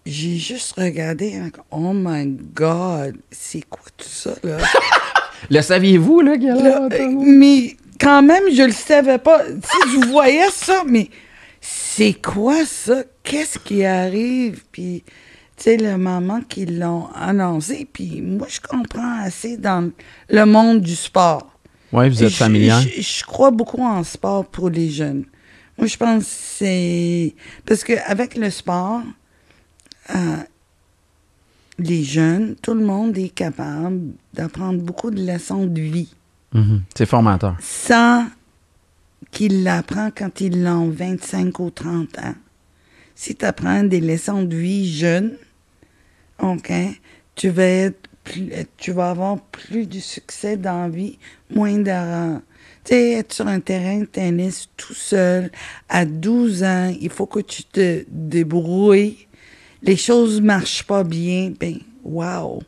j'ai 0.05 0.37
juste 0.37 0.73
regardé, 0.77 1.35
hein, 1.35 1.49
oh 1.71 1.91
my 1.93 2.27
God, 2.53 3.15
c'est 3.31 3.63
quoi 3.69 3.83
tout 3.97 4.07
ça, 4.07 4.33
là? 4.43 4.57
Le 5.49 5.61
saviez-vous, 5.61 6.21
là, 6.21 6.37
qu'il 6.37 6.47
y 6.47 6.49
a 6.49 6.55
Là, 6.55 6.63
là, 6.63 6.89
euh, 6.91 7.09
mais 7.19 7.75
quand 7.99 8.23
même, 8.23 8.43
je 8.51 8.63
le 8.63 8.71
savais 8.71 9.17
pas. 9.17 9.43
Si 9.45 9.91
je 9.91 10.07
voyais 10.07 10.49
ça, 10.51 10.83
mais 10.87 11.09
c'est 11.61 12.13
quoi 12.13 12.65
ça? 12.65 13.03
Qu'est-ce 13.23 13.59
qui 13.59 13.83
arrive? 13.85 14.63
Puis, 14.71 15.03
sais, 15.63 15.77
le 15.77 15.97
moment 15.97 16.41
qu'ils 16.41 16.79
l'ont 16.79 17.07
annoncé, 17.15 17.87
puis 17.91 18.21
moi, 18.21 18.47
je 18.49 18.59
comprends 18.59 19.19
assez 19.21 19.57
dans 19.57 19.91
le 20.29 20.45
monde 20.45 20.81
du 20.81 20.95
sport. 20.95 21.51
Ouais, 21.91 22.09
vous 22.09 22.23
êtes 22.23 22.29
Je- 22.31 22.35
familial. 22.35 22.83
Je, 22.83 23.01
je 23.01 23.23
crois 23.23 23.51
beaucoup 23.51 23.81
en 23.81 24.03
sport 24.03 24.45
pour 24.45 24.69
les 24.69 24.89
jeunes. 24.89 25.23
Moi, 25.77 25.87
je 25.87 25.97
pense 25.97 26.23
que 26.23 26.29
c'est... 26.29 27.35
Parce 27.65 27.83
qu'avec 27.83 28.35
le 28.37 28.49
sport, 28.49 29.01
euh, 30.15 30.35
les 31.79 32.03
jeunes, 32.03 32.55
tout 32.61 32.73
le 32.73 32.85
monde 32.85 33.17
est 33.17 33.29
capable 33.29 33.99
d'apprendre 34.33 34.79
beaucoup 34.81 35.11
de 35.11 35.21
leçons 35.25 35.65
de 35.65 35.81
vie 35.81 36.13
Mhm. 36.53 36.83
C'est 36.95 37.05
formateur. 37.05 37.57
sans 37.59 38.27
qu'il 39.31 39.63
l'apprend 39.63 40.09
quand 40.15 40.39
ils 40.39 40.65
ont 40.67 40.89
25 40.89 41.59
ou 41.59 41.69
30 41.69 42.17
ans. 42.19 42.35
Si 43.15 43.35
tu 43.35 43.45
apprends 43.45 43.83
des 43.83 44.01
leçons 44.01 44.43
de 44.43 44.55
vie 44.55 44.91
jeunes, 44.93 45.33
OK, 46.41 46.71
tu 47.35 47.49
vas 47.49 47.63
être 47.63 48.07
plus- 48.23 48.49
tu 48.77 48.91
vas 48.91 49.11
avoir 49.11 49.39
plus 49.39 49.85
de 49.87 49.99
succès 49.99 50.57
dans 50.57 50.81
la 50.83 50.89
vie, 50.89 51.17
moins 51.53 51.77
d'argent. 51.77 52.41
Tu 52.83 52.93
sais, 52.93 53.11
être 53.13 53.33
sur 53.33 53.47
un 53.47 53.59
terrain 53.59 53.99
de 53.99 54.05
tennis 54.05 54.67
tout 54.77 54.93
seul, 54.93 55.51
à 55.89 56.05
12 56.05 56.63
ans, 56.63 56.93
il 56.99 57.09
faut 57.09 57.25
que 57.25 57.39
tu 57.39 57.63
te 57.63 58.03
débrouilles. 58.09 59.27
Les 59.81 59.95
choses 59.95 60.41
marchent 60.41 60.83
pas 60.83 61.03
bien, 61.03 61.51
ben, 61.59 61.77
wow! 62.03 62.61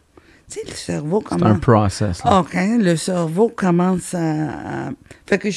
Tu 0.50 0.60
sais, 0.60 0.66
le 0.66 0.74
cerveau 0.76 1.24
C'est 1.28 1.43
un 1.43 1.56
process. 1.56 2.24
là. 2.24 2.39
OK, 2.39 2.54
le 2.54 2.95
cerveau 2.95 3.50
commence 3.50 4.14
à... 4.14 4.91
Fait 5.26 5.38
que 5.38 5.50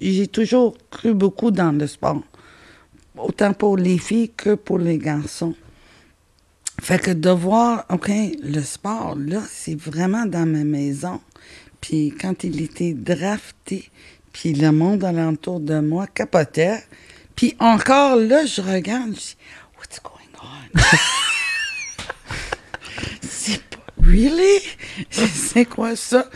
j'ai 0.00 0.26
toujours 0.28 0.76
cru 0.90 1.12
beaucoup 1.12 1.50
dans 1.50 1.72
le 1.72 1.86
sport. 1.86 2.22
Autant 3.16 3.52
pour 3.52 3.76
les 3.76 3.98
filles 3.98 4.30
que 4.30 4.54
pour 4.54 4.78
les 4.78 4.98
garçons. 4.98 5.54
Fait 6.80 6.98
que 6.98 7.12
de 7.12 7.30
voir, 7.30 7.84
OK, 7.88 8.10
le 8.42 8.60
sport, 8.60 9.14
là, 9.16 9.40
c'est 9.48 9.78
vraiment 9.78 10.26
dans 10.26 10.46
ma 10.46 10.64
maison. 10.64 11.20
Puis 11.80 12.12
quand 12.20 12.44
il 12.44 12.60
était 12.60 12.92
drafté, 12.92 13.90
puis 14.34 14.52
le 14.52 14.72
monde 14.72 15.04
alentour 15.04 15.60
de 15.60 15.78
moi 15.78 16.06
capotait. 16.08 16.82
Puis 17.36 17.56
encore 17.60 18.16
là, 18.16 18.44
je 18.44 18.60
regarde, 18.60 19.14
je 19.14 19.20
dis, 19.20 19.36
what's 19.78 20.00
going 20.02 20.12
on? 20.42 20.80
c'est 23.22 23.62
pas... 23.62 23.86
Really? 24.02 24.60
c'est 25.10 25.64
quoi 25.64 25.94
ça? 25.94 26.28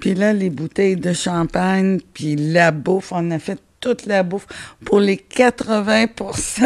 Puis 0.00 0.14
là, 0.14 0.32
les 0.32 0.48
bouteilles 0.48 0.96
de 0.96 1.12
champagne, 1.12 2.00
puis 2.14 2.36
la 2.36 2.70
bouffe, 2.70 3.12
on 3.12 3.30
a 3.32 3.38
fait 3.38 3.60
toute 3.80 4.06
la 4.06 4.22
bouffe 4.22 4.46
pour 4.84 5.00
les 5.00 5.16
80% 5.16 6.62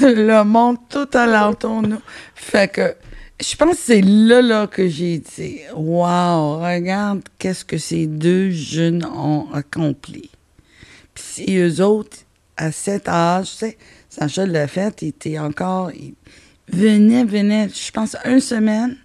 de 0.00 0.06
le 0.26 0.44
monde 0.44 0.76
tout 0.88 1.08
alentour 1.14 1.82
de 1.82 1.88
nous. 1.88 2.00
Fait 2.34 2.70
que 2.70 2.94
je 3.40 3.56
pense 3.56 3.76
que 3.76 3.82
c'est 3.82 4.00
là, 4.00 4.42
là 4.42 4.66
que 4.66 4.88
j'ai 4.88 5.18
dit, 5.18 5.60
wow, 5.74 6.58
regarde 6.60 7.22
qu'est-ce 7.38 7.64
que 7.64 7.78
ces 7.78 8.06
deux 8.06 8.50
jeunes 8.50 9.04
ont 9.04 9.46
accompli. 9.52 10.30
Puis 11.14 11.24
si 11.24 11.56
eux 11.56 11.80
autres, 11.82 12.18
à 12.56 12.70
cet 12.72 13.08
âge, 13.08 13.50
tu 13.50 13.56
sais, 13.56 13.78
Sacha 14.08 14.46
l'a 14.46 14.66
fait, 14.68 15.02
il 15.02 15.08
était 15.08 15.38
encore, 15.38 15.90
il 15.92 16.14
venait, 16.68 17.24
venait, 17.24 17.68
je 17.68 17.90
pense, 17.90 18.16
une 18.24 18.40
semaine 18.40 18.96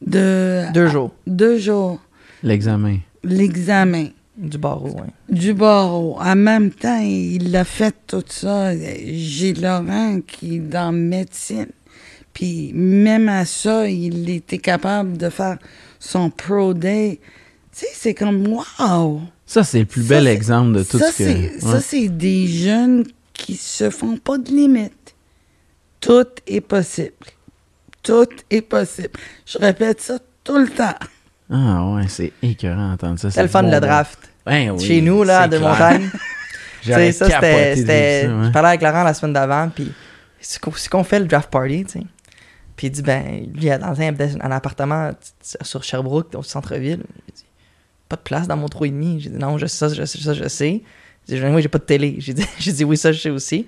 de... 0.00 0.64
Deux 0.72 0.88
jours. 0.88 1.12
Deux 1.26 1.58
jours, 1.58 2.00
L'examen. 2.42 2.98
l'examen 3.24 4.08
Du 4.36 4.58
barreau, 4.58 4.90
ouais. 4.90 5.08
du 5.30 5.54
barreau. 5.54 6.18
En 6.20 6.36
même 6.36 6.70
temps, 6.70 7.00
il 7.00 7.56
a 7.56 7.64
fait 7.64 7.94
tout 8.06 8.24
ça. 8.28 8.76
J'ai 8.76 9.54
Laurent 9.54 10.20
qui 10.26 10.56
est 10.56 10.60
dans 10.60 10.92
médecine. 10.92 11.68
Puis 12.34 12.72
même 12.74 13.30
à 13.30 13.46
ça, 13.46 13.88
il 13.88 14.28
était 14.28 14.58
capable 14.58 15.16
de 15.16 15.30
faire 15.30 15.56
son 15.98 16.28
pro 16.28 16.74
day. 16.74 17.18
Tu 17.72 17.80
sais, 17.80 17.86
c'est 17.94 18.14
comme 18.14 18.46
wow! 18.46 19.22
Ça, 19.46 19.64
c'est 19.64 19.78
le 19.78 19.86
plus 19.86 20.02
Ça, 20.02 20.08
bel 20.08 20.26
exemple 20.26 20.72
de 20.72 20.82
tout 20.82 20.98
ça, 20.98 21.12
ce 21.12 21.18
que. 21.18 21.60
Ça, 21.60 21.80
c'est 21.80 22.08
des 22.08 22.46
jeunes 22.46 23.04
qui 23.32 23.54
se 23.54 23.88
font 23.88 24.18
pas 24.18 24.36
de 24.36 24.50
limites. 24.50 25.14
Tout 26.00 26.26
est 26.46 26.60
possible. 26.60 27.14
Tout 28.02 28.28
est 28.50 28.62
possible. 28.62 29.18
Je 29.46 29.56
répète 29.56 30.02
ça 30.02 30.18
tout 30.44 30.58
le 30.58 30.68
temps. 30.68 30.94
Ah 31.50 31.84
ouais, 31.94 32.08
c'est 32.08 32.32
écœurant 32.42 32.90
d'entendre 32.90 33.18
ça. 33.18 33.30
C'était 33.30 33.42
le 33.42 33.48
fun, 33.48 33.62
bon, 33.62 33.70
le 33.70 33.80
draft. 33.80 34.18
Ben 34.44 34.70
oui, 34.70 34.84
Chez 34.84 35.00
nous, 35.00 35.22
là, 35.22 35.46
de 35.48 35.58
clair. 35.58 35.70
montagne. 35.70 36.10
Sais, 36.82 37.10
ça, 37.12 37.24
c'était. 37.26 37.74
de 38.28 38.32
ouais. 38.32 38.44
Je 38.46 38.50
parlais 38.50 38.68
avec 38.68 38.82
Laurent 38.82 39.02
la 39.02 39.12
semaine 39.12 39.32
d'avant, 39.32 39.68
puis 39.74 39.92
c'est 40.40 40.60
qu'on 40.88 41.02
fait 41.02 41.18
le 41.18 41.26
draft 41.26 41.50
party, 41.50 41.84
tu 41.84 41.92
sais. 41.98 42.06
Puis 42.76 42.86
il 42.88 42.90
dit, 42.90 43.02
ben, 43.02 43.24
lui, 43.54 43.62
il 43.64 43.70
a 43.70 43.78
dans 43.78 44.00
un, 44.00 44.14
un 44.40 44.50
appartement 44.52 45.10
sur 45.62 45.82
Sherbrooke, 45.82 46.32
au 46.36 46.42
centre-ville. 46.44 47.02
J'ai 47.26 47.32
dit, 47.34 47.44
pas 48.08 48.14
de 48.16 48.20
place 48.20 48.46
dans 48.46 48.56
mon 48.56 48.66
3,5. 48.66 49.18
J'ai 49.20 49.30
dit, 49.30 49.36
non, 49.36 49.58
je 49.58 49.66
sais 49.66 49.76
ça, 49.78 49.88
je 49.92 50.04
sais 50.04 50.18
ça, 50.18 50.32
je 50.34 50.46
sais. 50.46 50.82
J'ai 51.28 51.40
dit, 51.40 51.46
moi, 51.46 51.60
j'ai 51.60 51.68
pas 51.68 51.78
de 51.78 51.84
télé. 51.84 52.18
J'ai 52.58 52.72
dit, 52.72 52.84
oui, 52.84 52.96
ça, 52.96 53.10
je 53.10 53.18
sais 53.20 53.30
aussi. 53.30 53.66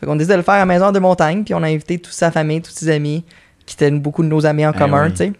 Fait 0.00 0.06
qu'on 0.06 0.16
décide 0.16 0.30
de 0.32 0.36
le 0.36 0.42
faire 0.42 0.54
à 0.54 0.58
la 0.58 0.66
maison 0.66 0.90
de 0.90 0.98
montagne, 1.00 1.44
puis 1.44 1.52
on 1.52 1.62
a 1.62 1.66
invité 1.68 1.98
toute 1.98 2.14
sa 2.14 2.30
famille, 2.30 2.62
tous 2.62 2.70
ses 2.70 2.88
amis, 2.88 3.24
qui 3.66 3.74
étaient 3.74 3.90
beaucoup 3.90 4.22
de 4.22 4.28
nos 4.28 4.46
amis 4.46 4.64
en 4.64 4.72
Eh 4.72 4.78
commun, 4.78 5.04
oui. 5.06 5.10
tu 5.10 5.16
sais. 5.18 5.32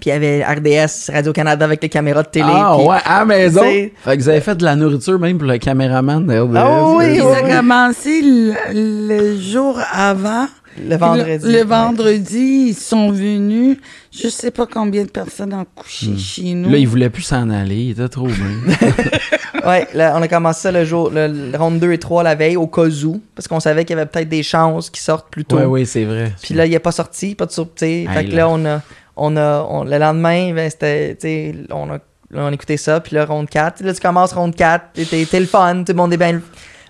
Puis 0.00 0.02
il 0.06 0.08
y 0.10 0.12
avait 0.12 0.44
RDS, 0.44 1.10
Radio-Canada 1.12 1.64
avec 1.64 1.82
les 1.82 1.88
caméras 1.88 2.22
de 2.22 2.28
télé. 2.28 2.44
Ah 2.48 2.76
ouais, 2.76 2.96
à 3.04 3.20
la 3.20 3.24
maison. 3.24 3.62
Fait 3.62 3.92
que 4.04 4.22
vous 4.22 4.28
avez 4.28 4.40
fait 4.40 4.54
de 4.54 4.64
la 4.64 4.76
nourriture 4.76 5.18
même 5.18 5.38
pour 5.38 5.48
le 5.48 5.58
caméraman 5.58 6.24
de 6.26 6.38
RDS. 6.38 6.56
Ah 6.56 6.84
oui, 6.94 7.04
Puis 7.06 7.20
oui, 7.22 7.32
ça 7.32 7.38
a 7.38 7.42
oui. 7.42 7.50
commencé 7.56 8.22
le, 8.22 9.08
le 9.08 9.40
jour 9.40 9.78
avant. 9.92 10.46
Le 10.80 10.96
vendredi. 10.96 11.44
Le, 11.44 11.50
le 11.52 11.58
ouais. 11.58 11.64
vendredi, 11.64 12.66
ils 12.68 12.74
sont 12.74 13.10
venus. 13.10 13.78
Je 14.12 14.28
sais 14.28 14.52
pas 14.52 14.66
combien 14.66 15.02
de 15.04 15.10
personnes 15.10 15.52
ont 15.52 15.66
couché 15.74 16.06
Hmm. 16.10 16.18
chez 16.18 16.54
nous. 16.54 16.70
Là, 16.70 16.76
il 16.78 16.86
voulait 16.86 17.10
plus 17.10 17.22
s'en 17.22 17.50
aller, 17.50 17.76
il 17.76 17.90
était 17.92 18.08
trop 18.08 18.26
bien. 18.28 18.76
Ouais, 19.66 19.86
là, 19.92 20.14
on 20.16 20.22
a 20.22 20.28
commencé 20.28 20.60
ça 20.62 20.72
le 20.72 20.84
jour, 20.84 21.10
le, 21.10 21.26
le 21.26 21.58
round 21.58 21.80
2 21.80 21.92
et 21.92 21.98
3 21.98 22.22
la 22.22 22.34
veille, 22.34 22.56
au 22.56 22.68
cas 22.68 22.86
où, 23.04 23.20
parce 23.34 23.48
qu'on 23.48 23.60
savait 23.60 23.84
qu'il 23.84 23.96
y 23.96 23.98
avait 23.98 24.08
peut-être 24.08 24.28
des 24.28 24.42
chances 24.42 24.88
qu'ils 24.88 25.02
sortent 25.02 25.28
plus 25.30 25.44
tôt. 25.44 25.56
ouais, 25.56 25.64
ouais, 25.64 25.84
c'est 25.84 26.04
vrai. 26.04 26.32
Puis 26.40 26.54
là, 26.54 26.64
il 26.64 26.72
est 26.72 26.78
pas 26.78 26.92
sorti, 26.92 27.34
pas 27.34 27.44
de 27.46 27.50
surprise. 27.52 28.08
Fait 28.08 28.24
que 28.26 28.36
là, 28.36 28.48
on 28.48 28.64
a, 28.64 28.80
on 29.18 29.36
a, 29.36 29.62
on- 29.68 29.84
le 29.84 29.98
lendemain, 29.98 30.52
ben, 30.54 30.70
c'était, 30.70 31.54
on 31.70 31.88
a, 31.90 31.94
là, 31.94 32.00
on 32.32 32.46
a 32.46 32.52
écouté 32.52 32.76
ça, 32.76 33.00
puis 33.00 33.14
le 33.16 33.22
round 33.24 33.48
4, 33.48 33.82
là, 33.82 33.92
tu 33.94 34.00
commences 34.00 34.32
round 34.32 34.54
4, 34.54 34.92
t'es, 34.94 35.40
le 35.40 35.46
fun, 35.46 35.82
tout 35.84 35.92
le 35.92 35.96
monde 35.96 36.12
est 36.12 36.16
bien. 36.18 36.40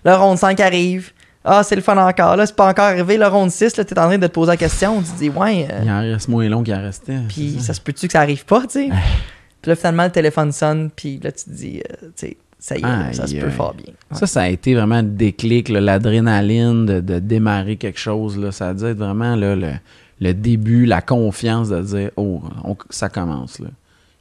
Le 0.05 0.15
round 0.15 0.39
5 0.39 0.61
arrive. 0.61 1.13
Ah, 1.45 1.63
c'est 1.63 1.77
le 1.77 1.83
fun 1.83 1.97
encore. 1.97 2.37
Là, 2.37 2.45
c'est 2.47 2.55
pas 2.57 2.69
encore 2.69 2.85
arrivé. 2.87 3.17
Le 3.17 3.27
round 3.27 3.51
6, 3.51 3.77
là, 3.77 3.85
t'es 3.85 3.99
en 3.99 4.07
train 4.07 4.19
de 4.19 4.27
te 4.27 4.33
poser 4.33 4.51
la 4.51 4.57
question. 4.57 5.01
Tu 5.03 5.11
te 5.11 5.19
dis, 5.19 5.31
ouais. 5.31 5.67
euh, 5.73 5.81
Il 5.85 5.91
en 5.91 6.01
reste 6.01 6.29
moins 6.29 6.49
long 6.49 6.63
qu'il 6.63 6.75
en 6.75 6.83
restait. 6.83 7.19
puis 7.29 7.59
ça 7.61 7.73
se 7.73 7.81
peut-tu 7.81 8.07
que 8.07 8.13
ça 8.13 8.21
arrive 8.21 8.45
pas, 8.45 8.63
tu 8.63 8.69
sais? 8.71 8.89
Puis 9.63 9.71
là, 9.71 9.77
finalement, 9.77 10.05
le 10.05 10.11
téléphone 10.11 10.53
sonne, 10.53 10.91
puis 10.95 11.19
là, 11.23 11.33
tu 11.33 11.45
te 11.45 11.51
dis, 11.51 11.81
euh, 11.81 12.07
tu 12.17 12.27
sais, 12.27 12.37
ça 12.59 12.77
y 12.77 12.81
est, 12.81 12.83
là, 12.83 13.13
ça 13.13 13.27
se 13.27 13.35
peut 13.37 13.51
fort 13.51 13.73
bien. 13.75 13.93
Ouais. 14.11 14.19
Ça, 14.19 14.27
ça 14.27 14.43
a 14.43 14.49
été 14.49 14.75
vraiment 14.75 14.97
le 14.99 15.09
déclic, 15.09 15.69
là, 15.69 15.81
l'adrénaline 15.81 16.85
de, 16.87 17.01
de 17.01 17.19
démarrer 17.19 17.77
quelque 17.77 17.99
chose. 18.01 18.37
Là. 18.39 18.53
Ça 18.53 18.69
a 18.69 18.75
dû 18.75 18.85
être 18.85 18.99
vraiment 18.99 19.35
là, 19.37 19.55
le, 19.57 19.73
le 20.21 20.33
début, 20.35 20.85
la 20.87 21.01
confiance 21.03 21.69
de 21.69 21.81
dire 21.83 22.11
Oh, 22.17 22.43
on- 22.65 22.77
ça 22.91 23.09
commence. 23.09 23.59
Là. 23.59 23.69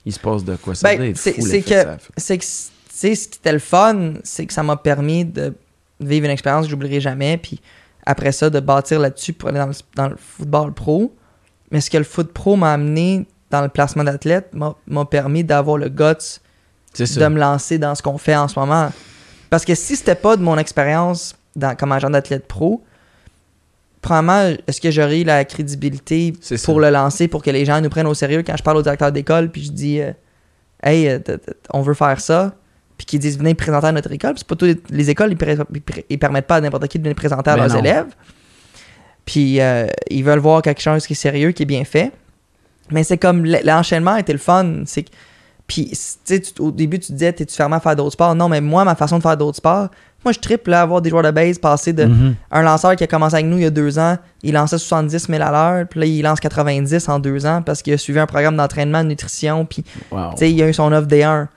Il 0.05 0.13
se 0.13 0.19
passe 0.19 0.43
de 0.43 0.55
quoi 0.55 0.73
ça 0.75 0.87
Ben, 0.89 1.13
c'est- 1.15 1.61
que- 1.61 1.85
c'est 2.17 2.37
que, 2.37 2.39
tu 2.39 2.47
sais, 2.87 3.15
ce 3.15 3.27
qui 3.27 3.39
était 3.39 3.51
le 3.53 3.59
fun, 3.59 4.13
c'est 4.23 4.45
que 4.45 4.53
ça 4.53 4.63
m'a 4.63 4.77
permis 4.77 5.25
de 5.25 5.53
vivre 5.99 6.25
une 6.25 6.31
expérience 6.31 6.65
que 6.65 6.69
j'oublierai 6.71 7.01
jamais, 7.01 7.37
puis 7.37 7.59
après 8.05 8.31
ça, 8.31 8.49
de 8.49 8.59
bâtir 8.59 8.99
là-dessus 8.99 9.33
pour 9.33 9.49
aller 9.49 9.59
dans 9.59 9.67
le, 9.67 9.73
dans 9.95 10.07
le 10.09 10.15
football 10.17 10.73
pro. 10.73 11.13
Mais 11.71 11.81
ce 11.81 11.89
que 11.89 11.97
le 11.97 12.03
foot 12.05 12.31
pro 12.31 12.55
m'a 12.55 12.73
amené 12.73 13.25
dans 13.49 13.61
le 13.61 13.67
placement 13.69 14.03
d'athlète 14.03 14.51
m'a 14.53 15.05
permis 15.05 15.43
d'avoir 15.43 15.77
le 15.77 15.89
guts 15.89 16.39
de 17.19 17.27
me 17.27 17.39
lancer 17.39 17.77
dans 17.77 17.93
ce 17.95 18.01
qu'on 18.01 18.17
fait 18.17 18.35
en 18.35 18.47
ce 18.47 18.57
moment. 18.57 18.91
Parce 19.49 19.65
que 19.65 19.75
si 19.75 19.95
c'était 19.95 20.15
pas 20.15 20.35
de 20.37 20.41
mon 20.43 20.57
expérience 20.57 21.35
dans- 21.55 21.75
comme 21.75 21.91
agent 21.91 22.09
d'athlète 22.09 22.47
pro, 22.47 22.83
probablement, 24.07 24.55
est-ce 24.67 24.79
que 24.79 24.89
j'aurais 24.89 25.19
eu 25.19 25.23
la 25.25 25.43
crédibilité 25.43 26.33
pour 26.63 26.79
le 26.79 26.89
lancer, 26.89 27.27
pour 27.27 27.43
que 27.43 27.49
les 27.49 27.65
gens 27.65 27.81
nous 27.81 27.89
prennent 27.89 28.07
au 28.07 28.13
sérieux 28.13 28.41
quand 28.41 28.55
je 28.55 28.63
parle 28.63 28.77
au 28.77 28.81
directeur 28.81 29.11
d'école, 29.11 29.51
puis 29.51 29.65
je 29.65 29.71
dis, 29.71 29.99
euh, 29.99 30.13
hey, 30.81 31.09
euh, 31.09 31.19
on 31.73 31.81
veut 31.81 31.93
faire 31.93 32.21
ça, 32.21 32.55
puis 32.97 33.05
qu'ils 33.05 33.19
disent, 33.19 33.37
venez 33.37 33.53
présenter 33.53 33.87
à 33.87 33.91
notre 33.91 34.09
école. 34.13 34.31
Puis 34.31 34.39
c'est 34.39 34.47
pas 34.47 34.55
toutes 34.55 34.89
les, 34.89 34.97
les 34.97 35.09
écoles, 35.09 35.35
ils, 36.09 36.17
permettent 36.17 36.47
pas 36.47 36.55
à 36.55 36.61
n'importe 36.61 36.87
qui 36.87 36.99
de 36.99 37.03
venir 37.03 37.15
présenter 37.17 37.49
à 37.49 37.57
leurs 37.57 37.67
non. 37.67 37.79
élèves. 37.79 38.15
Puis 39.25 39.59
euh, 39.59 39.87
ils 40.09 40.23
veulent 40.23 40.39
voir 40.39 40.61
quelque 40.61 40.81
chose 40.81 41.05
qui 41.05 41.11
est 41.11 41.17
sérieux, 41.17 41.51
qui 41.51 41.63
est 41.63 41.67
bien 41.67 41.83
fait. 41.83 42.13
Mais 42.89 43.03
c'est 43.03 43.17
comme 43.17 43.45
l'enchaînement 43.45 44.15
était 44.15 44.31
le 44.31 44.39
fun. 44.39 44.83
C'est 44.85 45.03
puis, 45.67 45.89
tu 45.89 45.97
sais, 46.23 46.41
au 46.59 46.71
début, 46.71 46.97
tu 46.97 47.11
disais, 47.11 47.33
t'es-tu 47.33 47.53
fermé 47.53 47.75
à 47.75 47.81
faire 47.81 47.95
d'autres 47.95 48.13
sports? 48.13 48.33
Non, 48.33 48.47
mais 48.47 48.61
moi, 48.61 48.85
ma 48.85 48.95
façon 48.95 49.17
de 49.17 49.21
faire 49.21 49.35
d'autres 49.35 49.57
sports, 49.57 49.89
moi, 50.25 50.31
je 50.33 50.39
triple 50.39 50.71
là, 50.71 50.81
avoir 50.81 51.01
des 51.01 51.09
joueurs 51.09 51.23
de 51.23 51.31
base, 51.31 51.57
passer 51.59 51.93
de 51.93 52.03
Mhm. 52.05 52.35
un 52.51 52.61
lanceur 52.61 52.95
qui 52.95 53.03
a 53.03 53.07
commencé 53.07 53.35
avec 53.35 53.45
nous 53.45 53.57
il 53.57 53.63
y 53.63 53.65
a 53.65 53.69
deux 53.69 53.97
ans, 53.99 54.17
il 54.43 54.53
lançait 54.53 54.77
70 54.77 55.27
000 55.27 55.41
à 55.41 55.51
l'heure, 55.51 55.87
puis 55.87 55.99
là, 55.99 56.05
il 56.05 56.21
lance 56.21 56.39
90 56.39 57.07
en 57.09 57.19
deux 57.19 57.45
ans 57.45 57.61
parce 57.65 57.81
qu'il 57.81 57.93
a 57.93 57.97
suivi 57.97 58.19
un 58.19 58.25
programme 58.25 58.57
d'entraînement, 58.57 59.03
de 59.03 59.09
nutrition, 59.09 59.65
puis 59.65 59.83
Wow. 60.11 60.31
il 60.41 60.61
a 60.63 60.67
eu 60.67 60.73
son 60.73 60.91
offre 60.91 61.07
D1. 61.07 61.47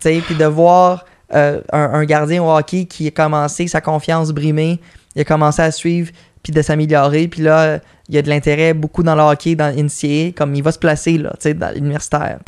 Tu 0.00 0.08
sais, 0.10 0.22
Puis 0.24 0.34
de 0.34 0.44
voir 0.44 1.04
euh, 1.34 1.60
un, 1.72 1.92
un 1.94 2.04
gardien 2.04 2.42
au 2.42 2.50
hockey 2.56 2.86
qui 2.86 3.06
a 3.08 3.10
commencé 3.10 3.66
sa 3.68 3.80
confiance 3.80 4.30
brimée, 4.32 4.80
il 5.14 5.20
a 5.22 5.24
commencé 5.24 5.60
à 5.62 5.70
suivre, 5.70 6.10
puis 6.42 6.52
de 6.52 6.62
s'améliorer, 6.62 7.28
puis 7.28 7.42
là, 7.42 7.80
il 8.08 8.14
y 8.14 8.18
a 8.18 8.22
de 8.22 8.28
l'intérêt 8.30 8.72
beaucoup 8.72 9.02
dans 9.02 9.14
le 9.14 9.20
hockey, 9.22 9.54
dans 9.54 9.70
NCAA, 9.74 10.32
comme 10.34 10.54
il 10.54 10.62
va 10.62 10.72
se 10.72 10.78
placer 10.78 11.18
là, 11.18 11.34
dans 11.54 11.74
l'universitaire. 11.74 12.38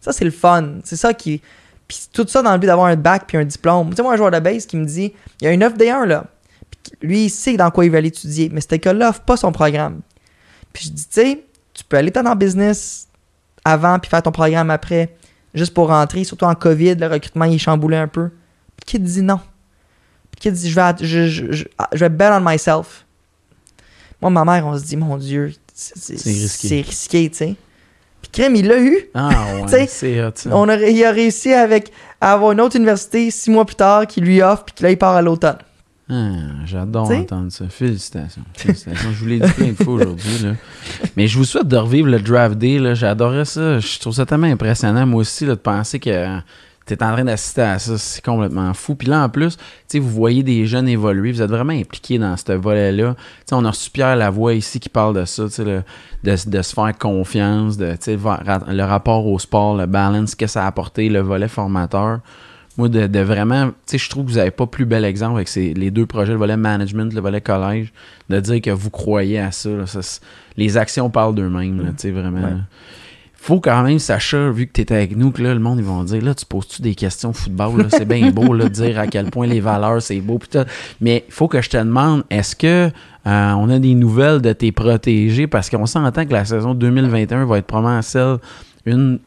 Ça, 0.00 0.12
c'est 0.12 0.24
le 0.24 0.30
fun. 0.30 0.76
C'est 0.84 0.96
ça 0.96 1.12
qui. 1.12 1.42
Puis 1.90 2.06
tout 2.12 2.24
ça 2.28 2.40
dans 2.40 2.52
le 2.52 2.58
but 2.58 2.68
d'avoir 2.68 2.86
un 2.86 2.94
bac 2.94 3.24
puis 3.26 3.36
un 3.36 3.44
diplôme. 3.44 3.90
Tu 3.90 3.96
sais, 3.96 4.02
moi, 4.02 4.14
un 4.14 4.16
joueur 4.16 4.30
de 4.30 4.38
base 4.38 4.64
qui 4.64 4.76
me 4.76 4.84
dit 4.84 5.12
il 5.40 5.44
y 5.44 5.48
a 5.48 5.52
une 5.52 5.64
offre 5.64 5.76
D1 5.76 6.04
là. 6.04 6.24
Puis 6.70 6.92
lui, 7.02 7.24
il 7.24 7.30
sait 7.30 7.56
dans 7.56 7.68
quoi 7.72 7.84
il 7.84 7.90
veut 7.90 7.98
aller 7.98 8.06
étudier, 8.06 8.48
mais 8.48 8.60
cette 8.60 8.74
école-là 8.74 9.08
offre 9.08 9.22
pas 9.22 9.36
son 9.36 9.50
programme. 9.50 10.00
Puis 10.72 10.84
je 10.84 10.90
dis, 10.90 11.04
tu 11.08 11.20
sais, 11.20 11.44
tu 11.74 11.82
peux 11.82 11.96
aller 11.96 12.12
dans 12.12 12.22
le 12.22 12.36
business 12.36 13.08
avant 13.64 13.98
puis 13.98 14.08
faire 14.08 14.22
ton 14.22 14.30
programme 14.30 14.70
après, 14.70 15.16
juste 15.52 15.74
pour 15.74 15.88
rentrer, 15.88 16.22
surtout 16.22 16.44
en 16.44 16.54
COVID, 16.54 16.94
le 16.94 17.08
recrutement 17.08 17.46
il 17.46 17.56
est 17.56 17.58
chamboulé 17.58 17.96
un 17.96 18.06
peu. 18.06 18.28
Puis 18.76 18.84
qui 18.86 18.98
te 18.98 19.04
dit 19.04 19.22
non? 19.22 19.40
Puis 20.30 20.42
qui 20.42 20.48
te 20.50 20.54
dit 20.54 20.70
je 20.70 20.76
vais, 20.76 20.94
je, 21.00 21.26
je, 21.26 21.50
je, 21.50 21.64
je 21.92 21.98
vais 21.98 22.08
bet 22.08 22.28
on 22.30 22.40
myself? 22.40 23.04
Moi, 24.22 24.30
ma 24.30 24.44
mère, 24.44 24.64
on 24.64 24.78
se 24.78 24.84
dit, 24.84 24.96
mon 24.96 25.16
Dieu, 25.16 25.54
c'est 25.74 26.82
risqué, 26.82 27.30
tu 27.30 27.36
sais. 27.36 27.56
Puis 28.22 28.30
Crème, 28.32 28.56
il 28.56 28.68
l'a 28.68 28.80
eu. 28.80 28.96
Ah 29.14 29.30
ouais, 29.70 29.86
c'est. 29.86 30.22
On 30.50 30.68
a, 30.68 30.76
il 30.76 31.04
a 31.04 31.10
réussi 31.10 31.52
avec, 31.52 31.92
à 32.20 32.32
avoir 32.32 32.52
une 32.52 32.60
autre 32.60 32.76
université 32.76 33.30
six 33.30 33.50
mois 33.50 33.64
plus 33.64 33.76
tard 33.76 34.06
qui 34.06 34.20
lui 34.20 34.42
offre, 34.42 34.64
puis 34.64 34.82
là, 34.82 34.90
il 34.90 34.98
part 34.98 35.16
à 35.16 35.22
l'automne. 35.22 35.58
Ah, 36.12 36.32
J'adore 36.66 37.08
entendre 37.08 37.52
ça. 37.52 37.66
Félicitations. 37.68 38.42
Félicitations. 38.54 39.10
je 39.12 39.20
vous 39.20 39.26
l'ai 39.26 39.38
dit 39.38 39.52
plein 39.52 39.68
de 39.68 39.74
fois 39.74 39.94
aujourd'hui. 39.94 40.46
Mais 41.16 41.28
je 41.28 41.38
vous 41.38 41.44
souhaite 41.44 41.68
de 41.68 41.76
revivre 41.76 42.08
le 42.08 42.18
draft 42.18 42.58
day. 42.58 42.80
J'adorais 42.96 43.44
ça. 43.44 43.78
Je 43.78 43.98
trouve 44.00 44.14
ça 44.14 44.26
tellement 44.26 44.48
impressionnant, 44.48 45.06
moi 45.06 45.20
aussi, 45.20 45.46
là, 45.46 45.54
de 45.54 45.60
penser 45.60 46.00
que 46.00 46.40
tu 46.96 47.02
es 47.02 47.06
en 47.06 47.12
train 47.12 47.24
d'assister 47.24 47.62
à 47.62 47.78
ça. 47.78 47.96
C'est 47.98 48.24
complètement 48.24 48.72
fou. 48.74 48.94
Puis 48.94 49.08
là, 49.08 49.24
en 49.24 49.28
plus, 49.28 49.56
vous 49.94 50.08
voyez 50.08 50.42
des 50.42 50.66
jeunes 50.66 50.88
évoluer. 50.88 51.32
Vous 51.32 51.42
êtes 51.42 51.50
vraiment 51.50 51.72
impliqués 51.72 52.18
dans 52.18 52.36
ce 52.36 52.52
volet-là. 52.52 53.16
On 53.52 53.64
a 53.64 53.70
reçu 53.70 53.90
Pierre 53.90 54.16
Lavoie 54.16 54.54
ici 54.54 54.78
qui 54.80 54.88
parle 54.88 55.14
de 55.16 55.24
ça, 55.24 55.44
le- 55.58 55.82
de, 56.24 56.50
de 56.50 56.62
se 56.62 56.74
faire 56.74 56.92
confiance, 56.98 57.76
de, 57.76 57.94
le 58.06 58.82
rapport 58.82 59.26
au 59.26 59.38
sport, 59.38 59.76
le 59.76 59.86
balance, 59.86 60.34
que 60.34 60.46
ça 60.46 60.64
a 60.64 60.66
apporté, 60.66 61.08
le 61.08 61.20
volet 61.20 61.48
formateur. 61.48 62.20
Moi, 62.78 62.88
de, 62.88 63.06
de 63.08 63.18
vraiment, 63.20 63.72
je 63.92 64.08
trouve 64.08 64.26
que 64.26 64.30
vous 64.30 64.36
n'avez 64.36 64.52
pas 64.52 64.66
plus 64.66 64.86
bel 64.86 65.04
exemple 65.04 65.34
avec 65.36 65.48
ces, 65.48 65.74
les 65.74 65.90
deux 65.90 66.06
projets, 66.06 66.32
le 66.32 66.38
volet 66.38 66.56
management, 66.56 67.12
le 67.12 67.20
volet 67.20 67.40
collège, 67.40 67.92
de 68.30 68.38
dire 68.40 68.60
que 68.62 68.70
vous 68.70 68.90
croyez 68.90 69.38
à 69.40 69.50
ça. 69.50 69.68
là. 69.70 69.86
Ça, 69.86 70.02
c'est- 70.02 70.22
les 70.56 70.76
actions 70.76 71.10
parlent 71.10 71.34
d'eux-mêmes, 71.34 71.78
tu 71.90 71.92
sais, 71.96 72.10
vraiment. 72.10 72.40
Ouais. 72.42 72.56
Faut 73.42 73.58
quand 73.58 73.82
même, 73.82 73.98
Sacha, 73.98 74.50
vu 74.50 74.66
que 74.66 74.82
tu 74.82 74.92
avec 74.92 75.16
nous, 75.16 75.30
que 75.30 75.40
là, 75.40 75.54
le 75.54 75.60
monde, 75.60 75.78
ils 75.78 75.84
vont 75.84 76.04
dire, 76.04 76.22
là, 76.22 76.34
tu 76.34 76.44
poses-tu 76.44 76.82
des 76.82 76.94
questions 76.94 77.32
football, 77.32 77.86
c'est 77.88 78.04
bien 78.04 78.30
beau, 78.30 78.52
là, 78.52 78.64
de 78.64 78.68
dire 78.68 78.98
à 78.98 79.06
quel 79.06 79.30
point 79.30 79.46
les 79.46 79.60
valeurs, 79.60 80.02
c'est 80.02 80.20
beau, 80.20 80.38
tout. 80.38 80.58
Mais 81.00 81.24
il 81.26 81.32
faut 81.32 81.48
que 81.48 81.62
je 81.62 81.70
te 81.70 81.78
demande, 81.78 82.22
est-ce 82.28 82.54
que 82.54 82.90
euh, 83.26 83.52
on 83.52 83.70
a 83.70 83.78
des 83.78 83.94
nouvelles 83.94 84.42
de 84.42 84.52
tes 84.52 84.72
protégés? 84.72 85.46
Parce 85.46 85.70
qu'on 85.70 85.86
s'entend 85.86 86.26
que 86.26 86.32
la 86.34 86.44
saison 86.44 86.74
2021 86.74 87.46
va 87.46 87.56
être 87.56 87.66
probablement 87.66 88.02
celle 88.02 88.36
une, 88.86 89.18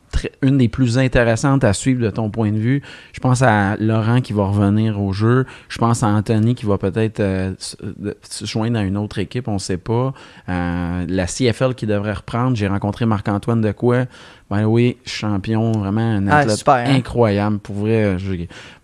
une 0.42 0.58
des 0.58 0.68
plus 0.68 0.98
intéressantes 0.98 1.64
à 1.64 1.74
suivre 1.74 2.02
de 2.02 2.10
ton 2.10 2.30
point 2.30 2.52
de 2.52 2.58
vue. 2.58 2.82
Je 3.14 3.20
pense 3.20 3.42
à 3.42 3.76
Laurent 3.78 4.22
qui 4.22 4.34
va 4.34 4.46
revenir 4.46 5.02
au 5.02 5.14
jeu. 5.14 5.46
Je 5.70 5.78
pense 5.78 6.04
à 6.04 6.08
Anthony 6.08 6.56
qui 6.56 6.66
va 6.66 6.78
peut-être 6.78 7.20
euh, 7.20 7.54
se, 7.60 8.46
joindre 8.46 8.80
à 8.80 8.84
une 8.84 8.98
autre 8.98 9.20
équipe, 9.20 9.48
on 9.48 9.54
ne 9.56 9.60
sait 9.60 9.78
pas. 9.78 10.14
Euh, 10.50 11.06
la 11.08 11.26
CFL 11.26 11.76
qui 11.76 11.86
devrait 11.86 12.14
reprendre. 12.14 12.56
J'ai 12.56 12.68
rencontré 12.68 13.06
Marc-Antoine 13.06 13.62
Decoy. 13.62 14.06
Ben 14.50 14.66
oui, 14.66 14.98
champion, 15.06 15.72
vraiment 15.72 16.02
un 16.02 16.28
Ah, 16.28 16.38
athlète 16.40 16.58
super, 16.58 16.74
hein? 16.76 16.86
incroyable. 16.96 17.60
Pour 17.60 17.76
vrai, 17.76 18.18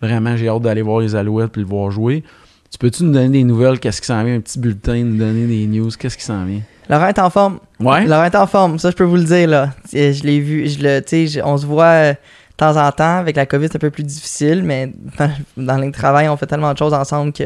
vraiment, 0.02 0.36
j'ai 0.38 0.50
hâte 0.50 0.62
d'aller 0.62 0.82
voir 0.82 1.00
les 1.00 1.16
Alouettes 1.16 1.58
et 1.58 1.60
le 1.60 1.66
voir 1.66 1.92
jouer. 1.92 2.24
Tu 2.72 2.78
peux-tu 2.78 3.04
nous 3.04 3.12
donner 3.12 3.30
des 3.30 3.44
nouvelles? 3.44 3.80
Qu'est-ce 3.80 4.00
qui 4.02 4.08
s'en 4.08 4.24
vient? 4.24 4.36
Un 4.36 4.40
petit 4.42 4.60
bulletin, 4.60 5.04
nous 5.04 5.18
donner 5.18 5.46
des 5.48 5.66
news? 5.68 5.90
Qu'est-ce 5.98 6.18
qui 6.18 6.24
s'en 6.24 6.46
vient? 6.46 6.62
Laurent 6.90 7.08
est 7.08 7.20
en 7.20 7.30
forme. 7.30 7.60
Ouais? 7.80 8.06
Laurent 8.06 8.26
est 8.26 8.36
en 8.36 8.48
forme, 8.48 8.80
ça 8.80 8.90
je 8.92 8.96
peux 8.96 9.04
vous 9.04 9.16
le 9.18 9.24
dire 9.24 9.48
là. 9.48 9.72
Je 9.92 10.24
l'ai 10.24 10.40
vu, 10.40 10.68
je 10.68 10.80
le, 10.82 11.02
je- 11.08 11.40
on 11.44 11.58
se 11.58 11.66
voit 11.66 11.84
euh, 11.86 12.12
de 12.14 12.18
temps 12.58 12.76
en 12.78 12.92
temps. 12.92 13.18
Avec 13.18 13.36
la 13.36 13.46
COVID, 13.46 13.68
c'est 13.68 13.76
un 13.76 13.80
peu 13.80 13.92
plus 13.92 14.04
difficile, 14.04 14.64
mais 14.64 14.92
dans, 15.18 15.32
dans 15.58 15.78
le 15.78 15.92
travail, 15.92 16.28
on 16.30 16.38
fait 16.38 16.48
tellement 16.48 16.74
de 16.74 16.78
choses 16.78 16.94
ensemble 16.94 17.32
que 17.34 17.44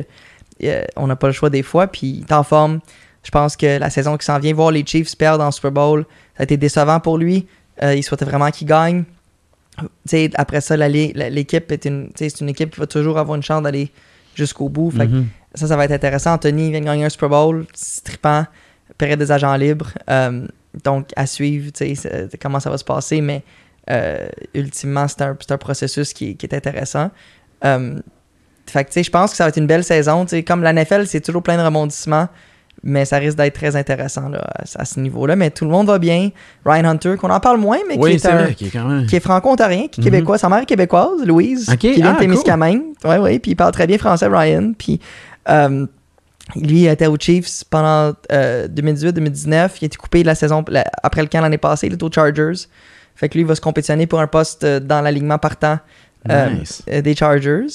euh, 0.63 0.83
on 0.95 1.07
n'a 1.07 1.15
pas 1.17 1.27
le 1.27 1.33
choix 1.33 1.49
des 1.49 1.63
fois. 1.63 1.87
Puis 1.87 2.07
il 2.07 2.21
est 2.21 2.31
en 2.33 2.43
forme. 2.43 2.79
Je 3.23 3.31
pense 3.31 3.55
que 3.57 3.79
la 3.79 3.89
saison 3.89 4.17
qui 4.17 4.25
s'en 4.25 4.39
vient, 4.39 4.53
voir 4.53 4.71
les 4.71 4.85
Chiefs 4.85 5.15
perdre 5.17 5.43
en 5.43 5.51
Super 5.51 5.71
Bowl, 5.71 6.05
ça 6.37 6.41
a 6.41 6.43
été 6.43 6.55
décevant 6.57 6.99
pour 7.01 7.17
lui. 7.17 7.45
Euh, 7.81 7.95
il 7.95 8.03
souhaitait 8.03 8.25
vraiment 8.25 8.49
qu'il 8.51 8.67
gagne. 8.67 9.03
Tu 9.79 9.85
sais, 10.05 10.29
après 10.35 10.61
ça, 10.61 10.75
l'équipe 10.77 11.71
est 11.71 11.89
c'est 12.15 12.39
une 12.41 12.49
équipe 12.49 12.71
qui 12.73 12.79
va 12.79 12.87
toujours 12.87 13.17
avoir 13.17 13.35
une 13.35 13.43
chance 13.43 13.63
d'aller 13.63 13.91
jusqu'au 14.35 14.69
bout. 14.69 14.91
Fait 14.91 15.07
que 15.07 15.11
Mhm. 15.11 15.27
ça, 15.55 15.67
ça 15.67 15.75
va 15.77 15.85
être 15.85 15.91
intéressant. 15.91 16.33
Anthony 16.33 16.71
vient 16.71 16.79
de 16.81 16.85
gagner 16.85 17.05
un 17.05 17.09
Super 17.09 17.29
Bowl, 17.29 17.65
c'est 17.73 18.03
trippant, 18.03 18.45
période 18.97 19.19
des 19.19 19.31
agents 19.31 19.55
libres. 19.55 19.91
Euh, 20.09 20.45
donc, 20.83 21.09
à 21.15 21.25
suivre, 21.27 21.71
tu 21.71 21.95
sais, 21.95 22.29
comment 22.41 22.59
ça 22.59 22.69
va 22.69 22.77
se 22.77 22.83
passer, 22.83 23.21
mais 23.21 23.43
euh, 23.89 24.27
ultimement, 24.53 25.07
c'est 25.07 25.21
un, 25.21 25.37
c'est 25.39 25.51
un 25.51 25.57
processus 25.57 26.13
qui, 26.13 26.31
est- 26.31 26.33
qui 26.35 26.45
est 26.45 26.55
intéressant. 26.55 27.11
Euh, 27.65 27.99
fait 28.65 28.83
que, 28.85 28.89
tu 28.89 28.93
sais, 28.93 29.03
je 29.03 29.11
pense 29.11 29.31
que 29.31 29.37
ça 29.37 29.43
va 29.43 29.49
être 29.49 29.57
une 29.57 29.67
belle 29.67 29.83
saison. 29.83 30.23
Tu 30.25 30.29
sais, 30.31 30.43
comme 30.43 30.63
la 30.63 30.71
NFL, 30.73 31.05
c'est 31.05 31.19
toujours 31.21 31.43
plein 31.43 31.57
de 31.57 31.61
rebondissements, 31.63 32.27
mais 32.83 33.05
ça 33.05 33.17
risque 33.17 33.37
d'être 33.37 33.53
très 33.55 33.75
intéressant 33.75 34.27
là, 34.29 34.39
à, 34.55 34.63
à 34.81 34.85
ce 34.85 34.99
niveau-là. 34.99 35.35
Mais 35.35 35.49
tout 35.51 35.63
le 35.65 35.71
monde 35.71 35.87
va 35.87 35.99
bien. 35.99 36.31
Ryan 36.65 36.85
Hunter, 36.85 37.15
qu'on 37.17 37.29
en 37.29 37.39
parle 37.39 37.57
moins, 37.59 37.77
mais 37.87 37.95
Oui, 37.97 38.17
qui 38.17 38.27
est, 38.27 38.29
un- 38.29 38.35
vrai, 38.43 38.53
qui 38.53 38.65
est 38.67 38.69
quand 38.71 38.85
même. 38.85 39.05
qui 39.05 39.15
est 39.15 39.19
franco-ontarien, 39.21 39.87
qui 39.87 40.01
est 40.01 40.03
Mhm. 40.03 40.11
québécois. 40.11 40.37
Sa 40.37 40.49
mère 40.49 40.59
est 40.59 40.65
québécoise, 40.65 41.25
Louise, 41.25 41.73
qui 41.79 41.93
vient 41.93 42.11
ah, 42.11 42.13
de 42.13 42.19
Témiscamingue. 42.19 42.81
Ouais, 43.05 43.17
ouais, 43.17 43.39
puis 43.39 43.51
il 43.51 43.55
parle 43.55 43.71
très 43.71 43.87
bien 43.87 43.97
français, 43.97 44.27
Ryan. 44.27 44.73
Puis 44.77 44.99
euh, 45.49 45.85
lui 46.57 46.81
il 46.81 46.87
était 46.87 47.07
aux 47.07 47.17
Chiefs 47.17 47.63
pendant 47.69 48.13
2018-2019. 48.67 49.77
Il 49.81 49.85
a 49.85 49.87
été 49.87 49.97
coupé 49.97 50.21
de 50.21 50.27
la 50.27 50.35
saison 50.35 50.63
la- 50.67 50.85
après 51.03 51.21
le 51.21 51.27
camp 51.27 51.41
l'année 51.41 51.57
passée, 51.57 51.87
il 51.87 51.93
est 51.93 52.03
aux 52.03 52.11
Chargers. 52.11 52.67
Fait 53.15 53.29
que 53.29 53.35
lui, 53.35 53.41
il 53.41 53.47
va 53.47 53.55
se 53.55 53.61
compétitionner 53.61 54.07
pour 54.07 54.19
un 54.19 54.27
poste 54.27 54.63
euh, 54.63 54.79
dans 54.79 55.01
l'alignement 55.01 55.37
partant 55.37 55.77
euh, 56.31 56.49
Nice. 56.49 56.81
euh, 56.91 57.01
des 57.01 57.15
Chargers. 57.15 57.67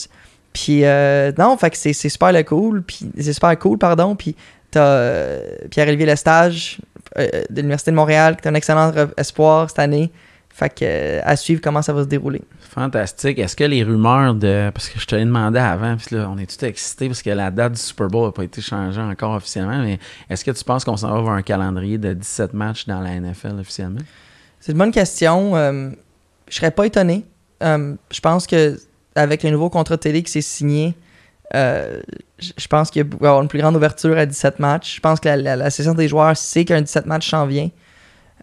Puis 0.52 0.80
euh, 0.84 1.30
non, 1.38 1.56
fait 1.56 1.70
que 1.70 1.76
c'est 1.76 1.92
c'est 1.92 2.08
super 2.08 2.32
le 2.32 2.42
cool. 2.42 2.82
Puis 2.82 3.08
c'est 3.18 3.32
super 3.32 3.56
cool, 3.58 3.78
pardon. 3.78 4.16
Puis 4.16 4.34
t'as 4.70 4.80
euh, 4.80 5.42
Pierre-Olivier 5.70 6.06
Lestage 6.06 6.78
euh, 7.18 7.26
de 7.50 7.56
l'Université 7.56 7.90
de 7.90 7.96
Montréal, 7.96 8.36
qui 8.36 8.46
est 8.46 8.50
un 8.50 8.54
excellent 8.54 8.92
espoir 9.16 9.68
cette 9.70 9.78
année. 9.78 10.10
Fait 10.58 10.70
que 10.70 10.84
euh, 10.84 11.20
à 11.22 11.36
suivre 11.36 11.60
comment 11.62 11.82
ça 11.82 11.92
va 11.92 12.02
se 12.02 12.08
dérouler. 12.08 12.42
Fantastique. 12.58 13.38
Est-ce 13.38 13.54
que 13.54 13.62
les 13.62 13.84
rumeurs 13.84 14.34
de. 14.34 14.70
Parce 14.74 14.88
que 14.88 14.98
je 14.98 15.06
te 15.06 15.14
l'ai 15.14 15.24
demandé 15.24 15.60
avant, 15.60 15.96
puis 15.96 16.16
là, 16.16 16.28
on 16.28 16.36
est 16.36 16.46
tout 16.46 16.64
excités 16.64 17.06
parce 17.06 17.22
que 17.22 17.30
la 17.30 17.52
date 17.52 17.74
du 17.74 17.80
Super 17.80 18.08
Bowl 18.08 18.26
n'a 18.26 18.32
pas 18.32 18.42
été 18.42 18.60
changée 18.60 19.00
encore 19.00 19.34
officiellement, 19.34 19.78
mais 19.78 20.00
est-ce 20.28 20.44
que 20.44 20.50
tu 20.50 20.64
penses 20.64 20.84
qu'on 20.84 20.96
s'en 20.96 21.12
va 21.12 21.22
vers 21.22 21.32
un 21.32 21.42
calendrier 21.42 21.96
de 21.96 22.12
17 22.12 22.54
matchs 22.54 22.86
dans 22.86 23.00
la 23.00 23.20
NFL 23.20 23.60
officiellement? 23.60 24.00
C'est 24.58 24.72
une 24.72 24.78
bonne 24.78 24.90
question. 24.90 25.54
Euh, 25.56 25.90
je 26.48 26.56
serais 26.56 26.72
pas 26.72 26.86
étonné. 26.86 27.24
Euh, 27.62 27.94
je 28.10 28.20
pense 28.20 28.48
que 28.48 28.80
avec 29.14 29.44
le 29.44 29.50
nouveau 29.50 29.70
contrat 29.70 29.96
de 29.96 30.00
télé 30.00 30.24
qui 30.24 30.32
s'est 30.32 30.40
signé, 30.40 30.94
euh, 31.54 32.00
je 32.38 32.66
pense 32.68 32.90
qu'il 32.90 33.02
va 33.04 33.08
y 33.10 33.26
avoir 33.26 33.42
une 33.42 33.48
plus 33.48 33.58
grande 33.60 33.76
ouverture 33.76 34.16
à 34.18 34.26
17 34.26 34.58
matchs. 34.58 34.96
Je 34.96 35.00
pense 35.00 35.18
que 35.20 35.28
la, 35.28 35.36
la, 35.36 35.56
la 35.56 35.70
session 35.70 35.94
des 35.94 36.08
joueurs 36.08 36.36
sait 36.36 36.64
qu'un 36.64 36.80
17 36.82 37.06
matchs 37.06 37.30
s'en 37.30 37.46
vient. 37.46 37.70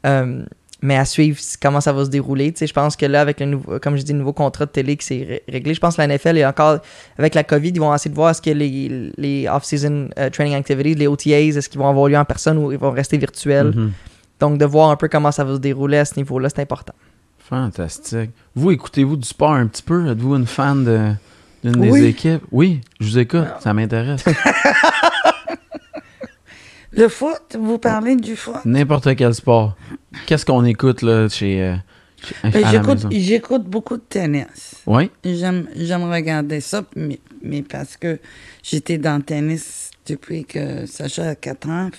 Euh, 0.05 0.43
mais 0.81 0.97
à 0.97 1.05
suivre 1.05 1.39
comment 1.61 1.81
ça 1.81 1.93
va 1.93 2.05
se 2.05 2.09
dérouler. 2.09 2.51
Tu 2.51 2.59
sais, 2.59 2.67
je 2.67 2.73
pense 2.73 2.95
que 2.95 3.05
là, 3.07 3.21
avec 3.21 3.39
le 3.39 3.47
nouveau, 3.47 3.79
comme 3.79 3.95
je 3.97 4.03
dis, 4.03 4.11
le 4.11 4.19
nouveau 4.19 4.33
contrat 4.33 4.65
de 4.65 4.71
télé 4.71 4.97
qui 4.97 5.05
s'est 5.05 5.25
ré- 5.27 5.43
réglé, 5.47 5.73
je 5.73 5.79
pense 5.79 5.95
que 5.95 6.01
la 6.01 6.07
NFL 6.07 6.37
est 6.37 6.45
encore, 6.45 6.79
avec 7.17 7.33
la 7.33 7.43
COVID, 7.43 7.69
ils 7.69 7.79
vont 7.79 7.93
essayer 7.95 8.11
de 8.11 8.15
voir 8.15 8.29
est-ce 8.31 8.41
que 8.41 8.51
les, 8.51 9.11
les 9.17 9.47
off-season 9.47 10.09
euh, 10.19 10.29
training 10.29 10.53
activities, 10.53 10.93
les 10.95 11.07
OTAs, 11.07 11.57
est-ce 11.57 11.69
qu'ils 11.69 11.79
vont 11.79 11.89
avoir 11.89 12.07
lieu 12.07 12.17
en 12.17 12.25
personne 12.25 12.57
ou 12.59 12.71
ils 12.71 12.77
vont 12.77 12.91
rester 12.91 13.17
virtuels. 13.17 13.71
Mhm. 13.73 13.91
Donc, 14.39 14.57
de 14.59 14.65
voir 14.65 14.89
un 14.91 14.95
peu 14.95 15.07
comment 15.07 15.31
ça 15.31 15.43
va 15.43 15.55
se 15.55 15.59
dérouler 15.59 15.97
à 15.97 16.05
ce 16.05 16.17
niveau-là, 16.17 16.49
c'est 16.49 16.61
important. 16.61 16.93
Fantastique. 17.39 18.31
Vous, 18.55 18.71
écoutez-vous 18.71 19.17
du 19.17 19.27
sport 19.27 19.51
un 19.53 19.67
petit 19.67 19.83
peu? 19.83 20.07
Êtes-vous 20.11 20.35
une 20.35 20.45
fan 20.47 20.83
de- 20.83 21.11
Oui. 21.73 22.01
des 22.01 22.07
équipes? 22.07 22.41
Oui, 22.51 22.81
je 22.99 23.05
vous 23.07 23.19
écoute. 23.19 23.45
Ça 23.61 23.73
m'intéresse. 23.73 24.23
Le 26.91 27.09
foot, 27.09 27.57
vous 27.59 27.77
parlez 27.77 28.15
du 28.15 28.35
foot? 28.37 28.63
N'importe 28.63 29.15
quel 29.15 29.33
sport. 29.33 29.75
Qu'est-ce 30.25 30.45
qu'on 30.45 30.63
écoute 30.63 31.01
là 31.01 31.27
chez, 31.27 31.61
euh, 31.61 31.75
chez- 32.23 32.49
Ben, 32.49 33.09
J'écoute 33.11 33.63
beaucoup 33.65 33.97
de 33.97 34.03
tennis. 34.07 34.75
Oui? 34.85 35.11
J'aime 35.25 35.67
regarder 36.09 36.61
ça, 36.61 36.83
mais, 36.95 37.19
mais 37.41 37.63
parce 37.63 37.97
que 37.97 38.17
j'étais 38.63 38.97
dans 38.97 39.17
le 39.17 39.23
tennis 39.23 39.91
depuis 40.07 40.45
que 40.45 40.85
Sacha 40.85 41.29
a 41.29 41.35
4 41.35 41.67
ans, 41.69 41.89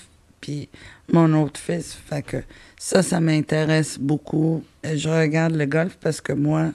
puis 0.41 0.71
mon 1.13 1.31
autre 1.43 1.61
fils. 1.61 1.95
Fait 2.09 2.23
que 2.23 2.39
ça, 2.79 3.03
ça 3.03 3.21
m'intéresse 3.21 3.99
beaucoup. 3.99 4.65
Et 4.83 4.97
Je 4.97 5.11
regarde 5.11 5.55
le 5.57 5.67
golf 5.67 5.99
parce 6.01 6.23
que 6.23 6.33
moi, 6.33 6.71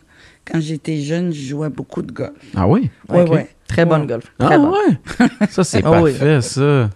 quand 0.49 0.59
j'étais 0.59 1.01
jeune, 1.01 1.33
je 1.33 1.49
jouais 1.49 1.69
beaucoup 1.69 2.01
de 2.01 2.11
golf. 2.11 2.31
Ah 2.55 2.67
oui? 2.67 2.89
Oui, 3.09 3.23
oui. 3.29 3.39
Très 3.67 3.85
bonne 3.85 4.01
Ouais. 4.01 4.07
golf. 4.07 4.25
Ah 4.39 4.45
Très 4.45 4.57
bonne. 4.57 4.71
ouais? 4.71 5.27
Ça, 5.49 5.63
c'est 5.63 5.81
Ah 5.85 6.01
oui. 6.01 6.11
parfait, 6.11 6.41
ça. 6.41 6.89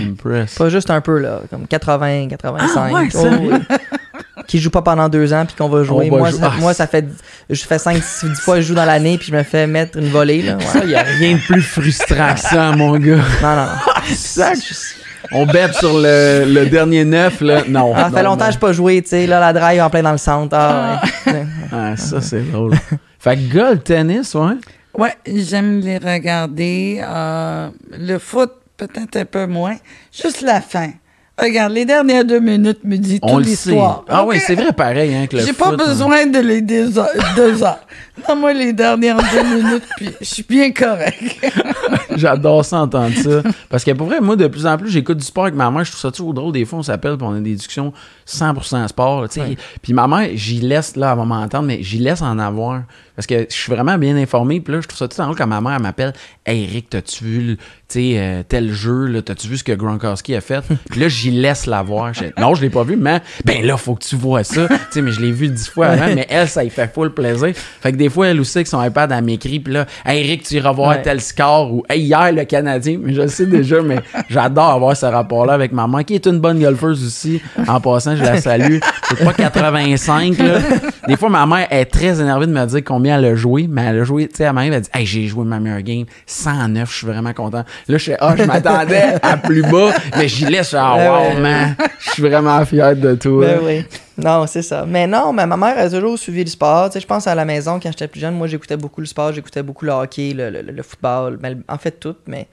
Impress. 0.00 0.56
Pas 0.56 0.68
juste 0.68 0.90
un 0.90 1.00
peu, 1.00 1.18
là, 1.18 1.40
comme 1.48 1.66
80, 1.66 2.28
85. 2.28 2.90
Ah 2.90 2.92
ouais, 2.94 3.08
Oh, 3.14 3.18
sérieux? 3.18 3.50
oui. 3.70 3.76
qui 4.46 4.58
joue 4.58 4.70
pas 4.70 4.82
pendant 4.82 5.08
deux 5.08 5.32
ans, 5.32 5.46
puis 5.46 5.54
qu'on 5.56 5.68
va 5.68 5.84
jouer. 5.84 6.08
On 6.10 6.14
va 6.16 6.18
moi, 6.18 6.30
jouer. 6.30 6.40
ça, 6.40 6.52
Ah, 6.54 6.60
moi, 6.60 6.74
ça 6.74 6.86
fait. 6.86 7.06
Je 7.48 7.62
fais 7.64 7.78
5, 7.78 7.96
10 7.96 8.40
fois 8.40 8.56
que 8.56 8.62
je 8.62 8.66
joue 8.68 8.74
dans 8.74 8.84
l'année, 8.84 9.16
puis 9.16 9.28
je 9.28 9.36
me 9.36 9.42
fais 9.42 9.66
mettre 9.66 9.96
une 9.98 10.08
volée, 10.08 10.42
là. 10.42 10.56
Ouais. 10.56 10.64
Ça, 10.64 10.84
il 10.84 10.94
a 10.94 11.02
rien 11.02 11.36
de 11.36 11.40
plus 11.40 11.62
frustrant 11.62 12.34
que 12.34 12.40
ça, 12.40 12.72
mon 12.72 12.98
gars. 12.98 13.16
Non, 13.16 13.56
non, 13.56 13.64
non. 13.64 14.02
Sac. 14.14 14.58
On 15.32 15.46
bête 15.46 15.74
sur 15.74 15.98
le, 15.98 16.44
le 16.46 16.66
dernier 16.66 17.04
neuf, 17.04 17.40
là. 17.40 17.62
Non. 17.68 17.92
Ah, 17.94 18.04
ça 18.04 18.10
fait 18.10 18.22
non, 18.22 18.30
longtemps 18.30 18.46
que 18.46 18.50
je 18.52 18.56
n'ai 18.56 18.60
pas 18.60 18.72
joué, 18.72 19.02
tu 19.02 19.10
sais. 19.10 19.26
Là, 19.26 19.40
la 19.40 19.52
drive 19.52 19.80
en 19.80 19.90
plein 19.90 20.02
dans 20.02 20.12
le 20.12 20.18
centre. 20.18 20.56
Ah, 20.58 21.00
ouais. 21.26 21.46
Ah, 21.72 21.96
ça, 21.96 22.20
c'est 22.20 22.42
drôle. 22.50 22.74
Fait 23.18 23.36
que 23.36 23.52
golf, 23.52 23.84
tennis, 23.84 24.34
ouais. 24.34 24.54
Ouais, 24.96 25.14
j'aime 25.26 25.80
les 25.80 25.98
regarder. 25.98 27.00
Euh, 27.02 27.68
le 27.96 28.18
foot, 28.18 28.50
peut-être 28.76 29.16
un 29.16 29.24
peu 29.24 29.46
moins. 29.46 29.76
Juste 30.12 30.42
la 30.42 30.60
fin. 30.60 30.90
Regarde, 31.38 31.72
les 31.72 31.86
dernières 31.86 32.24
deux 32.24 32.40
minutes 32.40 32.80
me 32.84 32.96
dit 32.96 33.18
toute 33.18 33.30
le 33.30 33.42
l'histoire. 33.42 34.04
Ah 34.08 34.26
oui, 34.26 34.38
c'est 34.44 34.56
vrai 34.56 34.72
pareil, 34.72 35.14
hein, 35.14 35.26
que 35.26 35.36
le 35.36 35.42
J'ai 35.42 35.54
pas 35.54 35.68
hein. 35.68 35.76
besoin 35.76 36.26
de 36.26 36.38
les 36.38 36.60
deux 36.60 36.98
heures. 36.98 37.78
Donne-moi 38.26 38.52
les 38.54 38.72
dernières 38.72 39.16
deux 39.18 39.42
minutes, 39.42 39.82
puis 39.96 40.10
je 40.20 40.24
suis 40.26 40.42
bien 40.42 40.72
correct. 40.72 41.22
J'adore 42.16 42.64
ça, 42.64 42.80
entendre 42.80 43.14
ça. 43.16 43.42
Parce 43.68 43.84
que 43.84 43.90
pour 43.92 44.06
vrai, 44.08 44.20
moi, 44.20 44.36
de 44.36 44.46
plus 44.46 44.66
en 44.66 44.76
plus, 44.76 44.90
j'écoute 44.90 45.18
du 45.18 45.24
sport 45.24 45.44
avec 45.44 45.54
ma 45.54 45.70
mère. 45.70 45.84
Je 45.84 45.90
trouve 45.90 46.00
ça 46.00 46.10
toujours 46.10 46.34
drôle. 46.34 46.52
Des 46.52 46.64
fois, 46.64 46.80
on 46.80 46.82
s'appelle 46.82 47.16
puis 47.16 47.26
on 47.28 47.34
a 47.34 47.40
des 47.40 47.54
discussions 47.54 47.92
100% 48.26 48.88
sport. 48.88 49.22
là, 49.22 49.28
tu 49.28 49.40
sais. 49.40 49.56
Puis 49.82 49.92
ma 49.92 50.06
mère, 50.06 50.28
j'y 50.34 50.60
laisse, 50.60 50.96
là, 50.96 51.12
elle 51.12 51.18
va 51.18 51.24
m'entendre, 51.24 51.66
mais 51.66 51.82
j'y 51.82 51.98
laisse 51.98 52.22
en 52.22 52.38
avoir. 52.38 52.82
Parce 53.16 53.26
que 53.26 53.46
je 53.50 53.54
suis 53.54 53.70
vraiment 53.72 53.98
bien 53.98 54.16
informé. 54.16 54.60
Puis 54.60 54.72
là, 54.72 54.80
je 54.80 54.88
trouve 54.88 54.98
ça 54.98 55.08
tout 55.08 55.20
drôle 55.20 55.36
quand 55.36 55.46
ma 55.46 55.60
mère 55.60 55.74
elle 55.76 55.82
m'appelle 55.82 56.12
Hey 56.46 56.64
Eric, 56.64 56.88
t'as-tu 56.90 57.24
vu 57.24 57.40
le- 57.42 57.56
tu 57.56 57.62
sais, 57.88 58.14
euh, 58.16 58.42
tel 58.48 58.72
jeu 58.72 59.06
là, 59.06 59.20
T'as-tu 59.20 59.48
vu 59.48 59.58
ce 59.58 59.64
que 59.64 59.72
Gronkowski 59.72 60.34
a 60.36 60.40
fait 60.40 60.62
Puis 60.90 61.00
là, 61.00 61.08
j'y 61.08 61.30
laisse 61.30 61.66
la 61.66 61.82
voir. 61.82 62.14
Je- 62.14 62.24
non, 62.40 62.54
je 62.54 62.62
l'ai 62.62 62.70
pas 62.70 62.82
vu, 62.84 62.96
mais 62.96 63.20
ben 63.44 63.64
là, 63.66 63.76
faut 63.76 63.94
que 63.94 64.04
tu 64.04 64.16
vois 64.16 64.42
ça. 64.44 64.66
tu 64.68 64.74
sais, 64.90 65.02
mais 65.02 65.10
je 65.10 65.20
l'ai 65.20 65.32
vu 65.32 65.48
dix 65.48 65.68
fois 65.68 65.88
avant. 65.88 66.14
Mais 66.14 66.26
elle, 66.30 66.48
ça 66.48 66.62
lui 66.62 66.70
fait 66.70 66.92
full 66.92 67.12
plaisir. 67.12 67.52
Fait 67.80 67.92
que 67.92 67.96
des 67.96 68.08
fois, 68.10 68.28
elle 68.28 68.40
aussi, 68.40 68.58
avec 68.58 68.66
son 68.66 68.82
iPad, 68.82 69.10
elle 69.12 69.24
m'écrit. 69.24 69.60
Puis 69.60 69.72
là, 69.72 69.86
Hey 70.04 70.24
Eric, 70.26 70.42
tu 70.42 70.54
iras 70.56 70.72
voir 70.72 70.90
Ouais. 70.90 71.02
tel 71.02 71.20
score. 71.20 71.72
Ou 71.72 71.82
Hey, 71.88 72.02
hier, 72.02 72.32
le 72.32 72.44
Canadien. 72.44 72.98
Mais 73.02 73.14
je 73.14 73.22
le 73.22 73.28
sais 73.28 73.46
déjà, 73.46 73.80
mais 73.82 74.00
j'adore 74.28 74.70
avoir 74.70 74.96
ce 74.96 75.06
rapport-là 75.06 75.52
avec 75.54 75.72
ma 75.72 75.86
mère, 75.86 76.04
qui 76.04 76.14
est 76.14 76.26
une 76.26 76.40
bonne 76.40 76.60
golfeuse 76.60 77.04
aussi. 77.06 77.40
En 77.68 77.80
passant, 77.80 78.16
je 78.16 78.22
la 78.22 78.40
salue. 78.40 78.78
C'est 79.08 79.24
pas 79.24 79.32
85, 79.32 80.38
là. 80.38 80.58
Des 81.08 81.16
fois, 81.16 81.28
ma 81.30 81.46
mère 81.46 81.66
est 81.70 81.86
très 81.86 82.20
énervée 82.20 82.46
de 82.46 82.52
me 82.52 82.64
dire 82.66 82.80
combien 82.84 83.18
elle 83.18 83.24
a 83.24 83.34
joué, 83.34 83.66
mais 83.68 83.82
elle 83.86 84.00
a 84.00 84.04
joué, 84.04 84.28
tu 84.28 84.36
sais, 84.36 84.44
elle 84.44 84.52
m'arrive, 84.52 84.72
elle 84.72 84.80
dit, 84.82 84.90
hey, 84.94 85.06
j'ai 85.06 85.26
joué 85.26 85.44
ma 85.44 85.58
meilleure 85.60 85.82
game, 85.82 86.04
109, 86.26 86.90
je 86.90 86.96
suis 86.98 87.06
vraiment 87.06 87.32
content. 87.32 87.64
Là, 87.88 87.98
je 87.98 88.04
fais, 88.04 88.16
ah, 88.20 88.34
je 88.36 88.44
m'attendais 88.44 89.14
à 89.22 89.36
plus 89.36 89.62
bas, 89.62 89.90
mais 90.16 90.28
j'y 90.28 90.46
laisse, 90.46 90.74
ah, 90.78 90.94
wow, 90.96 91.34
ouais. 91.34 91.40
man, 91.40 91.76
je 91.98 92.10
suis 92.10 92.22
vraiment 92.22 92.64
fier 92.64 92.94
de 92.96 93.14
toi. 93.14 93.46
Ben 93.46 93.58
oui. 93.64 93.84
Non, 94.22 94.46
c'est 94.46 94.62
ça. 94.62 94.84
Mais 94.86 95.06
non, 95.06 95.32
mais 95.32 95.46
ma 95.46 95.56
mère 95.56 95.78
a 95.78 95.88
toujours 95.90 96.18
suivi 96.18 96.44
le 96.44 96.50
sport. 96.50 96.88
Tu 96.90 96.94
sais, 96.94 97.00
je 97.00 97.06
pense 97.06 97.26
à 97.26 97.34
la 97.34 97.44
maison, 97.44 97.78
quand 97.82 97.90
j'étais 97.90 98.08
plus 98.08 98.20
jeune, 98.20 98.34
moi, 98.34 98.46
j'écoutais 98.46 98.76
beaucoup 98.76 99.00
le 99.00 99.06
sport, 99.06 99.32
j'écoutais 99.32 99.62
beaucoup 99.62 99.84
le 99.84 99.92
hockey, 99.92 100.32
le, 100.34 100.50
le- 100.50 100.62
le 100.62 100.82
football, 100.82 101.38
mais 101.42 101.56
en 101.68 101.78
fait 101.78 101.92
tout. 102.00 102.16
Mais 102.26 102.48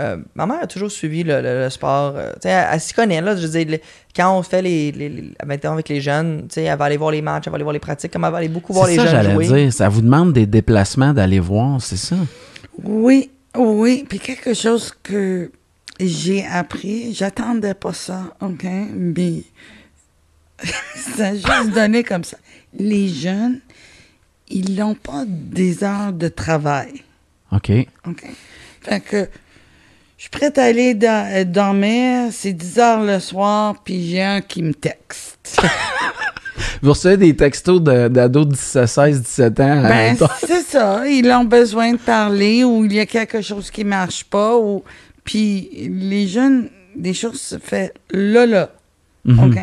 euh, 0.00 0.16
ma 0.34 0.44
mère 0.46 0.58
a 0.62 0.66
toujours 0.66 0.90
suivi 0.90 1.22
le, 1.22 1.40
le- 1.40 1.60
le 1.64 1.70
sport. 1.70 2.14
euh, 2.16 2.32
tu 2.34 2.40
sais, 2.42 2.48
elle, 2.48 2.66
elle 2.72 2.80
s'y 2.80 2.92
connaît, 2.94 3.20
là. 3.20 3.36
Je 3.36 3.46
veux 3.46 3.64
dire, 3.64 3.78
quand 4.16 4.36
on 4.36 4.42
fait 4.42 4.60
les, 4.62 4.90
les, 4.92 5.08
les- 5.08 5.32
mettons, 5.46 5.72
avec 5.72 5.88
les 5.88 6.00
jeunes, 6.00 6.42
tu 6.48 6.54
sais, 6.54 6.62
elle 6.64 6.76
va 6.78 6.86
aller 6.86 6.96
voir 6.96 7.10
les 7.12 7.22
matchs, 7.22 7.44
elle 7.46 7.52
va 7.52 7.56
aller 7.56 7.64
voir 7.64 7.72
les 7.74 7.78
pratiques, 7.78 8.12
comme 8.12 8.24
elle 8.24 8.32
va 8.32 8.38
aller 8.38 8.48
beaucoup 8.48 8.72
voir 8.72 8.86
C'est 8.86 8.92
les 8.92 8.98
ça, 8.98 9.06
jeunes 9.06 9.22
j'allais 9.22 9.34
jouer. 9.46 9.62
dire. 9.64 9.72
Ça 9.72 9.88
vous 9.88 10.02
demande 10.02 10.32
des 10.32 10.46
déplacements 10.46 11.12
d'aller 11.12 11.38
voir, 11.40 11.80
c'est 11.80 11.96
ça? 11.96 12.16
Oui, 12.82 13.30
oui. 13.56 14.04
Puis 14.08 14.18
quelque 14.18 14.52
chose 14.54 14.92
que 15.02 15.52
j'ai 16.00 16.44
appris, 16.44 17.14
j'attendais 17.14 17.74
pas 17.74 17.92
ça, 17.92 18.22
OK? 18.40 18.64
Mais 18.96 19.44
ça 21.16 21.26
a 21.26 21.34
juste 21.34 21.74
donné 21.74 22.04
comme 22.04 22.24
ça. 22.24 22.36
Les 22.78 23.08
jeunes, 23.08 23.60
ils 24.48 24.74
n'ont 24.74 24.94
pas 24.94 25.24
des 25.26 25.84
heures 25.84 26.12
de 26.12 26.28
travail. 26.28 27.02
OK. 27.52 27.70
OK? 28.06 28.24
Fait 28.80 29.00
que 29.00 29.28
je 30.16 30.22
suis 30.22 30.30
prête 30.30 30.58
à 30.58 30.64
aller 30.64 30.98
euh, 31.02 31.44
dormir, 31.44 32.28
c'est 32.30 32.52
10 32.52 32.78
heures 32.78 33.02
le 33.02 33.20
soir, 33.20 33.76
puis 33.84 34.08
j'ai 34.08 34.22
un 34.22 34.40
qui 34.40 34.62
me 34.62 34.74
texte. 34.74 35.60
Vous 36.82 36.90
recevez 36.90 37.16
des 37.16 37.34
textos 37.34 37.82
d'ados 37.82 38.46
de 38.46 38.54
16, 38.54 38.90
16, 38.90 39.22
17 39.22 39.60
ans. 39.60 39.82
Ben, 39.82 40.16
euh, 40.20 40.26
c'est 40.46 40.62
ça. 40.62 41.06
Ils 41.08 41.30
ont 41.30 41.44
besoin 41.44 41.92
de 41.92 41.98
parler 41.98 42.62
ou 42.64 42.84
il 42.84 42.92
y 42.92 43.00
a 43.00 43.06
quelque 43.06 43.42
chose 43.42 43.70
qui 43.70 43.84
marche 43.84 44.24
pas. 44.24 44.56
Ou... 44.56 44.84
Puis 45.24 45.68
les 45.90 46.28
jeunes, 46.28 46.68
des 46.94 47.14
choses 47.14 47.40
se 47.40 47.58
fait 47.58 47.94
là, 48.10 48.46
là. 48.46 48.70
Mhm. 49.24 49.44
OK? 49.44 49.58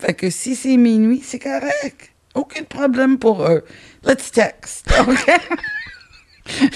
Fait 0.00 0.14
que 0.14 0.30
si 0.30 0.54
c'est 0.56 0.76
minuit, 0.76 1.22
c'est 1.24 1.38
correct. 1.38 2.12
Aucun 2.34 2.64
problème 2.64 3.18
pour 3.18 3.44
eux. 3.46 3.62
Let's 4.04 4.30
text. 4.30 4.90
OK? 5.08 5.30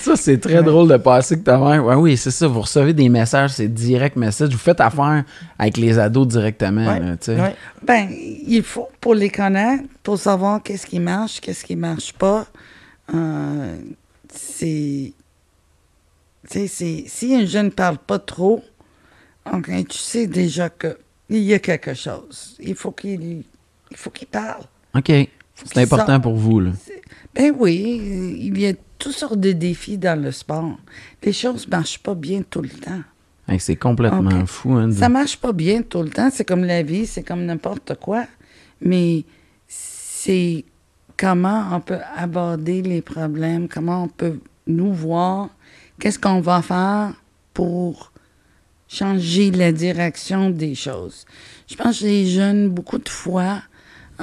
Ça, 0.00 0.16
c'est 0.16 0.38
très 0.38 0.62
drôle 0.62 0.88
de 0.88 0.96
passer 0.96 1.38
que 1.38 1.44
ta 1.44 1.58
mère. 1.58 1.84
Ouais, 1.84 1.94
oui, 1.94 2.16
c'est 2.16 2.30
ça. 2.30 2.46
Vous 2.46 2.60
recevez 2.62 2.92
des 2.92 3.08
messages, 3.08 3.52
c'est 3.52 3.68
direct 3.68 4.16
message. 4.16 4.50
Vous 4.50 4.58
faites 4.58 4.80
affaire 4.80 5.24
avec 5.58 5.76
les 5.76 5.98
ados 5.98 6.26
directement. 6.26 6.86
Ouais, 6.86 7.00
là, 7.00 7.16
ouais. 7.44 7.54
ben, 7.82 8.08
il 8.10 8.62
faut 8.62 8.88
pour 9.00 9.14
les 9.14 9.30
connaître, 9.30 9.84
pour 10.02 10.18
savoir 10.18 10.62
qu'est-ce 10.62 10.86
qui 10.86 10.98
marche, 11.00 11.40
qu'est-ce 11.40 11.64
qui 11.64 11.76
marche 11.76 12.12
pas. 12.14 12.46
Euh, 13.14 13.76
c'est. 14.32 15.12
Tu 16.50 16.58
sais, 16.60 16.66
c'est- 16.66 17.04
si 17.06 17.34
un 17.34 17.44
jeune 17.44 17.66
ne 17.66 17.70
parle 17.70 17.98
pas 17.98 18.18
trop, 18.18 18.62
OK, 19.52 19.70
tu 19.88 19.98
sais 19.98 20.26
déjà 20.26 20.68
que 20.70 20.98
il 21.30 21.42
y 21.44 21.54
a 21.54 21.58
quelque 21.58 21.94
chose. 21.94 22.56
Il 22.60 22.74
faut 22.74 22.90
qu'il 22.92 23.42
il 23.90 23.96
faut 23.96 24.10
qu'il 24.10 24.28
parle. 24.28 24.64
OK. 24.94 25.10
C'est 25.64 25.78
important 25.82 26.06
sorte. 26.06 26.22
pour 26.22 26.34
vous, 26.36 26.60
là. 26.60 26.70
Ben 27.34 27.52
oui, 27.58 28.36
il 28.40 28.58
y 28.58 28.66
a 28.66 28.72
toutes 28.98 29.12
sortes 29.12 29.38
de 29.40 29.52
défis 29.52 29.98
dans 29.98 30.20
le 30.20 30.32
sport. 30.32 30.78
Les 31.22 31.32
choses 31.32 31.66
ne 31.66 31.70
marchent 31.70 31.98
pas 31.98 32.14
bien 32.14 32.42
tout 32.48 32.62
le 32.62 32.68
temps. 32.68 33.02
Hey, 33.46 33.58
c'est 33.60 33.76
complètement 33.76 34.46
fou. 34.46 34.72
Hein, 34.74 34.88
de- 34.88 34.92
Ça 34.92 35.08
marche 35.08 35.36
pas 35.36 35.52
bien 35.52 35.82
tout 35.82 36.02
le 36.02 36.10
temps. 36.10 36.30
C'est 36.32 36.44
comme 36.44 36.64
la 36.64 36.82
vie, 36.82 37.06
c'est 37.06 37.22
comme 37.22 37.44
n'importe 37.44 37.94
quoi. 38.00 38.24
Mais 38.80 39.24
c'est 39.66 40.64
comment 41.16 41.68
on 41.72 41.80
peut 41.80 41.98
aborder 42.16 42.80
les 42.82 43.02
problèmes, 43.02 43.68
comment 43.68 44.04
on 44.04 44.08
peut 44.08 44.38
nous 44.66 44.92
voir, 44.92 45.50
qu'est-ce 45.98 46.18
qu'on 46.18 46.40
va 46.40 46.62
faire 46.62 47.12
pour 47.52 48.09
changer 48.90 49.50
la 49.52 49.72
direction 49.72 50.50
des 50.50 50.74
choses. 50.74 51.24
Je 51.68 51.76
pense 51.76 52.00
que 52.00 52.04
les 52.04 52.26
jeunes, 52.26 52.68
beaucoup 52.68 52.98
de 52.98 53.08
fois, 53.08 53.62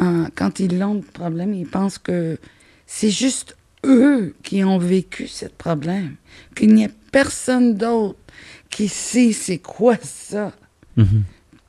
euh, 0.02 0.26
quand 0.36 0.60
ils 0.60 0.84
ont 0.84 0.96
des 0.96 1.02
problèmes, 1.14 1.54
ils 1.54 1.68
pensent 1.68 1.98
que 1.98 2.38
c'est 2.86 3.10
juste 3.10 3.56
eux 3.86 4.36
qui 4.44 4.64
ont 4.64 4.78
vécu 4.78 5.28
ce 5.28 5.46
problème, 5.46 6.16
qu'il 6.56 6.74
n'y 6.74 6.86
a 6.86 6.90
personne 7.12 7.76
d'autre 7.76 8.20
qui 8.70 8.90
sait 8.90 9.32
c'est 9.32 9.60
quoi 9.60 9.96
ça. 10.02 10.52
Mhm. 10.98 11.24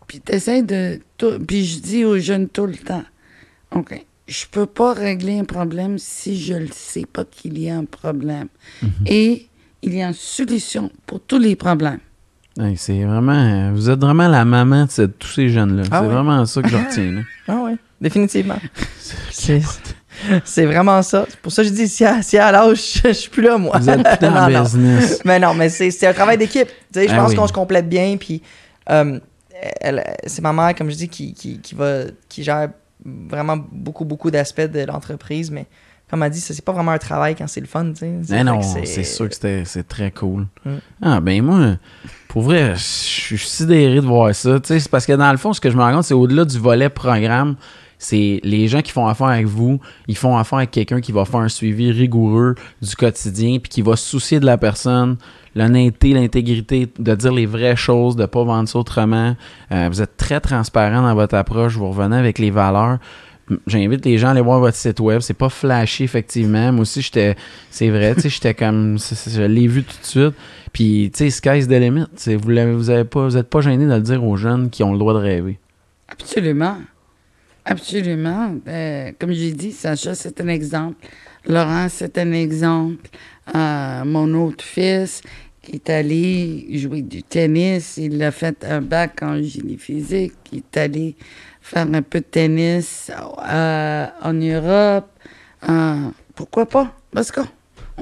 Puis 0.09 0.21
t'essaies 0.21 0.63
de... 0.63 1.01
Puis 1.47 1.65
je 1.65 1.81
dis 1.81 2.05
aux 2.05 2.19
jeunes 2.19 2.49
tout 2.49 2.67
le 2.67 2.77
temps, 2.77 3.05
OK, 3.71 4.05
je 4.27 4.45
peux 4.51 4.67
pas 4.67 4.93
régler 4.93 5.39
un 5.39 5.45
problème 5.45 5.99
si 5.99 6.41
je 6.41 6.55
ne 6.55 6.67
sais 6.73 7.07
pas 7.07 7.25
qu'il 7.25 7.59
y 7.59 7.71
a 7.71 7.77
un 7.77 7.85
problème. 7.85 8.49
Mhm. 8.83 8.91
Et 9.07 9.47
il 9.83 9.95
y 9.95 10.03
a 10.03 10.09
une 10.09 10.15
solution 10.15 10.91
pour 11.07 11.21
tous 11.21 11.39
les 11.39 11.55
problèmes. 11.55 12.01
Hey, 12.59 12.77
c'est 12.77 13.05
vraiment. 13.05 13.73
Vous 13.73 13.89
êtes 13.89 14.01
vraiment 14.01 14.27
la 14.29 14.45
maman 14.45 14.87
de 14.97 15.07
tous 15.07 15.29
ces 15.29 15.49
jeunes-là. 15.49 15.85
Ah 15.91 16.01
c'est 16.03 16.09
vraiment 16.09 16.45
ça 16.45 16.61
que 16.63 16.69
je 16.69 16.77
retiens. 16.77 17.13
là. 17.13 17.21
Ah 17.49 17.63
ouais, 17.63 17.77
définitivement. 18.01 18.59
C'est 19.31 19.63
c'est 20.45 20.67
vraiment 20.67 21.01
ça. 21.03 21.27
C'est 21.29 21.39
pour 21.39 21.53
ça 21.53 21.63
que 21.63 21.69
je 21.69 21.73
dis, 21.75 21.87
si 21.87 22.05
à, 22.05 22.21
si 22.23 22.37
à 22.37 22.51
l'âge, 22.51 22.95
je, 23.05 23.09
je 23.09 23.13
suis 23.13 23.31
plus 23.31 23.43
là, 23.43 23.57
moi. 23.57 23.79
Vous 23.79 23.89
êtes 23.89 24.03
plus 24.03 24.19
dans 24.27 24.33
Non, 24.33 24.47
le 24.49 24.53
non. 24.55 24.63
business. 24.63 25.21
Mais 25.25 25.39
non, 25.39 25.55
mais 25.55 25.69
c'est 25.69 25.93
c'est 25.93 26.09
un 26.09 26.13
travail 26.13 26.37
d'équipe. 26.37 26.67
Tu 26.67 26.75
sais, 27.01 27.09
je 27.09 27.15
Ah 27.15 27.19
pense 27.19 27.31
oui. 27.31 27.37
qu'on 27.37 27.47
se 27.47 27.53
complète 27.53 27.89
bien. 27.89 28.17
Puis, 28.19 28.43
euh, 28.91 29.21
elle- 29.81 30.03
c'est 30.27 30.43
ma 30.43 30.53
mère, 30.53 30.75
comme 30.75 30.91
je 30.91 30.97
dis, 30.97 31.09
qui, 31.09 31.35
qui, 31.35 31.61
qui 31.61 31.75
va, 31.77 32.01
qui 32.29 32.43
gère 32.43 32.71
vraiment 33.05 33.57
beaucoup, 33.71 34.05
beaucoup 34.05 34.33
d'aspects 34.33 34.61
de 34.63 34.85
l'entreprise. 34.85 35.53
Mais 35.53 35.67
comme 36.11 36.23
elle 36.23 36.31
dit, 36.31 36.41
ça, 36.41 36.55
c'est 36.55 36.65
pas 36.65 36.73
vraiment 36.73 36.93
un 36.93 36.99
travail 36.99 37.35
quand 37.37 37.47
c'est 37.47 37.61
le 37.61 37.67
fun. 37.67 37.93
tu 37.93 38.07
sais. 38.25 38.45
Non, 38.45 38.61
c'est 38.63 39.05
sûr 39.05 39.29
que 39.29 39.35
c'était- 39.35 39.65
c'est 39.65 39.87
très 39.87 40.11
cool. 40.11 40.47
Mm. 40.65 40.71
Ah, 41.03 41.21
ben 41.21 41.43
moi, 41.43 41.77
pour 42.29 42.43
vrai, 42.43 42.75
je 42.77 42.81
suis 42.83 43.39
sidéré 43.39 43.97
de 43.97 44.07
voir 44.07 44.35
ça. 44.35 44.59
Tu 44.61 44.69
sais, 44.69 44.81
c'est 44.81 44.91
parce 44.91 45.07
que 45.07 45.13
dans 45.13 45.31
le 45.31 45.39
fond, 45.39 45.53
ce 45.53 45.61
que 45.61 45.71
je 45.71 45.77
me 45.77 45.83
rends 45.83 45.93
compte, 45.93 46.05
c'est 46.05 46.15
au-delà 46.15 46.45
du 46.45 46.59
volet 46.59 46.89
programme, 46.89 47.57
c'est 48.01 48.41
les 48.45 48.69
gens 48.69 48.81
qui 48.81 48.93
font 48.93 49.07
affaire 49.09 49.27
avec 49.27 49.47
vous, 49.47 49.81
ils 50.07 50.17
font 50.17 50.37
affaire 50.37 50.59
avec 50.59 50.71
quelqu'un 50.71 51.01
qui 51.01 51.11
va 51.13 51.25
faire 51.25 51.41
un 51.41 51.49
suivi 51.49 51.91
rigoureux 51.91 52.55
du 52.81 52.95
quotidien, 52.95 53.59
puis 53.59 53.69
qui 53.69 53.83
va 53.83 53.97
se 53.97 54.07
soucier 54.09 54.39
de 54.39 54.47
la 54.47 54.57
personne, 54.57 55.17
l'honnêteté, 55.57 56.15
l'intégrité, 56.15 56.89
de 56.97 57.15
dire 57.17 57.33
les 57.33 57.47
vraies 57.47 57.75
choses, 57.75 58.15
de 58.15 58.27
pas 58.27 58.45
vendre 58.45 58.69
ça 58.69 58.79
autrement. 58.79 59.35
Euh, 59.73 59.89
vous 59.91 60.01
êtes 60.01 60.17
très 60.17 60.39
transparent 60.41 61.03
dans 61.03 61.15
votre 61.15 61.35
approche, 61.35 61.75
vous 61.77 61.89
revenez 61.91 62.17
avec 62.17 62.39
les 62.39 62.53
valeurs. 62.53 62.99
J'invite 63.67 64.05
les 64.05 64.19
gens 64.19 64.29
à 64.29 64.31
aller 64.33 64.41
voir 64.41 64.61
votre 64.61 64.77
site 64.77 65.01
web. 65.01 65.21
C'est 65.21 65.35
pas 65.35 65.49
flashy, 65.49 66.05
effectivement. 66.05 66.73
Moi 66.73 66.83
aussi, 66.83 67.01
j'étais. 67.03 67.35
C'est 67.71 67.89
vrai, 67.89 68.15
tu 68.15 68.23
sais, 68.23 68.29
j'étais 68.29 68.55
comme. 68.55 68.99
Je 68.99 69.43
l'ai 69.43 69.67
vu 69.67 69.83
tout 69.85 69.97
de 70.01 70.07
suite. 70.07 70.35
Puis, 70.73 71.11
tu 71.13 71.19
sais, 71.19 71.31
sky's 71.31 71.67
the 71.67 71.73
limit. 71.73 72.05
Vous 72.27 72.51
l'avez- 72.51 72.73
vous 72.75 72.91
avez 72.91 73.05
pas, 73.05 73.29
pas 73.43 73.61
gêné 73.61 73.87
de 73.87 73.93
le 73.93 74.01
dire 74.01 74.23
aux 74.25 74.37
jeunes 74.37 74.69
qui 74.71 74.83
ont 74.83 74.93
le 74.93 74.99
droit 74.99 75.15
de 75.15 75.19
rêver. 75.19 75.59
Absolument. 76.09 76.77
Absolument. 77.65 78.55
Euh, 78.67 79.13
comme 79.19 79.33
j'ai 79.33 79.53
dit, 79.53 79.73
Sacha, 79.73 80.15
c'est 80.15 80.41
un 80.41 80.49
exemple. 80.49 80.97
Laurent, 81.47 81.87
c'est 81.91 82.17
un 82.19 82.33
exemple. 82.33 83.09
Euh, 83.55 84.05
mon 84.05 84.33
autre 84.35 84.65
fils 84.65 85.23
est 85.71 85.91
allé 85.91 86.67
jouer 86.79 87.03
du 87.03 87.23
tennis, 87.23 87.99
il 87.99 88.23
a 88.23 88.31
fait 88.31 88.65
un 88.65 88.81
bac 88.81 89.23
en 89.23 89.43
génie 89.43 89.77
physique, 89.77 90.33
il 90.53 90.59
est 90.59 90.77
allé 90.79 91.15
faire 91.69 91.87
un 91.93 92.03
peu 92.03 92.21
de 92.21 92.25
tennis 92.25 93.11
euh, 93.11 94.07
en 94.23 94.33
Europe. 94.33 95.07
Euh, 95.69 96.09
pourquoi 96.35 96.67
pas? 96.67 96.93
Parce 97.13 97.31
qu'on 97.31 97.45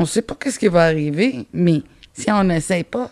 ne 0.01 0.05
sait 0.05 0.23
pas 0.23 0.35
qu'est-ce 0.39 0.59
qui 0.59 0.69
va 0.69 0.85
arriver, 0.85 1.47
mais 1.53 1.83
si 2.13 2.31
on 2.31 2.45
n'essaye 2.45 2.85
pas, 2.85 3.11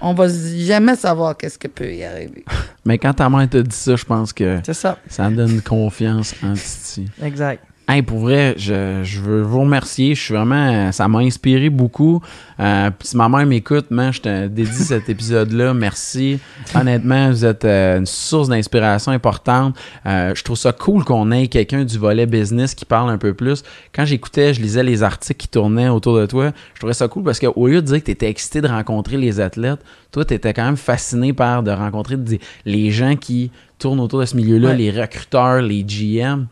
on 0.00 0.14
va 0.14 0.26
jamais 0.28 0.96
savoir 0.96 1.36
qu'est-ce 1.36 1.58
qui 1.58 1.68
peut 1.68 1.92
y 1.92 2.04
arriver. 2.04 2.44
Mais 2.84 2.98
quand 2.98 3.12
ta 3.14 3.28
mère 3.28 3.48
te 3.48 3.58
dit 3.58 3.74
ça, 3.76 3.96
je 3.96 4.04
pense 4.04 4.32
que 4.32 4.58
C'est 4.64 4.74
ça. 4.74 4.98
ça 5.08 5.28
donne 5.30 5.60
confiance 5.62 6.34
en 6.42 6.54
Titi. 6.54 7.08
Exact. 7.22 7.62
Hey, 7.88 8.02
pour 8.02 8.18
vrai, 8.18 8.54
je, 8.58 9.02
je 9.04 9.20
veux 9.20 9.42
vous 9.42 9.60
remercier. 9.60 10.16
Je 10.16 10.20
suis 10.20 10.34
vraiment. 10.34 10.90
Ça 10.90 11.06
m'a 11.06 11.20
inspiré 11.20 11.70
beaucoup. 11.70 12.20
Euh, 12.58 12.90
si 13.00 13.16
ma 13.16 13.28
mère 13.28 13.46
m'écoute, 13.46 13.92
man, 13.92 14.12
je 14.12 14.20
te 14.22 14.46
dédie 14.48 14.72
cet 14.72 15.08
épisode-là. 15.08 15.72
Merci. 15.72 16.40
Honnêtement, 16.74 17.30
vous 17.30 17.44
êtes 17.44 17.64
euh, 17.64 17.98
une 17.98 18.06
source 18.06 18.48
d'inspiration 18.48 19.12
importante. 19.12 19.76
Euh, 20.04 20.34
je 20.34 20.42
trouve 20.42 20.56
ça 20.56 20.72
cool 20.72 21.04
qu'on 21.04 21.30
ait 21.30 21.46
quelqu'un 21.46 21.84
du 21.84 21.96
volet 21.96 22.26
business 22.26 22.74
qui 22.74 22.84
parle 22.84 23.08
un 23.08 23.18
peu 23.18 23.34
plus. 23.34 23.62
Quand 23.94 24.04
j'écoutais, 24.04 24.52
je 24.52 24.60
lisais 24.60 24.82
les 24.82 25.04
articles 25.04 25.38
qui 25.38 25.46
tournaient 25.48 25.88
autour 25.88 26.18
de 26.18 26.26
toi. 26.26 26.50
Je 26.74 26.80
trouvais 26.80 26.92
ça 26.92 27.06
cool 27.06 27.22
parce 27.22 27.38
qu'au 27.38 27.68
lieu 27.68 27.80
de 27.82 27.86
dire 27.86 28.00
que 28.00 28.06
tu 28.06 28.10
étais 28.10 28.28
excité 28.28 28.60
de 28.60 28.66
rencontrer 28.68 29.16
les 29.16 29.38
athlètes, 29.38 29.78
toi, 30.10 30.24
tu 30.24 30.34
étais 30.34 30.52
quand 30.52 30.64
même 30.64 30.76
fasciné 30.76 31.32
par 31.32 31.62
de 31.62 31.70
rencontrer 31.70 32.16
des- 32.16 32.40
les 32.64 32.90
gens 32.90 33.14
qui 33.14 33.52
tournent 33.78 34.00
autour 34.00 34.18
de 34.18 34.24
ce 34.24 34.34
milieu-là, 34.34 34.70
Ouais. 34.70 34.76
les 34.76 34.90
recruteurs, 34.90 35.62
les 35.62 35.84
GM. 35.84 36.46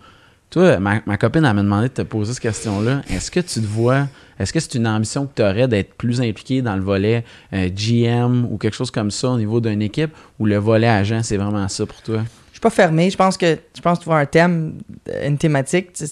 Toi, 0.50 0.78
ma, 0.78 1.00
ma 1.06 1.16
copine, 1.16 1.44
elle 1.44 1.54
m'a 1.54 1.62
demandé 1.62 1.88
de 1.88 1.94
te 1.94 2.02
poser 2.02 2.32
cette 2.32 2.42
question-là. 2.42 3.02
Est-ce 3.10 3.30
que 3.30 3.40
tu 3.40 3.60
te 3.60 3.66
vois, 3.66 4.06
est-ce 4.38 4.52
que 4.52 4.60
c'est 4.60 4.74
une 4.76 4.86
ambition 4.86 5.26
que 5.26 5.32
tu 5.34 5.42
aurais 5.42 5.66
d'être 5.66 5.94
plus 5.94 6.20
impliqué 6.20 6.62
dans 6.62 6.76
le 6.76 6.82
volet 6.82 7.24
euh, 7.52 7.68
GM 7.74 8.46
ou 8.50 8.56
quelque 8.58 8.74
chose 8.76 8.90
comme 8.92 9.10
ça 9.10 9.30
au 9.30 9.38
niveau 9.38 9.60
d'une 9.60 9.82
équipe? 9.82 10.12
Ou 10.38 10.46
le 10.46 10.56
volet 10.58 10.86
agent, 10.86 11.22
c'est 11.24 11.36
vraiment 11.38 11.66
ça 11.68 11.86
pour 11.86 12.00
toi? 12.02 12.22
Je 12.48 12.52
suis 12.52 12.60
pas 12.60 12.70
fermé. 12.70 13.10
Je 13.10 13.16
pense 13.16 13.36
que 13.36 13.58
je 13.76 13.80
pense 13.80 13.98
trouver 13.98 14.16
un 14.18 14.26
thème, 14.26 14.78
euh, 15.08 15.26
une 15.26 15.38
thématique. 15.38 15.92
tu 15.92 16.04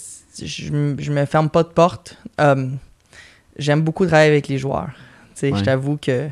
Je, 0.44 0.72
me- 0.72 1.00
je 1.00 1.12
me 1.12 1.24
ferme 1.24 1.48
pas 1.48 1.62
de 1.62 1.68
porte. 1.68 2.16
Euh, 2.40 2.68
J'aime 3.58 3.82
beaucoup 3.82 4.06
travailler 4.06 4.30
avec 4.30 4.48
les 4.48 4.58
joueurs. 4.58 4.88
Tu 5.34 5.40
sais, 5.40 5.52
Ouais. 5.52 5.58
Je 5.58 5.64
t'avoue 5.64 5.98
que 5.98 6.28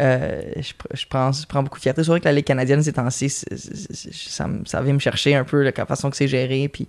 euh, 0.00 0.42
je, 0.56 0.70
pr- 0.72 0.94
je 0.96 1.04
prends, 1.08 1.30
je 1.32 1.44
prends 1.46 1.62
beaucoup 1.62 1.78
de 1.78 1.82
fierté. 1.82 2.02
C'est 2.04 2.08
vrai 2.10 2.20
que 2.20 2.24
la 2.24 2.32
Ligue 2.32 2.44
canadienne, 2.46 2.82
ces 2.82 2.92
temps-ci, 2.92 3.28
ça, 3.28 4.46
ça 4.64 4.80
vient 4.82 4.94
me 4.94 4.98
chercher 4.98 5.34
un 5.34 5.44
peu 5.44 5.62
la 5.62 5.72
façon 5.84 6.10
que 6.10 6.16
c'est 6.16 6.28
géré. 6.28 6.68
Puis 6.68 6.88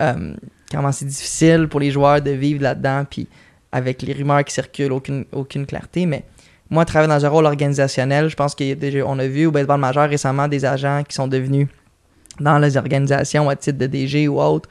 euh, 0.00 0.34
comment 0.70 0.92
c'est 0.92 1.06
difficile 1.06 1.68
pour 1.68 1.80
les 1.80 1.90
joueurs 1.90 2.20
de 2.20 2.30
vivre 2.30 2.62
là-dedans. 2.62 3.04
Puis 3.08 3.26
avec 3.72 4.02
les 4.02 4.12
rumeurs 4.12 4.44
qui 4.44 4.52
circulent, 4.54 4.92
aucune, 4.92 5.24
aucune 5.32 5.66
clarté. 5.66 6.06
Mais 6.06 6.24
moi, 6.70 6.84
travailler 6.84 7.12
dans 7.12 7.24
un 7.24 7.28
rôle 7.28 7.46
organisationnel, 7.46 8.28
je 8.28 8.36
pense 8.36 8.54
qu'on 8.54 9.18
a 9.18 9.26
vu 9.26 9.46
au 9.46 9.50
baseball 9.50 9.80
majeur 9.80 10.08
récemment 10.08 10.48
des 10.48 10.64
agents 10.64 11.02
qui 11.08 11.14
sont 11.14 11.28
devenus 11.28 11.68
dans 12.38 12.58
les 12.58 12.76
organisations 12.76 13.48
à 13.48 13.56
titre 13.56 13.78
de 13.78 13.86
DG 13.86 14.28
ou 14.28 14.40
autre. 14.40 14.68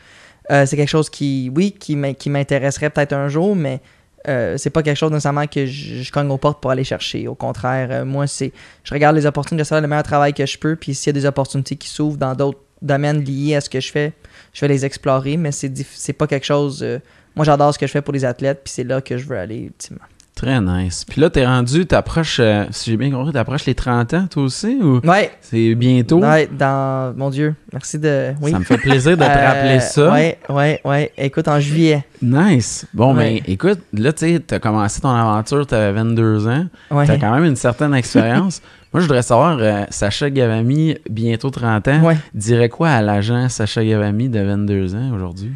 Euh, 0.51 0.65
c'est 0.65 0.75
quelque 0.75 0.89
chose 0.89 1.09
qui, 1.09 1.51
oui, 1.55 1.75
qui 1.77 1.95
m'in- 1.95 2.13
qui 2.13 2.29
m'intéresserait 2.29 2.89
peut-être 2.89 3.13
un 3.13 3.27
jour, 3.29 3.55
mais 3.55 3.79
euh, 4.27 4.57
c'est 4.57 4.69
pas 4.71 4.81
quelque 4.81 4.97
chose 4.97 5.11
nécessairement 5.11 5.45
que 5.47 5.65
je, 5.65 6.01
je 6.01 6.11
cogne 6.11 6.29
aux 6.29 6.37
portes 6.37 6.59
pour 6.61 6.71
aller 6.71 6.83
chercher. 6.83 7.27
Au 7.27 7.35
contraire, 7.35 7.89
euh, 7.91 8.05
moi, 8.05 8.25
c'est 8.27 8.51
je 8.83 8.93
regarde 8.93 9.15
les 9.15 9.25
opportunités, 9.25 9.63
de 9.63 9.67
faire 9.67 9.79
le 9.81 9.87
meilleur 9.87 10.03
travail 10.03 10.33
que 10.33 10.45
je 10.45 10.57
peux, 10.57 10.75
puis 10.75 10.95
s'il 10.95 11.07
y 11.15 11.17
a 11.17 11.21
des 11.21 11.25
opportunités 11.27 11.75
qui 11.75 11.87
s'ouvrent 11.87 12.17
dans 12.17 12.33
d'autres 12.33 12.59
domaines 12.81 13.23
liés 13.23 13.55
à 13.55 13.61
ce 13.61 13.69
que 13.69 13.79
je 13.79 13.91
fais, 13.91 14.13
je 14.53 14.61
vais 14.61 14.67
les 14.67 14.85
explorer, 14.85 15.37
mais 15.37 15.51
c'est 15.51 15.71
c'est 15.93 16.13
pas 16.13 16.27
quelque 16.27 16.45
chose... 16.45 16.81
euh, 16.83 16.99
moi, 17.35 17.45
j'adore 17.45 17.73
ce 17.73 17.79
que 17.79 17.87
je 17.87 17.91
fais 17.91 18.01
pour 18.01 18.13
les 18.13 18.25
athlètes, 18.25 18.61
puis 18.63 18.73
c'est 18.73 18.83
là 18.83 19.01
que 19.01 19.17
je 19.17 19.25
veux 19.25 19.37
aller 19.37 19.57
ultimement. 19.65 20.01
Très 20.35 20.61
nice. 20.61 21.03
Puis 21.03 21.19
là, 21.19 21.29
t'es 21.29 21.45
rendu, 21.45 21.85
t'approches, 21.85 22.37
euh, 22.39 22.63
si 22.71 22.91
j'ai 22.91 22.97
bien 22.97 23.11
compris, 23.11 23.33
t'approches 23.33 23.65
les 23.65 23.75
30 23.75 24.13
ans, 24.13 24.27
toi 24.29 24.43
aussi, 24.43 24.77
ou? 24.81 25.01
Ouais, 25.05 25.31
c'est 25.41 25.75
bientôt? 25.75 26.19
ouais, 26.21 26.47
dans... 26.47 27.13
Mon 27.17 27.29
Dieu, 27.29 27.55
merci 27.73 27.99
de... 27.99 28.31
Oui. 28.41 28.51
Ça 28.51 28.59
me 28.59 28.63
fait 28.63 28.77
plaisir 28.77 29.17
de 29.17 29.23
te 29.23 29.29
Euh, 29.29 29.47
rappeler 29.47 29.79
ça. 29.81 30.09
Ouais, 30.11 30.37
ouais, 30.47 30.79
ouais. 30.85 31.11
Écoute, 31.17 31.49
en 31.49 31.59
juillet. 31.59 32.05
Nice. 32.21 32.85
Bon, 32.93 33.15
Ouais. 33.17 33.41
ben, 33.41 33.53
écoute, 33.53 33.79
là, 33.93 34.13
tu 34.13 34.33
sais, 34.33 34.39
t'as 34.39 34.59
commencé 34.59 35.01
ton 35.01 35.09
aventure, 35.09 35.67
t'avais 35.67 35.91
22 35.91 36.47
ans. 36.47 36.65
Ouais. 36.89 37.05
T'as 37.05 37.17
quand 37.17 37.31
même 37.33 37.43
une 37.45 37.57
certaine 37.57 37.93
expérience. 37.93 38.61
Moi, 38.93 39.01
je 39.01 39.05
voudrais 39.07 39.21
savoir, 39.21 39.57
euh, 39.59 39.83
Sacha 39.91 40.29
Gavami, 40.29 40.97
bientôt 41.09 41.49
30 41.51 41.87
ans, 41.89 42.03
Ouais. 42.03 42.17
dirait 42.33 42.69
quoi 42.69 42.89
à 42.89 43.01
l'agent 43.01 43.47
Sacha 43.49 43.83
Gavami 43.85 44.29
de 44.29 44.39
22 44.39 44.95
ans 44.95 45.11
aujourd'hui? 45.13 45.51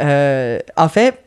Euh, 0.00 0.58
en 0.76 0.88
fait, 0.88 1.22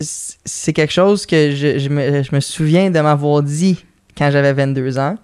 c'est 0.00 0.72
quelque 0.72 0.92
chose 0.92 1.26
que 1.26 1.50
je, 1.50 1.78
je 1.78 1.88
me, 1.88 2.22
je 2.22 2.34
me 2.34 2.40
souviens 2.40 2.90
de 2.90 3.00
m'avoir 3.00 3.42
dit 3.42 3.84
quand 4.16 4.30
j'avais 4.30 4.52
22 4.52 4.98
ans, 4.98 5.16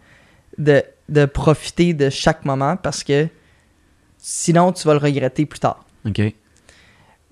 de, 0.59 0.83
de 1.09 1.25
profiter 1.27 1.95
de 1.95 2.11
chaque 2.11 2.45
moment 2.45 2.77
parce 2.77 3.05
que 3.05 3.29
sinon 4.19 4.73
tu 4.73 4.87
vas 4.87 4.95
le 4.95 4.99
regretter 5.01 5.47
plus 5.47 5.61
tard. 5.61 5.85
OK. 6.07 6.21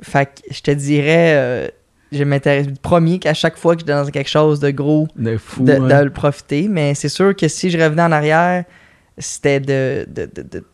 Fait 0.03 0.27
que 0.27 0.55
je 0.55 0.61
te 0.63 0.71
dirais, 0.71 1.35
euh, 1.35 1.69
je 2.13 2.25
m'intéresse 2.25 2.67
premier 2.83 3.19
qu'à 3.19 3.35
chaque 3.35 3.57
fois 3.57 3.75
que 3.75 3.81
je 3.83 3.87
dans 3.87 4.05
quelque 4.07 4.29
chose 4.29 4.61
de 4.61 4.71
gros, 4.71 5.09
De 5.17 5.37
fou. 5.39 5.65
de, 5.65 5.73
hein? 5.73 5.89
de 6.01 6.05
le 6.05 6.11
profiter. 6.11 6.69
Mais 6.69 6.95
c'est 6.95 7.09
sûr 7.09 7.35
que 7.35 7.49
si 7.49 7.71
je 7.71 7.79
revenais 7.79 8.03
en 8.03 8.13
arrière, 8.13 8.65
c'était 9.19 9.61
de. 9.61 10.07
de, 10.09 10.31
de- 10.35 10.65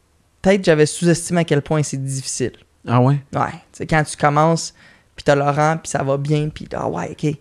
Peut-être 0.41 0.59
que 0.61 0.65
j'avais 0.67 0.87
sous-estimé 0.87 1.41
à 1.41 1.45
quel 1.45 1.63
point 1.63 1.83
c'est 1.83 2.03
difficile. 2.03 2.53
Ah 2.87 3.01
ouais? 3.01 3.19
Ouais, 3.35 3.51
tu 3.51 3.59
sais, 3.73 3.87
quand 3.87 4.03
tu 4.05 4.17
commences, 4.17 4.73
puis 5.17 5.25
t'as 5.25 5.35
Laurent, 5.35 5.77
puis 5.83 5.91
ça 5.91 6.03
va 6.05 6.17
bien, 6.17 6.49
puis 6.49 6.69
ah 6.75 6.89
ouais, 6.89 7.11
ok. 7.11 7.35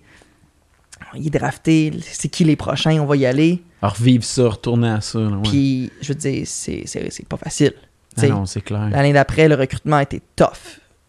Il 1.13 1.27
est 1.27 1.29
drafté, 1.39 1.93
c'est 2.01 2.27
qui 2.27 2.43
les 2.43 2.55
prochains, 2.55 2.99
on 2.99 3.05
va 3.05 3.15
y 3.15 3.25
aller. 3.25 3.61
Alors, 3.81 3.95
vivre 3.95 4.23
ça, 4.23 4.49
retourner 4.49 4.89
à 4.89 5.01
ça. 5.01 5.19
Puis, 5.43 5.91
je 6.01 6.09
veux 6.09 6.15
dire, 6.15 6.43
c'est, 6.45 6.83
pas 7.29 7.37
facile. 7.37 7.73
Ah 8.17 8.27
non, 8.27 8.45
c'est 8.47 8.61
clair. 8.61 8.89
L'année 8.89 9.13
d'après, 9.13 9.47
le 9.47 9.55
recrutement 9.55 9.99
était 9.99 10.21
tough. 10.35 10.49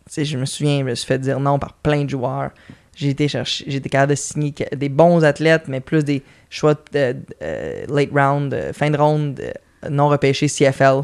Tu 0.06 0.12
sais, 0.12 0.24
je 0.27 0.36
me 0.39 0.44
souviens, 0.44 0.81
je 0.81 0.85
me 0.85 0.94
suis 0.94 1.06
fait 1.06 1.19
dire 1.19 1.40
non 1.40 1.59
par 1.59 1.73
plein 1.73 2.05
de 2.05 2.10
joueurs. 2.10 2.51
J'ai 2.99 3.11
été 3.11 3.29
chercher, 3.29 3.81
capable 3.83 4.11
de 4.11 4.16
signer 4.16 4.53
des 4.75 4.89
bons 4.89 5.23
athlètes, 5.25 5.69
mais 5.69 5.79
plus 5.79 6.05
des 6.05 6.20
choix 6.51 6.75
de, 6.93 7.15
euh, 7.43 7.87
late 7.89 8.11
round, 8.12 8.53
euh, 8.53 8.73
fin 8.73 8.91
de 8.91 8.99
round, 8.99 9.39
euh, 9.39 9.53
non 9.89 10.09
repêchés 10.09 10.49
CFL. 10.49 11.03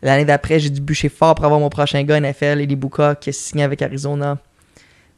L'année 0.00 0.24
d'après, 0.24 0.58
j'ai 0.58 0.70
dû 0.70 0.80
bûcher 0.80 1.10
fort 1.10 1.34
pour 1.34 1.44
avoir 1.44 1.60
mon 1.60 1.68
prochain 1.68 2.02
gars 2.02 2.18
NFL, 2.18 2.60
Eli 2.60 2.76
Buka, 2.76 3.14
qui 3.14 3.28
a 3.28 3.32
signé 3.34 3.62
avec 3.62 3.82
Arizona. 3.82 4.38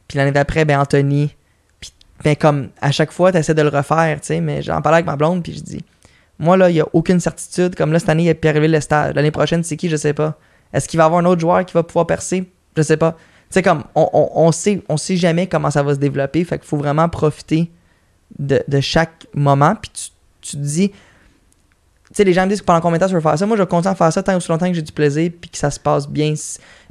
Puis 0.09 0.17
l'année 0.17 0.33
d'après, 0.33 0.65
ben 0.65 0.81
Anthony. 0.81 1.33
Puis, 1.79 1.93
ben 2.25 2.35
comme, 2.35 2.71
à 2.81 2.91
chaque 2.91 3.13
fois, 3.13 3.31
tu 3.31 3.37
essaies 3.37 3.53
de 3.53 3.61
le 3.61 3.69
refaire, 3.69 4.19
tu 4.19 4.27
sais, 4.27 4.41
mais 4.41 4.61
j'en 4.61 4.81
parlais 4.81 4.97
avec 4.97 5.05
ma 5.05 5.15
blonde, 5.15 5.43
puis 5.43 5.53
je 5.53 5.61
dis, 5.61 5.85
moi, 6.39 6.57
là, 6.57 6.69
il 6.69 6.73
n'y 6.73 6.81
a 6.81 6.87
aucune 6.91 7.21
certitude. 7.21 7.75
Comme 7.75 7.93
là, 7.93 7.99
cette 7.99 8.09
année, 8.09 8.23
il 8.23 8.25
y 8.25 8.29
a 8.29 8.35
Pierre-Émile 8.35 8.71
Lestage. 8.71 9.15
L'année 9.15 9.31
prochaine, 9.31 9.63
c'est 9.63 9.77
qui, 9.77 9.87
je 9.87 9.95
sais 9.95 10.13
pas. 10.13 10.37
Est-ce 10.73 10.89
qu'il 10.89 10.97
va 10.97 11.03
y 11.03 11.05
avoir 11.05 11.21
un 11.21 11.25
autre 11.25 11.39
joueur 11.39 11.65
qui 11.65 11.73
va 11.73 11.83
pouvoir 11.83 12.05
percer? 12.05 12.51
Je 12.75 12.81
sais 12.81 12.97
pas. 12.97 13.15
Sais, 13.51 13.61
comme, 13.61 13.83
on, 13.95 14.09
on, 14.13 14.29
on 14.35 14.51
sait, 14.51 14.81
on 14.89 14.97
sait 14.97 15.17
jamais 15.17 15.47
comment 15.47 15.71
ça 15.71 15.83
va 15.83 15.93
se 15.93 15.99
développer. 15.99 16.43
Fait 16.43 16.57
qu'il 16.57 16.67
faut 16.67 16.77
vraiment 16.77 17.09
profiter 17.09 17.71
de, 18.39 18.63
de 18.67 18.79
chaque 18.79 19.27
moment. 19.33 19.75
Puis 19.75 19.91
tu, 19.93 20.09
tu 20.41 20.57
te 20.57 20.61
dis, 20.61 20.89
tu 20.89 20.97
sais, 22.13 22.23
les 22.23 22.33
gens 22.33 22.43
me 22.43 22.49
disent 22.49 22.61
que 22.61 22.65
pendant 22.65 22.81
combien 22.81 22.97
de 22.97 23.03
temps 23.03 23.07
tu 23.07 23.13
veux 23.13 23.21
faire 23.21 23.37
ça? 23.37 23.45
Moi, 23.45 23.55
je 23.55 23.61
vais 23.63 23.67
continuer 23.67 23.93
à 23.93 23.95
faire 23.95 24.11
ça 24.11 24.21
tant 24.21 24.35
aussi 24.35 24.49
longtemps 24.49 24.67
que 24.67 24.73
j'ai 24.73 24.81
du 24.81 24.91
plaisir 24.91 25.31
puis 25.39 25.49
que 25.49 25.57
ça 25.57 25.71
se 25.71 25.79
passe 25.79 26.07
bien. 26.07 26.33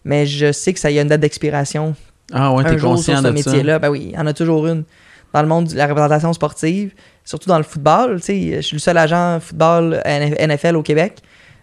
Mais 0.05 0.27
je 0.27 0.51
sais 0.53 0.73
que 0.73 0.81
ça 0.81 0.91
y 0.91 0.99
a 0.99 1.03
une 1.03 1.09
date 1.09 1.21
d'expiration. 1.21 1.95
Ah 2.33 2.53
ouais, 2.55 2.65
t'es 2.65 2.77
conscient 2.77 3.17
sur 3.17 3.23
ce 3.23 3.29
de 3.29 3.33
métier-là. 3.33 3.79
Ben 3.79 3.91
oui, 3.91 4.11
il 4.11 4.17
y 4.17 4.19
en 4.19 4.27
a 4.27 4.33
toujours 4.33 4.67
une. 4.67 4.85
Dans 5.33 5.43
le 5.43 5.49
monde 5.49 5.69
de 5.69 5.77
la 5.77 5.87
représentation 5.87 6.33
sportive, 6.33 6.93
surtout 7.25 7.49
dans 7.49 7.59
le 7.59 7.65
football, 7.65 8.17
tu 8.21 8.27
sais, 8.27 8.57
je 8.57 8.61
suis 8.63 8.77
le 8.77 8.81
seul 8.81 8.99
agent 8.99 9.39
football 9.41 10.03
NFL 10.05 10.75
au 10.75 10.83
Québec. 10.83 11.19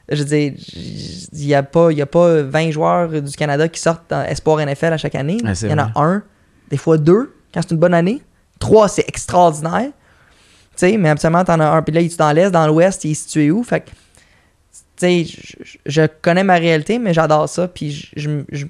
Je 0.09 0.23
veux 0.23 0.29
dire, 0.29 0.53
il 1.33 1.45
n'y 1.47 1.53
a, 1.53 1.63
pas- 1.63 1.91
y 1.91 2.01
a 2.01 2.05
pas 2.05 2.41
20 2.43 2.71
joueurs 2.71 3.09
du 3.21 3.31
Canada 3.35 3.67
qui 3.67 3.79
sortent 3.79 4.09
dans 4.09 4.23
Espoir 4.23 4.59
NFL 4.65 4.93
à 4.93 4.97
chaque 4.97 5.15
année. 5.15 5.37
Il 5.43 5.69
y 5.69 5.73
en 5.73 5.77
a 5.79 5.91
un, 5.95 6.23
des 6.69 6.77
fois 6.77 6.97
deux, 6.97 7.33
quand 7.53 7.61
c'est 7.61 7.71
une 7.71 7.77
bonne 7.79 7.93
année. 7.93 8.21
Trois, 8.59 8.87
c'est 8.87 9.05
extraordinaire. 9.07 9.89
Tu 9.91 10.87
sais, 10.87 10.97
mais 10.97 11.09
absolument, 11.09 11.43
t'en 11.43 11.59
as 11.59 11.69
un. 11.69 11.81
Puis 11.81 11.93
là, 11.93 12.01
il 12.01 12.05
est 12.05 12.17
dans 12.19 12.31
l'Est, 12.31 12.51
dans 12.51 12.67
l'Ouest, 12.67 13.03
il 13.03 13.11
est 13.11 13.15
situé 13.15 13.51
où? 13.51 13.63
Fait 13.63 13.81
que, 13.81 13.89
tu 13.89 13.95
sais, 14.95 15.25
je, 15.85 16.01
connais 16.21 16.43
ma 16.43 16.55
réalité, 16.55 16.99
mais 16.99 17.13
j'adore 17.13 17.49
ça. 17.49 17.67
Puis 17.67 17.91
je, 18.15 18.29
je, 18.51 18.65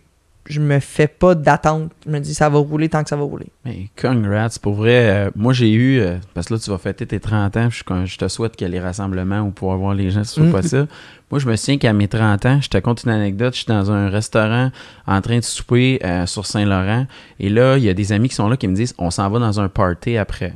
je, 0.49 0.59
me 0.59 0.79
fais 0.79 1.07
pas 1.07 1.35
d'attente. 1.35 1.91
Je 2.05 2.11
me 2.11 2.19
dis, 2.19 2.33
ça 2.33 2.49
va 2.49 2.57
rouler 2.59 2.89
tant 2.89 3.03
que 3.03 3.09
ça 3.09 3.15
va 3.15 3.23
rouler. 3.23 3.47
Mais 3.65 3.87
congrats, 4.01 4.47
pour 4.61 4.73
vrai. 4.75 5.09
euh, 5.27 5.31
moi, 5.35 5.53
j'ai 5.53 5.71
eu, 5.71 5.99
euh, 5.99 6.15
parce 6.33 6.47
que 6.47 6.53
là, 6.55 6.59
tu 6.59 6.69
vas 6.69 6.77
fêter 6.77 7.05
tes 7.05 7.19
30 7.19 7.55
ans, 7.57 7.67
puis 7.69 7.81
je, 7.87 8.05
je 8.05 8.17
te 8.17 8.27
souhaite 8.27 8.55
que 8.55 8.65
les 8.65 8.79
rassemblements 8.79 9.41
ou 9.41 9.51
pouvoir 9.51 9.77
voir 9.77 9.93
les 9.93 10.09
gens, 10.11 10.23
ce 10.23 10.33
soit 10.35 10.43
Mm. 10.43 10.51
possible. 10.51 10.87
Moi, 11.29 11.39
je 11.39 11.47
me 11.47 11.57
souviens 11.57 11.77
qu'à 11.77 11.91
mes 11.91 12.07
30 12.07 12.45
ans, 12.45 12.61
je 12.61 12.69
te 12.69 12.77
compte 12.77 13.03
une 13.03 13.11
anecdote, 13.11 13.53
je 13.53 13.59
suis 13.59 13.67
dans 13.67 13.91
un 13.91 14.09
restaurant 14.09 14.71
en 15.07 15.19
train 15.19 15.39
de 15.39 15.43
souper 15.43 15.99
euh, 16.05 16.25
sur 16.25 16.45
Saint-Laurent, 16.45 17.05
et 17.41 17.49
là, 17.49 17.75
il 17.75 17.83
y 17.83 17.89
a 17.89 17.93
des 17.93 18.13
amis 18.13 18.29
qui 18.29 18.35
sont 18.35 18.47
là 18.47 18.55
qui 18.55 18.65
me 18.69 18.73
disent, 18.73 18.95
on 18.97 19.11
s'en 19.11 19.29
va 19.29 19.37
dans 19.39 19.59
un 19.59 19.67
party 19.67 20.15
après, 20.15 20.53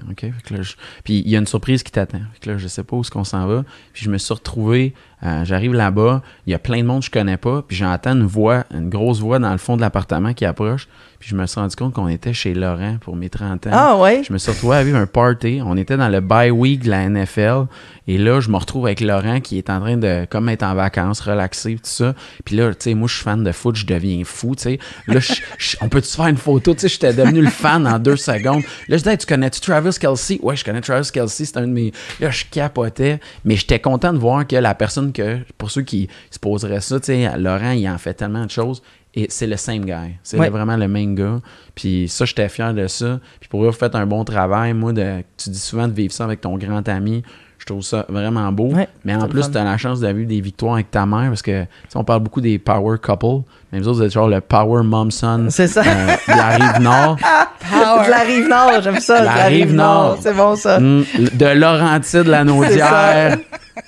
Puis 1.04 1.20
il 1.20 1.30
y 1.30 1.36
a 1.36 1.40
une 1.40 1.48
surprise 1.48 1.84
qui 1.84 1.92
t'attend. 1.92 2.22
Là, 2.46 2.58
je 2.58 2.68
sais 2.70 2.86
pas 2.86 2.96
où 2.96 3.02
est-ce 3.02 3.12
qu'on 3.12 3.26
s'en 3.26 3.48
va. 3.48 3.66
Puis 3.92 4.06
je 4.06 4.10
me 4.10 4.18
suis 4.18 4.34
retrouvé, 4.34 4.94
euh, 5.24 5.44
j'arrive 5.44 5.74
là-bas, 5.74 6.22
il 6.48 6.52
y 6.52 6.54
a 6.54 6.60
plein 6.60 6.78
de 6.78 6.88
monde 6.88 7.02
que 7.02 7.08
je 7.08 7.12
connais 7.12 7.38
pas, 7.38 7.64
puis 7.68 7.76
j'entends 7.76 8.14
une 8.14 8.26
voix, 8.26 8.64
une 8.74 8.90
grosse 8.90 9.20
voix 9.20 9.40
dans 9.40 9.52
le 9.52 9.58
fond 9.58 9.76
de 9.76 9.82
l'appartement 9.82 10.34
qui 10.34 10.46
approche, 10.46 10.88
puis 11.22 11.30
je 11.30 11.36
me 11.36 11.46
suis 11.46 11.60
rendu 11.60 11.76
compte 11.76 11.94
qu'on 11.94 12.08
était 12.08 12.34
chez 12.34 12.54
Laurent 12.56 12.98
pour 13.00 13.16
mes 13.16 13.30
30 13.30 13.68
ans. 13.68 13.70
Ah 13.72 13.96
ouais? 13.98 14.24
Je 14.28 14.34
me 14.34 14.40
suis 14.40 14.52
retrouvé 14.52 14.76
à 14.78 14.84
vivre 14.84 14.98
un 14.98 15.06
party. 15.06 15.62
On 15.64 15.78
était 15.78 15.96
dans 15.96 16.10
le 16.10 16.20
bye 16.20 16.50
week 16.52 16.82
de 16.84 16.90
la 16.90 17.08
NFL. 17.08 17.68
Et 18.08 18.18
là, 18.18 18.40
je 18.42 18.50
me 18.50 18.58
retrouve 18.58 18.88
avec 18.88 19.00
Laurent 19.02 19.40
qui 19.40 19.60
est 19.60 19.70
en 19.70 19.80
train 19.80 19.96
de 19.98 20.26
comme 20.30 20.50
être 20.50 20.64
en 20.64 20.74
vacances, 20.74 21.20
relaxé, 21.22 21.76
tout 21.76 21.82
ça. 21.84 22.16
Puis 22.44 22.56
là, 22.56 22.70
tu 22.72 22.76
sais, 22.80 22.94
moi, 22.96 23.08
je 23.08 23.14
suis 23.14 23.24
fan 23.24 23.44
de 23.44 23.52
foot, 23.52 23.76
je 23.76 23.86
deviens 23.86 24.24
fou, 24.26 24.56
tu 24.56 24.64
sais. 24.64 24.80
Là, 25.08 25.20
je- 25.20 25.34
je- 25.60 25.78
on 25.82 25.88
peut-tu 25.90 26.10
faire 26.10 26.26
une 26.26 26.38
photo? 26.38 26.74
Tu 26.74 26.82
sais, 26.82 26.90
j'étais 26.90 27.14
devenu 27.14 27.42
le 27.42 27.50
fan 27.52 27.86
en 27.88 28.00
deux 28.00 28.16
secondes. 28.18 28.64
Là, 28.90 28.98
je 28.98 29.04
dis, 29.04 29.10
Hey, 29.10 29.18
tu 29.20 29.28
connais-tu 29.28 29.62
Travis 29.62 29.96
Kelsey? 30.00 30.40
Ouais, 30.42 30.56
je 30.56 30.66
connais 30.66 30.82
Travis 30.82 31.10
Kelsey, 31.12 31.46
c'est 31.46 31.58
un 31.58 31.68
de 31.68 31.72
mes. 31.72 31.94
Là, 32.20 32.32
je 32.32 32.46
capotais. 32.50 33.20
Mais 33.46 33.56
j'étais 33.56 33.80
content 33.80 34.12
de 34.12 34.18
voir 34.18 34.48
que 34.48 34.56
la 34.56 34.74
personne 34.74 35.14
que, 35.14 35.38
pour 35.60 35.70
ceux 35.70 35.84
qui 35.84 36.10
se 36.32 36.40
poseraient 36.40 36.82
ça, 36.82 37.00
tu 37.00 37.06
sais, 37.08 37.30
Laurent, 37.38 37.72
il 37.72 37.88
en 37.88 37.98
fait 38.00 38.16
tellement 38.16 38.46
de 38.46 38.52
choses. 38.52 38.82
Et 39.14 39.28
c'est 39.30 39.48
le 39.48 39.58
same 39.58 39.80
guy. 39.86 40.16
C'est 40.24 40.38
Ouais. 40.40 40.50
vraiment 40.50 40.78
le 40.78 40.88
même 40.88 41.16
gars. 41.16 41.40
Puis 41.76 42.08
ça, 42.08 42.24
j'étais 42.26 42.48
fier 42.48 42.74
de 42.74 42.88
ça. 42.88 43.20
Puis 43.42 43.50
pour 43.50 43.64
eux, 43.64 43.68
vous 43.68 43.74
faites 43.74 43.96
un 43.96 44.06
bon 44.06 44.24
travail. 44.24 44.74
Moi, 44.74 44.94
de, 44.94 45.22
tu 45.38 45.50
dis 45.50 45.60
souvent 45.60 45.88
de 45.88 45.94
vivre 45.94 46.14
ça 46.14 46.24
avec 46.24 46.40
ton 46.42 46.58
grand 46.58 46.88
ami. 46.88 47.22
Je 47.58 47.66
trouve 47.68 47.84
ça 47.84 48.06
vraiment 48.10 48.52
beau. 48.52 48.74
Ouais, 48.74 48.88
mais 49.06 49.14
en 49.14 49.28
plus, 49.28 49.52
tu 49.52 49.56
as 49.58 49.64
la 49.64 49.78
chance 49.78 50.00
d'avoir 50.00 50.18
eu 50.24 50.26
des 50.26 50.42
victoires 50.42 50.74
avec 50.76 50.90
ta 50.90 51.06
mère 51.06 51.28
parce 51.28 51.44
que 51.44 51.62
tu 51.64 51.68
sais, 51.90 51.98
on 51.98 52.04
parle 52.04 52.22
beaucoup 52.22 52.42
des 52.42 52.58
power 52.58 52.98
couple. 53.00 53.46
Mais 53.72 53.80
vous 53.80 53.88
autres, 53.90 54.00
vous 54.00 54.04
êtes 54.06 54.12
genre 54.14 54.28
le 54.30 54.42
power 54.42 54.82
mom-son 54.84 55.46
C'est 55.50 55.68
ça. 55.68 55.82
euh, 55.86 56.08
de 56.28 56.38
la 56.38 56.48
rive 56.58 56.82
nord. 56.82 57.18
De 57.62 58.10
la 58.10 58.20
rive 58.22 58.48
nord, 58.50 58.82
j'aime 58.82 59.00
ça. 59.00 59.20
de 59.22 59.26
La 59.26 59.36
la 59.36 59.44
rive 59.46 59.68
rive 59.68 59.76
nord. 59.76 60.04
nord. 60.04 60.18
C'est 60.22 60.34
bon 60.34 60.56
ça. 60.56 60.80
Mm, 60.80 61.04
de 61.34 61.46
Laurentide, 61.46 62.26
la 62.28 62.44
Naudière. 62.46 63.38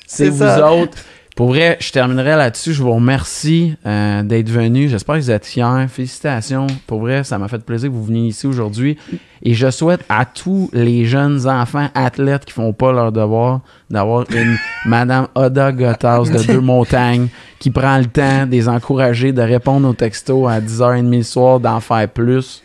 C'est 0.05 0.25
C'est 0.25 0.29
vous 0.29 0.37
ça. 0.37 0.71
autres. 0.71 0.97
Pour 1.35 1.47
vrai, 1.47 1.77
je 1.79 1.91
terminerai 1.91 2.35
là-dessus. 2.35 2.73
Je 2.73 2.83
vous 2.83 2.93
remercie 2.93 3.75
euh, 3.87 4.21
d'être 4.21 4.49
venus. 4.49 4.91
J'espère 4.91 5.15
que 5.15 5.21
vous 5.21 5.31
êtes 5.31 5.47
fiers. 5.47 5.87
Félicitations. 5.89 6.67
Pour 6.85 6.99
vrai, 6.99 7.23
ça 7.23 7.39
m'a 7.39 7.47
fait 7.47 7.63
plaisir 7.63 7.89
que 7.89 7.95
vous 7.95 8.05
veniez 8.05 8.27
ici 8.27 8.45
aujourd'hui. 8.45 8.97
Et 9.41 9.55
je 9.55 9.71
souhaite 9.71 10.01
à 10.09 10.25
tous 10.25 10.69
les 10.73 11.05
jeunes 11.05 11.47
enfants 11.47 11.89
athlètes 11.95 12.45
qui 12.45 12.53
font 12.53 12.71
pas 12.71 12.91
leur 12.91 13.11
devoir 13.11 13.61
d'avoir 13.89 14.25
une 14.31 14.57
Madame 14.85 15.27
Oda 15.33 15.71
Gotthard 15.71 16.25
de 16.25 16.43
Deux 16.43 16.61
Montagnes 16.61 17.29
qui 17.57 17.71
prend 17.71 17.97
le 17.97 18.05
temps 18.05 18.45
de 18.45 18.51
les 18.51 18.69
encourager, 18.69 19.33
de 19.33 19.41
répondre 19.41 19.89
aux 19.89 19.93
textos 19.93 20.47
à 20.47 20.61
10h30 20.61 21.17
le 21.17 21.23
soir, 21.23 21.59
d'en 21.59 21.79
faire 21.79 22.07
plus. 22.09 22.61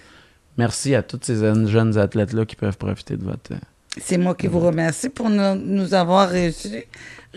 Merci 0.58 0.94
à 0.94 1.02
tous 1.02 1.20
ces 1.22 1.36
jeunes 1.66 1.96
athlètes-là 1.96 2.44
qui 2.44 2.56
peuvent 2.56 2.76
profiter 2.76 3.16
de 3.16 3.24
votre... 3.24 3.52
C'est 3.96 4.18
moi 4.18 4.34
qui 4.34 4.46
vous 4.46 4.60
remercie 4.60 5.08
pour 5.08 5.28
nous, 5.30 5.54
nous 5.56 5.94
avoir 5.94 6.30
reçus, 6.30 6.84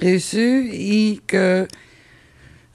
reçus 0.01 0.69
et 0.73 1.19
que 1.25 1.67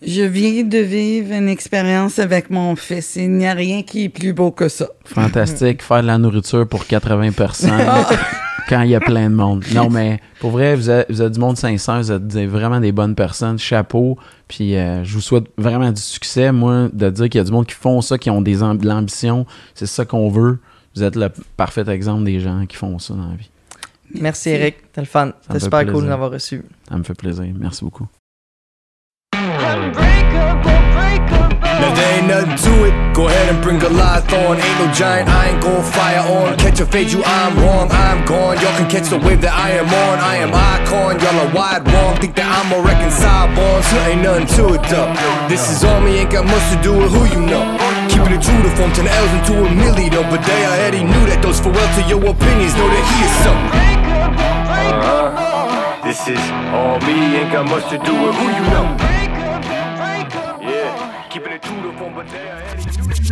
je 0.07 0.23
viens 0.23 0.65
de 0.65 0.79
vivre 0.79 1.33
une 1.33 1.49
expérience 1.49 2.19
avec 2.19 2.51
mon 2.51 2.75
fils. 2.77 3.17
Il 3.17 3.31
n'y 3.33 3.47
a 3.47 3.53
rien 3.55 3.83
qui 3.83 4.05
est 4.05 4.09
plus 4.09 4.33
beau 4.33 4.51
que 4.51 4.69
ça. 4.69 4.89
Fantastique, 5.05 5.83
faire 5.83 6.03
de 6.03 6.07
la 6.09 6.19
nourriture 6.19 6.67
pour 6.69 6.87
80 6.87 7.33
personnes 7.33 7.71
Ah. 7.73 8.09
quand 8.69 8.83
il 8.83 8.91
y 8.91 8.95
a 8.97 9.01
plein 9.01 9.31
de 9.31 9.35
monde. 9.35 9.65
Non, 9.73 9.89
mais 9.89 10.21
pour 10.41 10.51
vrai, 10.51 10.75
vous 10.75 10.91
êtes, 10.91 11.07
vous 11.09 11.23
êtes 11.23 11.33
du 11.33 11.39
monde 11.41 11.57
sincère, 11.57 11.99
vous 12.03 12.11
êtes 12.11 12.23
vraiment 12.49 12.81
des 12.81 12.91
bonnes 12.93 13.15
personnes. 13.15 13.59
Chapeau. 13.59 14.19
Puis 14.49 14.75
euh, 14.77 15.05
je 15.05 15.15
vous 15.15 15.21
souhaite 15.21 15.45
vraiment 15.57 15.93
du 15.93 16.01
succès. 16.03 16.51
Moi, 16.51 16.89
de 16.93 17.09
dire 17.11 17.29
qu'il 17.29 17.39
y 17.39 17.41
a 17.41 17.45
du 17.45 17.53
monde 17.53 17.67
qui 17.67 17.75
font 17.75 18.01
ça, 18.01 18.19
qui 18.19 18.29
ont 18.31 18.43
des 18.43 18.63
amb- 18.63 18.79
de 18.79 18.87
l'ambition, 18.89 19.47
c'est 19.75 19.87
ça 19.87 20.05
qu'on 20.05 20.29
veut. 20.29 20.59
Vous 20.97 21.03
êtes 21.05 21.15
le 21.15 21.29
parfait 21.57 21.85
exemple 21.89 22.25
des 22.25 22.41
gens 22.41 22.67
qui 22.67 22.77
font 22.77 22.99
ça 22.99 23.15
dans 23.15 23.29
la 23.29 23.37
vie. 23.37 23.51
Merci 24.15 24.51
Eric, 24.51 24.77
c'était 24.87 25.01
le 25.01 25.07
fun. 25.07 25.27
me 25.27 25.33
C'était 25.43 25.55
fait 25.55 25.61
super 25.61 25.79
cool 25.81 25.87
de 25.87 25.91
plaisir. 25.93 26.07
nous 26.09 26.13
avoir 26.13 26.31
reçus. 26.31 26.63
Ça 26.89 26.97
me 26.97 27.03
fait 27.03 27.15
plaisir. 27.15 27.45
Merci 27.59 27.85
beaucoup. 27.85 28.07
Now 31.79 31.93
there 31.95 32.19
ain't 32.19 32.27
nothing 32.29 32.57
to 32.57 32.85
it. 32.89 32.95
Go 33.15 33.29
ahead 33.29 33.55
and 33.55 33.63
bring 33.63 33.83
a 33.83 33.89
lot 33.89 34.25
on. 34.33 34.57
Ain't 34.57 34.79
no 34.81 34.89
giant, 34.93 35.29
I 35.29 35.51
ain't 35.51 35.61
gon' 35.63 35.83
fire 35.83 36.25
on. 36.25 36.57
Catch 36.57 36.81
a 36.81 36.87
fade, 36.87 37.11
you 37.13 37.23
I'm 37.25 37.55
wrong, 37.59 37.89
I'm 37.93 38.25
gone. 38.25 38.57
Y'all 38.61 38.77
can 38.79 38.89
catch 38.89 39.09
the 39.11 39.19
wave 39.19 39.41
that 39.43 39.53
I 39.53 39.71
am 39.77 39.87
on. 39.89 40.19
I 40.19 40.37
am 40.37 40.53
icon, 40.55 41.21
y'all 41.21 41.37
are 41.45 41.53
wide 41.55 41.85
wrong. 41.93 42.17
Think 42.17 42.35
that 42.37 42.49
I'm 42.49 42.73
a 42.73 42.81
reconcile 42.81 43.49
bond, 43.55 43.85
so 43.85 43.97
ain't 44.09 44.23
nothing 44.23 44.47
to 44.57 44.75
it 44.75 44.83
though. 44.89 45.13
This 45.49 45.69
is 45.71 45.85
on 45.85 46.05
me, 46.05 46.19
ain't 46.19 46.31
got 46.33 46.47
much 46.47 46.65
to 46.73 46.81
do 46.83 46.97
with 46.97 47.13
who 47.13 47.25
you 47.29 47.45
know. 47.47 47.65
Keeping 48.17 48.33
it 48.33 48.41
true 48.41 48.63
to 48.63 48.71
form 48.77 48.91
10 48.93 49.07
L's 49.07 49.33
into 49.37 49.53
a 49.63 49.69
milli 49.69 50.09
though. 50.11 50.23
But 50.23 50.41
they 50.47 50.65
already 50.65 51.05
knew 51.05 51.27
that 51.29 51.43
those 51.43 51.61
farewell 51.61 51.87
to 52.01 52.03
your 52.09 52.25
opinions. 52.25 52.73
Know 52.73 52.89
that 52.89 53.05
he 53.13 53.25
is 53.29 53.35
something. 53.45 53.77
Uh-huh. 55.05 56.01
This 56.03 56.27
is 56.27 56.41
all 56.73 56.97
me, 57.05 57.37
ain't 57.37 57.53
got 57.53 57.69
much 57.69 57.85
to 57.91 57.99
do 57.99 58.15
with 58.17 58.35
who 58.35 58.47
you 58.57 58.65
know. 58.73 58.97
Yeah, 60.65 61.29
keeping 61.29 61.53
it 61.53 61.61
true 61.61 61.83
to 61.83 61.93
form, 61.99 62.15
but 62.15 62.27
they 62.31 62.49
already 62.49 62.85
knew 62.87 63.05
that. 63.05 63.27